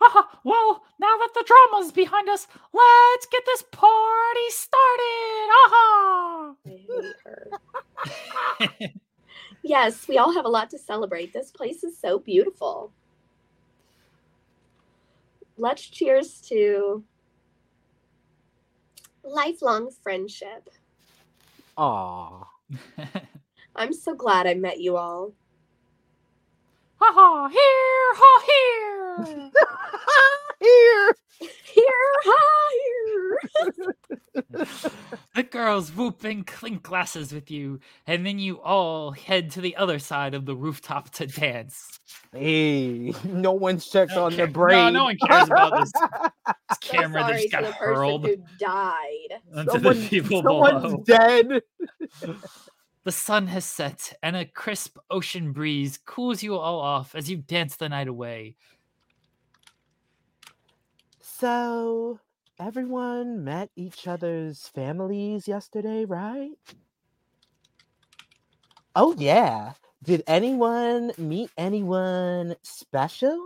Haha, 0.00 0.22
well, 0.44 0.84
now 1.00 1.16
that 1.18 1.30
the 1.34 1.44
drama's 1.44 1.90
behind 1.90 2.28
us, 2.28 2.46
let's 2.72 3.26
get 3.26 3.42
this 3.44 3.64
party 3.72 4.50
started. 4.50 5.48
Aha! 5.66 6.54
I 8.60 8.68
hate. 8.78 8.92
Yes, 9.64 10.08
we 10.08 10.18
all 10.18 10.34
have 10.34 10.44
a 10.44 10.48
lot 10.48 10.70
to 10.70 10.78
celebrate. 10.78 11.32
This 11.32 11.52
place 11.52 11.84
is 11.84 11.96
so 11.96 12.18
beautiful. 12.18 12.92
Let's 15.56 15.86
cheers 15.86 16.40
to 16.48 17.04
lifelong 19.24 19.90
friendship. 20.02 20.68
Aw. 21.76 22.44
I'm 23.76 23.92
so 23.92 24.14
glad 24.14 24.46
I 24.46 24.54
met 24.54 24.80
you 24.80 24.96
all. 24.96 25.32
Haha, 27.00 27.48
here, 27.48 28.14
ha, 28.14 28.42
here. 28.46 29.50
Here. 30.60 31.14
Here, 31.64 31.84
hi, 32.24 33.38
here. 33.74 33.96
the 35.34 35.42
girls 35.42 35.90
whoop 35.90 36.22
and 36.22 36.46
clink 36.46 36.84
glasses 36.84 37.32
with 37.32 37.50
you, 37.50 37.80
and 38.06 38.24
then 38.24 38.38
you 38.38 38.60
all 38.60 39.10
head 39.10 39.50
to 39.52 39.60
the 39.60 39.74
other 39.76 39.98
side 39.98 40.34
of 40.34 40.46
the 40.46 40.54
rooftop 40.54 41.10
to 41.10 41.26
dance. 41.26 41.98
Hey, 42.34 43.12
no 43.24 43.52
one's 43.52 43.86
checked 43.88 44.12
No 44.12 44.24
on 44.24 44.30
the 44.32 44.36
care- 44.38 44.46
no, 44.46 44.52
brain. 44.52 44.92
no 44.94 45.04
one 45.04 45.18
cares 45.18 45.48
about 45.48 45.78
this- 45.80 45.92
This 46.68 46.78
So 46.82 46.92
camera 46.98 47.20
that 47.22 47.28
sorry 47.28 47.42
just 47.42 47.52
got 47.52 47.62
the 47.64 47.72
person 47.72 47.94
hurled 47.94 48.26
who 48.26 48.36
died. 48.58 49.40
onto 49.54 49.72
Someone- 49.72 50.00
the 50.00 50.08
people 50.08 50.42
Someone's 50.42 50.82
below. 50.82 51.04
dead. 51.04 51.62
The 53.04 53.10
sun 53.10 53.48
has 53.48 53.64
set, 53.64 54.16
and 54.22 54.36
a 54.36 54.44
crisp 54.44 54.96
ocean 55.10 55.50
breeze 55.50 55.98
cools 56.06 56.40
you 56.44 56.54
all 56.56 56.78
off 56.78 57.16
as 57.16 57.28
you 57.28 57.36
dance 57.38 57.74
the 57.74 57.88
night 57.88 58.06
away. 58.06 58.54
So, 61.20 62.20
everyone 62.60 63.42
met 63.42 63.70
each 63.74 64.06
other's 64.06 64.68
families 64.68 65.48
yesterday, 65.48 66.04
right? 66.04 66.52
Oh, 68.94 69.16
yeah. 69.18 69.72
Did 70.02 70.22
anyone 70.26 71.12
meet 71.16 71.50
anyone 71.56 72.56
special? 72.62 73.38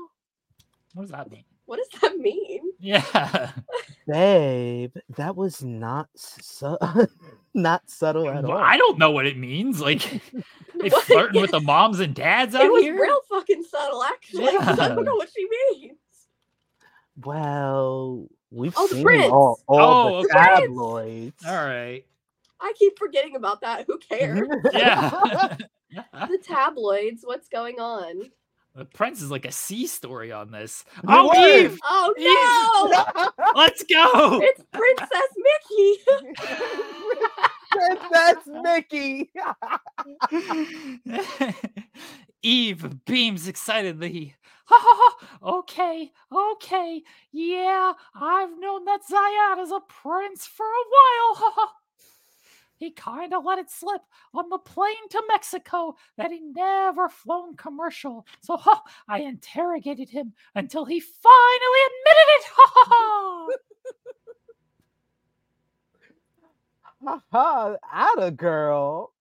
What 0.95 1.03
does 1.03 1.11
that 1.11 1.31
mean? 1.31 1.45
What 1.67 1.79
does 1.79 2.01
that 2.01 2.17
mean? 2.19 2.61
Yeah. 2.79 3.51
Babe, 4.07 4.95
that 5.17 5.35
was 5.37 5.63
not 5.63 6.09
su- 6.17 6.79
not 7.55 7.91
subtle 7.91 8.29
at 8.31 8.45
Well, 8.45 8.53
all. 8.53 8.59
I 8.59 8.77
don't 8.77 8.99
know 8.99 9.11
what 9.11 9.27
it 9.27 9.37
means. 9.37 9.81
Like, 9.81 10.01
they 10.81 10.89
What? 10.89 11.05
flirting 11.05 11.43
with 11.43 11.51
the 11.51 11.61
moms 11.61 12.01
and 12.01 12.15
dads 12.15 12.55
out 12.55 12.63
It 12.65 12.73
was 12.73 12.83
here. 12.85 13.01
real 13.01 13.21
fucking 13.29 13.65
subtle, 13.65 14.03
actually. 14.05 14.57
I 14.57 14.75
don't 14.89 15.05
know 15.05 15.17
what 15.17 15.29
she 15.35 15.47
means. 15.81 15.99
Well, 17.25 18.29
we've 18.51 18.75
Oh, 18.77 18.87
the 18.87 18.95
seen 18.95 19.05
prince. 19.05 19.33
all, 19.33 19.61
all 19.67 20.17
Oh, 20.19 20.23
the 20.23 20.29
okay. 20.29 20.61
tabloids. 20.67 21.45
All 21.47 21.55
right. 21.55 22.05
I 22.61 22.73
keep 22.79 22.99
forgetting 22.99 23.37
about 23.37 23.61
that. 23.63 23.85
Who 23.87 23.99
cares? 23.99 24.49
Yeah. 24.73 25.57
The 26.13 26.39
tabloids, 26.43 27.23
what's 27.25 27.49
going 27.49 27.81
on? 27.81 28.31
the 28.75 28.85
Prince 28.85 29.23
is 29.23 29.31
like 29.31 29.47
a 29.47 29.53
C 29.53 29.87
story 29.87 30.31
on 30.33 30.51
this. 30.51 30.85
You 30.97 31.09
Oh, 31.09 31.29
were. 31.29 31.59
Eve, 31.65 31.79
Oh 31.83 32.13
no! 32.19 33.33
let's 33.55 33.83
go. 33.85 34.41
it's 34.43 34.63
Princess 34.71 35.33
Mickey. 35.71 35.99
Princess 37.73 38.47
Mickey. 38.47 39.31
Eve 42.43 43.05
beams 43.07 43.49
excitedly. 43.49 44.35
Ha 44.69 44.77
ha 44.79 45.17
ha! 45.41 45.59
Okay, 45.59 46.11
okay, 46.33 47.03
yeah, 47.33 47.93
I've 48.15 48.59
known 48.59 48.85
that 48.85 49.01
Zayat 49.11 49.63
is 49.63 49.71
a 49.71 49.81
prince 49.89 50.47
for 50.47 50.67
a 50.67 50.85
while. 50.91 51.73
Ha 52.81 52.85
ha! 52.85 52.85
He 52.85 52.91
kind 52.91 53.33
of 53.35 53.45
let 53.45 53.59
it 53.59 53.71
slip 53.71 54.03
on 54.35 54.49
the 54.51 54.59
plane 54.59 55.09
to 55.11 55.23
Mexico 55.29 55.97
that 56.17 56.31
he 56.31 56.41
never 56.41 57.09
flown 57.09 57.57
commercial. 57.57 58.27
So 58.41 58.57
ha, 58.59 58.83
I 59.09 59.21
interrogated 59.21 60.11
him 60.11 60.33
until 60.55 60.85
he 60.85 61.01
finally 61.01 61.81
admitted 61.87 62.29
it. 62.29 62.45
Ha 62.55 62.73
ha 62.75 62.85
ha! 62.89 63.49
Haha, 67.33 67.77
Atta 67.93 68.31
girl. 68.31 69.13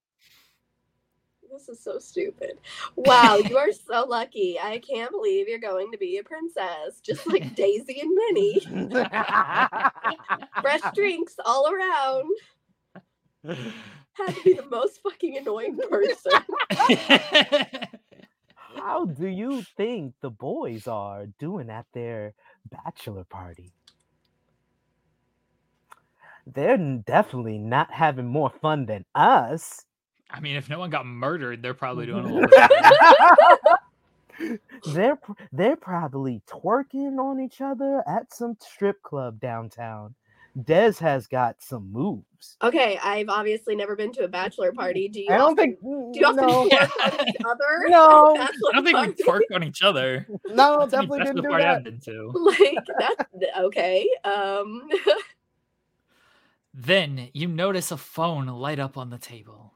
This 1.52 1.70
is 1.70 1.80
so 1.80 2.00
stupid. 2.00 2.58
Wow, 2.96 3.36
you 3.38 3.58
are 3.58 3.72
so 3.72 4.06
lucky. 4.10 4.58
I 4.62 4.80
can't 4.80 5.12
believe 5.12 5.48
you're 5.48 5.60
going 5.60 5.92
to 5.92 5.98
be 5.98 6.18
a 6.18 6.24
princess, 6.24 7.00
just 7.02 7.28
like 7.28 7.56
Daisy 7.56 8.02
and 8.02 8.12
Minnie. 8.14 8.60
Fresh 10.62 10.82
drinks 10.96 11.36
all 11.46 11.72
around. 11.72 12.30
Had 14.14 14.36
to 14.36 14.44
be 14.44 14.54
the 14.54 14.66
most 14.70 15.02
fucking 15.04 15.38
annoying 15.38 15.78
person. 15.90 16.32
How 18.76 19.06
do 19.06 19.28
you 19.28 19.62
think 19.76 20.14
the 20.22 20.30
boys 20.30 20.88
are 20.88 21.26
doing 21.40 21.70
at 21.70 21.86
their 21.94 22.34
bachelor 22.70 23.24
party? 23.24 23.72
They're 26.48 26.78
definitely 26.78 27.58
not 27.58 27.92
having 27.92 28.28
more 28.28 28.52
fun 28.62 28.86
than 28.86 29.06
us. 29.16 29.86
I 30.30 30.40
mean, 30.40 30.56
if 30.56 30.70
no 30.70 30.80
one 30.80 30.90
got 30.90 31.06
murdered, 31.06 31.62
they're 31.62 31.74
probably 31.74 32.06
doing 32.06 32.26
a 32.26 32.34
little 32.34 32.50
bit. 32.50 32.70
better. 34.38 34.60
they're 34.94 35.20
they're 35.52 35.76
probably 35.76 36.42
twerking 36.48 37.18
on 37.20 37.40
each 37.40 37.62
other 37.62 38.04
at 38.08 38.34
some 38.34 38.56
strip 38.60 39.02
club 39.02 39.40
downtown. 39.40 40.16
Dez 40.58 40.98
has 41.00 41.28
got 41.28 41.62
some 41.62 41.92
moves. 41.92 42.56
Okay, 42.64 42.98
I've 43.04 43.28
obviously 43.28 43.76
never 43.76 43.96
been 43.96 44.14
to 44.14 44.24
a 44.24 44.28
bachelor 44.28 44.72
party. 44.72 45.10
Do 45.10 45.20
you? 45.20 45.28
I 45.30 45.38
don't 45.38 45.52
often- 45.60 45.76
think 45.78 45.82
Do 45.82 46.20
you 46.20 46.26
often 46.26 46.48
no, 46.48 46.70
twerk 46.70 46.80
on 47.04 47.28
each 47.28 47.42
other? 47.46 47.84
No. 47.90 48.36
at 48.36 48.36
a 48.36 48.40
bachelor 48.40 48.70
I 48.70 48.76
don't 48.76 48.86
think 48.86 48.98
we 49.18 49.24
party? 49.26 49.46
twerk 49.50 49.56
on 49.56 49.64
each 49.64 49.82
other. 49.84 50.28
no, 50.48 50.80
That's 50.80 50.92
definitely 50.92 51.20
didn't 51.20 51.36
do 51.42 51.50
party 51.50 51.64
that. 51.64 51.76
I've 51.78 51.84
been 51.84 52.00
to. 52.02 52.32
Like 52.36 52.78
that's 53.00 53.34
okay. 53.60 54.10
Um, 54.24 54.88
Then 56.74 57.30
you 57.34 57.48
notice 57.48 57.92
a 57.92 57.98
phone 57.98 58.48
light 58.48 58.80
up 58.80 58.98
on 58.98 59.10
the 59.10 59.18
table. 59.18 59.74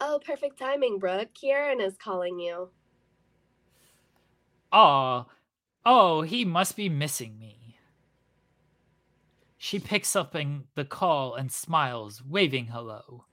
oh, 0.00 0.20
perfect 0.24 0.58
timing, 0.58 0.98
Brooke. 0.98 1.32
Kieran 1.34 1.80
is 1.80 1.96
calling 1.96 2.38
you. 2.38 2.70
Oh, 4.72 5.26
oh, 5.84 6.22
he 6.22 6.44
must 6.44 6.76
be 6.76 6.88
missing 6.88 7.38
me. 7.38 7.65
She 9.66 9.80
picks 9.80 10.14
up 10.14 10.36
in 10.36 10.62
the 10.76 10.84
call 10.84 11.34
and 11.34 11.50
smiles, 11.50 12.22
waving 12.24 12.66
hello. 12.66 13.24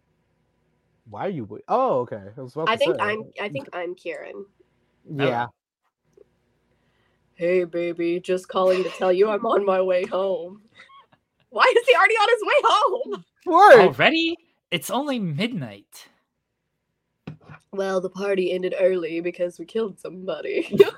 Why 1.08 1.28
are 1.28 1.30
you? 1.30 1.44
wa- 1.44 1.60
Oh, 1.68 2.00
okay. 2.00 2.24
I, 2.36 2.42
was 2.42 2.54
about 2.54 2.70
I 2.70 2.74
to 2.74 2.78
think 2.80 2.96
say. 2.96 3.02
I'm. 3.04 3.24
I 3.40 3.50
think 3.50 3.70
I'm 3.72 3.94
Kieran. 3.94 4.44
Yeah. 5.16 5.46
Oh. 5.46 5.54
Hey, 7.36 7.66
baby, 7.66 8.20
just 8.20 8.48
calling 8.48 8.82
to 8.84 8.90
tell 8.90 9.14
you 9.14 9.30
I'm 9.30 9.46
on 9.46 9.64
my 9.64 9.80
way 9.80 10.06
home. 10.06 10.64
Why 11.52 11.72
is 11.78 11.88
he 11.88 11.94
already 11.96 12.16
on 12.16 12.30
his 12.32 12.42
way 12.48 12.62
home? 12.64 13.26
Word. 13.46 13.88
Already? 13.90 14.36
It's 14.72 14.90
only 14.90 15.20
midnight. 15.20 16.08
Well, 17.74 18.00
the 18.00 18.10
party 18.10 18.52
ended 18.54 18.76
early 18.80 19.20
because 19.20 19.58
we 19.60 19.66
killed 19.66 20.00
somebody. 20.00 20.74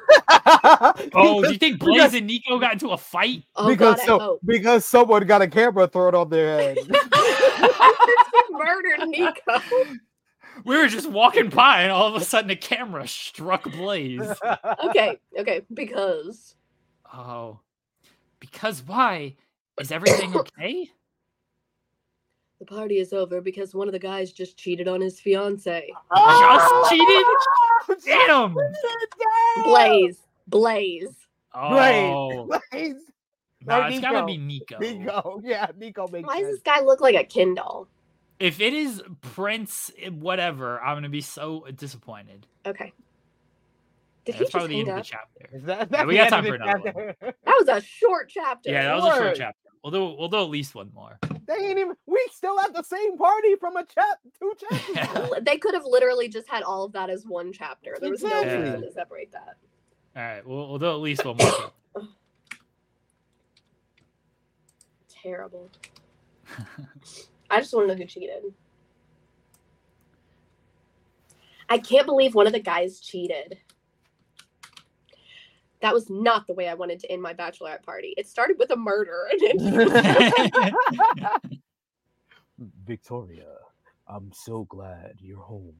Oh, 1.14 1.42
do 1.42 1.48
you 1.48 1.54
Because- 1.54 1.58
think 1.58 1.80
because- 1.80 1.96
Blaze 1.96 2.14
and 2.14 2.28
Nico 2.28 2.60
got 2.60 2.74
into 2.74 2.90
a 2.90 2.98
fight? 2.98 3.44
oh 3.56 3.68
because 3.68 3.96
God, 3.98 4.04
I 4.04 4.06
so 4.06 4.20
hope. 4.20 4.40
because 4.46 4.86
someone 4.86 5.26
got 5.26 5.42
a 5.42 5.48
camera 5.48 5.88
thrown 5.88 6.14
on 6.14 6.30
their 6.30 6.58
head. 6.76 6.78
murdered 8.52 9.08
Nico. 9.08 9.60
We 10.64 10.78
were 10.78 10.88
just 10.88 11.10
walking 11.10 11.50
by, 11.50 11.82
and 11.84 11.92
all 11.92 12.08
of 12.08 12.22
a 12.22 12.26
sudden, 12.26 12.50
a 12.52 12.56
camera 12.56 13.08
struck 13.08 13.64
Blaze. 13.72 14.22
Okay, 14.86 15.20
okay, 15.38 15.62
because 15.74 16.56
Oh, 17.14 17.60
because 18.40 18.82
why? 18.86 19.36
Is 19.80 19.92
everything 19.92 20.36
okay? 20.36 20.90
The 22.60 22.66
party 22.66 23.00
is 23.00 23.14
over 23.14 23.42
because 23.42 23.74
one 23.76 23.88
of 23.88 23.92
the 23.92 24.00
guys 24.00 24.32
just 24.32 24.58
cheated 24.58 24.88
on 24.88 25.02
his 25.02 25.20
fiance. 25.20 25.90
Just 26.16 26.90
cheated? 26.90 27.26
Damn! 28.06 28.56
Blaze, 29.64 30.20
Blaze. 30.48 31.16
Oh, 31.54 32.46
Blaze. 32.72 32.96
no, 33.66 33.82
Or 33.82 33.88
it's 33.88 34.00
gotta 34.00 34.26
be 34.26 34.38
Nico. 34.38 34.78
Nico. 34.80 35.42
Yeah, 35.44 35.68
Nico 35.78 36.08
makes 36.08 36.28
Why 36.28 36.42
does 36.42 36.52
this 36.52 36.62
guy 36.62 36.82
look 36.82 37.02
like 37.02 37.16
a 37.16 37.24
Kindle? 37.24 37.88
If 38.40 38.60
it 38.60 38.74
is 38.74 39.02
Prince, 39.22 39.92
eh, 40.02 40.10
whatever, 40.10 40.82
I'm 40.82 40.98
gonna 40.98 41.10
be 41.10 41.22
so 41.22 41.66
disappointed. 41.76 42.48
Okay. 42.66 42.92
Did 44.26 44.34
Yeah, 44.36 44.40
he 44.40 44.40
that's 44.40 44.52
probably 44.52 44.68
the 44.68 44.74
hang 44.76 44.90
end 44.90 44.90
of 44.90 45.06
the 45.06 45.10
chapter. 45.10 45.50
Is 45.56 45.64
that, 45.64 45.88
Yeah, 45.92 46.06
we 46.06 46.14
the 46.16 46.24
got 46.24 46.30
time 46.30 46.46
for 46.46 46.58
the 46.58 46.64
another 46.64 46.92
one. 46.94 47.34
That 47.46 47.56
was 47.60 47.68
a 47.70 47.82
short 47.82 48.30
chapter. 48.30 48.72
Yeah, 48.72 48.84
that 48.84 48.96
was 48.96 49.14
a 49.14 49.18
short 49.18 49.36
chapter. 49.38 49.65
We'll 49.86 49.92
do 49.92 50.16
we'll 50.18 50.30
do 50.30 50.38
at 50.38 50.50
least 50.50 50.74
one 50.74 50.90
more. 50.96 51.20
They 51.46 51.54
ain't 51.54 51.78
even. 51.78 51.94
We 52.08 52.28
still 52.34 52.60
at 52.60 52.74
the 52.74 52.82
same 52.82 53.20
party 53.20 53.56
from 53.60 53.78
a 53.78 53.86
chap 53.86 54.18
two 54.40 54.54
chapters. 54.60 54.96
ago. 55.16 55.36
They 55.44 55.58
could 55.58 55.76
have 55.76 55.86
literally 55.86 56.28
just 56.28 56.50
had 56.50 56.64
all 56.64 56.86
of 56.86 56.94
that 56.94 57.12
as 57.12 57.24
one 57.24 57.54
chapter. 57.54 57.96
There 58.02 58.10
was 58.10 58.24
no 58.24 58.42
Exactly. 58.42 58.64
reason 58.64 58.82
to 58.82 58.92
separate 58.92 59.32
that. 59.34 59.58
All 60.16 60.24
right, 60.24 60.48
we'll, 60.48 60.70
we'll 60.70 60.80
do 60.80 60.88
at 60.88 61.02
least 61.02 61.24
one 61.24 61.38
more. 61.38 62.04
Terrible. 65.22 65.70
I 67.52 67.60
just 67.60 67.72
want 67.72 67.88
to 67.88 67.94
know 67.94 68.02
who 68.02 68.08
cheated. 68.08 68.42
I 71.70 71.78
can't 71.78 72.08
believe 72.08 72.34
one 72.34 72.48
of 72.48 72.54
the 72.54 72.60
guys 72.60 73.00
cheated. 73.00 73.60
That 75.86 75.94
was 75.94 76.10
not 76.10 76.48
the 76.48 76.54
way 76.56 76.68
I 76.68 76.74
wanted 76.74 77.00
to 77.02 77.12
end 77.12 77.22
my 77.22 77.36
bachelorette 77.36 77.84
party. 77.84 78.16
It 78.18 78.28
started 78.28 78.58
with 78.58 78.72
a 78.72 78.76
murder 78.76 79.30
Victoria, 82.88 83.54
I'm 84.08 84.32
so 84.34 84.64
glad 84.64 85.18
you're 85.20 85.44
home. 85.44 85.76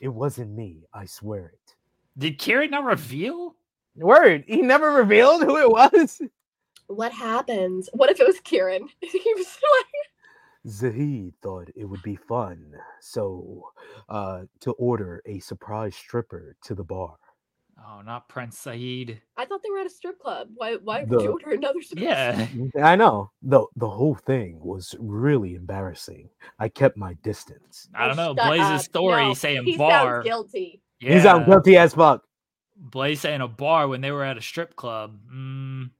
It 0.00 0.08
wasn't 0.08 0.52
me, 0.52 0.84
I 0.94 1.04
swear 1.04 1.52
it. 1.52 1.74
Did 2.16 2.38
Kieran 2.38 2.70
not 2.70 2.84
reveal? 2.84 3.54
Word, 3.96 4.44
he 4.46 4.62
never 4.62 4.92
revealed 4.92 5.42
who 5.42 5.58
it 5.58 5.70
was. 5.70 6.22
what 6.86 7.12
happened? 7.12 7.86
What 7.92 8.10
if 8.10 8.18
it 8.18 8.26
was 8.26 8.40
Kieran? 8.40 8.88
he 9.02 9.34
was 9.36 9.58
like, 9.76 10.72
Zahid 10.72 11.34
thought 11.42 11.68
it 11.76 11.84
would 11.84 12.02
be 12.02 12.16
fun, 12.16 12.64
so 13.02 13.62
uh, 14.08 14.44
to 14.60 14.72
order 14.72 15.20
a 15.26 15.38
surprise 15.40 15.94
stripper 15.94 16.56
to 16.64 16.74
the 16.74 16.84
bar. 16.84 17.16
Oh, 17.86 18.02
not 18.02 18.28
Prince 18.28 18.58
Saeed. 18.58 19.20
I 19.36 19.44
thought 19.46 19.62
they 19.62 19.70
were 19.70 19.78
at 19.78 19.86
a 19.86 19.90
strip 19.90 20.18
club. 20.18 20.48
Why 20.54 20.76
why 20.76 21.02
would 21.04 21.22
you 21.22 21.32
order 21.32 21.50
another 21.52 21.80
strip 21.82 22.02
Yeah. 22.02 22.46
I 22.82 22.94
know 22.96 23.30
the 23.42 23.64
the 23.76 23.88
whole 23.88 24.14
thing 24.14 24.60
was 24.60 24.94
really 24.98 25.54
embarrassing. 25.54 26.28
I 26.58 26.68
kept 26.68 26.96
my 26.96 27.14
distance. 27.22 27.88
I 27.94 28.06
don't 28.06 28.16
know. 28.16 28.34
Shut 28.36 28.46
Blaze's 28.46 28.80
up. 28.80 28.80
story 28.82 29.22
No, 29.28 29.34
saying 29.34 29.64
he 29.64 29.76
bar. 29.76 30.16
sounds 30.16 30.24
guilty. 30.26 30.82
Yeah. 31.00 31.14
He's 31.14 31.24
out 31.26 31.46
guilty 31.46 31.76
as 31.78 31.94
fuck. 31.94 32.22
Blaze 32.76 33.20
saying 33.20 33.40
a 33.40 33.48
bar 33.48 33.88
when 33.88 34.00
they 34.02 34.10
were 34.10 34.24
at 34.24 34.38
a 34.38 34.42
strip 34.42 34.76
club. 34.76 35.18
Mm, 35.32 35.90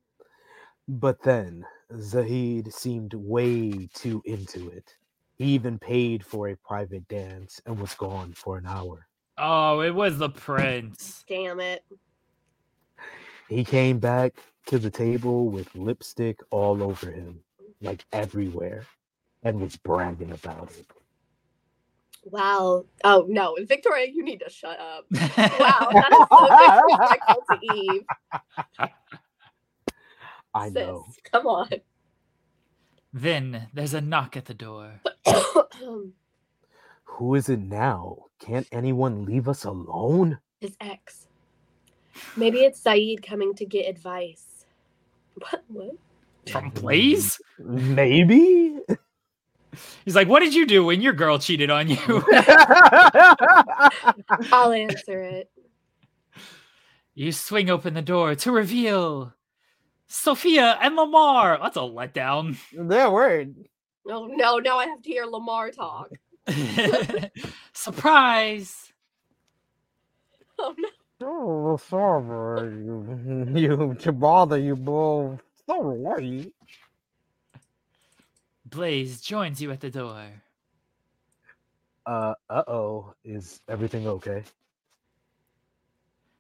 But 0.89 1.23
then 1.23 1.65
Zahid 1.99 2.73
seemed 2.73 3.15
way 3.15 3.89
too 3.95 4.23
into 4.27 4.69
it. 4.71 4.95
He 5.37 5.47
even 5.47 5.79
paid 5.79 6.25
for 6.25 6.49
a 6.49 6.57
private 6.57 7.07
dance 7.09 7.61
and 7.67 7.79
was 7.79 7.95
gone 7.95 8.33
for 8.35 8.59
an 8.59 8.67
hour. 8.67 9.07
Oh, 9.41 9.81
it 9.83 9.95
was 9.95 10.19
the 10.19 10.31
prince. 10.31 11.25
Damn 11.29 11.61
it. 11.61 11.85
He 13.49 13.65
came 13.65 13.99
back 14.01 14.35
to 14.67 14.79
the 14.79 14.91
table 14.91 15.49
with 15.51 15.75
lipstick 15.75 16.41
all 16.51 16.83
over 16.83 17.11
him, 17.11 17.41
like 17.83 18.05
everywhere, 18.13 18.87
and 19.43 19.61
was 19.61 19.77
bragging 19.77 20.33
about 20.33 20.73
it. 20.79 20.87
Wow. 22.25 22.87
Oh 23.05 23.27
no, 23.29 23.57
Victoria, 23.63 24.07
you 24.13 24.25
need 24.25 24.41
to 24.41 24.51
shut 24.51 24.79
up. 24.81 25.07
Wow, 25.59 25.93
that 25.97 26.13
is 26.15 26.27
so 26.33 26.53
disrespectful 26.57 27.45
to 27.51 27.59
Eve. 27.63 28.03
I 30.55 30.71
Sis, 30.77 30.85
know. 30.85 31.07
Come 31.33 31.47
on. 31.47 31.69
then 33.13 33.69
there's 33.75 33.95
a 33.95 34.01
knock 34.01 34.37
at 34.37 34.47
the 34.47 34.55
door. 34.55 35.03
Who 37.13 37.35
is 37.35 37.49
it 37.49 37.61
now? 37.61 38.25
Can't 38.41 38.67
anyone 38.73 39.25
leave 39.25 39.49
us 39.49 39.65
alone? 39.65 40.39
His 40.61 40.77
ex. 40.81 41.27
Maybe 42.37 42.61
it's 42.61 42.81
Saeed 42.81 43.23
coming 43.23 43.55
to 43.55 43.65
get 43.67 43.89
advice. 43.89 44.65
What? 45.35 45.63
What? 45.69 45.95
From 46.51 46.71
Blaze? 46.71 47.41
Maybe. 47.59 48.79
He's 50.05 50.17
like, 50.17 50.29
What 50.29 50.41
did 50.41 50.55
you 50.55 50.67
do 50.67 50.85
when 50.85 51.01
your 51.01 51.13
girl 51.13 51.39
cheated 51.39 51.71
on 51.71 51.89
you? 51.89 51.97
I'll 54.53 54.73
answer 54.73 55.23
it. 55.23 55.51
you 57.15 57.33
swing 57.33 57.71
open 57.71 57.95
the 57.95 58.03
door 58.03 58.35
to 58.35 58.51
reveal 58.53 59.35
Sophia 60.09 60.79
and 60.83 60.97
Lamar. 60.97 61.59
That's 61.63 61.77
a 61.77 61.81
letdown. 61.81 62.57
Their 62.73 63.11
word. 63.11 63.55
Oh 64.09 64.27
no, 64.27 64.35
no, 64.35 64.59
now 64.59 64.79
I 64.79 64.87
have 64.87 65.03
to 65.03 65.09
hear 65.09 65.25
Lamar 65.27 65.71
talk. 65.71 66.09
Surprise! 67.73 68.93
Oh 70.59 70.75
no. 70.79 70.89
Oh, 71.23 71.77
sorry. 71.77 72.73
You, 72.85 73.49
you 73.55 73.95
to 74.01 74.13
bother 74.13 74.59
you 74.59 74.77
both. 74.77 75.41
Sorry. 75.67 76.53
Blaze 78.65 79.21
joins 79.21 79.61
you 79.61 79.71
at 79.71 79.81
the 79.81 79.91
door. 79.91 80.43
Uh 82.07 82.35
uh 82.49 82.63
oh. 82.69 83.15
Is 83.25 83.61
everything 83.69 84.07
okay? 84.09 84.45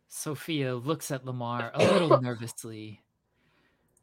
Sophia 0.08 0.74
looks 0.74 1.10
at 1.10 1.24
Lamar 1.24 1.70
a 1.74 1.84
little 1.84 2.20
nervously. 2.22 3.02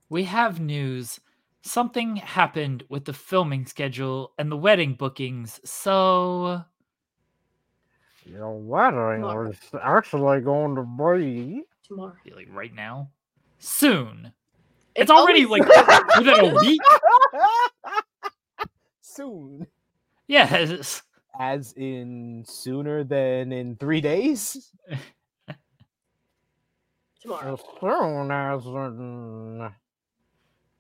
We 0.10 0.24
have 0.24 0.60
news. 0.60 1.20
Something 1.68 2.16
happened 2.16 2.84
with 2.88 3.04
the 3.04 3.12
filming 3.14 3.66
schedule 3.66 4.32
and 4.38 4.50
the 4.50 4.56
wedding 4.56 4.94
bookings, 4.94 5.60
so 5.66 6.64
Your 8.26 8.58
wedding 8.58 9.22
Tomorrow. 9.22 9.50
is 9.50 9.58
actually 9.82 10.40
going 10.40 10.76
to 10.76 10.84
be. 11.18 11.64
Tomorrow. 11.86 12.16
like 12.36 12.48
right 12.52 12.74
now, 12.74 13.10
soon. 13.60 14.32
It's, 14.96 15.12
already 15.12 15.44
always- 15.44 15.66
like 15.68 16.18
within 16.18 16.46
a 16.52 16.56
week. 16.56 16.80
Soon. 19.02 19.68
Yes. 20.28 21.04
As 21.38 21.74
in 21.74 22.46
sooner 22.48 23.04
than 23.04 23.52
in 23.52 23.76
three 23.76 24.00
days? 24.02 24.72
tomorrow. 27.22 27.54
As 27.56 27.60
soon 27.82 28.32
as 28.32 28.66
in... 28.66 29.70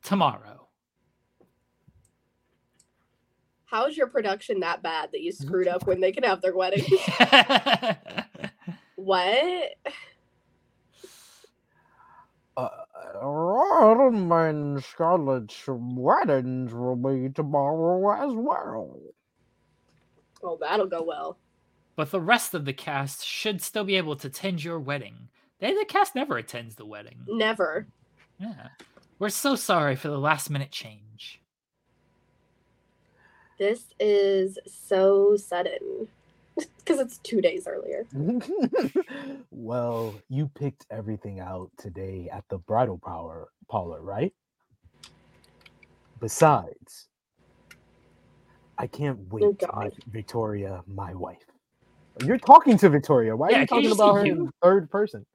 Tomorrow. 0.01 0.66
How 3.67 3.85
is 3.85 3.97
your 3.97 4.07
production 4.07 4.61
that 4.61 4.81
bad 4.81 5.09
that 5.11 5.21
you 5.21 5.31
screwed 5.33 5.67
up 5.67 5.85
when 5.85 5.99
they 5.99 6.11
can 6.13 6.23
have 6.23 6.41
their 6.41 6.55
wedding? 6.55 6.85
what? 8.95 9.69
Uh, 12.55 12.69
Autumn 13.21 14.31
and 14.31 14.81
Scarlet's 14.83 15.63
weddings 15.67 16.73
will 16.73 16.95
be 16.95 17.29
tomorrow 17.29 18.25
as 18.25 18.33
well. 18.33 18.99
Oh, 20.41 20.57
that'll 20.61 20.87
go 20.87 21.03
well. 21.03 21.37
but 21.95 22.11
the 22.11 22.21
rest 22.21 22.53
of 22.53 22.63
the 22.65 22.73
cast 22.73 23.25
should 23.25 23.61
still 23.61 23.83
be 23.83 23.97
able 23.97 24.15
to 24.15 24.27
attend 24.27 24.63
your 24.63 24.79
wedding. 24.79 25.27
They, 25.59 25.73
the 25.73 25.85
cast 25.85 26.15
never 26.15 26.37
attends 26.37 26.75
the 26.75 26.85
wedding. 26.85 27.19
Never. 27.27 27.87
Yeah. 28.39 28.69
We're 29.19 29.29
so 29.29 29.55
sorry 29.55 29.95
for 29.95 30.07
the 30.07 30.19
last 30.19 30.49
minute 30.49 30.71
change. 30.71 31.41
This 33.57 33.85
is 33.99 34.59
so 34.67 35.37
sudden. 35.37 36.07
Because 36.79 36.99
it's 37.01 37.19
two 37.19 37.41
days 37.41 37.67
earlier. 37.67 38.07
well, 39.51 40.21
you 40.29 40.49
picked 40.55 40.85
everything 40.91 41.39
out 41.39 41.71
today 41.79 42.29
at 42.33 42.45
the 42.49 42.59
bridal 42.59 42.99
power 43.03 43.49
parlor, 43.69 44.01
right? 44.01 44.33
Besides, 46.19 47.07
I 48.77 48.87
can't 48.87 49.19
oh, 49.19 49.25
wait 49.31 49.43
Oh, 49.47 49.53
to 49.59 49.67
God. 49.67 49.75
make 49.75 49.95
Victoria 50.07 50.83
my 50.87 51.13
wife. 51.13 51.43
You're 52.23 52.39
talking 52.39 52.77
to 52.79 52.89
Victoria. 52.89 53.35
Why 53.35 53.49
Yeah, 53.51 53.57
are 53.57 53.61
you 53.61 53.67
talking 53.67 53.91
about 53.91 54.15
her 54.15 54.25
you? 54.25 54.33
in 54.33 54.51
third 54.63 54.89
person? 54.91 55.25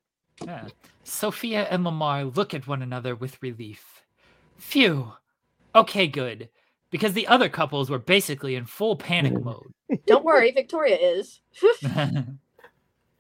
Yeah. 0.47 0.69
Sophia 1.05 1.65
and 1.71 1.85
Lamar 1.85 2.25
look 2.25 2.55
at 2.55 2.67
one 2.69 2.83
another 2.83 3.15
with 3.17 3.43
relief. 3.43 4.03
Phew. 4.59 5.13
Okay, 5.75 6.07
good. 6.09 6.51
Because 6.93 7.15
the 7.15 7.27
other 7.27 7.49
couples 7.49 7.91
were 7.91 7.99
basically 7.99 8.55
in 8.55 8.67
full 8.67 8.95
panic 8.95 9.33
mm. 9.33 9.43
mode. 9.43 9.75
Don't 10.07 10.25
worry, 10.25 10.53
Victoria 10.53 10.97
is. 10.97 11.41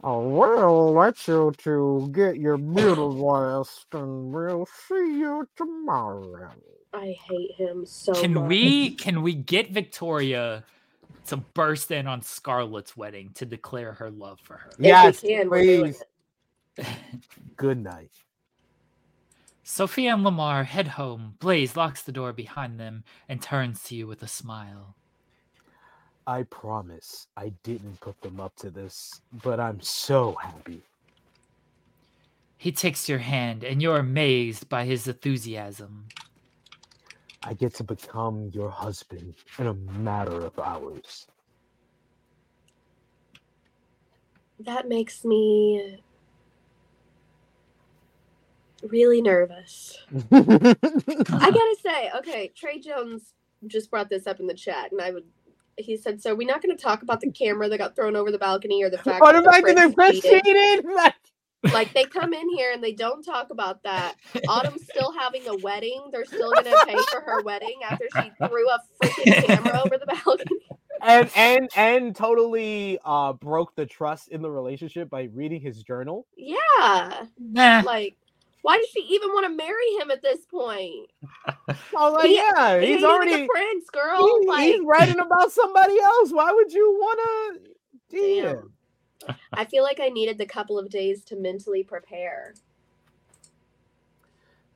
Oh, 0.04 0.28
well, 0.28 0.92
let 0.94 1.28
you 1.28 1.52
to 1.58 2.10
get 2.12 2.36
your 2.36 2.56
beauty 2.58 3.00
rest, 3.00 3.86
and 3.92 4.32
we'll 4.32 4.66
see 4.66 5.18
you 5.20 5.48
tomorrow. 5.54 6.50
I 6.92 7.16
hate 7.28 7.52
him 7.56 7.86
so 7.86 8.12
can 8.12 8.34
much. 8.34 8.48
we 8.48 8.94
can 8.96 9.22
we 9.22 9.34
get 9.34 9.70
Victoria 9.70 10.64
to 11.26 11.36
burst 11.36 11.92
in 11.92 12.08
on 12.08 12.20
Scarlett's 12.20 12.96
wedding 12.96 13.30
to 13.34 13.46
declare 13.46 13.92
her 13.92 14.10
love 14.10 14.40
for 14.42 14.56
her? 14.56 14.70
If 14.72 14.78
we 14.78 14.86
Yes, 14.88 15.20
can, 15.20 15.48
we're 15.48 15.62
please. 15.62 16.02
Good 17.56 17.78
night. 17.78 18.10
Sophia 19.62 20.12
and 20.12 20.24
Lamar 20.24 20.64
head 20.64 20.88
home. 20.88 21.36
Blaze 21.38 21.76
locks 21.76 22.02
the 22.02 22.12
door 22.12 22.32
behind 22.32 22.80
them 22.80 23.04
and 23.28 23.40
turns 23.40 23.82
to 23.84 23.94
you 23.94 24.06
with 24.06 24.22
a 24.22 24.28
smile. 24.28 24.96
I 26.26 26.44
promise 26.44 27.26
I 27.36 27.52
didn't 27.62 28.00
put 28.00 28.20
them 28.20 28.40
up 28.40 28.54
to 28.56 28.70
this, 28.70 29.20
but 29.42 29.60
I'm 29.60 29.80
so 29.80 30.36
happy. 30.40 30.82
He 32.58 32.70
takes 32.70 33.08
your 33.08 33.18
hand 33.18 33.64
and 33.64 33.82
you're 33.82 33.98
amazed 33.98 34.68
by 34.68 34.84
his 34.84 35.08
enthusiasm. 35.08 36.06
I 37.44 37.54
get 37.54 37.74
to 37.74 37.84
become 37.84 38.50
your 38.54 38.70
husband 38.70 39.34
in 39.58 39.66
a 39.66 39.74
matter 39.74 40.44
of 40.44 40.56
hours. 40.60 41.26
That 44.60 44.88
makes 44.88 45.24
me 45.24 45.98
really 48.82 49.22
nervous. 49.22 49.98
I 50.32 51.50
gotta 51.50 51.76
say, 51.82 52.10
okay, 52.18 52.52
Trey 52.56 52.78
Jones 52.80 53.34
just 53.66 53.90
brought 53.90 54.10
this 54.10 54.26
up 54.26 54.40
in 54.40 54.46
the 54.46 54.54
chat, 54.54 54.92
and 54.92 55.00
I 55.00 55.10
would. 55.12 55.24
He 55.78 55.96
said, 55.96 56.22
"So 56.22 56.34
we're 56.34 56.46
not 56.48 56.62
going 56.62 56.76
to 56.76 56.82
talk 56.82 57.02
about 57.02 57.20
the 57.20 57.32
camera 57.32 57.68
that 57.68 57.78
got 57.78 57.96
thrown 57.96 58.16
over 58.16 58.30
the 58.30 58.38
balcony 58.38 58.82
or 58.84 58.90
the 58.90 58.98
fact 58.98 59.20
What 59.20 59.32
that 59.32 59.38
about 59.46 59.64
the 59.64 59.74
the 59.74 59.92
French 59.94 60.20
cheated." 60.22 60.42
cheated? 60.44 60.84
Like, 60.94 61.14
Like 61.72 61.92
they 61.94 62.06
come 62.06 62.34
in 62.34 62.48
here 62.50 62.72
and 62.72 62.82
they 62.84 62.92
don't 62.92 63.22
talk 63.22 63.50
about 63.50 63.82
that. 63.84 64.16
Autumn's 64.48 64.84
still 64.88 65.12
having 65.12 65.48
a 65.48 65.56
wedding. 65.56 66.10
They're 66.12 66.24
still 66.26 66.52
going 66.52 66.66
to 66.66 66.76
pay 66.86 67.04
for 67.10 67.20
her 67.22 67.42
wedding 67.42 67.80
after 67.88 68.06
she 68.10 68.34
threw 68.44 68.68
a 68.70 68.80
freaking 69.02 69.34
camera 69.46 69.80
over 69.84 69.98
the 69.98 70.06
balcony. 70.06 70.50
and 71.02 71.30
and 71.36 71.70
and 71.76 72.16
totally 72.16 72.98
uh 73.04 73.32
broke 73.34 73.74
the 73.76 73.86
trust 73.86 74.28
in 74.28 74.42
the 74.42 74.50
relationship 74.50 75.10
by 75.10 75.24
reading 75.32 75.60
his 75.60 75.82
journal. 75.82 76.26
Yeah, 76.36 77.26
Nah. 77.38 77.82
like 77.84 78.16
why 78.62 78.78
does 78.78 78.88
she 78.88 79.00
even 79.10 79.30
want 79.30 79.46
to 79.46 79.54
marry 79.54 79.90
him 80.00 80.10
at 80.10 80.22
this 80.22 80.44
point? 80.46 81.10
Oh 81.94 82.12
like, 82.12 82.30
yeah, 82.30 82.80
He 82.80 82.94
he's 82.94 83.04
already 83.04 83.46
prince, 83.46 83.88
girl. 83.90 84.40
he- 84.40 84.48
like, 84.48 84.64
he's 84.64 84.80
writing 84.84 85.18
about 85.20 85.52
somebody 85.52 85.98
else. 86.00 86.30
Why 86.32 86.50
would 86.52 86.72
you 86.72 86.98
wanna 87.00 87.58
Damn. 88.10 88.72
Damn. 89.28 89.36
I 89.52 89.64
feel 89.64 89.82
like 89.82 90.00
I 90.00 90.08
needed 90.08 90.38
the 90.38 90.46
couple 90.46 90.78
of 90.78 90.90
days 90.90 91.24
to 91.26 91.36
mentally 91.36 91.82
prepare. 91.82 92.54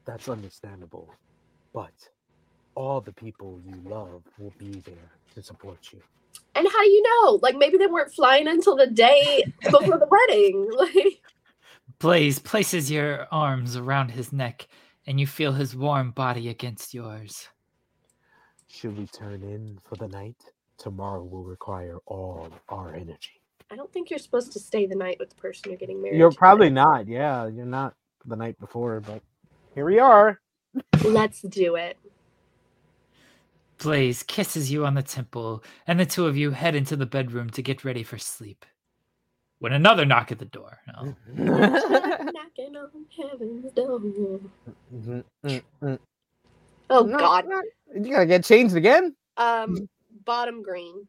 That's 0.04 0.28
understandable. 0.28 1.08
But 1.72 1.92
all 2.74 3.00
the 3.00 3.12
people 3.12 3.60
you 3.66 3.76
love 3.88 4.22
will 4.38 4.52
be 4.58 4.80
there 4.80 5.10
to 5.34 5.42
support 5.42 5.78
you. 5.92 6.00
And 6.54 6.66
how 6.66 6.82
do 6.82 6.88
you 6.90 7.02
know? 7.02 7.38
Like 7.42 7.56
maybe 7.56 7.76
they 7.76 7.86
weren't 7.86 8.14
flying 8.14 8.48
until 8.48 8.76
the 8.76 8.86
day 8.86 9.44
before 9.62 9.98
the 9.98 10.08
wedding. 10.10 10.70
Like 10.76 11.20
Blaze 11.98 12.38
places 12.38 12.90
your 12.90 13.26
arms 13.32 13.76
around 13.76 14.10
his 14.10 14.32
neck 14.32 14.68
and 15.06 15.18
you 15.18 15.26
feel 15.26 15.52
his 15.52 15.74
warm 15.74 16.10
body 16.10 16.48
against 16.48 16.92
yours. 16.92 17.48
Should 18.68 18.98
we 18.98 19.06
turn 19.06 19.42
in 19.42 19.78
for 19.84 19.96
the 19.96 20.08
night? 20.08 20.36
Tomorrow 20.76 21.24
will 21.24 21.44
require 21.44 21.98
all 22.06 22.50
our 22.68 22.94
energy. 22.94 23.40
I 23.70 23.76
don't 23.76 23.90
think 23.92 24.10
you're 24.10 24.18
supposed 24.18 24.52
to 24.52 24.60
stay 24.60 24.86
the 24.86 24.94
night 24.94 25.18
with 25.18 25.30
the 25.30 25.36
person 25.36 25.70
you're 25.70 25.78
getting 25.78 26.02
married. 26.02 26.18
You're 26.18 26.30
to. 26.30 26.36
probably 26.36 26.70
not. 26.70 27.08
Yeah, 27.08 27.46
you're 27.46 27.64
not 27.64 27.94
the 28.26 28.36
night 28.36 28.58
before, 28.60 29.00
but 29.00 29.22
here 29.74 29.86
we 29.86 29.98
are. 29.98 30.40
Let's 31.04 31.40
do 31.40 31.76
it. 31.76 31.96
Blaze 33.78 34.22
kisses 34.22 34.70
you 34.70 34.86
on 34.86 34.94
the 34.94 35.02
temple, 35.02 35.62
and 35.86 35.98
the 35.98 36.06
two 36.06 36.26
of 36.26 36.36
you 36.36 36.50
head 36.50 36.74
into 36.74 36.96
the 36.96 37.06
bedroom 37.06 37.50
to 37.50 37.62
get 37.62 37.84
ready 37.84 38.02
for 38.02 38.18
sleep. 38.18 38.64
When 39.60 39.72
another 39.72 40.04
knock 40.04 40.32
at 40.32 40.38
the 40.38 40.44
door. 40.46 40.78
No. 40.88 41.16
Knocking 41.36 42.76
on 42.76 43.06
heaven's 43.16 43.72
door. 43.72 44.00
Mhm, 44.94 45.24
mm, 45.44 45.62
mm. 45.82 45.98
Oh 46.90 47.04
No, 47.04 47.18
God. 47.18 47.46
no, 47.48 47.62
You 47.94 48.12
gotta 48.12 48.26
get 48.26 48.44
changed 48.44 48.76
again? 48.76 49.14
Um, 49.36 49.88
bottom 50.24 50.62
green. 50.62 51.06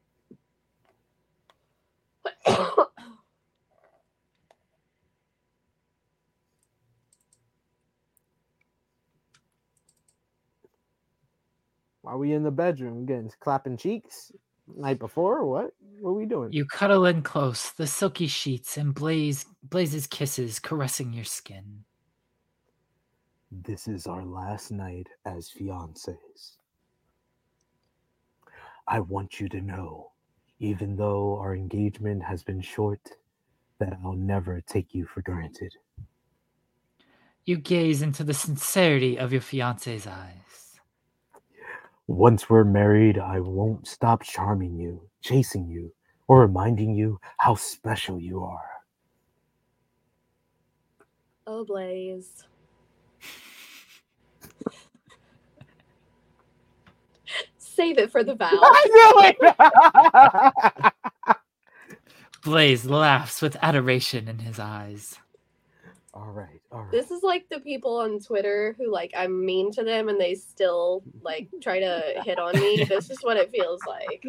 Why 12.01 12.13
are 12.13 12.17
we 12.17 12.33
in 12.33 12.43
the 12.43 12.51
bedroom 12.51 13.05
getting 13.05 13.31
clapping 13.41 13.77
cheeks? 13.77 14.31
Night 14.75 14.99
before 14.99 15.39
or 15.39 15.45
what? 15.45 15.71
What 15.99 16.11
are 16.11 16.13
we 16.13 16.25
doing? 16.25 16.51
You 16.51 16.65
cuddle 16.65 17.05
in 17.05 17.21
close, 17.21 17.71
the 17.71 17.87
silky 17.87 18.27
sheets 18.27 18.77
and 18.77 18.93
Blaze 18.93 19.45
Blaze's 19.63 20.07
kisses 20.07 20.59
caressing 20.59 21.13
your 21.13 21.25
skin. 21.25 21.83
This 23.49 23.87
is 23.87 24.07
our 24.07 24.25
last 24.25 24.71
night 24.71 25.07
as 25.25 25.49
fiancés. 25.49 26.57
I 28.87 28.99
want 28.99 29.39
you 29.39 29.47
to 29.49 29.61
know, 29.61 30.11
even 30.59 30.95
though 30.95 31.37
our 31.39 31.55
engagement 31.55 32.23
has 32.23 32.43
been 32.43 32.61
short, 32.61 33.01
that 33.79 33.97
I'll 34.03 34.13
never 34.13 34.61
take 34.61 34.93
you 34.93 35.05
for 35.05 35.21
granted. 35.21 35.73
You 37.45 37.57
gaze 37.57 38.01
into 38.01 38.25
the 38.25 38.33
sincerity 38.33 39.17
of 39.17 39.31
your 39.31 39.41
fiance's 39.41 40.05
eyes. 40.05 40.66
Once 42.07 42.49
we're 42.49 42.63
married, 42.63 43.19
I 43.19 43.41
won't 43.41 43.85
stop 43.85 44.23
charming 44.23 44.77
you, 44.77 45.01
chasing 45.21 45.67
you, 45.67 45.93
or 46.27 46.41
reminding 46.41 46.95
you 46.95 47.19
how 47.37 47.55
special 47.55 48.19
you 48.19 48.43
are. 48.43 48.69
Oh, 51.45 51.65
Blaze. 51.65 52.43
Save 57.57 57.97
it 57.99 58.11
for 58.11 58.23
the 58.23 58.35
vow. 58.35 58.49
I 58.53 59.33
knew 59.35 59.35
it! 60.83 60.93
Blaze 62.43 62.85
laughs 62.85 63.41
with 63.41 63.57
adoration 63.61 64.27
in 64.27 64.39
his 64.39 64.59
eyes. 64.59 65.19
All 66.17 66.31
right, 66.31 66.59
all 66.71 66.81
right. 66.81 66.91
This 66.91 67.11
is 67.11 67.21
like 67.21 67.47
the 67.49 67.59
people 67.59 67.97
on 67.97 68.19
Twitter 68.19 68.75
who 68.79 68.91
like 68.91 69.11
I'm 69.15 69.45
mean 69.45 69.71
to 69.73 69.83
them 69.83 70.09
and 70.09 70.19
they 70.19 70.33
still 70.33 71.03
like 71.21 71.47
try 71.61 71.79
to 71.79 72.21
hit 72.25 72.39
on 72.39 72.59
me. 72.59 72.83
This 72.89 73.11
is 73.11 73.19
what 73.21 73.37
it 73.37 73.51
feels 73.51 73.79
like. 73.85 74.25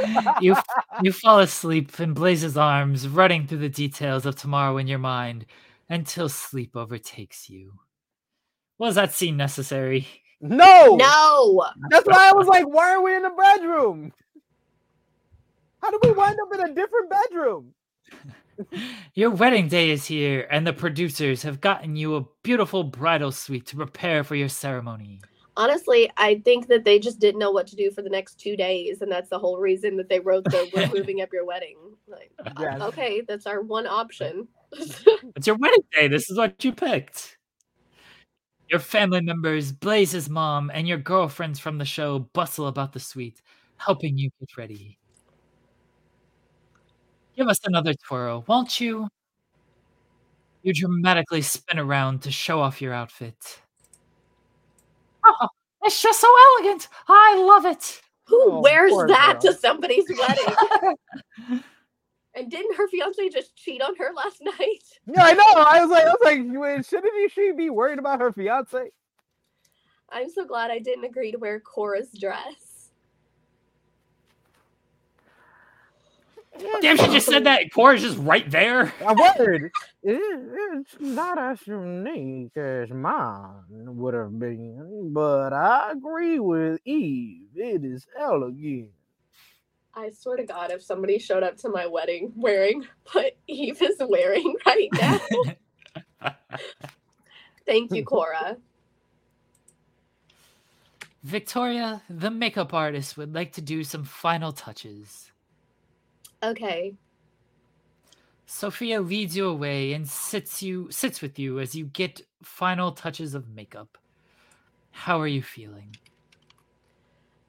you 0.40 0.56
you 1.02 1.12
fall 1.12 1.40
asleep 1.40 2.00
in 2.00 2.14
Blaze's 2.14 2.56
arms, 2.56 3.06
running 3.06 3.46
through 3.46 3.58
the 3.58 3.68
details 3.68 4.24
of 4.24 4.36
tomorrow 4.36 4.78
in 4.78 4.86
your 4.86 4.98
mind 4.98 5.44
until 5.90 6.30
sleep 6.30 6.76
overtakes 6.76 7.50
you. 7.50 7.74
Was 8.78 8.94
that 8.94 9.12
scene 9.12 9.36
necessary? 9.36 10.08
no, 10.40 10.96
No. 10.96 11.66
That's 11.90 12.06
why 12.06 12.30
I 12.30 12.32
was 12.32 12.46
like, 12.46 12.66
why 12.66 12.94
are 12.94 13.02
we 13.02 13.14
in 13.14 13.22
the 13.22 13.30
bedroom? 13.30 14.14
How 15.82 15.90
did 15.90 16.00
we 16.02 16.12
wind 16.12 16.38
up 16.40 16.54
in 16.54 16.70
a 16.70 16.74
different 16.74 17.10
bedroom? 17.10 17.74
Your 19.14 19.30
wedding 19.30 19.68
day 19.68 19.90
is 19.90 20.06
here, 20.06 20.46
and 20.50 20.66
the 20.66 20.72
producers 20.72 21.42
have 21.42 21.60
gotten 21.60 21.96
you 21.96 22.16
a 22.16 22.24
beautiful 22.42 22.84
bridal 22.84 23.32
suite 23.32 23.66
to 23.66 23.76
prepare 23.76 24.24
for 24.24 24.34
your 24.34 24.48
ceremony. 24.48 25.20
Honestly, 25.56 26.10
I 26.16 26.40
think 26.44 26.68
that 26.68 26.84
they 26.84 26.98
just 26.98 27.18
didn't 27.18 27.38
know 27.38 27.50
what 27.50 27.66
to 27.68 27.76
do 27.76 27.90
for 27.90 28.00
the 28.00 28.08
next 28.08 28.36
two 28.40 28.56
days, 28.56 29.02
and 29.02 29.12
that's 29.12 29.28
the 29.28 29.38
whole 29.38 29.58
reason 29.58 29.96
that 29.98 30.08
they 30.08 30.18
wrote 30.20 30.44
the 30.44 30.70
"We're 30.74 30.88
moving 30.94 31.20
up 31.20 31.32
your 31.32 31.44
wedding." 31.44 31.76
Like, 32.08 32.32
Yes. 32.58 32.80
okay, 32.80 33.22
that's 33.26 33.46
our 33.46 33.60
one 33.60 33.86
option. 33.86 34.48
It's 35.36 35.46
your 35.46 35.56
wedding 35.56 35.84
day. 35.92 36.08
This 36.08 36.30
is 36.30 36.38
what 36.38 36.64
you 36.64 36.72
picked. 36.72 37.36
Your 38.70 38.80
family 38.80 39.20
members, 39.20 39.70
Blaze's 39.72 40.30
mom, 40.30 40.70
and 40.72 40.88
your 40.88 40.96
girlfriends 40.96 41.58
from 41.60 41.76
the 41.76 41.84
show 41.84 42.20
bustle 42.20 42.66
about 42.66 42.94
the 42.94 43.00
suite, 43.00 43.42
helping 43.76 44.16
you 44.16 44.30
get 44.40 44.56
ready. 44.56 44.98
Give 47.36 47.48
us 47.48 47.60
another 47.64 47.94
twirl, 47.94 48.44
won't 48.46 48.80
you? 48.80 49.08
You 50.62 50.72
dramatically 50.72 51.42
spin 51.42 51.78
around 51.78 52.22
to 52.22 52.30
show 52.30 52.60
off 52.60 52.80
your 52.80 52.92
outfit. 52.92 53.34
Oh, 55.24 55.48
it's 55.82 56.00
just 56.02 56.20
so 56.20 56.28
elegant. 56.58 56.88
I 57.08 57.36
love 57.36 57.64
it. 57.66 58.00
Who 58.28 58.40
Oh, 58.44 58.60
wears 58.60 58.92
that 59.08 59.40
girl. 59.42 59.52
to 59.52 59.58
somebody's 59.58 60.04
wedding? 60.18 60.94
and 62.34 62.50
didn't 62.50 62.76
her 62.76 62.88
fiance 62.88 63.28
just 63.30 63.56
cheat 63.56 63.82
on 63.82 63.96
her 63.96 64.12
last 64.14 64.38
night? 64.42 64.82
Yeah, 65.06 65.24
I 65.24 65.32
know. 65.32 65.42
I 65.56 65.80
was 65.84 65.90
like, 65.90 66.04
I 66.04 66.12
was 66.12 66.18
like, 66.24 66.86
shouldn't 66.86 67.32
she 67.32 67.52
be 67.52 67.70
worried 67.70 67.98
about 67.98 68.20
her 68.20 68.30
fiance? 68.32 68.90
I'm 70.10 70.28
so 70.30 70.44
glad 70.44 70.70
I 70.70 70.78
didn't 70.78 71.04
agree 71.04 71.32
to 71.32 71.38
wear 71.38 71.58
Cora's 71.58 72.10
dress. 72.18 72.71
Damn, 76.80 76.96
she 76.98 77.06
just 77.06 77.26
said 77.26 77.44
that. 77.44 77.72
Cora's 77.72 78.02
just 78.02 78.18
right 78.18 78.48
there. 78.50 78.92
A 79.00 79.14
word. 79.14 79.70
It, 80.02 80.20
it's 80.74 80.96
not 81.00 81.38
as 81.38 81.66
unique 81.66 82.56
as 82.56 82.90
mine 82.90 83.62
would 83.68 84.14
have 84.14 84.38
been, 84.38 85.10
but 85.12 85.52
I 85.52 85.92
agree 85.92 86.38
with 86.38 86.80
Eve. 86.84 87.48
It 87.54 87.84
is 87.84 88.06
elegant. 88.18 88.90
I 89.94 90.10
swear 90.10 90.36
to 90.38 90.44
God, 90.44 90.70
if 90.70 90.82
somebody 90.82 91.18
showed 91.18 91.42
up 91.42 91.56
to 91.58 91.68
my 91.68 91.86
wedding 91.86 92.32
wearing 92.36 92.86
what 93.12 93.36
Eve 93.46 93.80
is 93.82 93.96
wearing 94.00 94.54
right 94.66 94.88
now, 94.92 95.20
thank 97.66 97.92
you, 97.92 98.04
Cora. 98.04 98.56
Victoria, 101.22 102.02
the 102.10 102.30
makeup 102.30 102.74
artist, 102.74 103.16
would 103.16 103.34
like 103.34 103.52
to 103.52 103.60
do 103.60 103.84
some 103.84 104.04
final 104.04 104.52
touches. 104.52 105.31
Okay, 106.42 106.94
Sophia 108.46 109.00
leads 109.00 109.36
you 109.36 109.46
away 109.48 109.94
and 109.94 110.06
sits 110.08 110.62
you 110.62 110.88
sits 110.90 111.22
with 111.22 111.38
you 111.38 111.58
as 111.58 111.74
you 111.74 111.86
get 111.86 112.20
final 112.42 112.92
touches 112.92 113.34
of 113.34 113.48
makeup. 113.48 113.96
How 114.90 115.20
are 115.20 115.26
you 115.26 115.42
feeling? 115.42 115.96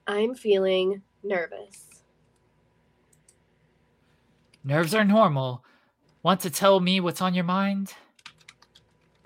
I'm 0.06 0.34
feeling 0.34 1.02
nervous. 1.22 2.04
Nerves 4.64 4.94
are 4.94 5.04
normal. 5.04 5.64
Want 6.22 6.40
to 6.40 6.50
tell 6.50 6.80
me 6.80 7.00
what's 7.00 7.20
on 7.20 7.34
your 7.34 7.44
mind? 7.44 7.92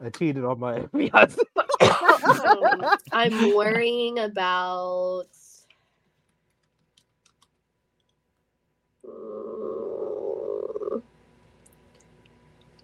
I 0.05 0.11
cheated 0.11 0.45
on 0.45 0.59
my 0.59 0.85
fiance. 0.93 1.41
I'm 3.13 3.55
worrying 3.55 4.19
about. 4.19 5.27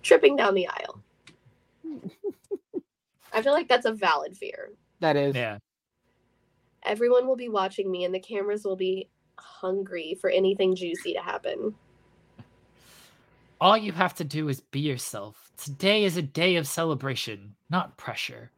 Tripping 0.05 0.37
down 0.37 0.55
the 0.55 0.69
aisle. 0.69 1.03
I 3.33 3.43
feel 3.43 3.53
like 3.53 3.69
that's 3.69 3.87
a 3.87 3.93
valid 3.93 4.37
fear. 4.37 4.71
that 5.01 5.17
is. 5.17 5.35
Yeah. 5.35 5.59
Everyone 6.85 7.27
will 7.27 7.37
be 7.37 7.49
watching 7.49 7.91
me, 7.91 8.05
and 8.05 8.15
the 8.15 8.21
cameras 8.21 8.65
will 8.65 8.77
be 8.77 9.09
hungry 9.39 10.17
for 10.21 10.31
anything 10.31 10.77
juicy 10.77 11.15
to 11.15 11.21
happen. 11.21 11.75
All 13.61 13.77
you 13.77 13.93
have 13.93 14.15
to 14.17 14.25
do 14.25 14.49
is 14.49 14.61
be 14.61 14.81
yourself. 14.81 15.51
Today 15.57 16.05
is 16.05 16.17
a 16.17 16.23
day 16.23 16.57
of 16.57 16.69
celebration, 16.69 17.55
not 17.71 17.97
pressure. 17.97 18.51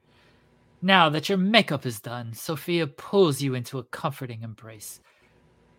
Now 0.82 1.08
that 1.10 1.28
your 1.28 1.38
makeup 1.38 1.86
is 1.86 2.00
done, 2.00 2.34
Sophia 2.34 2.86
pulls 2.86 3.40
you 3.40 3.54
into 3.54 3.78
a 3.78 3.84
comforting 3.84 4.42
embrace. 4.42 5.00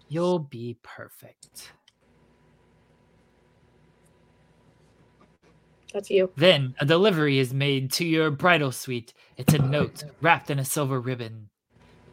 You'll 0.08 0.40
be 0.40 0.78
perfect. 0.82 1.74
That's 5.94 6.10
you. 6.10 6.32
Then 6.36 6.76
a 6.80 6.86
delivery 6.86 7.40
is 7.40 7.54
made 7.54 7.92
to 7.94 8.06
your 8.06 8.30
bridal 8.32 8.72
suite. 8.72 9.14
It's 9.38 9.54
a 9.54 9.60
note 9.60 10.04
wrapped 10.22 10.50
in 10.50 10.60
a 10.60 10.66
silver 10.66 11.00
ribbon. 11.00 11.50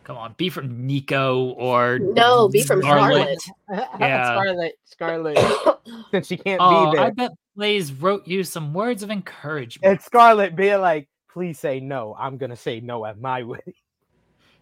Come 0.05 0.17
on, 0.19 0.35
be 0.37 0.51
from 0.51 0.87
Nico 0.87 1.51
or 1.53 1.99
No, 1.99 2.49
be 2.49 2.63
from 2.63 2.83
Scarlet. 2.83 3.39
Yeah. 3.99 4.25
Scarlet, 4.41 4.75
Scarlet. 4.85 5.39
Since 6.11 6.27
she 6.27 6.37
can't 6.37 6.61
Oh, 6.63 6.91
be 6.91 6.97
there. 6.97 7.07
I 7.07 7.11
bet 7.11 7.31
Blaze 7.57 7.93
wrote 7.93 8.27
you 8.27 8.45
some 8.45 8.75
words 8.75 9.03
of 9.03 9.11
encouragement. 9.11 9.91
And 9.91 10.01
Scarlet 10.03 10.55
being 10.55 10.81
like, 10.81 11.09
please 11.33 11.59
say 11.59 11.81
no. 11.81 12.15
I'm 12.19 12.37
gonna 12.37 12.57
say 12.57 12.81
no 12.81 13.05
at 13.07 13.19
my 13.19 13.43
wedding. 13.45 13.75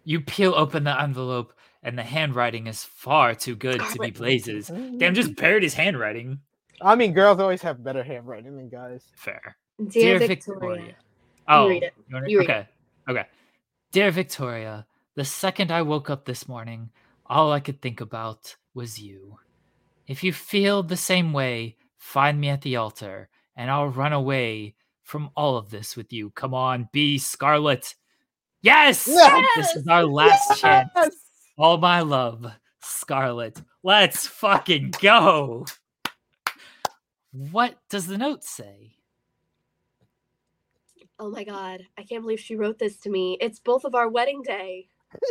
You 0.05 0.21
peel 0.21 0.53
open 0.55 0.85
the 0.85 0.99
envelope, 1.01 1.53
and 1.81 1.97
the 1.97 2.03
handwriting 2.03 2.67
is 2.67 2.83
far 2.83 3.35
too 3.35 3.55
good 3.55 3.79
to 3.81 3.99
be 3.99 4.11
Blaze's. 4.11 4.67
Damn, 4.97 5.13
just 5.13 5.35
buried 5.35 5.63
his 5.63 5.73
handwriting. 5.75 6.39
I 6.83 6.95
mean, 6.95 7.13
girls 7.13 7.39
always 7.39 7.61
have 7.61 7.83
better 7.83 8.03
handwriting 8.03 8.55
than 8.57 8.69
guys. 8.69 9.03
Fair. 9.15 9.55
Dear, 9.87 10.19
Dear 10.19 10.27
Victoria. 10.27 10.59
Victoria. 10.59 10.95
Oh, 11.47 11.69
read 11.69 11.83
it. 11.83 11.93
wanna- 12.11 12.29
You 12.29 12.39
read 12.39 12.49
okay. 12.49 12.67
Okay. 13.09 13.25
Dear 13.91 14.11
Victoria, 14.11 14.85
the 15.15 15.25
second 15.25 15.71
I 15.71 15.81
woke 15.81 16.09
up 16.09 16.25
this 16.25 16.47
morning, 16.47 16.89
all 17.25 17.51
I 17.51 17.59
could 17.59 17.81
think 17.81 18.01
about 18.01 18.55
was 18.73 18.99
you. 18.99 19.37
If 20.07 20.23
you 20.23 20.33
feel 20.33 20.83
the 20.83 20.97
same 20.97 21.31
way, 21.33 21.77
find 21.97 22.39
me 22.39 22.49
at 22.49 22.61
the 22.61 22.75
altar, 22.75 23.29
and 23.55 23.69
I'll 23.71 23.87
run 23.89 24.13
away 24.13 24.75
from 25.03 25.29
all 25.35 25.57
of 25.57 25.69
this 25.69 25.95
with 25.95 26.11
you. 26.11 26.31
Come 26.31 26.53
on, 26.53 26.89
be 26.91 27.17
Scarlet. 27.17 27.95
Yes! 28.61 29.07
Yes! 29.07 29.47
This 29.55 29.75
is 29.75 29.87
our 29.87 30.05
last 30.05 30.59
chance. 30.59 30.89
All 31.57 31.77
my 31.77 32.01
love, 32.01 32.45
Scarlet. 32.81 33.61
Let's 33.83 34.25
fucking 34.27 34.93
go. 35.01 35.65
What 37.33 37.79
does 37.89 38.05
the 38.05 38.17
note 38.17 38.43
say? 38.43 38.97
Oh 41.17 41.31
my 41.31 41.43
god, 41.43 41.81
I 41.97 42.03
can't 42.03 42.21
believe 42.21 42.39
she 42.39 42.55
wrote 42.55 42.77
this 42.77 42.97
to 43.01 43.09
me. 43.09 43.37
It's 43.41 43.59
both 43.59 43.85
of 43.85 43.95
our 43.95 44.07
wedding 44.07 44.41
day. 44.43 44.87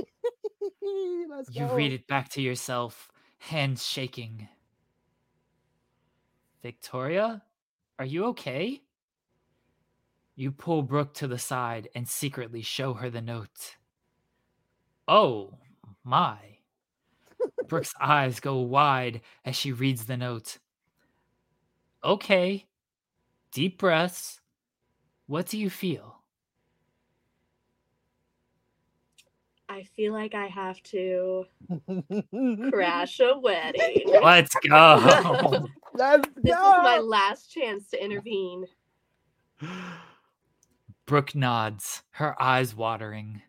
You 1.51 1.67
go. 1.67 1.75
read 1.75 1.93
it 1.93 2.07
back 2.07 2.29
to 2.31 2.43
yourself, 2.43 3.09
hands 3.39 3.87
shaking. 3.87 4.49
Victoria, 6.63 7.43
are 7.99 8.05
you 8.05 8.27
okay? 8.27 8.83
You 10.35 10.53
pull 10.53 10.83
Brooke 10.83 11.15
to 11.15 11.27
the 11.27 11.39
side 11.39 11.89
and 11.95 12.09
secretly 12.09 12.63
show 12.63 12.95
her 12.95 13.11
the 13.11 13.21
note. 13.21 13.77
Oh, 15.09 15.59
my. 16.05 16.39
Brooke's 17.69 17.95
eyes 18.01 18.41
go 18.41 18.59
wide 18.61 19.21
as 19.45 19.57
she 19.57 19.73
reads 19.73 20.07
the 20.07 20.17
note. 20.17 20.59
Okay. 22.05 22.67
Deep 23.53 23.79
breaths. 23.79 24.41
What 25.27 25.47
do 25.47 25.59
you 25.59 25.71
feel? 25.71 26.23
I 29.69 29.85
feel 29.85 30.13
like 30.13 30.35
I 30.35 30.49
have 30.49 30.83
to 30.85 31.47
crash 32.71 33.21
a 33.21 33.39
wedding. 33.39 34.03
Let's 34.23 34.55
go. 34.69 35.67
Let's 35.95 36.29
This 36.37 36.55
is 36.55 36.61
my 36.61 36.99
last 36.99 37.51
chance 37.51 37.89
to 37.91 38.05
intervene. 38.05 38.67
Brooke 41.07 41.35
nods, 41.35 42.03
her 42.13 42.41
eyes 42.41 42.75
watering. 42.75 43.43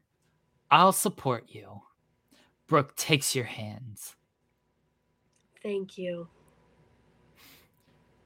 I'll 0.72 0.94
support 0.94 1.46
you. 1.50 1.82
Brooke 2.68 2.96
takes 2.96 3.36
your 3.36 3.46
hands. 3.46 4.16
Thank 5.62 5.98
you. 5.98 6.28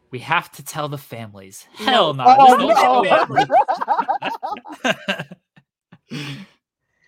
We 0.09 0.19
have 0.19 0.51
to 0.53 0.63
tell 0.63 0.87
the 0.87 0.97
families. 0.97 1.67
No. 1.79 1.85
Hell 1.85 2.13
no. 2.13 2.23
Oh, 2.27 3.01
no. 3.21 3.45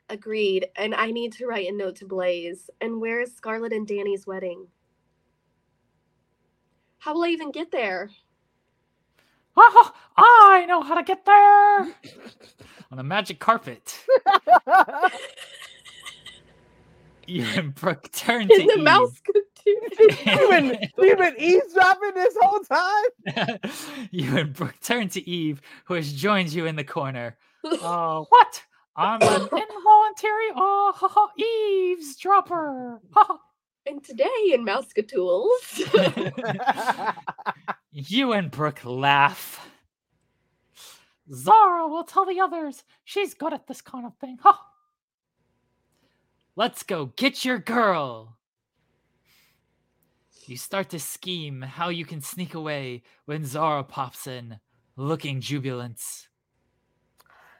Agreed. 0.09 0.67
And 0.75 0.93
I 0.95 1.11
need 1.11 1.33
to 1.33 1.45
write 1.45 1.69
a 1.69 1.71
note 1.71 1.95
to 1.97 2.05
Blaze. 2.05 2.69
And 2.81 2.99
where 2.99 3.21
is 3.21 3.35
Scarlett 3.35 3.73
and 3.73 3.87
Danny's 3.87 4.27
wedding? 4.27 4.67
How 6.97 7.13
will 7.13 7.23
I 7.23 7.29
even 7.29 7.51
get 7.51 7.71
there? 7.71 8.09
oh, 9.55 9.91
I 10.17 10.65
know 10.67 10.81
how 10.81 10.95
to 10.95 11.03
get 11.03 11.25
there. 11.25 11.95
On 12.91 12.99
a 12.99 13.03
magic 13.03 13.39
carpet. 13.39 14.03
You 17.29 17.45
and 17.55 17.75
Brooke 17.75 18.11
turn 18.11 18.47
to 18.47 18.57
the 18.57 18.73
Eve. 18.77 18.83
mouse 18.83 19.21
You've 19.99 20.49
been, 20.49 20.89
you've 20.97 21.17
been 21.17 21.35
eavesdropping 21.37 22.13
this 22.15 22.35
whole 22.39 22.61
time. 22.61 23.59
you 24.11 24.37
and 24.37 24.53
Brooke 24.53 24.79
turn 24.81 25.09
to 25.09 25.29
Eve, 25.29 25.61
who 25.85 25.95
has 25.95 26.13
joined 26.13 26.53
you 26.53 26.65
in 26.65 26.75
the 26.75 26.83
corner. 26.83 27.37
Uh, 27.81 28.23
what? 28.29 28.63
I'm 28.95 29.21
an 29.21 29.41
involuntary 29.41 30.49
uh, 30.51 30.93
ha, 30.93 31.09
ha, 31.09 31.27
eavesdropper. 31.37 33.01
Ha, 33.11 33.25
ha. 33.27 33.37
And 33.85 34.01
today 34.01 34.53
in 34.53 34.65
Mouseketools. 34.65 36.33
you 37.91 38.31
and 38.31 38.49
Brooke 38.49 38.85
laugh. 38.85 39.69
Zara 41.33 41.87
will 41.87 42.05
tell 42.05 42.25
the 42.25 42.39
others. 42.39 42.85
She's 43.03 43.33
good 43.33 43.53
at 43.53 43.67
this 43.67 43.81
kind 43.81 44.05
of 44.05 44.15
thing. 44.17 44.37
Ha. 44.41 44.57
Let's 46.55 46.83
go 46.83 47.07
get 47.17 47.43
your 47.43 47.59
girl. 47.59 48.38
You 50.49 50.57
start 50.57 50.89
to 50.89 50.99
scheme 50.99 51.61
how 51.61 51.89
you 51.89 52.05
can 52.05 52.21
sneak 52.21 52.55
away 52.55 53.03
when 53.25 53.45
Zara 53.45 53.83
pops 53.83 54.25
in, 54.25 54.57
looking 54.95 55.41
jubilant. 55.41 56.01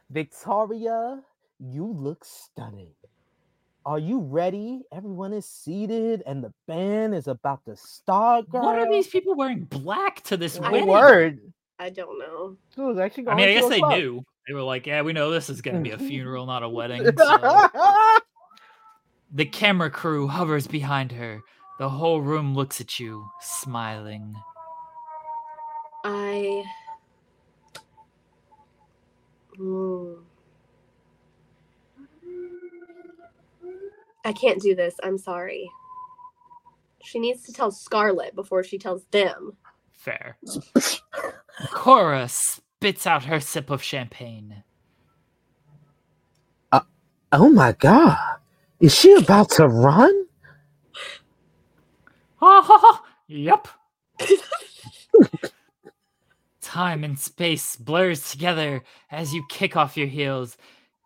Victoria, 0.10 1.22
you 1.60 1.86
look 1.86 2.26
stunning. 2.26 2.94
Are 3.86 4.00
you 4.00 4.22
ready? 4.22 4.82
Everyone 4.92 5.34
is 5.34 5.46
seated 5.48 6.24
and 6.26 6.44
the 6.44 6.52
band 6.68 7.14
is 7.14 7.28
about 7.28 7.64
to 7.66 7.76
start. 7.76 8.50
Girl. 8.50 8.64
What 8.64 8.80
are 8.80 8.92
these 8.92 9.06
people 9.08 9.36
wearing 9.36 9.66
black 9.66 10.24
to 10.24 10.36
this 10.36 10.60
I 10.60 10.72
wedding? 10.72 10.88
word. 10.88 11.40
I 11.78 11.92
don't 11.92 12.18
know. 12.18 12.58
It 12.76 12.82
was 12.82 12.98
actually 12.98 13.28
I 13.28 13.36
mean, 13.36 13.50
I 13.50 13.54
guess 13.54 13.70
they 13.70 13.80
club. 13.80 14.00
knew. 14.00 14.26
They 14.48 14.56
were 14.56 14.64
like, 14.64 14.88
"Yeah, 14.88 15.04
we 15.04 15.14
know 15.14 15.30
this 15.30 15.52
is 15.52 15.62
gonna 15.62 15.80
be 15.82 15.92
a 15.92 15.98
funeral, 16.10 16.48
not 16.48 16.64
a 16.64 16.70
wedding." 16.70 17.06
so- 17.16 17.70
The 19.32 19.46
camera 19.46 19.92
crew 19.92 20.28
hovers 20.28 20.66
behind 20.66 21.12
her. 21.12 21.42
The 21.80 21.88
whole 21.90 22.20
room 22.22 22.54
looks 22.56 22.82
at 22.82 23.00
you, 23.00 23.30
smiling. 23.40 24.36
I. 26.04 26.64
I 34.26 34.34
can't 34.34 34.62
do 34.62 34.76
this. 34.76 34.96
I'm 35.04 35.18
sorry. 35.18 35.72
She 37.02 37.18
needs 37.18 37.44
to 37.44 37.54
tell 37.54 37.72
Scarlett 37.72 38.36
before 38.36 38.64
she 38.64 38.78
tells 38.78 39.06
them. 39.12 39.56
Fair. 39.94 40.38
Cora 41.72 42.28
spits 42.28 43.08
out 43.08 43.24
her 43.24 43.40
sip 43.40 43.70
of 43.70 43.82
champagne. 43.82 44.64
Uh, 46.74 46.82
oh 47.32 47.50
my 47.50 47.72
god. 47.72 48.18
Is 48.82 48.94
she 48.94 49.14
about 49.14 49.52
to 49.52 49.68
run? 49.68 50.26
Ha 52.40 52.62
ha 52.62 52.78
ha! 52.82 53.04
Yup. 53.28 53.68
Time 56.62 57.04
and 57.04 57.18
space 57.18 57.76
blurs 57.76 58.32
together 58.32 58.84
as 59.12 59.34
you 59.34 59.44
kick 59.50 59.76
off 59.76 59.98
your 59.98 60.08
heels, 60.08 60.56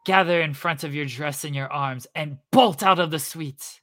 gather 0.06 0.42
in 0.42 0.54
front 0.54 0.84
of 0.84 0.94
your 0.94 1.06
dress 1.06 1.46
in 1.46 1.54
your 1.54 1.72
arms, 1.72 2.06
and 2.16 2.38
bolt 2.52 2.84
out 2.84 3.00
of 3.00 3.12
the 3.12 3.20
suite. 3.20 3.82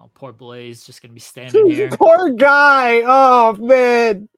Oh, 0.00 0.10
poor 0.14 0.32
Blaze, 0.32 0.84
just 0.84 1.00
gonna 1.00 1.14
be 1.14 1.20
standing 1.20 1.70
here. 1.70 1.90
Poor 1.90 2.30
guy. 2.30 3.02
Oh 3.04 3.52
man. 3.54 4.28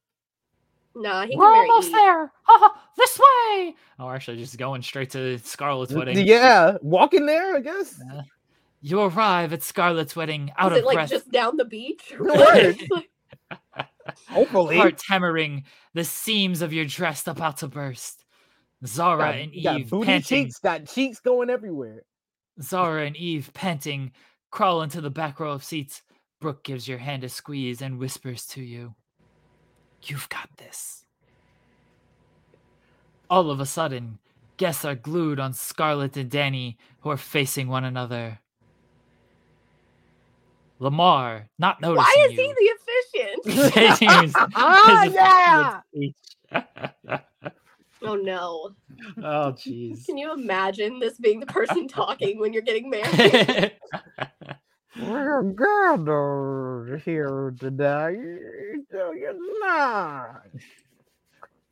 Nah, 0.97 1.23
he 1.23 1.31
can 1.31 1.39
We're 1.39 1.55
almost 1.55 1.89
Eve. 1.89 1.95
there. 1.95 2.33
Ha 2.43 2.59
ha! 2.59 2.81
This 2.97 3.19
way. 3.19 3.75
Oh, 3.99 4.11
actually, 4.11 4.37
just 4.37 4.59
going 4.59 4.83
straight 4.83 5.11
to 5.11 5.39
Scarlet's 5.39 5.93
wedding. 5.93 6.25
Yeah, 6.27 6.77
walking 6.83 7.27
there, 7.27 7.57
I 7.57 7.61
guess. 7.61 8.01
You 8.87 9.01
arrive 9.01 9.55
at 9.55 9.63
Scarlet's 9.63 10.15
wedding, 10.15 10.53
out 10.59 10.71
of 10.73 10.73
breath. 10.73 10.77
Is 10.77 10.79
of 10.79 10.83
it 10.83 10.87
like 10.87 10.95
breath, 10.97 11.09
just 11.09 11.31
down 11.33 11.57
the 11.57 11.65
beach? 11.65 12.13
Word. 12.21 12.77
Hopefully. 14.29 14.77
heart 14.77 15.01
hammering, 15.09 15.65
the 15.95 16.05
seams 16.05 16.61
of 16.61 16.71
your 16.71 16.85
dress 16.85 17.27
about 17.27 17.57
to 17.59 17.69
burst. 17.69 18.27
Zara 18.85 19.33
Got, 19.33 19.35
and 19.37 19.63
got 19.63 19.81
Eve 19.81 19.89
booty 19.89 20.07
panting. 20.07 20.45
cheeks, 20.45 20.59
got 20.59 20.87
cheeks 20.87 21.19
going 21.19 21.49
everywhere. 21.49 22.03
Zara 22.61 23.07
and 23.07 23.17
Eve 23.17 23.51
panting, 23.55 24.13
crawl 24.51 24.83
into 24.83 25.01
the 25.01 25.09
back 25.09 25.41
row 25.41 25.53
of 25.53 25.65
seats. 25.65 26.03
Brooke 26.39 26.63
gives 26.63 26.87
your 26.87 26.99
hand 26.99 27.25
a 27.25 27.31
squeeze 27.31 27.81
and 27.81 27.99
whispers 27.99 28.45
to 28.49 28.61
you, 28.61 28.95
You've 30.03 30.29
got 30.29 30.51
this. 30.59 31.07
All 33.31 33.51
of 33.51 33.61
a 33.61 33.67
sudden, 33.67 34.19
guests 34.59 34.85
are 34.85 34.95
glued 34.95 35.41
on 35.41 35.55
Scarlett 35.55 36.19
and 36.19 36.31
Danny, 36.31 36.77
who 37.01 37.09
are 37.09 37.17
facing 37.17 37.69
one 37.69 37.85
another. 37.85 38.41
Lamar, 40.79 41.49
not 41.59 41.81
noticing 41.81 42.05
Why 42.05 42.27
is 42.27 42.33
you, 42.33 42.43
he 42.43 42.53
the 42.53 42.71
efficient? 42.75 43.99
continues 43.99 44.35
Ah, 44.55 45.05
yeah. 45.05 45.81
oh 48.03 48.17
no. 48.17 48.71
oh, 49.19 49.53
jeez. 49.53 50.05
Can 50.07 50.17
you 50.19 50.33
imagine 50.33 50.99
this 50.99 51.19
being 51.19 51.41
the 51.41 51.47
person 51.47 51.89
talking 51.89 52.41
when 52.41 52.53
you're 52.53 52.63
getting 52.63 52.91
married? 52.91 53.73
We're 55.01 55.43
gathered 55.43 57.03
here 57.05 57.55
today 57.59 58.17
to 58.91 59.13
unite. 59.17 60.63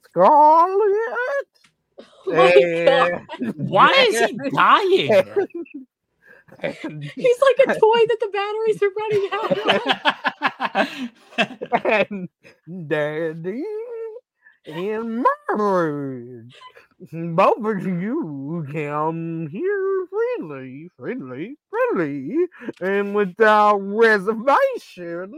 Scarlet. 0.04 1.46
Oh 2.26 2.32
my 2.34 2.84
God. 2.86 3.54
Why 3.56 3.92
is 4.08 4.30
he 4.30 4.38
dying? 4.50 5.48
He's 6.62 7.40
like 7.40 7.58
a 7.68 7.74
toy 7.80 8.00
that 8.08 8.18
the 8.20 8.28
batteries 8.32 8.82
are 8.82 8.90
running 9.00 9.28
out. 9.32 9.58
and 11.84 12.28
Daddy 12.88 13.64
and 14.66 15.24
marriage. 15.50 16.54
Both 17.12 17.64
of 17.64 17.86
you 17.86 18.64
come 18.72 19.48
here 19.50 20.06
freely, 20.08 20.88
freely, 20.96 21.56
freely, 21.70 22.46
and 22.80 23.14
without 23.14 23.78
reservation 23.78 25.32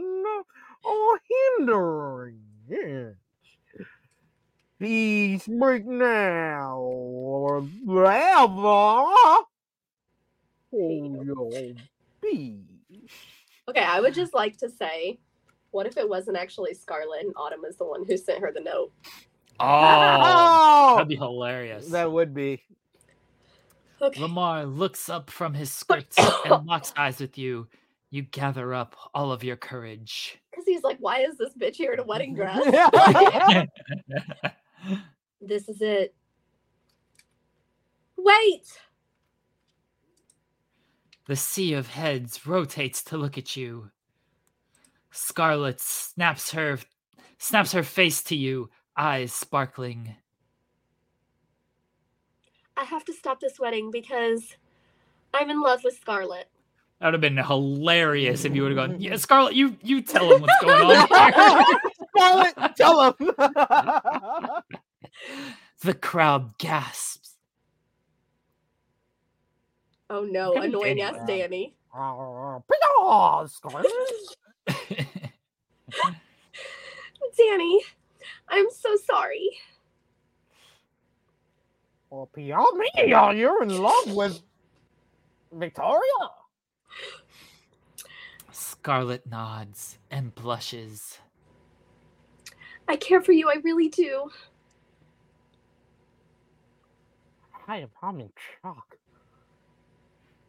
or 0.83 1.21
hindering. 1.57 2.41
Yes. 2.69 3.15
Peace 4.79 5.47
break 5.47 5.85
now 5.85 6.77
or 6.79 7.67
forever. 7.85 9.05
Hold 10.75 11.25
your 11.25 11.73
peace. 12.21 12.59
okay, 13.69 13.83
I 13.83 14.01
would 14.01 14.13
just 14.13 14.33
like 14.33 14.57
to 14.57 14.69
say, 14.69 15.19
what 15.71 15.85
if 15.85 15.97
it 15.97 16.07
wasn't 16.07 16.37
actually 16.37 16.73
Scarlet 16.73 17.21
and 17.23 17.33
Autumn 17.37 17.61
was 17.61 17.77
the 17.77 17.85
one 17.85 18.05
who 18.05 18.17
sent 18.17 18.41
her 18.41 18.51
the 18.51 18.61
note? 18.61 18.91
oh, 19.59 20.93
that'd 20.95 21.07
be 21.07 21.15
hilarious. 21.15 21.87
That 21.87 22.11
would 22.11 22.33
be. 22.33 22.61
Okay. 24.01 24.21
Lamar 24.21 24.65
looks 24.65 25.07
up 25.09 25.29
from 25.29 25.53
his 25.53 25.71
script 25.71 26.19
and 26.19 26.65
locks 26.65 26.93
eyes 26.97 27.19
with 27.19 27.37
you. 27.37 27.67
You 28.09 28.23
gather 28.23 28.73
up 28.73 28.95
all 29.13 29.31
of 29.31 29.43
your 29.43 29.55
courage. 29.55 30.37
Because 30.51 30.65
he's 30.65 30.83
like, 30.83 30.97
why 30.99 31.19
is 31.19 31.37
this 31.37 31.53
bitch 31.57 31.75
here 31.75 31.93
in 31.93 31.99
a 31.99 32.03
wedding 32.03 32.35
dress? 32.35 32.63
this 35.41 35.67
is 35.69 35.81
it. 35.81 36.13
Wait! 38.17 38.79
The 41.25 41.35
sea 41.35 41.73
of 41.73 41.87
heads 41.87 42.45
rotates 42.45 43.03
to 43.05 43.17
look 43.17 43.37
at 43.37 43.55
you. 43.55 43.89
Scarlet 45.11 45.79
snaps 45.79 46.51
her 46.51 46.79
snaps 47.37 47.71
her 47.71 47.83
face 47.83 48.21
to 48.23 48.35
you, 48.35 48.69
eyes 48.95 49.33
sparkling. 49.33 50.15
I 52.77 52.83
have 52.83 53.05
to 53.05 53.13
stop 53.13 53.39
this 53.39 53.59
wedding 53.59 53.89
because 53.91 54.55
I'm 55.33 55.49
in 55.49 55.61
love 55.61 55.83
with 55.83 55.97
Scarlet. 55.99 56.47
That 56.99 57.07
would 57.07 57.13
have 57.15 57.21
been 57.21 57.37
hilarious 57.37 58.45
if 58.45 58.55
you 58.55 58.61
would 58.63 58.77
have 58.77 58.89
gone, 58.89 59.01
yeah, 59.01 59.15
Scarlett, 59.17 59.55
you 59.55 59.77
you 59.81 60.01
tell 60.01 60.33
him 60.33 60.41
what's 60.41 60.61
going 60.61 60.85
on. 60.85 61.07
here." 61.63 61.79
Scarlett, 62.15 62.75
tell 62.75 63.01
him. 63.01 63.15
the 65.81 65.93
crowd 65.93 66.57
gasps. 66.57 67.24
Oh 70.09 70.23
no, 70.23 70.53
annoying 70.53 70.97
Danny 70.97 71.01
ass 71.01 71.13
Brown. 71.13 71.27
Danny. 71.27 71.75
Pyaw, 71.93 73.49
Scarlett. 73.49 73.87
Danny, 77.37 77.81
I'm 78.49 78.69
so 78.69 78.95
sorry. 79.05 79.49
Well, 82.09 82.29
Pyaw 82.35 82.65
me, 82.77 82.89
you're 83.07 83.63
in 83.63 83.77
love 83.77 84.11
with 84.13 84.41
Victoria. 85.51 86.29
Scarlet 88.51 89.25
nods 89.25 89.97
and 90.11 90.33
blushes. 90.35 91.19
I 92.87 92.95
care 92.97 93.21
for 93.21 93.31
you, 93.31 93.49
I 93.49 93.55
really 93.63 93.89
do. 93.89 94.29
I 97.67 97.77
am 97.79 97.89
I'm 98.03 98.19
in 98.19 98.31
shock. 98.61 98.97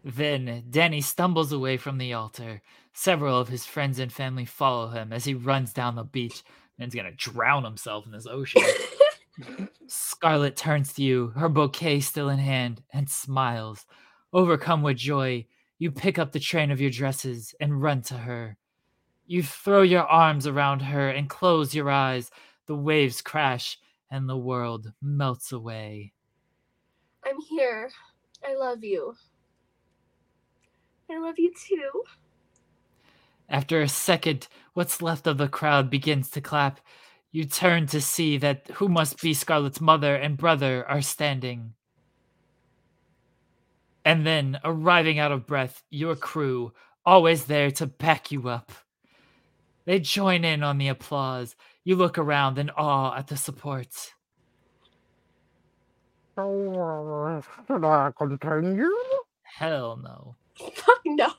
Then 0.06 0.62
Danny 0.70 1.00
stumbles 1.00 1.50
away 1.50 1.76
from 1.78 1.98
the 1.98 2.12
altar. 2.12 2.62
Several 2.92 3.40
of 3.40 3.48
his 3.48 3.66
friends 3.66 3.98
and 3.98 4.12
family 4.12 4.44
follow 4.44 4.86
him 4.90 5.12
as 5.12 5.24
he 5.24 5.34
runs 5.34 5.72
down 5.72 5.96
the 5.96 6.04
beach 6.04 6.44
and 6.78 6.86
is 6.86 6.94
gonna 6.94 7.10
drown 7.10 7.64
himself 7.64 8.06
in 8.06 8.12
this 8.12 8.28
ocean. 8.28 8.62
Scarlet 9.88 10.54
turns 10.54 10.92
to 10.92 11.02
you, 11.02 11.32
her 11.34 11.48
bouquet 11.48 11.98
still 11.98 12.28
in 12.28 12.38
hand, 12.38 12.84
and 12.92 13.10
smiles. 13.10 13.84
Overcome 14.32 14.82
with 14.82 14.96
joy, 14.96 15.44
you 15.76 15.90
pick 15.90 16.20
up 16.20 16.30
the 16.30 16.38
train 16.38 16.70
of 16.70 16.80
your 16.80 16.90
dresses 16.90 17.52
and 17.60 17.82
run 17.82 18.00
to 18.02 18.14
her. 18.14 18.56
You 19.26 19.42
throw 19.42 19.82
your 19.82 20.06
arms 20.06 20.46
around 20.46 20.82
her 20.82 21.10
and 21.10 21.28
close 21.28 21.74
your 21.74 21.90
eyes. 21.90 22.30
The 22.66 22.76
waves 22.76 23.20
crash 23.22 23.76
and 24.08 24.28
the 24.28 24.36
world 24.36 24.92
melts 25.02 25.50
away. 25.50 26.12
I'm 27.24 27.40
here. 27.40 27.90
I 28.46 28.54
love 28.54 28.84
you. 28.84 29.16
I 31.10 31.18
love 31.18 31.38
you 31.38 31.52
too. 31.52 32.02
After 33.48 33.80
a 33.80 33.88
second, 33.88 34.48
what's 34.74 35.00
left 35.02 35.26
of 35.26 35.38
the 35.38 35.48
crowd 35.48 35.88
begins 35.88 36.30
to 36.30 36.40
clap. 36.40 36.80
You 37.30 37.44
turn 37.44 37.86
to 37.88 38.00
see 38.00 38.38
that 38.38 38.68
who 38.74 38.88
must 38.88 39.20
be 39.20 39.34
Scarlet's 39.34 39.80
mother 39.80 40.16
and 40.16 40.36
brother 40.36 40.84
are 40.88 41.02
standing. 41.02 41.74
And 44.04 44.26
then, 44.26 44.58
arriving 44.64 45.18
out 45.18 45.32
of 45.32 45.46
breath, 45.46 45.82
your 45.90 46.16
crew, 46.16 46.72
always 47.04 47.44
there 47.44 47.70
to 47.72 47.86
back 47.86 48.30
you 48.30 48.48
up. 48.48 48.72
They 49.84 50.00
join 50.00 50.44
in 50.44 50.62
on 50.62 50.78
the 50.78 50.88
applause. 50.88 51.56
You 51.84 51.96
look 51.96 52.18
around 52.18 52.58
in 52.58 52.70
awe 52.70 53.16
at 53.16 53.28
the 53.28 53.36
support. 53.36 54.12
So, 56.36 57.40
uh, 57.40 57.42
should 57.66 57.84
I 57.84 58.10
continue? 58.16 58.90
Hell 59.42 59.98
no. 60.02 60.36
Fuck 60.74 61.00
no. 61.04 61.30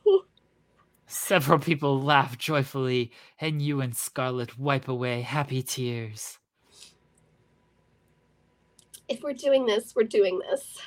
Several 1.06 1.57
people 1.60 2.02
laugh 2.02 2.38
joyfully, 2.38 3.11
and 3.39 3.61
you 3.61 3.80
and 3.80 3.95
Scarlet 3.95 4.60
wipe 4.60 4.88
away 4.88 5.22
happy 5.22 5.64
tears. 5.64 6.38
If 9.07 9.23
we're 9.23 9.34
doing 9.34 9.65
this, 9.65 9.94
we're 9.95 10.03
doing 10.03 10.39
this. 10.39 10.80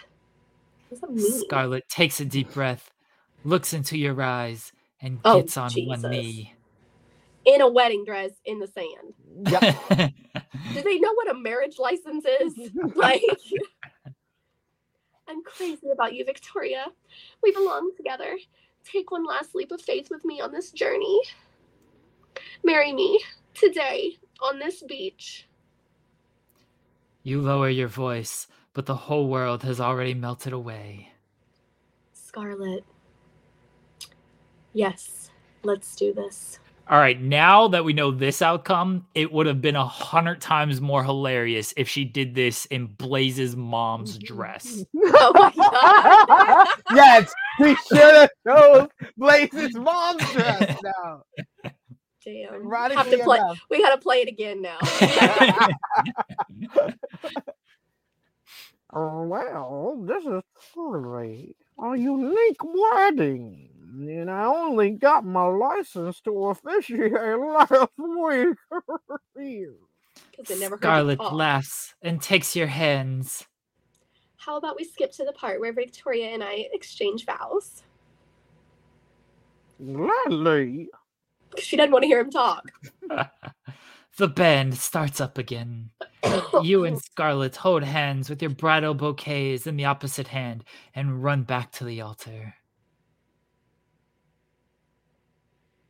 What 0.88 0.90
does 0.90 1.00
that 1.00 1.10
mean? 1.10 1.44
Scarlet 1.44 1.88
takes 1.88 2.20
a 2.20 2.26
deep 2.26 2.52
breath, 2.52 2.90
looks 3.44 3.72
into 3.72 3.96
your 3.96 4.20
eyes, 4.20 4.72
and 5.00 5.20
Oh, 5.24 5.40
gets 5.40 5.56
on 5.56 5.70
one 5.86 6.02
knee. 6.02 6.54
In 7.46 7.62
a 7.62 7.68
wedding 7.68 8.04
dress 8.04 8.32
in 8.44 8.58
the 8.58 8.66
sand. 8.66 9.14
Yep. 9.48 10.12
Do 10.74 10.82
they 10.82 10.98
know 10.98 11.14
what 11.14 11.30
a 11.30 11.34
marriage 11.34 11.78
license 11.78 12.26
is? 12.40 12.70
like, 12.94 13.22
I'm 15.30 15.44
crazy 15.44 15.90
about 15.92 16.14
you, 16.14 16.24
Victoria. 16.24 16.86
We 17.42 17.52
belong 17.52 17.92
together. 17.96 18.36
Take 18.84 19.12
one 19.12 19.24
last 19.24 19.54
leap 19.54 19.70
of 19.70 19.80
faith 19.80 20.10
with 20.10 20.24
me 20.24 20.40
on 20.40 20.50
this 20.50 20.72
journey. 20.72 21.20
Marry 22.64 22.92
me 22.92 23.22
today 23.54 24.18
on 24.42 24.58
this 24.58 24.82
beach. 24.82 25.46
you 27.22 27.40
lower 27.40 27.68
your 27.68 27.88
voice, 27.88 28.48
but 28.72 28.86
the 28.86 28.94
whole 28.94 29.28
world 29.28 29.62
has 29.62 29.80
already 29.80 30.14
melted 30.14 30.52
away. 30.52 31.12
Scarlet. 32.12 32.84
Yes, 34.72 35.30
let's 35.62 35.94
do 35.96 36.12
this. 36.14 36.59
All 36.90 36.98
right, 36.98 37.20
now 37.20 37.68
that 37.68 37.84
we 37.84 37.92
know 37.92 38.10
this 38.10 38.42
outcome, 38.42 39.06
it 39.14 39.30
would 39.32 39.46
have 39.46 39.60
been 39.60 39.76
a 39.76 39.86
hundred 39.86 40.40
times 40.40 40.80
more 40.80 41.04
hilarious 41.04 41.72
if 41.76 41.88
she 41.88 42.04
did 42.04 42.34
this 42.34 42.66
in 42.66 42.88
Blaze's 42.88 43.54
mom's 43.54 44.18
dress. 44.18 44.84
Oh 45.22 45.32
my 45.34 45.52
god. 45.54 46.66
yes, 46.92 47.32
we 47.60 47.76
should 47.76 47.98
have 47.98 48.30
chose 48.44 48.88
Blaze's 49.16 49.76
mom's 49.76 50.28
dress 50.32 50.80
now. 50.82 51.22
Damn. 52.24 52.68
Have 52.70 53.10
to 53.10 53.18
play. 53.18 53.38
enough. 53.38 53.60
We 53.70 53.80
gotta 53.80 53.98
play 53.98 54.22
it 54.22 54.28
again 54.28 54.60
now. 54.60 54.78
Oh, 58.92 59.22
well, 59.22 60.02
this 60.04 60.24
is 60.26 60.42
truly 60.74 61.54
a 61.78 61.96
unique 61.96 62.56
wedding. 62.64 63.69
And 63.92 64.30
I 64.30 64.44
only 64.44 64.90
got 64.90 65.24
my 65.24 65.44
license 65.44 66.20
to 66.22 66.46
officiate 66.46 67.12
last 67.12 67.88
week. 67.98 68.56
Because 70.30 70.50
it 70.56 70.60
never 70.60 70.76
hurt 70.76 70.82
Scarlet 70.82 71.32
laughs 71.32 71.94
and 72.02 72.20
takes 72.20 72.56
your 72.56 72.66
hands. 72.66 73.44
How 74.36 74.56
about 74.56 74.76
we 74.76 74.84
skip 74.84 75.12
to 75.12 75.24
the 75.24 75.32
part 75.32 75.60
where 75.60 75.72
Victoria 75.72 76.28
and 76.28 76.42
I 76.42 76.66
exchange 76.72 77.26
vows? 77.26 77.82
Gladly. 79.84 80.88
'Cause 81.50 81.64
She 81.64 81.76
doesn't 81.76 81.92
want 81.92 82.02
to 82.04 82.06
hear 82.06 82.20
him 82.20 82.30
talk. 82.30 82.70
the 84.16 84.28
band 84.28 84.76
starts 84.76 85.20
up 85.20 85.36
again. 85.38 85.90
You 86.62 86.84
and 86.84 87.00
Scarlet 87.00 87.56
hold 87.56 87.82
hands 87.82 88.28
with 88.28 88.42
your 88.42 88.50
bridal 88.50 88.94
bouquets 88.94 89.66
in 89.66 89.76
the 89.76 89.84
opposite 89.86 90.28
hand 90.28 90.64
and 90.94 91.22
run 91.22 91.42
back 91.44 91.72
to 91.72 91.84
the 91.84 92.00
altar. 92.02 92.54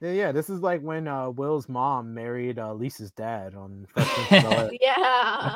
Yeah, 0.01 0.12
yeah, 0.12 0.32
this 0.32 0.48
is 0.48 0.60
like 0.60 0.81
when 0.81 1.06
uh, 1.06 1.28
Will's 1.28 1.68
mom 1.68 2.14
married 2.14 2.59
uh, 2.59 2.72
Lisa's 2.72 3.10
dad 3.10 3.55
on 3.55 3.86
Fresh 3.93 4.09
Prince 4.28 4.44
of 4.44 4.51
Bel-Air. 4.51 4.70
yeah. 4.81 5.55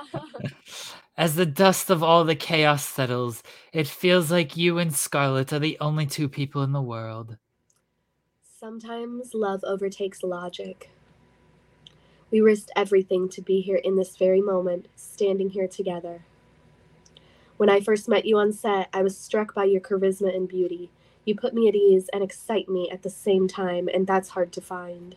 As 1.16 1.36
the 1.36 1.46
dust 1.46 1.88
of 1.88 2.02
all 2.02 2.24
the 2.24 2.34
chaos 2.34 2.84
settles, 2.84 3.42
it 3.72 3.88
feels 3.88 4.30
like 4.30 4.56
you 4.56 4.78
and 4.78 4.94
Scarlet 4.94 5.52
are 5.52 5.58
the 5.58 5.78
only 5.80 6.04
two 6.04 6.28
people 6.28 6.62
in 6.62 6.72
the 6.72 6.82
world. 6.82 7.38
Sometimes 8.42 9.32
love 9.32 9.62
overtakes 9.64 10.22
logic. 10.22 10.90
We 12.30 12.40
risked 12.40 12.72
everything 12.76 13.28
to 13.30 13.40
be 13.40 13.60
here 13.60 13.76
in 13.76 13.96
this 13.96 14.16
very 14.16 14.42
moment, 14.42 14.88
standing 14.96 15.50
here 15.50 15.68
together. 15.68 16.24
When 17.56 17.70
I 17.70 17.80
first 17.80 18.08
met 18.08 18.26
you 18.26 18.36
on 18.38 18.52
set, 18.52 18.88
I 18.92 19.02
was 19.02 19.16
struck 19.16 19.54
by 19.54 19.64
your 19.64 19.80
charisma 19.80 20.34
and 20.34 20.48
beauty. 20.48 20.90
You 21.24 21.34
put 21.34 21.54
me 21.54 21.68
at 21.68 21.74
ease 21.74 22.08
and 22.12 22.22
excite 22.22 22.68
me 22.68 22.90
at 22.90 23.02
the 23.02 23.10
same 23.10 23.48
time, 23.48 23.88
and 23.92 24.06
that's 24.06 24.30
hard 24.30 24.52
to 24.52 24.60
find. 24.60 25.16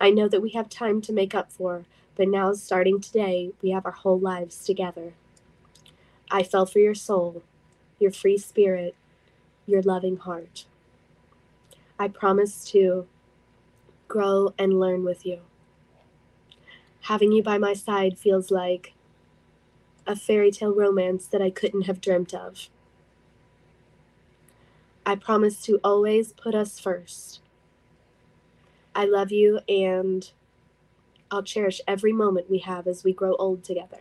I 0.00 0.10
know 0.10 0.28
that 0.28 0.42
we 0.42 0.50
have 0.50 0.68
time 0.68 1.00
to 1.02 1.12
make 1.12 1.34
up 1.34 1.52
for, 1.52 1.84
but 2.16 2.28
now, 2.28 2.52
starting 2.54 3.00
today, 3.00 3.52
we 3.62 3.70
have 3.70 3.86
our 3.86 3.92
whole 3.92 4.18
lives 4.18 4.64
together. 4.64 5.12
I 6.30 6.42
fell 6.42 6.66
for 6.66 6.78
your 6.78 6.94
soul, 6.94 7.42
your 7.98 8.10
free 8.10 8.38
spirit, 8.38 8.94
your 9.66 9.82
loving 9.82 10.16
heart. 10.16 10.66
I 11.98 12.08
promise 12.08 12.64
to 12.70 13.06
grow 14.08 14.54
and 14.58 14.80
learn 14.80 15.04
with 15.04 15.24
you. 15.24 15.40
Having 17.02 17.32
you 17.32 17.42
by 17.42 17.58
my 17.58 17.74
side 17.74 18.18
feels 18.18 18.50
like 18.50 18.94
a 20.06 20.16
fairy 20.16 20.50
tale 20.50 20.74
romance 20.74 21.26
that 21.26 21.42
I 21.42 21.50
couldn't 21.50 21.82
have 21.82 22.00
dreamt 22.00 22.34
of. 22.34 22.68
I 25.10 25.16
promise 25.16 25.60
to 25.62 25.80
always 25.82 26.32
put 26.34 26.54
us 26.54 26.78
first. 26.78 27.40
I 28.94 29.06
love 29.06 29.32
you 29.32 29.58
and 29.68 30.30
I'll 31.32 31.42
cherish 31.42 31.80
every 31.88 32.12
moment 32.12 32.48
we 32.48 32.60
have 32.60 32.86
as 32.86 33.02
we 33.02 33.12
grow 33.12 33.34
old 33.34 33.64
together. 33.64 33.98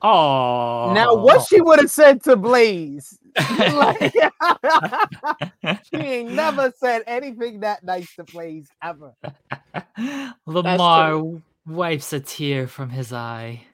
Oh, 0.00 0.92
Now, 0.94 1.14
what 1.14 1.46
she 1.46 1.60
would 1.60 1.78
have 1.78 1.90
said 1.90 2.22
to 2.22 2.36
Blaze? 2.36 3.18
Like, 3.50 4.14
she 5.92 5.98
ain't 5.98 6.30
never 6.30 6.72
said 6.78 7.02
anything 7.06 7.60
that 7.60 7.84
nice 7.84 8.14
to 8.16 8.24
Blaze 8.24 8.70
ever. 8.82 9.12
Lamar 10.46 11.22
wipes 11.66 12.14
a 12.14 12.20
tear 12.20 12.66
from 12.66 12.88
his 12.88 13.12
eye. 13.12 13.64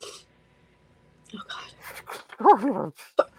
Oh 2.40 2.92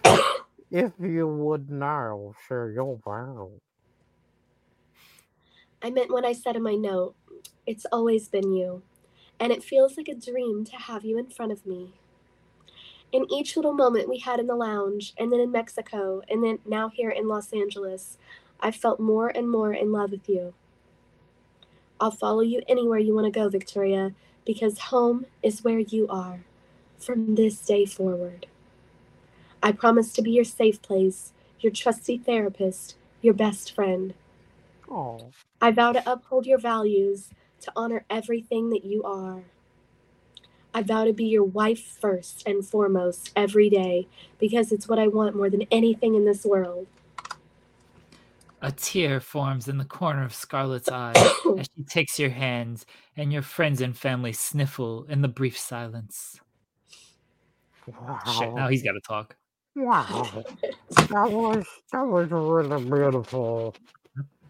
God. 0.08 0.34
If 0.70 0.92
you 1.00 1.28
would 1.28 1.70
now 1.70 2.34
share 2.48 2.72
your 2.72 3.00
vow. 3.06 3.52
I 5.82 5.90
meant 5.90 6.12
what 6.12 6.26
I 6.26 6.34
said 6.34 6.58
in 6.58 6.64
my 6.64 6.76
note. 6.76 7.16
It's 7.66 7.86
always 7.92 8.28
been 8.28 8.52
you, 8.52 8.82
and 9.40 9.52
it 9.54 9.64
feels 9.64 9.96
like 9.96 10.10
a 10.10 10.16
dream 10.16 10.66
to 10.66 10.76
have 10.76 11.06
you 11.06 11.18
in 11.18 11.28
front 11.30 11.54
of 11.54 11.66
me. 11.66 11.94
In 13.14 13.26
each 13.32 13.56
little 13.56 13.74
moment 13.74 14.10
we 14.10 14.20
had 14.20 14.40
in 14.40 14.48
the 14.48 14.56
lounge, 14.56 15.14
and 15.18 15.32
then 15.32 15.40
in 15.40 15.52
Mexico, 15.52 16.22
and 16.30 16.44
then 16.44 16.60
now 16.66 16.90
here 16.90 17.10
in 17.10 17.30
Los 17.30 17.54
Angeles, 17.54 18.18
I 18.60 18.72
felt 18.72 19.00
more 19.00 19.30
and 19.30 19.50
more 19.50 19.72
in 19.72 19.94
love 19.94 20.12
with 20.12 20.28
you. 20.28 20.54
I'll 22.00 22.12
follow 22.12 22.42
you 22.42 22.62
anywhere 22.68 23.00
you 23.00 23.16
want 23.16 23.26
to 23.26 23.40
go, 23.40 23.48
Victoria, 23.48 24.14
because 24.46 24.80
home 24.80 25.26
is 25.42 25.64
where 25.64 25.80
you 25.80 26.08
are 26.10 26.42
from 26.98 27.36
this 27.36 27.60
day 27.60 27.86
forward. 27.86 28.48
I 29.62 29.72
promise 29.72 30.14
to 30.14 30.22
be 30.22 30.32
your 30.32 30.44
safe 30.44 30.82
place, 30.82 31.34
your 31.60 31.72
trusty 31.72 32.18
therapist, 32.18 32.96
your 33.22 33.34
best 33.34 33.74
friend. 33.74 34.14
Oh, 34.90 35.32
I 35.60 35.72
vow 35.72 35.92
to 35.92 36.12
uphold 36.12 36.46
your 36.46 36.60
values, 36.60 37.30
to 37.62 37.72
honor 37.76 38.06
everything 38.10 38.70
that 38.70 38.86
you 38.86 39.04
are. 39.04 39.44
I 40.74 40.84
vow 40.84 41.06
to 41.06 41.14
be 41.14 41.26
your 41.26 41.44
wife 41.44 41.98
first 42.00 42.48
and 42.48 42.66
foremost 42.66 43.32
every 43.36 43.70
day 43.70 44.08
because 44.40 44.72
it's 44.72 44.88
what 44.88 45.00
I 45.00 45.08
want 45.08 45.36
more 45.36 45.50
than 45.50 45.64
anything 45.72 46.14
in 46.14 46.26
this 46.26 46.46
world. 46.46 46.86
A 48.62 48.72
tear 48.72 49.20
forms 49.20 49.68
in 49.68 49.78
the 49.78 49.86
corner 49.86 50.24
of 50.24 50.34
Scarlett's 50.34 50.90
eye 50.90 51.14
as 51.58 51.68
she 51.76 51.84
takes 51.84 52.20
your 52.20 52.32
hands, 52.32 52.86
and 53.16 53.32
your 53.32 53.44
friends 53.44 53.82
and 53.82 53.96
family 53.96 54.34
sniffle 54.34 55.06
in 55.06 55.22
the 55.22 55.28
brief 55.28 55.58
silence. 55.58 56.40
Shit, 57.86 58.54
now 58.54 58.68
he's 58.68 58.84
got 58.84 58.94
to 58.94 59.00
talk. 59.00 59.37
Wow. 59.78 60.46
That 61.10 61.32
was, 61.32 61.66
that 61.94 62.04
was 62.08 62.30
really 62.32 62.84
beautiful. 62.86 63.76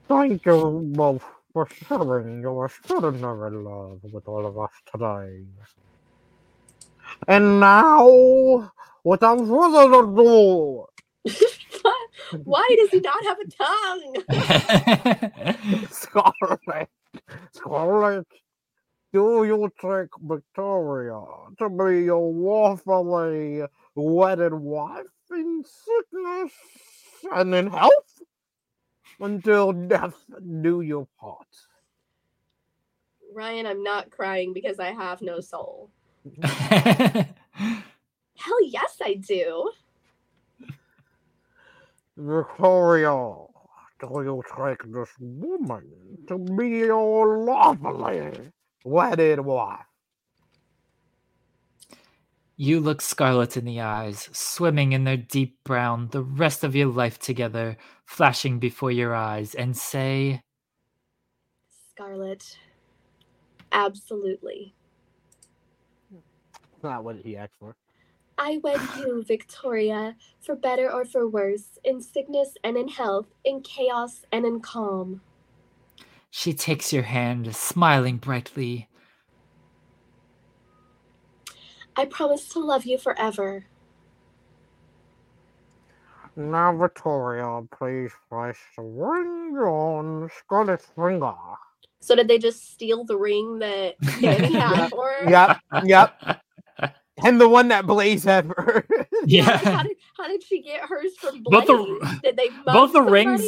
Thank 0.10 0.46
you 0.46 0.84
both 0.96 1.24
for 1.54 1.68
sharing 1.70 2.42
your 2.42 2.66
extraordinary 2.68 3.58
love 3.58 4.02
with 4.04 4.28
all 4.28 4.46
of 4.46 4.60
us 4.60 4.72
today. 4.92 5.44
And 7.28 7.60
now, 7.60 8.72
without 9.04 9.40
further 9.40 10.04
ado, 10.04 10.88
Why 12.44 12.76
does 12.80 12.92
he 12.92 13.02
not 13.02 13.24
have 13.26 13.38
a 13.40 13.48
tongue? 13.64 14.24
Scarlet, 15.92 16.90
Scarlet, 17.54 18.28
do 19.14 19.46
you 19.46 19.72
take 19.82 20.10
Victoria 20.22 21.22
to 21.60 21.70
be 21.70 22.06
your 22.06 22.32
lawfully 22.34 23.64
wedded 23.96 24.54
wife 24.54 25.06
in 25.32 25.64
sickness 25.64 26.52
and 27.34 27.54
in 27.56 27.68
health? 27.68 28.22
Until 29.20 29.74
death 29.74 30.16
do 30.62 30.82
you 30.82 31.08
part. 31.20 31.48
Ryan, 33.34 33.66
I'm 33.66 33.84
not 33.84 34.10
crying 34.12 34.54
because 34.54 34.80
I 34.80 34.92
have 34.92 35.22
no 35.22 35.40
soul. 35.40 35.90
Hell 36.44 37.28
yes, 38.64 38.98
I 39.04 39.16
do. 39.16 39.72
Victoria, 42.16 43.12
do 44.00 44.08
you 44.24 44.44
take 44.58 44.84
this 44.92 45.10
woman 45.20 45.86
to 46.28 46.38
be 46.38 46.70
your 46.70 47.40
lawfully 47.40 48.52
wedded 48.84 49.40
wife? 49.40 49.86
You 52.60 52.80
look 52.80 53.02
Scarlet 53.04 53.56
in 53.56 53.66
the 53.66 53.82
eyes, 53.82 54.30
swimming 54.34 54.92
in 54.92 55.04
their 55.04 55.16
deep 55.16 55.64
brown, 55.64 56.08
the 56.12 56.24
rest 56.24 56.64
of 56.64 56.76
your 56.76 56.88
life 56.88 57.20
together, 57.20 57.78
flashing 58.04 58.58
before 58.58 58.90
your 58.90 59.14
eyes, 59.14 59.54
and 59.54 59.78
say, 59.78 60.42
Scarlet, 61.92 62.58
absolutely. 63.72 64.74
Not 66.82 67.04
what 67.04 67.18
he 67.18 67.38
asked 67.38 67.54
for. 67.60 67.76
I 68.40 68.60
wed 68.64 68.82
you, 68.98 69.24
Victoria, 69.24 70.16
for 70.42 70.56
better 70.56 70.92
or 70.92 71.06
for 71.06 71.28
worse, 71.28 71.78
in 71.84 72.02
sickness 72.02 72.56
and 72.64 72.76
in 72.76 72.88
health, 72.88 73.28
in 73.46 73.62
chaos 73.62 74.26
and 74.32 74.48
in 74.48 74.62
calm. 74.62 75.22
She 76.32 76.54
takes 76.54 76.92
your 76.92 77.04
hand, 77.04 77.56
smiling 77.56 78.18
brightly. 78.18 78.90
I 81.98 82.06
promise 82.06 82.48
to 82.50 82.60
love 82.60 82.86
you 82.86 82.98
forever. 82.98 83.66
Now, 86.36 86.76
Victoria, 86.78 87.62
please 87.76 88.12
place 88.30 88.58
the 88.78 88.84
ring 88.84 89.58
on 89.58 90.30
Scarlet's 90.38 90.86
finger. 90.96 91.34
So 92.00 92.16
did 92.16 92.28
they 92.28 92.38
just 92.38 92.72
steal 92.74 93.04
the 93.06 93.18
ring 93.18 93.58
that 93.60 93.96
Danny 94.22 94.54
had 94.60 94.90
for 94.90 95.10
her? 95.22 95.30
Yep, 95.30 95.58
yep. 95.86 96.42
And 97.26 97.42
the 97.42 97.50
one 97.50 97.70
that 97.70 97.88
Blaze 97.88 98.24
had 98.26 98.46
for 98.46 98.62
her. 98.62 98.88
How 99.12 99.18
yeah. 99.26 99.82
did, 99.82 99.98
how 100.16 100.28
did 100.28 100.44
she 100.44 100.62
get 100.62 100.82
hers 100.82 101.18
from 101.20 101.42
Both 101.42 101.66
Blaze? 101.66 102.00
the- 102.00 102.20
did 102.22 102.38
they 102.38 102.50
both 102.64 102.94
the 102.94 103.02
rings- 103.02 103.44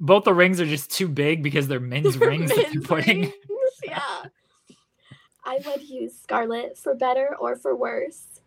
Both 0.00 0.24
the 0.24 0.32
rings 0.32 0.58
are 0.58 0.64
just 0.64 0.90
too 0.90 1.06
big 1.06 1.42
because 1.42 1.68
they're 1.68 1.80
men's 1.80 2.16
rings 2.16 2.48
that 2.48 2.68
they're 2.72 2.80
putting. 2.80 3.20
rings, 3.20 3.32
Yeah. 3.84 4.00
I 5.48 5.60
would 5.66 5.84
use 5.88 6.18
Scarlet 6.20 6.78
for 6.78 6.94
better 6.94 7.36
or 7.40 7.56
for 7.56 7.76
worse. 7.76 8.40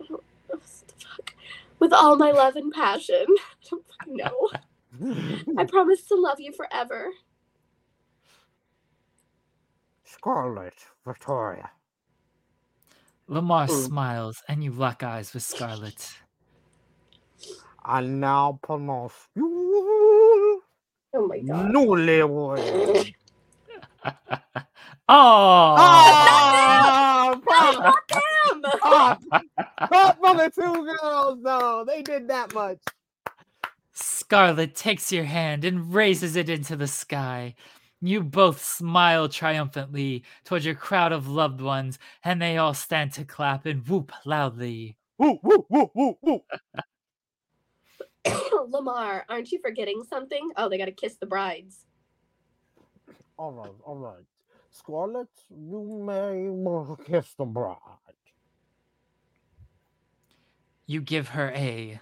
I 0.00 0.04
don't- 0.08 0.24
what 0.48 0.62
the 0.62 0.68
fuck? 1.06 1.34
With 1.80 1.92
all 1.94 2.16
my 2.16 2.32
love 2.32 2.56
and 2.56 2.72
passion. 2.72 3.26
I 3.28 3.68
don't 3.70 3.86
fucking 3.88 4.16
know. 4.16 4.50
I 5.58 5.64
promise 5.66 6.06
to 6.08 6.16
love 6.16 6.40
you 6.40 6.52
forever. 6.52 7.10
Scarlet, 10.04 10.74
Victoria. 11.06 11.70
Lamar 13.28 13.68
Mm. 13.68 13.68
smiles, 13.68 14.42
and 14.48 14.64
you 14.64 14.72
lock 14.72 15.02
eyes 15.02 15.34
with 15.34 15.42
Scarlet. 15.44 16.18
I 17.84 18.02
now 18.02 18.60
pronounce 18.62 19.14
you 19.36 20.62
Oh 21.14 21.26
my 21.28 21.40
god. 21.40 21.74
newlywed. 21.74 23.14
Oh, 25.08 25.74
Oh, 27.40 27.40
fuck. 27.46 28.08
Damn! 28.08 28.62
Fuck. 28.80 29.22
Fuck 29.88 30.18
for 30.18 30.34
the 30.36 30.50
two 30.54 30.96
girls, 31.00 31.38
though. 31.42 31.84
They 31.86 32.02
did 32.02 32.28
that 32.28 32.52
much. 32.54 32.78
Scarlet 33.92 34.74
takes 34.74 35.10
your 35.10 35.24
hand 35.24 35.64
and 35.64 35.92
raises 35.92 36.36
it 36.36 36.48
into 36.48 36.76
the 36.76 36.86
sky. 36.86 37.54
You 38.00 38.22
both 38.22 38.62
smile 38.62 39.28
triumphantly 39.28 40.24
towards 40.44 40.64
your 40.64 40.74
crowd 40.76 41.12
of 41.12 41.26
loved 41.28 41.60
ones, 41.60 41.98
and 42.22 42.40
they 42.40 42.56
all 42.58 42.74
stand 42.74 43.12
to 43.14 43.24
clap 43.24 43.66
and 43.66 43.86
whoop 43.88 44.12
loudly. 44.24 44.96
Woo, 45.18 45.38
woo, 45.42 45.66
woo, 45.68 45.90
woo, 45.94 46.18
woo. 46.22 46.40
Lamar, 48.68 49.24
aren't 49.28 49.50
you 49.50 49.58
forgetting 49.60 50.04
something? 50.08 50.50
Oh, 50.56 50.68
they 50.68 50.78
gotta 50.78 50.92
kiss 50.92 51.16
the 51.16 51.26
brides. 51.26 51.86
All 53.36 53.52
right, 53.52 53.72
all 53.84 53.96
right. 53.96 54.24
Scarlet, 54.70 55.28
you 55.50 56.02
may 56.04 57.04
kiss 57.04 57.34
the 57.34 57.44
bride. 57.44 57.76
You 60.86 61.00
give 61.02 61.28
her 61.28 61.50
a. 61.54 62.00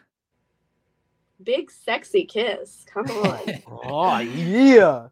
Big 1.42 1.70
sexy 1.70 2.24
kiss. 2.24 2.84
Come 2.86 3.06
on. 3.10 3.62
Oh, 3.66 4.18
yeah. 4.20 5.08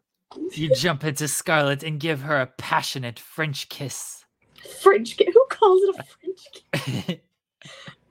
You 0.53 0.73
jump 0.75 1.03
into 1.03 1.27
Scarlet 1.27 1.83
and 1.83 1.99
give 1.99 2.21
her 2.21 2.39
a 2.39 2.47
passionate 2.47 3.19
French 3.19 3.69
kiss. 3.69 4.25
French 4.81 5.17
kiss. 5.17 5.33
Who 5.33 5.45
calls 5.49 5.81
it 5.83 5.95
a 5.99 6.03
French 6.03 6.47
kiss? 7.07 7.17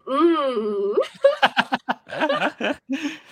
Mmm. 0.07 0.95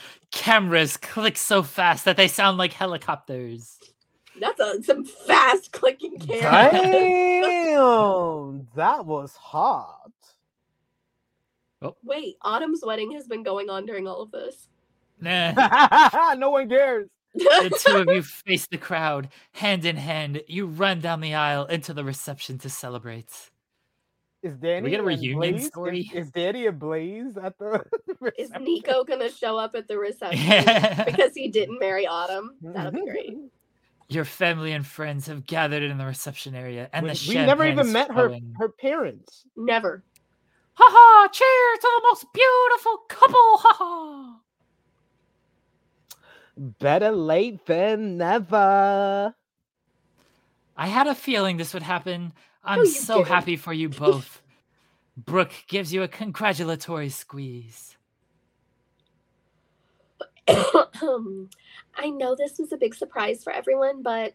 Cameras 0.32 0.97
click 0.97 1.36
so 1.36 1.62
fast 1.62 2.06
that 2.06 2.16
they 2.16 2.28
sound 2.28 2.56
like 2.56 2.72
helicopters. 2.72 3.78
That's 4.43 4.59
a, 4.59 4.82
some 4.82 5.05
fast 5.05 5.70
clicking 5.70 6.19
camera. 6.19 6.70
Damn, 6.73 8.66
that 8.74 9.06
was 9.06 9.36
hot. 9.36 10.10
Oh. 11.81 11.97
Wait, 12.02 12.36
Autumn's 12.43 12.82
wedding 12.85 13.12
has 13.12 13.28
been 13.28 13.44
going 13.44 13.70
on 13.70 13.86
during 13.86 14.09
all 14.09 14.20
of 14.23 14.32
this. 14.32 14.69
Nah. 15.20 16.35
no 16.39 16.51
one 16.51 16.69
cares. 16.69 17.09
The 17.35 17.82
two 17.86 17.98
of 17.98 18.09
you 18.14 18.23
face 18.23 18.66
the 18.66 18.78
crowd, 18.78 19.28
hand 19.52 19.85
in 19.85 19.97
hand. 19.97 20.43
You 20.48 20.66
run 20.66 21.01
down 21.01 21.20
the 21.20 21.35
aisle 21.35 21.66
into 21.66 21.94
the 21.94 22.02
reception 22.02 22.59
to 22.59 22.69
celebrate. 22.69 23.51
Is 24.43 24.56
Danny 24.56 24.82
We 24.82 24.90
get 24.90 25.01
a 25.01 25.05
reunion 25.05 25.39
Blaze- 25.39 25.66
story? 25.66 26.10
Is, 26.12 26.27
is 26.27 26.31
Danny 26.32 26.66
a 26.66 26.73
Blaze 26.73 27.36
at 27.36 27.56
the? 27.59 27.85
Is? 28.39 28.51
Nico 28.60 29.05
gonna 29.05 29.31
show 29.31 29.56
up 29.56 29.77
at 29.77 29.86
the 29.86 29.97
reception 29.97 30.64
because 31.06 31.32
he 31.32 31.48
didn't 31.48 31.78
marry 31.78 32.09
Autumn? 32.09 32.56
That'd 32.60 32.93
be 32.93 33.01
mm-hmm. 33.01 33.09
great. 33.09 33.39
Your 34.12 34.24
family 34.26 34.72
and 34.72 34.86
friends 34.86 35.26
have 35.28 35.47
gathered 35.47 35.82
in 35.82 35.97
the 35.97 36.05
reception 36.05 36.55
area, 36.55 36.90
and 36.93 37.06
we, 37.06 37.12
the 37.12 37.26
we 37.28 37.34
never 37.34 37.66
even 37.66 37.86
is 37.86 37.93
met 37.93 38.09
her 38.09 38.28
flowing. 38.28 38.55
her 38.59 38.68
parents. 38.68 39.44
Mm. 39.59 39.66
Never. 39.66 40.05
Ha 40.74 40.84
ha! 40.86 41.28
Cheers 41.32 41.78
to 41.80 41.90
the 41.94 42.02
most 42.10 42.26
beautiful 42.32 42.97
couple! 43.09 43.59
Ha 43.59 43.76
ha! 43.78 44.40
Better 46.56 47.10
late 47.10 47.64
than 47.66 48.18
never. 48.18 49.34
I 50.76 50.86
had 50.86 51.06
a 51.06 51.14
feeling 51.14 51.56
this 51.56 51.72
would 51.72 51.82
happen. 51.82 52.32
I'm 52.64 52.80
you 52.80 52.86
so 52.86 53.18
didn't. 53.18 53.28
happy 53.28 53.56
for 53.56 53.72
you 53.72 53.89
both. 53.89 54.43
Brooke 55.16 55.52
gives 55.68 55.93
you 55.93 56.02
a 56.02 56.09
congratulatory 56.09 57.09
squeeze. 57.09 57.91
I 60.48 62.10
know 62.10 62.35
this 62.36 62.59
was 62.59 62.73
a 62.73 62.77
big 62.77 62.94
surprise 62.94 63.43
for 63.44 63.52
everyone, 63.52 64.02
but 64.02 64.35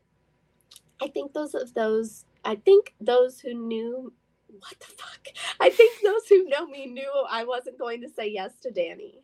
I 1.02 1.08
think 1.08 1.34
those 1.34 1.54
of 1.54 1.74
those 1.74 2.26
I 2.46 2.56
think 2.56 2.94
those 3.02 3.40
who 3.40 3.54
knew 3.54 4.14
what 4.48 4.80
the 4.80 4.86
fuck? 4.88 5.28
I 5.60 5.70
think 5.70 6.02
those 6.04 6.28
who 6.28 6.48
know 6.50 6.66
me 6.66 6.86
knew 6.88 7.12
I 7.30 7.44
wasn't 7.44 7.78
going 7.78 8.02
to 8.02 8.10
say 8.10 8.28
yes 8.30 8.54
to 8.62 8.72
Danny. 8.72 9.24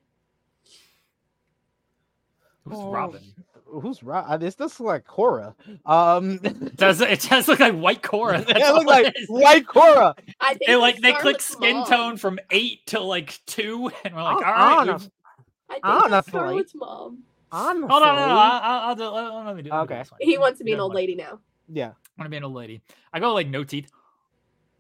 Who's 2.65 2.77
Oh, 2.77 2.91
Robin? 2.91 3.21
Who's 3.65 4.03
Rob? 4.03 4.39
This 4.39 4.55
this 4.55 4.79
like 4.79 5.05
Cora. 5.05 5.55
Um, 5.85 6.37
Does 6.75 7.01
it 7.01 7.21
does 7.21 7.47
look 7.47 7.59
like 7.59 7.73
white 7.75 8.03
Cora? 8.03 8.39
it 8.47 8.47
That's 8.47 8.69
look 8.69 8.85
all 8.85 8.85
like 8.85 9.07
it 9.07 9.15
is. 9.17 9.27
white 9.27 9.65
Cora. 9.67 10.15
I 10.39 10.53
think 10.55 10.67
They 10.67 10.75
like 10.75 11.01
they 11.01 11.13
click 11.13 11.41
skin 11.41 11.77
mom. 11.77 11.87
tone 11.87 12.17
from 12.17 12.39
eight 12.51 12.85
to 12.87 12.99
like 12.99 13.39
two, 13.47 13.91
and 14.05 14.13
we're 14.15 14.21
like, 14.23 14.37
Oh, 14.41 14.43
all 14.45 14.85
right. 14.85 15.09
Anna- 15.83 15.93
we've- 15.93 15.93
I 15.93 15.95
think 15.99 16.03
Honestly. 16.03 16.11
that's 16.11 16.27
Scarlett's 16.27 16.75
mom. 16.75 17.23
Honestly, 17.51 17.87
Hold 17.87 18.03
on, 18.03 18.15
no, 18.15 18.27
no, 18.27 18.33
I'll, 18.37 18.61
I'll, 18.61 18.79
I'll 18.89 18.95
do. 18.95 19.03
Let, 19.09 19.23
let 19.23 19.33
me 19.33 19.43
do. 19.43 19.45
let 19.45 19.55
me 19.55 19.61
do 19.63 19.71
Okay. 19.71 19.97
this. 19.99 20.11
He 20.21 20.37
wants 20.39 20.57
to 20.59 20.63
be 20.63 20.73
an 20.73 20.79
old 20.79 20.93
lady 20.93 21.15
now. 21.15 21.39
yeah. 21.71 21.91
I 22.17 22.21
want 22.21 22.25
to 22.25 22.29
be 22.29 22.37
an 22.37 22.43
old 22.43 22.53
lady. 22.55 22.81
I 23.11 23.19
go 23.19 23.33
like 23.33 23.47
no 23.47 23.63
teeth. 23.63 23.89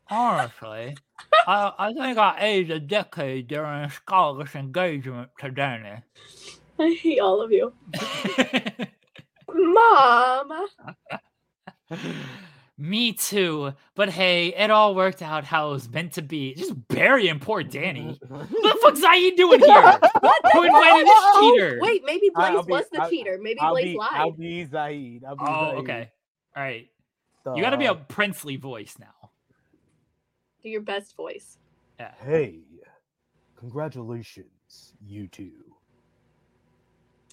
Honestly, 0.09 0.95
I, 1.47 1.71
I 1.79 1.93
think 1.93 2.17
I 2.17 2.37
aged 2.41 2.71
a 2.71 2.79
decade 2.79 3.47
during 3.47 3.89
Scarlett's 3.89 4.55
engagement 4.55 5.29
to 5.39 5.49
Danny. 5.51 6.01
I 6.79 6.89
hate 6.99 7.19
all 7.19 7.41
of 7.41 7.51
you. 7.51 7.73
Mom. 9.53 10.67
Me 12.83 13.13
too. 13.13 13.71
But 13.95 14.09
hey, 14.09 14.47
it 14.53 14.69
all 14.69 14.93
worked 14.93 15.21
out 15.21 15.45
how 15.45 15.69
it 15.69 15.71
was 15.73 15.89
meant 15.89 16.11
to 16.13 16.21
be. 16.21 16.53
Just 16.53 16.73
burying 16.89 17.39
poor 17.39 17.63
Danny. 17.63 18.19
What 18.27 18.49
the 18.49 18.77
fuck's 18.81 18.99
Zaid 18.99 19.37
doing 19.37 19.59
here? 19.65 19.99
Who 20.51 20.63
invited 20.63 21.07
this 21.07 21.23
cheater? 21.39 21.79
Wait, 21.81 22.03
maybe 22.05 22.29
I- 22.35 22.51
Blaze 22.51 22.65
be- 22.65 22.71
was 22.73 22.85
the 22.91 23.01
I'll- 23.03 23.09
cheater. 23.09 23.39
Maybe 23.41 23.59
I'll 23.61 23.71
Blaze 23.71 23.85
be, 23.93 23.97
lied. 23.97 24.09
I'll 24.13 24.31
be 24.31 24.65
Zaid. 24.65 25.23
I'll 25.25 25.35
be 25.37 25.43
Oh, 25.47 25.69
Zaid. 25.71 25.79
okay. 25.79 26.11
All 26.57 26.63
right. 26.63 26.89
You 27.55 27.61
got 27.61 27.69
to 27.71 27.77
be 27.77 27.85
a 27.85 27.95
princely 27.95 28.57
voice 28.57 28.95
now. 28.99 29.29
Do 30.61 30.67
your 30.69 30.81
best 30.81 31.15
voice. 31.15 31.57
Yeah. 31.99 32.11
Hey, 32.21 32.59
congratulations, 33.55 34.93
you 35.05 35.27
two. 35.27 35.51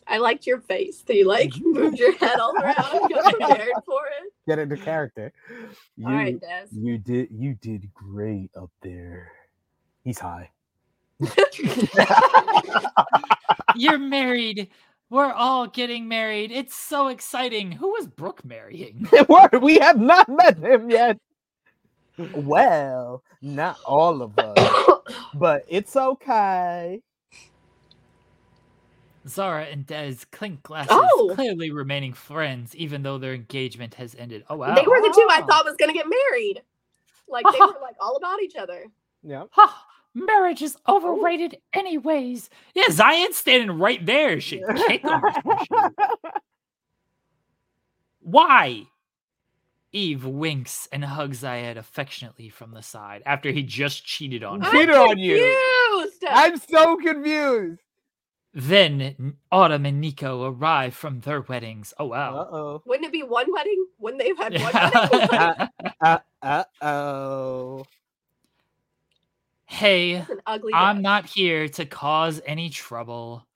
I 0.06 0.18
liked 0.18 0.46
your 0.46 0.58
face. 0.60 1.02
So 1.06 1.12
you 1.12 1.26
like 1.28 1.52
moved 1.60 1.98
your 1.98 2.16
head 2.16 2.40
all 2.40 2.56
around 2.56 2.76
and 2.92 3.10
got 3.14 3.29
prepared 3.50 3.72
for 3.86 4.00
it. 4.06 4.32
Get 4.48 4.58
into 4.58 4.76
character. 4.76 5.32
You, 5.96 6.06
All 6.06 6.12
right, 6.12 6.40
Des. 6.40 6.66
you 6.72 6.98
did, 6.98 7.28
you 7.30 7.54
did 7.60 7.92
great 7.94 8.50
up 8.56 8.70
there. 8.82 9.32
He's 10.04 10.18
high. 10.18 10.50
You're 13.76 13.98
married. 13.98 14.68
We're 15.10 15.32
all 15.32 15.66
getting 15.66 16.08
married. 16.08 16.52
It's 16.52 16.74
so 16.74 17.08
exciting. 17.08 17.72
Who 17.72 17.96
is 17.96 18.06
Brooke 18.06 18.44
marrying? 18.44 19.08
We 19.60 19.78
have 19.78 19.98
not 20.00 20.28
met 20.28 20.58
him 20.58 20.90
yet. 20.90 21.18
Well, 22.34 23.22
not 23.42 23.78
all 23.84 24.22
of 24.22 24.38
us, 24.38 25.00
but 25.34 25.64
it's 25.68 25.96
okay. 25.96 27.00
Zara 29.28 29.64
and 29.64 29.86
Dez 29.86 30.24
clink 30.30 30.62
glasses, 30.62 30.90
Oh. 30.92 31.32
clearly 31.34 31.70
remaining 31.70 32.12
friends, 32.12 32.74
even 32.76 33.02
though 33.02 33.18
their 33.18 33.34
engagement 33.34 33.94
has 33.94 34.14
ended. 34.18 34.44
Oh 34.48 34.56
wow! 34.56 34.74
They 34.74 34.82
were 34.86 35.00
the 35.00 35.12
two 35.14 35.26
I 35.30 35.42
thought 35.42 35.64
was 35.64 35.76
gonna 35.76 35.92
get 35.92 36.06
married. 36.08 36.62
Like 37.28 37.44
they 37.52 37.58
were 37.60 37.78
like 37.82 37.96
all 38.00 38.16
about 38.16 38.42
each 38.42 38.56
other. 38.56 38.86
Yeah. 39.22 39.44
Ha! 39.52 39.86
Marriage 40.14 40.62
is 40.62 40.76
overrated, 40.88 41.58
anyways. 41.72 42.50
Yeah, 42.74 42.88
Zion's 42.90 43.36
standing 43.36 43.78
right 43.78 44.04
there. 44.04 44.40
She 44.40 44.60
kick 44.88 45.02
him. 45.02 45.10
or 45.22 45.32
some 45.32 45.58
shit. 45.58 46.32
Why? 48.20 48.84
Eve 49.92 50.24
winks 50.24 50.88
and 50.92 51.04
hugs 51.04 51.42
Zayed 51.42 51.76
affectionately 51.76 52.48
from 52.48 52.70
the 52.72 52.82
side 52.82 53.22
after 53.26 53.50
he 53.50 53.62
just 53.62 54.04
cheated 54.04 54.44
on 54.44 54.60
her. 54.60 54.66
I'm 54.68 54.72
Cheated 54.72 54.94
on 54.94 55.18
you. 55.18 56.08
I'm 56.28 56.56
so 56.58 56.96
confused. 56.96 57.80
Then 58.52 59.36
Autumn 59.52 59.86
and 59.86 60.00
Nico 60.00 60.44
arrive 60.50 60.94
from 60.94 61.20
their 61.20 61.40
weddings. 61.42 61.94
Oh 61.98 62.06
wow! 62.06 62.36
Uh-oh. 62.40 62.82
Wouldn't 62.84 63.06
it 63.06 63.12
be 63.12 63.22
one 63.22 63.46
wedding? 63.52 63.86
Wouldn't 63.98 64.20
they 64.20 64.28
have 64.28 64.38
had 64.38 64.60
one 64.60 64.72
wedding? 64.72 65.28
Yeah. 65.32 65.68
Uh 66.00 66.18
uh 66.42 66.64
oh. 66.82 67.84
hey, 69.66 70.24
ugly 70.46 70.72
I'm 70.74 70.96
dress. 70.96 71.02
not 71.02 71.26
here 71.26 71.68
to 71.68 71.86
cause 71.86 72.40
any 72.44 72.70
trouble. 72.70 73.46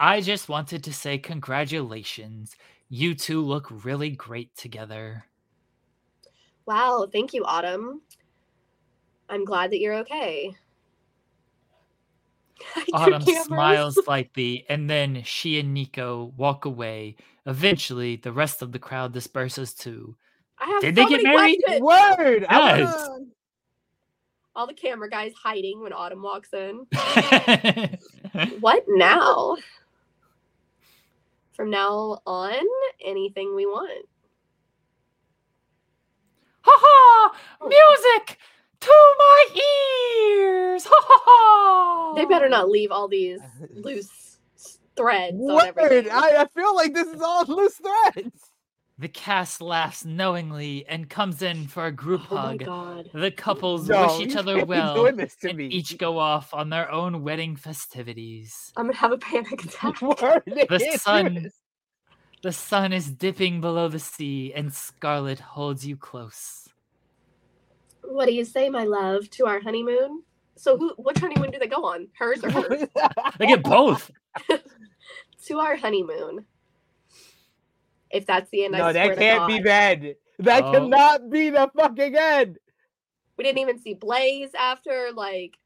I 0.00 0.22
just 0.22 0.48
wanted 0.48 0.82
to 0.84 0.92
say 0.92 1.18
congratulations. 1.18 2.56
You 2.88 3.14
two 3.14 3.42
look 3.42 3.68
really 3.84 4.10
great 4.10 4.56
together. 4.56 5.24
Wow, 6.66 7.06
thank 7.12 7.32
you, 7.32 7.44
Autumn. 7.44 8.00
I'm 9.28 9.44
glad 9.44 9.70
that 9.70 9.78
you're 9.78 9.98
okay. 9.98 10.56
Your 12.88 13.14
Autumn 13.14 13.22
smiles 13.22 13.98
slightly, 14.04 14.64
and 14.68 14.88
then 14.88 15.22
she 15.24 15.58
and 15.60 15.72
Nico 15.74 16.32
walk 16.36 16.64
away. 16.64 17.16
Eventually, 17.46 18.16
the 18.16 18.32
rest 18.32 18.62
of 18.62 18.72
the 18.72 18.78
crowd 18.78 19.12
disperses 19.12 19.74
too. 19.74 20.16
I 20.58 20.66
have 20.66 20.82
Did 20.82 20.96
so 20.96 21.02
they 21.04 21.08
get 21.08 21.22
married? 21.22 21.58
questions. 21.64 21.82
Word. 21.82 22.46
Yes. 22.50 23.08
All 24.56 24.66
the 24.66 24.74
camera 24.74 25.08
guys 25.08 25.32
hiding 25.40 25.80
when 25.80 25.92
Autumn 25.92 26.22
walks 26.22 26.52
in. 26.52 26.86
What 28.60 28.84
now? 28.88 29.56
From 31.52 31.70
now 31.70 32.20
on, 32.26 32.54
anything 33.04 33.54
we 33.56 33.66
want. 33.66 34.06
ha 36.62 36.72
ha! 36.74 37.38
Oh. 37.60 37.68
Music 37.68 38.38
to 38.80 39.14
my 39.18 39.46
ears! 39.54 40.84
Ha 40.86 40.94
ha 40.98 41.22
ha! 41.24 42.14
They 42.14 42.24
better 42.26 42.48
not 42.48 42.68
leave 42.70 42.90
all 42.90 43.08
these 43.08 43.40
loose 43.74 44.38
s- 44.56 44.78
threads 44.96 45.36
on 45.40 45.66
everything. 45.66 46.10
I, 46.12 46.36
I 46.38 46.46
feel 46.54 46.74
like 46.74 46.94
this 46.94 47.08
is 47.08 47.20
all 47.20 47.44
loose 47.46 47.74
threads. 48.14 48.30
The 48.98 49.08
cast 49.08 49.62
laughs 49.62 50.04
knowingly 50.04 50.84
and 50.86 51.08
comes 51.08 51.40
in 51.40 51.68
for 51.68 51.86
a 51.86 51.92
group 51.92 52.20
oh 52.30 52.34
my 52.34 52.40
hug. 52.48 52.58
god. 52.66 53.10
The 53.14 53.30
couples 53.30 53.88
No, 53.88 54.06
wish 54.18 54.20
each 54.26 54.34
you 54.34 54.38
other 54.40 54.56
can't 54.56 54.68
be 54.68 54.74
well 54.76 54.94
doing 54.94 55.16
this 55.16 55.36
to 55.36 55.48
and 55.48 55.56
me. 55.58 55.68
each 55.68 55.96
go 55.96 56.18
off 56.18 56.52
on 56.52 56.68
their 56.68 56.90
own 56.92 57.22
wedding 57.22 57.56
festivities. 57.56 58.72
I'm 58.76 58.86
gonna 58.86 58.96
have 58.98 59.12
a 59.12 59.18
panic 59.18 59.64
attack. 59.64 60.02
Word, 60.02 60.42
they 60.46 60.66
The 60.68 60.78
can't 60.78 61.00
sun- 61.00 61.34
this. 61.44 61.54
The 62.42 62.52
sun 62.52 62.92
is 62.94 63.10
dipping 63.10 63.60
below 63.60 63.88
the 63.88 63.98
sea, 63.98 64.52
and 64.54 64.72
Scarlet 64.72 65.40
holds 65.40 65.86
you 65.86 65.96
close. 65.96 66.69
What 68.10 68.26
do 68.26 68.32
you 68.34 68.44
say, 68.44 68.68
my 68.68 68.82
love, 68.84 69.30
to 69.30 69.46
our 69.46 69.60
honeymoon? 69.60 70.22
So 70.56 70.76
who 70.76 70.92
which 70.98 71.18
honeymoon 71.18 71.52
do 71.52 71.58
they 71.58 71.68
go 71.68 71.84
on? 71.84 72.08
Hers 72.18 72.42
or 72.42 72.50
hers? 72.50 72.82
They 73.38 73.46
get 73.46 73.62
both. 73.62 74.10
to 75.46 75.58
our 75.58 75.76
honeymoon. 75.76 76.44
If 78.10 78.26
that's 78.26 78.50
the 78.50 78.64
end, 78.64 78.74
I 78.74 78.78
no, 78.78 78.90
swear 78.92 79.14
that 79.14 79.18
can't 79.18 79.46
be 79.48 79.58
God. 79.58 79.64
bad. 79.64 80.14
That 80.40 80.64
Oh. 80.64 80.72
cannot 80.72 81.30
be 81.30 81.50
the 81.50 81.70
fucking 81.76 82.16
end. 82.16 82.58
We 83.36 83.44
didn't 83.44 83.58
even 83.58 83.78
see 83.78 83.94
Blaze 83.94 84.50
after, 84.58 85.10
like 85.14 85.56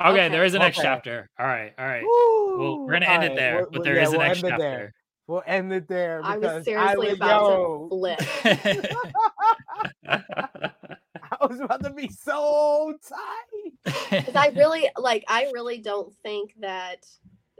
Okay, 0.00 0.10
Okay, 0.10 0.28
there 0.28 0.44
is 0.44 0.54
a 0.54 0.60
next 0.60 0.78
okay. 0.78 0.86
chapter. 0.86 1.28
All 1.40 1.46
right, 1.46 1.72
all 1.76 1.84
right. 1.84 2.04
Well, 2.04 2.78
we're 2.86 2.92
gonna 2.92 3.06
end 3.06 3.24
it 3.24 3.34
there, 3.34 3.56
we'll- 3.56 3.64
but 3.64 3.72
we'll- 3.72 3.82
there 3.82 3.96
yeah, 3.96 4.02
is 4.02 4.08
a 4.12 4.18
we'll 4.18 4.26
next 4.28 4.38
end 4.38 4.46
it 4.46 4.50
chapter. 4.50 4.94
There. 5.28 5.34
We'll 5.34 5.42
end 5.46 5.72
it 5.72 5.88
there 5.88 6.20
I 6.24 6.38
was 6.38 6.64
seriously 6.64 7.08
would 7.08 7.16
about 7.16 7.40
go- 7.48 7.88
to 7.90 7.96
flip. 7.96 8.20
I 11.40 11.46
was 11.46 11.60
about 11.60 11.84
to 11.84 11.90
be 11.90 12.08
so 12.08 12.94
tight. 13.08 14.24
'Cause 14.24 14.34
I 14.34 14.48
really 14.56 14.88
like 14.96 15.24
I 15.28 15.50
really 15.52 15.78
don't 15.78 16.14
think 16.22 16.54
that 16.60 17.06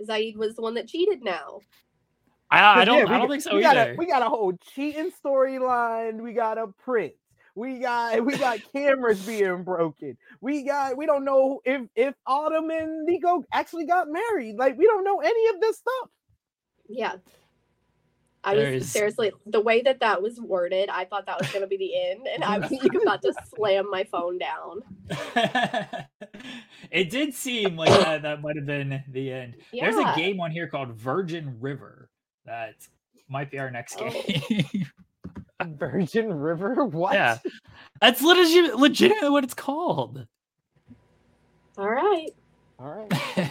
Zaid 0.05 0.37
was 0.37 0.57
the 0.57 0.63
one 0.63 0.75
that 0.75 0.89
cheated 0.89 1.23
now. 1.23 1.61
I, 2.51 2.81
I 2.81 2.85
don't. 2.87 3.07
yeah, 3.07 3.15
I 3.15 3.19
don't 3.19 3.29
think 3.29 3.43
so 3.43 3.55
we 3.55 3.61
got 3.61 3.77
either. 3.77 3.93
A, 3.93 3.97
we 3.97 4.07
got 4.07 4.23
a 4.23 4.29
whole 4.29 4.55
cheating 4.75 5.11
storyline. 5.23 6.23
We 6.23 6.33
got 6.33 6.57
a 6.57 6.69
prince. 6.83 7.13
We 7.55 7.79
got 7.81 8.25
we 8.25 8.39
got 8.39 8.61
cameras 8.73 9.21
being 9.27 9.65
broken. 9.65 10.17
We 10.41 10.63
got 10.63 10.97
we 10.97 11.05
don't 11.05 11.25
know 11.27 11.61
if 11.65 11.83
if 11.95 12.15
Autumn 12.27 12.71
and 12.71 13.05
Nico 13.05 13.45
actually 13.53 13.85
got 13.85 14.07
married. 14.09 14.57
Like 14.57 14.79
we 14.79 14.87
don't 14.87 15.05
know 15.05 15.21
any 15.21 15.49
of 15.49 15.61
this 15.61 15.77
stuff. 15.77 16.11
Yeah. 16.89 17.13
I 18.51 18.55
was 18.55 18.63
There's- 18.65 18.87
seriously 18.87 19.33
the 19.47 19.61
way 19.61 19.83
that 19.83 20.01
that 20.01 20.23
was 20.23 20.41
worded. 20.41 20.89
I 20.89 21.05
thought 21.05 21.27
that 21.27 21.39
was 21.39 21.49
going 21.51 21.61
to 21.63 21.67
be 21.69 21.77
the 21.77 21.95
end, 22.11 22.27
and 22.33 22.43
I 22.45 22.59
was 22.59 22.71
like 22.71 22.95
about 23.03 23.21
to 23.23 23.33
slam 23.57 23.91
my 23.91 24.05
phone 24.05 24.39
down. 24.39 24.81
it 26.91 27.11
did 27.11 27.35
seem 27.35 27.77
like 27.77 27.91
that, 27.91 28.23
that 28.23 28.41
might 28.43 28.57
have 28.57 28.67
been 28.67 29.03
the 29.11 29.33
end. 29.33 29.57
There's 29.73 29.97
a 29.97 30.13
game 30.17 30.41
on 30.41 30.51
here 30.51 30.67
called 30.67 30.93
Virgin 30.95 31.57
River 31.61 32.09
that 32.47 32.75
might 33.29 33.51
be 33.51 33.59
our 33.59 33.71
next 33.71 33.99
Oh. 34.01 34.09
game. 34.11 34.87
Virgin 35.67 36.33
River? 36.33 36.85
What? 36.85 37.15
yeah. 37.15 37.39
That's 38.01 38.23
literally 38.23 38.71
legitimately 38.81 39.29
what 39.31 39.45
it's 39.45 39.55
called. 39.55 40.27
All 41.77 41.91
right. 41.91 42.29
All 42.79 43.07
right. 43.11 43.51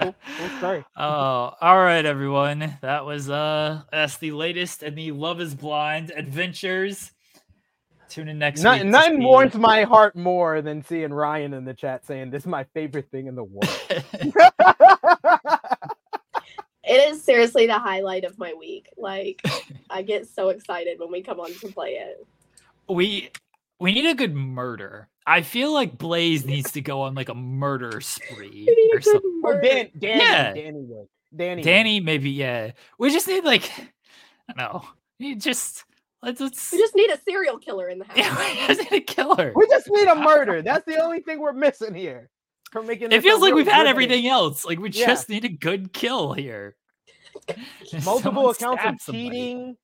Cool. 0.00 0.14
Cool 0.38 0.48
story. 0.58 0.84
Oh, 0.96 1.52
all 1.60 1.78
right, 1.78 2.04
everyone. 2.04 2.76
That 2.82 3.04
was 3.04 3.28
uh 3.30 3.82
that's 3.92 4.16
the 4.18 4.32
latest 4.32 4.82
in 4.82 4.94
the 4.94 5.12
Love 5.12 5.40
is 5.40 5.54
Blind 5.54 6.12
adventures. 6.14 7.10
Tune 8.08 8.28
in 8.28 8.38
next 8.38 8.62
No- 8.62 8.72
week. 8.72 8.82
to 8.82 8.88
nothing 8.88 9.16
see- 9.18 9.24
warms 9.24 9.54
my 9.54 9.82
heart 9.82 10.14
more 10.14 10.62
than 10.62 10.82
seeing 10.84 11.12
Ryan 11.12 11.54
in 11.54 11.64
the 11.64 11.74
chat 11.74 12.06
saying 12.06 12.30
this 12.30 12.42
is 12.42 12.46
my 12.46 12.64
favorite 12.74 13.10
thing 13.10 13.26
in 13.26 13.34
the 13.34 13.44
world. 13.44 13.68
It 16.86 17.14
is 17.14 17.24
seriously 17.24 17.66
the 17.66 17.78
highlight 17.78 18.24
of 18.24 18.38
my 18.38 18.52
week. 18.52 18.90
Like 18.98 19.40
I 19.88 20.02
get 20.02 20.28
so 20.28 20.50
excited 20.50 20.98
when 21.00 21.10
we 21.10 21.22
come 21.22 21.40
on 21.40 21.50
to 21.54 21.68
play 21.68 21.92
it. 21.92 22.26
we 22.88 23.30
we 23.80 23.92
need 23.94 24.04
a 24.06 24.14
good 24.14 24.34
murder. 24.34 25.08
I 25.26 25.42
feel 25.42 25.72
like 25.72 25.96
Blaze 25.96 26.44
needs 26.44 26.72
to 26.72 26.80
go 26.80 27.02
on 27.02 27.14
like 27.14 27.28
a 27.30 27.34
murder 27.34 28.00
spree 28.00 28.68
or 28.92 29.00
something. 29.00 29.40
or 29.42 29.54
murder. 29.54 29.60
Dan, 29.68 29.90
Danny, 29.98 30.18
Yeah. 30.20 30.52
Danny 30.54 30.84
would. 30.86 31.08
Danny. 31.34 31.60
would. 31.60 31.64
Danny, 31.64 32.00
maybe 32.00 32.30
yeah. 32.30 32.72
We 32.98 33.10
just 33.10 33.26
need 33.26 33.44
like 33.44 33.70
I 33.78 34.52
don't 34.52 34.58
know. 34.58 34.84
You 35.18 35.36
just 35.36 35.84
let's 36.22 36.40
let's 36.40 36.72
We 36.72 36.78
just 36.78 36.94
need 36.94 37.10
a 37.10 37.18
serial 37.20 37.58
killer 37.58 37.88
in 37.88 37.98
the 38.00 38.04
house. 38.04 38.16
yeah, 38.16 38.38
we 38.68 38.74
just 38.74 38.90
need 38.90 38.98
a 38.98 39.04
killer. 39.04 39.52
We 39.56 39.66
just 39.68 39.88
need 39.90 40.08
a 40.08 40.14
murder. 40.20 40.60
That's 40.62 40.84
the 40.84 41.02
only 41.02 41.20
thing 41.20 41.40
we're 41.40 41.52
missing 41.52 41.94
here. 41.94 42.28
For 42.72 42.82
making 42.82 43.12
It 43.12 43.22
feels 43.22 43.40
like 43.40 43.54
we've 43.54 43.66
had 43.66 43.82
riveting- 43.84 43.90
everything 43.90 44.26
else. 44.26 44.64
Like 44.64 44.78
we 44.80 44.90
Yeah. 44.90 45.06
just 45.06 45.28
need 45.28 45.44
a 45.44 45.48
good 45.48 45.92
kill 45.92 46.32
here. 46.34 46.76
Multiple 48.04 48.50
accounts 48.50 48.82
stab 48.82 48.94
of 48.94 49.00
somebody. 49.00 49.28
cheating. 49.30 49.76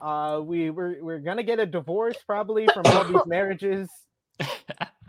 Uh, 0.00 0.40
we 0.42 0.70
we're, 0.70 1.02
we're 1.02 1.18
gonna 1.18 1.42
get 1.42 1.58
a 1.60 1.66
divorce 1.66 2.16
probably 2.26 2.66
from 2.74 2.84
all 2.86 3.04
these 3.04 3.26
marriages. 3.26 3.88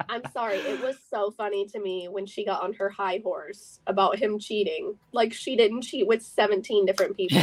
I'm 0.09 0.23
sorry. 0.33 0.57
It 0.57 0.81
was 0.81 0.97
so 1.09 1.31
funny 1.31 1.65
to 1.67 1.79
me 1.79 2.07
when 2.09 2.25
she 2.25 2.43
got 2.45 2.63
on 2.63 2.73
her 2.73 2.89
high 2.89 3.21
horse 3.23 3.79
about 3.87 4.17
him 4.17 4.39
cheating. 4.39 4.97
Like 5.13 5.33
she 5.33 5.55
didn't 5.55 5.83
cheat 5.83 6.07
with 6.07 6.21
17 6.21 6.85
different 6.85 7.15
people. 7.15 7.41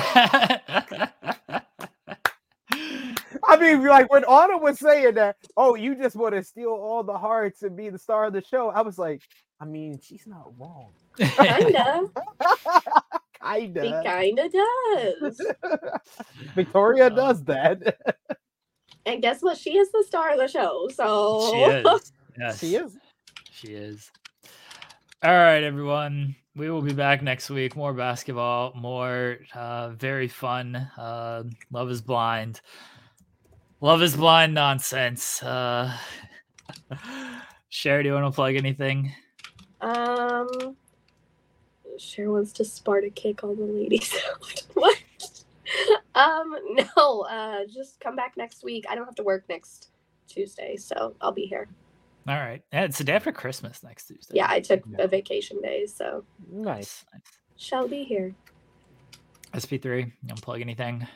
I 3.49 3.57
mean, 3.59 3.85
like 3.87 4.11
when 4.13 4.25
Anna 4.25 4.59
was 4.59 4.79
saying 4.79 5.15
that, 5.15 5.37
oh, 5.57 5.75
you 5.75 5.95
just 5.95 6.17
want 6.17 6.35
to 6.35 6.43
steal 6.43 6.71
all 6.71 7.03
the 7.03 7.17
hearts 7.17 7.63
and 7.63 7.77
be 7.77 7.89
the 7.89 7.99
star 7.99 8.27
of 8.27 8.33
the 8.35 8.43
show. 8.43 8.69
I 8.69 8.83
was 8.83 8.99
like, 8.99 9.23
I 9.61 9.65
mean, 9.65 9.99
she's 10.03 10.27
not 10.27 10.53
wrong. 10.59 10.93
Kinda. 11.19 12.03
He 12.43 12.43
Kinda. 13.43 14.03
kinda 14.05 14.49
does. 14.51 15.41
Victoria 16.55 17.11
does 17.11 17.43
that. 17.45 17.97
And 19.09 19.23
guess 19.23 19.41
what? 19.41 19.57
She 19.57 19.79
is 19.79 19.91
the 19.91 20.05
star 20.07 20.33
of 20.33 20.39
the 20.39 20.49
show. 20.49 20.89
So 20.95 21.51
she 21.53 21.59
is. 21.61 22.13
Yes. 22.39 22.61
she 22.61 22.77
is. 22.77 22.97
She 23.51 23.69
is. 23.69 24.13
All 25.25 25.33
right, 25.33 25.65
everyone. 25.65 26.37
We 26.55 26.71
will 26.71 26.83
be 26.83 26.93
back 26.93 27.21
next 27.21 27.51
week. 27.51 27.75
More 27.75 27.93
basketball, 27.93 28.73
more 28.77 29.39
uh, 29.55 29.89
very 29.91 30.29
fun. 30.29 30.77
Uh, 30.77 31.43
Love 31.73 31.91
is 31.91 32.01
blind. 32.01 32.61
Love 33.81 34.03
is 34.03 34.15
blind 34.17 34.55
nonsense. 34.55 35.43
Uh, 35.43 35.97
Sherry, 37.71 38.05
do 38.05 38.11
you 38.11 38.15
want 38.15 38.27
to 38.27 38.31
plug 38.37 38.55
anything? 38.55 39.13
Um, 39.81 40.77
Cher 41.99 42.31
wants 42.31 42.53
to 42.53 42.65
Sparta 42.65 43.11
kick 43.11 43.43
all 43.43 43.57
the 43.57 43.65
ladies 43.65 44.15
out. 44.31 44.63
what? 44.75 44.97
Um, 46.15 46.53
no. 46.97 47.21
Uh, 47.31 47.61
just 47.73 48.01
come 48.01 48.17
back 48.17 48.35
next 48.37 48.65
week. 48.65 48.85
I 48.91 48.97
don't 48.97 49.05
have 49.05 49.15
to 49.17 49.23
work 49.23 49.45
next 49.49 49.91
Tuesday, 50.27 50.77
so 50.77 51.15
I'll 51.21 51.31
be 51.33 51.47
here. 51.47 51.69
All 52.27 52.35
right. 52.35 52.61
Yeah, 52.73 52.85
it's 52.85 52.99
the 52.99 53.05
day 53.05 53.13
after 53.15 53.31
Christmas 53.31 53.83
next 53.85 54.07
Tuesday. 54.09 54.35
Yeah, 54.37 54.47
I 54.49 54.59
took 54.61 54.83
Yeah. 54.91 55.05
a 55.05 55.09
vacation 55.09 55.61
day, 55.63 55.87
so 55.87 56.25
Nice. 56.51 57.05
nice. 57.13 57.23
shall 57.57 57.87
be 57.87 58.03
here. 58.03 58.35
SP3, 59.55 60.07
you 60.07 60.13
want 60.29 60.43
plug 60.43 60.61
anything? 60.61 61.07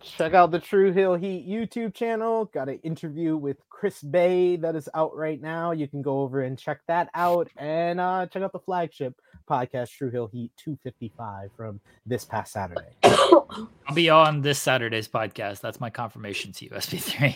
Check 0.00 0.34
out 0.34 0.50
the 0.50 0.58
True 0.58 0.90
Hill 0.92 1.14
Heat 1.14 1.46
YouTube 1.48 1.94
channel. 1.94 2.46
Got 2.46 2.68
an 2.68 2.80
interview 2.82 3.36
with 3.36 3.58
Chris 3.82 4.00
Bay 4.00 4.54
that 4.54 4.76
is 4.76 4.88
out 4.94 5.16
right 5.16 5.42
now. 5.42 5.72
You 5.72 5.88
can 5.88 6.02
go 6.02 6.20
over 6.20 6.42
and 6.42 6.56
check 6.56 6.82
that 6.86 7.10
out 7.16 7.48
and 7.56 7.98
uh, 7.98 8.26
check 8.26 8.44
out 8.44 8.52
the 8.52 8.60
flagship 8.60 9.20
podcast, 9.50 9.90
True 9.90 10.08
Hill 10.08 10.28
Heat 10.28 10.52
255 10.56 11.50
from 11.56 11.80
this 12.06 12.24
past 12.24 12.52
Saturday. 12.52 12.94
I'll 13.02 13.68
be 13.92 14.08
on 14.08 14.40
this 14.40 14.60
Saturday's 14.60 15.08
podcast. 15.08 15.62
That's 15.62 15.80
my 15.80 15.90
confirmation 15.90 16.52
to 16.52 16.66
you, 16.66 16.70
SP3. 16.70 17.34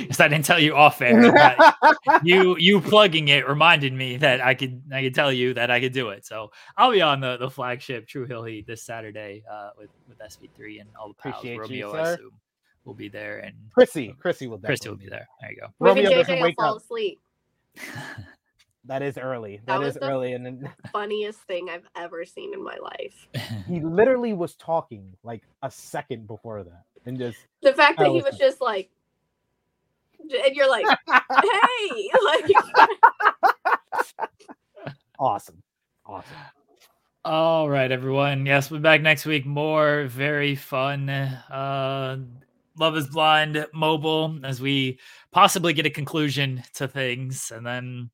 Because 0.00 0.20
I 0.20 0.28
didn't 0.28 0.44
tell 0.44 0.60
you 0.60 0.76
off 0.76 1.00
air. 1.00 1.32
you 2.22 2.58
you 2.58 2.82
plugging 2.82 3.28
it 3.28 3.48
reminded 3.48 3.94
me 3.94 4.18
that 4.18 4.42
I 4.42 4.52
could 4.52 4.82
I 4.92 5.00
could 5.00 5.14
tell 5.14 5.32
you 5.32 5.54
that 5.54 5.70
I 5.70 5.80
could 5.80 5.94
do 5.94 6.10
it. 6.10 6.26
So 6.26 6.50
I'll 6.76 6.92
be 6.92 7.00
on 7.00 7.20
the, 7.20 7.38
the 7.38 7.48
flagship 7.48 8.06
True 8.06 8.26
Hill 8.26 8.44
Heat 8.44 8.66
this 8.66 8.82
Saturday 8.82 9.44
uh, 9.50 9.70
with 9.78 9.88
with 10.10 10.18
SP3 10.18 10.82
and 10.82 10.90
all 11.00 11.08
the 11.08 11.14
pals. 11.14 11.36
Appreciate 11.36 11.54
you, 11.54 11.60
Romeo, 11.62 11.94
I 11.94 12.04
sir. 12.04 12.14
assume, 12.16 12.32
will 12.86 12.94
be 12.94 13.08
there, 13.08 13.38
and 13.40 13.54
Chrissy, 13.74 14.14
Chrissy 14.18 14.46
will 14.46 14.58
Christy 14.58 14.88
will 14.88 14.96
be 14.96 15.08
there. 15.08 15.26
There 15.40 15.50
you 15.50 15.60
go. 15.60 15.66
Maybe 15.80 16.04
Romeo 16.04 16.10
doesn't 16.18 16.34
JJ 16.34 16.38
will 16.38 16.44
wake 16.44 16.56
fall 16.56 16.76
up. 16.76 16.82
asleep. 16.82 17.20
That 18.88 19.02
is 19.02 19.18
early. 19.18 19.56
That 19.66 19.66
that 19.66 19.80
was 19.80 19.94
the- 19.94 20.08
early, 20.08 20.34
and 20.34 20.46
then 20.46 20.72
Funniest 20.92 21.40
thing 21.40 21.68
I've 21.68 21.86
ever 21.96 22.24
seen 22.24 22.54
in 22.54 22.62
my 22.62 22.76
life. 22.80 23.26
he 23.66 23.80
literally 23.80 24.32
was 24.32 24.54
talking 24.54 25.12
like 25.24 25.42
a 25.64 25.70
second 25.72 26.28
before 26.28 26.62
that, 26.62 26.84
and 27.04 27.18
just 27.18 27.36
The 27.62 27.72
fact 27.72 27.98
that 27.98 28.04
That 28.04 28.10
he 28.10 28.16
was 28.22 28.26
was 28.26 28.38
just 28.38 28.60
like, 28.60 28.88
and 30.20 30.54
you're 30.54 30.70
like, 30.70 30.86
hey, 30.86 32.10
like, 32.24 32.44
awesome, 35.18 35.62
awesome. 36.06 36.36
All 37.24 37.68
right, 37.68 37.90
everyone. 37.90 38.46
Yes, 38.46 38.70
we'll 38.70 38.78
be 38.78 38.84
back 38.84 39.02
next 39.02 39.26
week. 39.26 39.44
More 39.46 40.04
very 40.06 40.54
fun. 40.54 41.10
Uh, 41.10 42.18
Love 42.78 42.96
is 42.96 43.06
Blind 43.06 43.66
mobile 43.72 44.38
as 44.44 44.60
we 44.60 44.98
possibly 45.32 45.72
get 45.72 45.86
a 45.86 45.90
conclusion 45.90 46.62
to 46.74 46.86
things. 46.86 47.50
And 47.54 47.64
then 47.64 48.10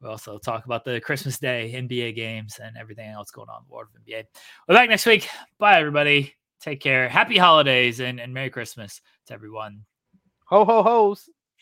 we'll 0.00 0.12
also 0.12 0.38
talk 0.38 0.66
about 0.66 0.84
the 0.84 1.00
Christmas 1.00 1.38
Day 1.38 1.72
NBA 1.74 2.14
games 2.14 2.60
and 2.62 2.76
everything 2.76 3.08
else 3.08 3.30
going 3.30 3.48
on 3.48 3.62
in 3.62 3.64
the 3.68 3.74
world 3.74 3.88
of 3.94 4.02
NBA. 4.02 4.24
We're 4.68 4.74
back 4.74 4.88
next 4.88 5.06
week. 5.06 5.28
Bye, 5.58 5.78
everybody. 5.78 6.34
Take 6.60 6.80
care. 6.80 7.08
Happy 7.08 7.36
holidays 7.36 8.00
and, 8.00 8.20
and 8.20 8.32
Merry 8.32 8.50
Christmas 8.50 9.00
to 9.26 9.34
everyone. 9.34 9.84
Ho 10.46 10.64
ho 10.64 10.82
ho's. 10.82 11.28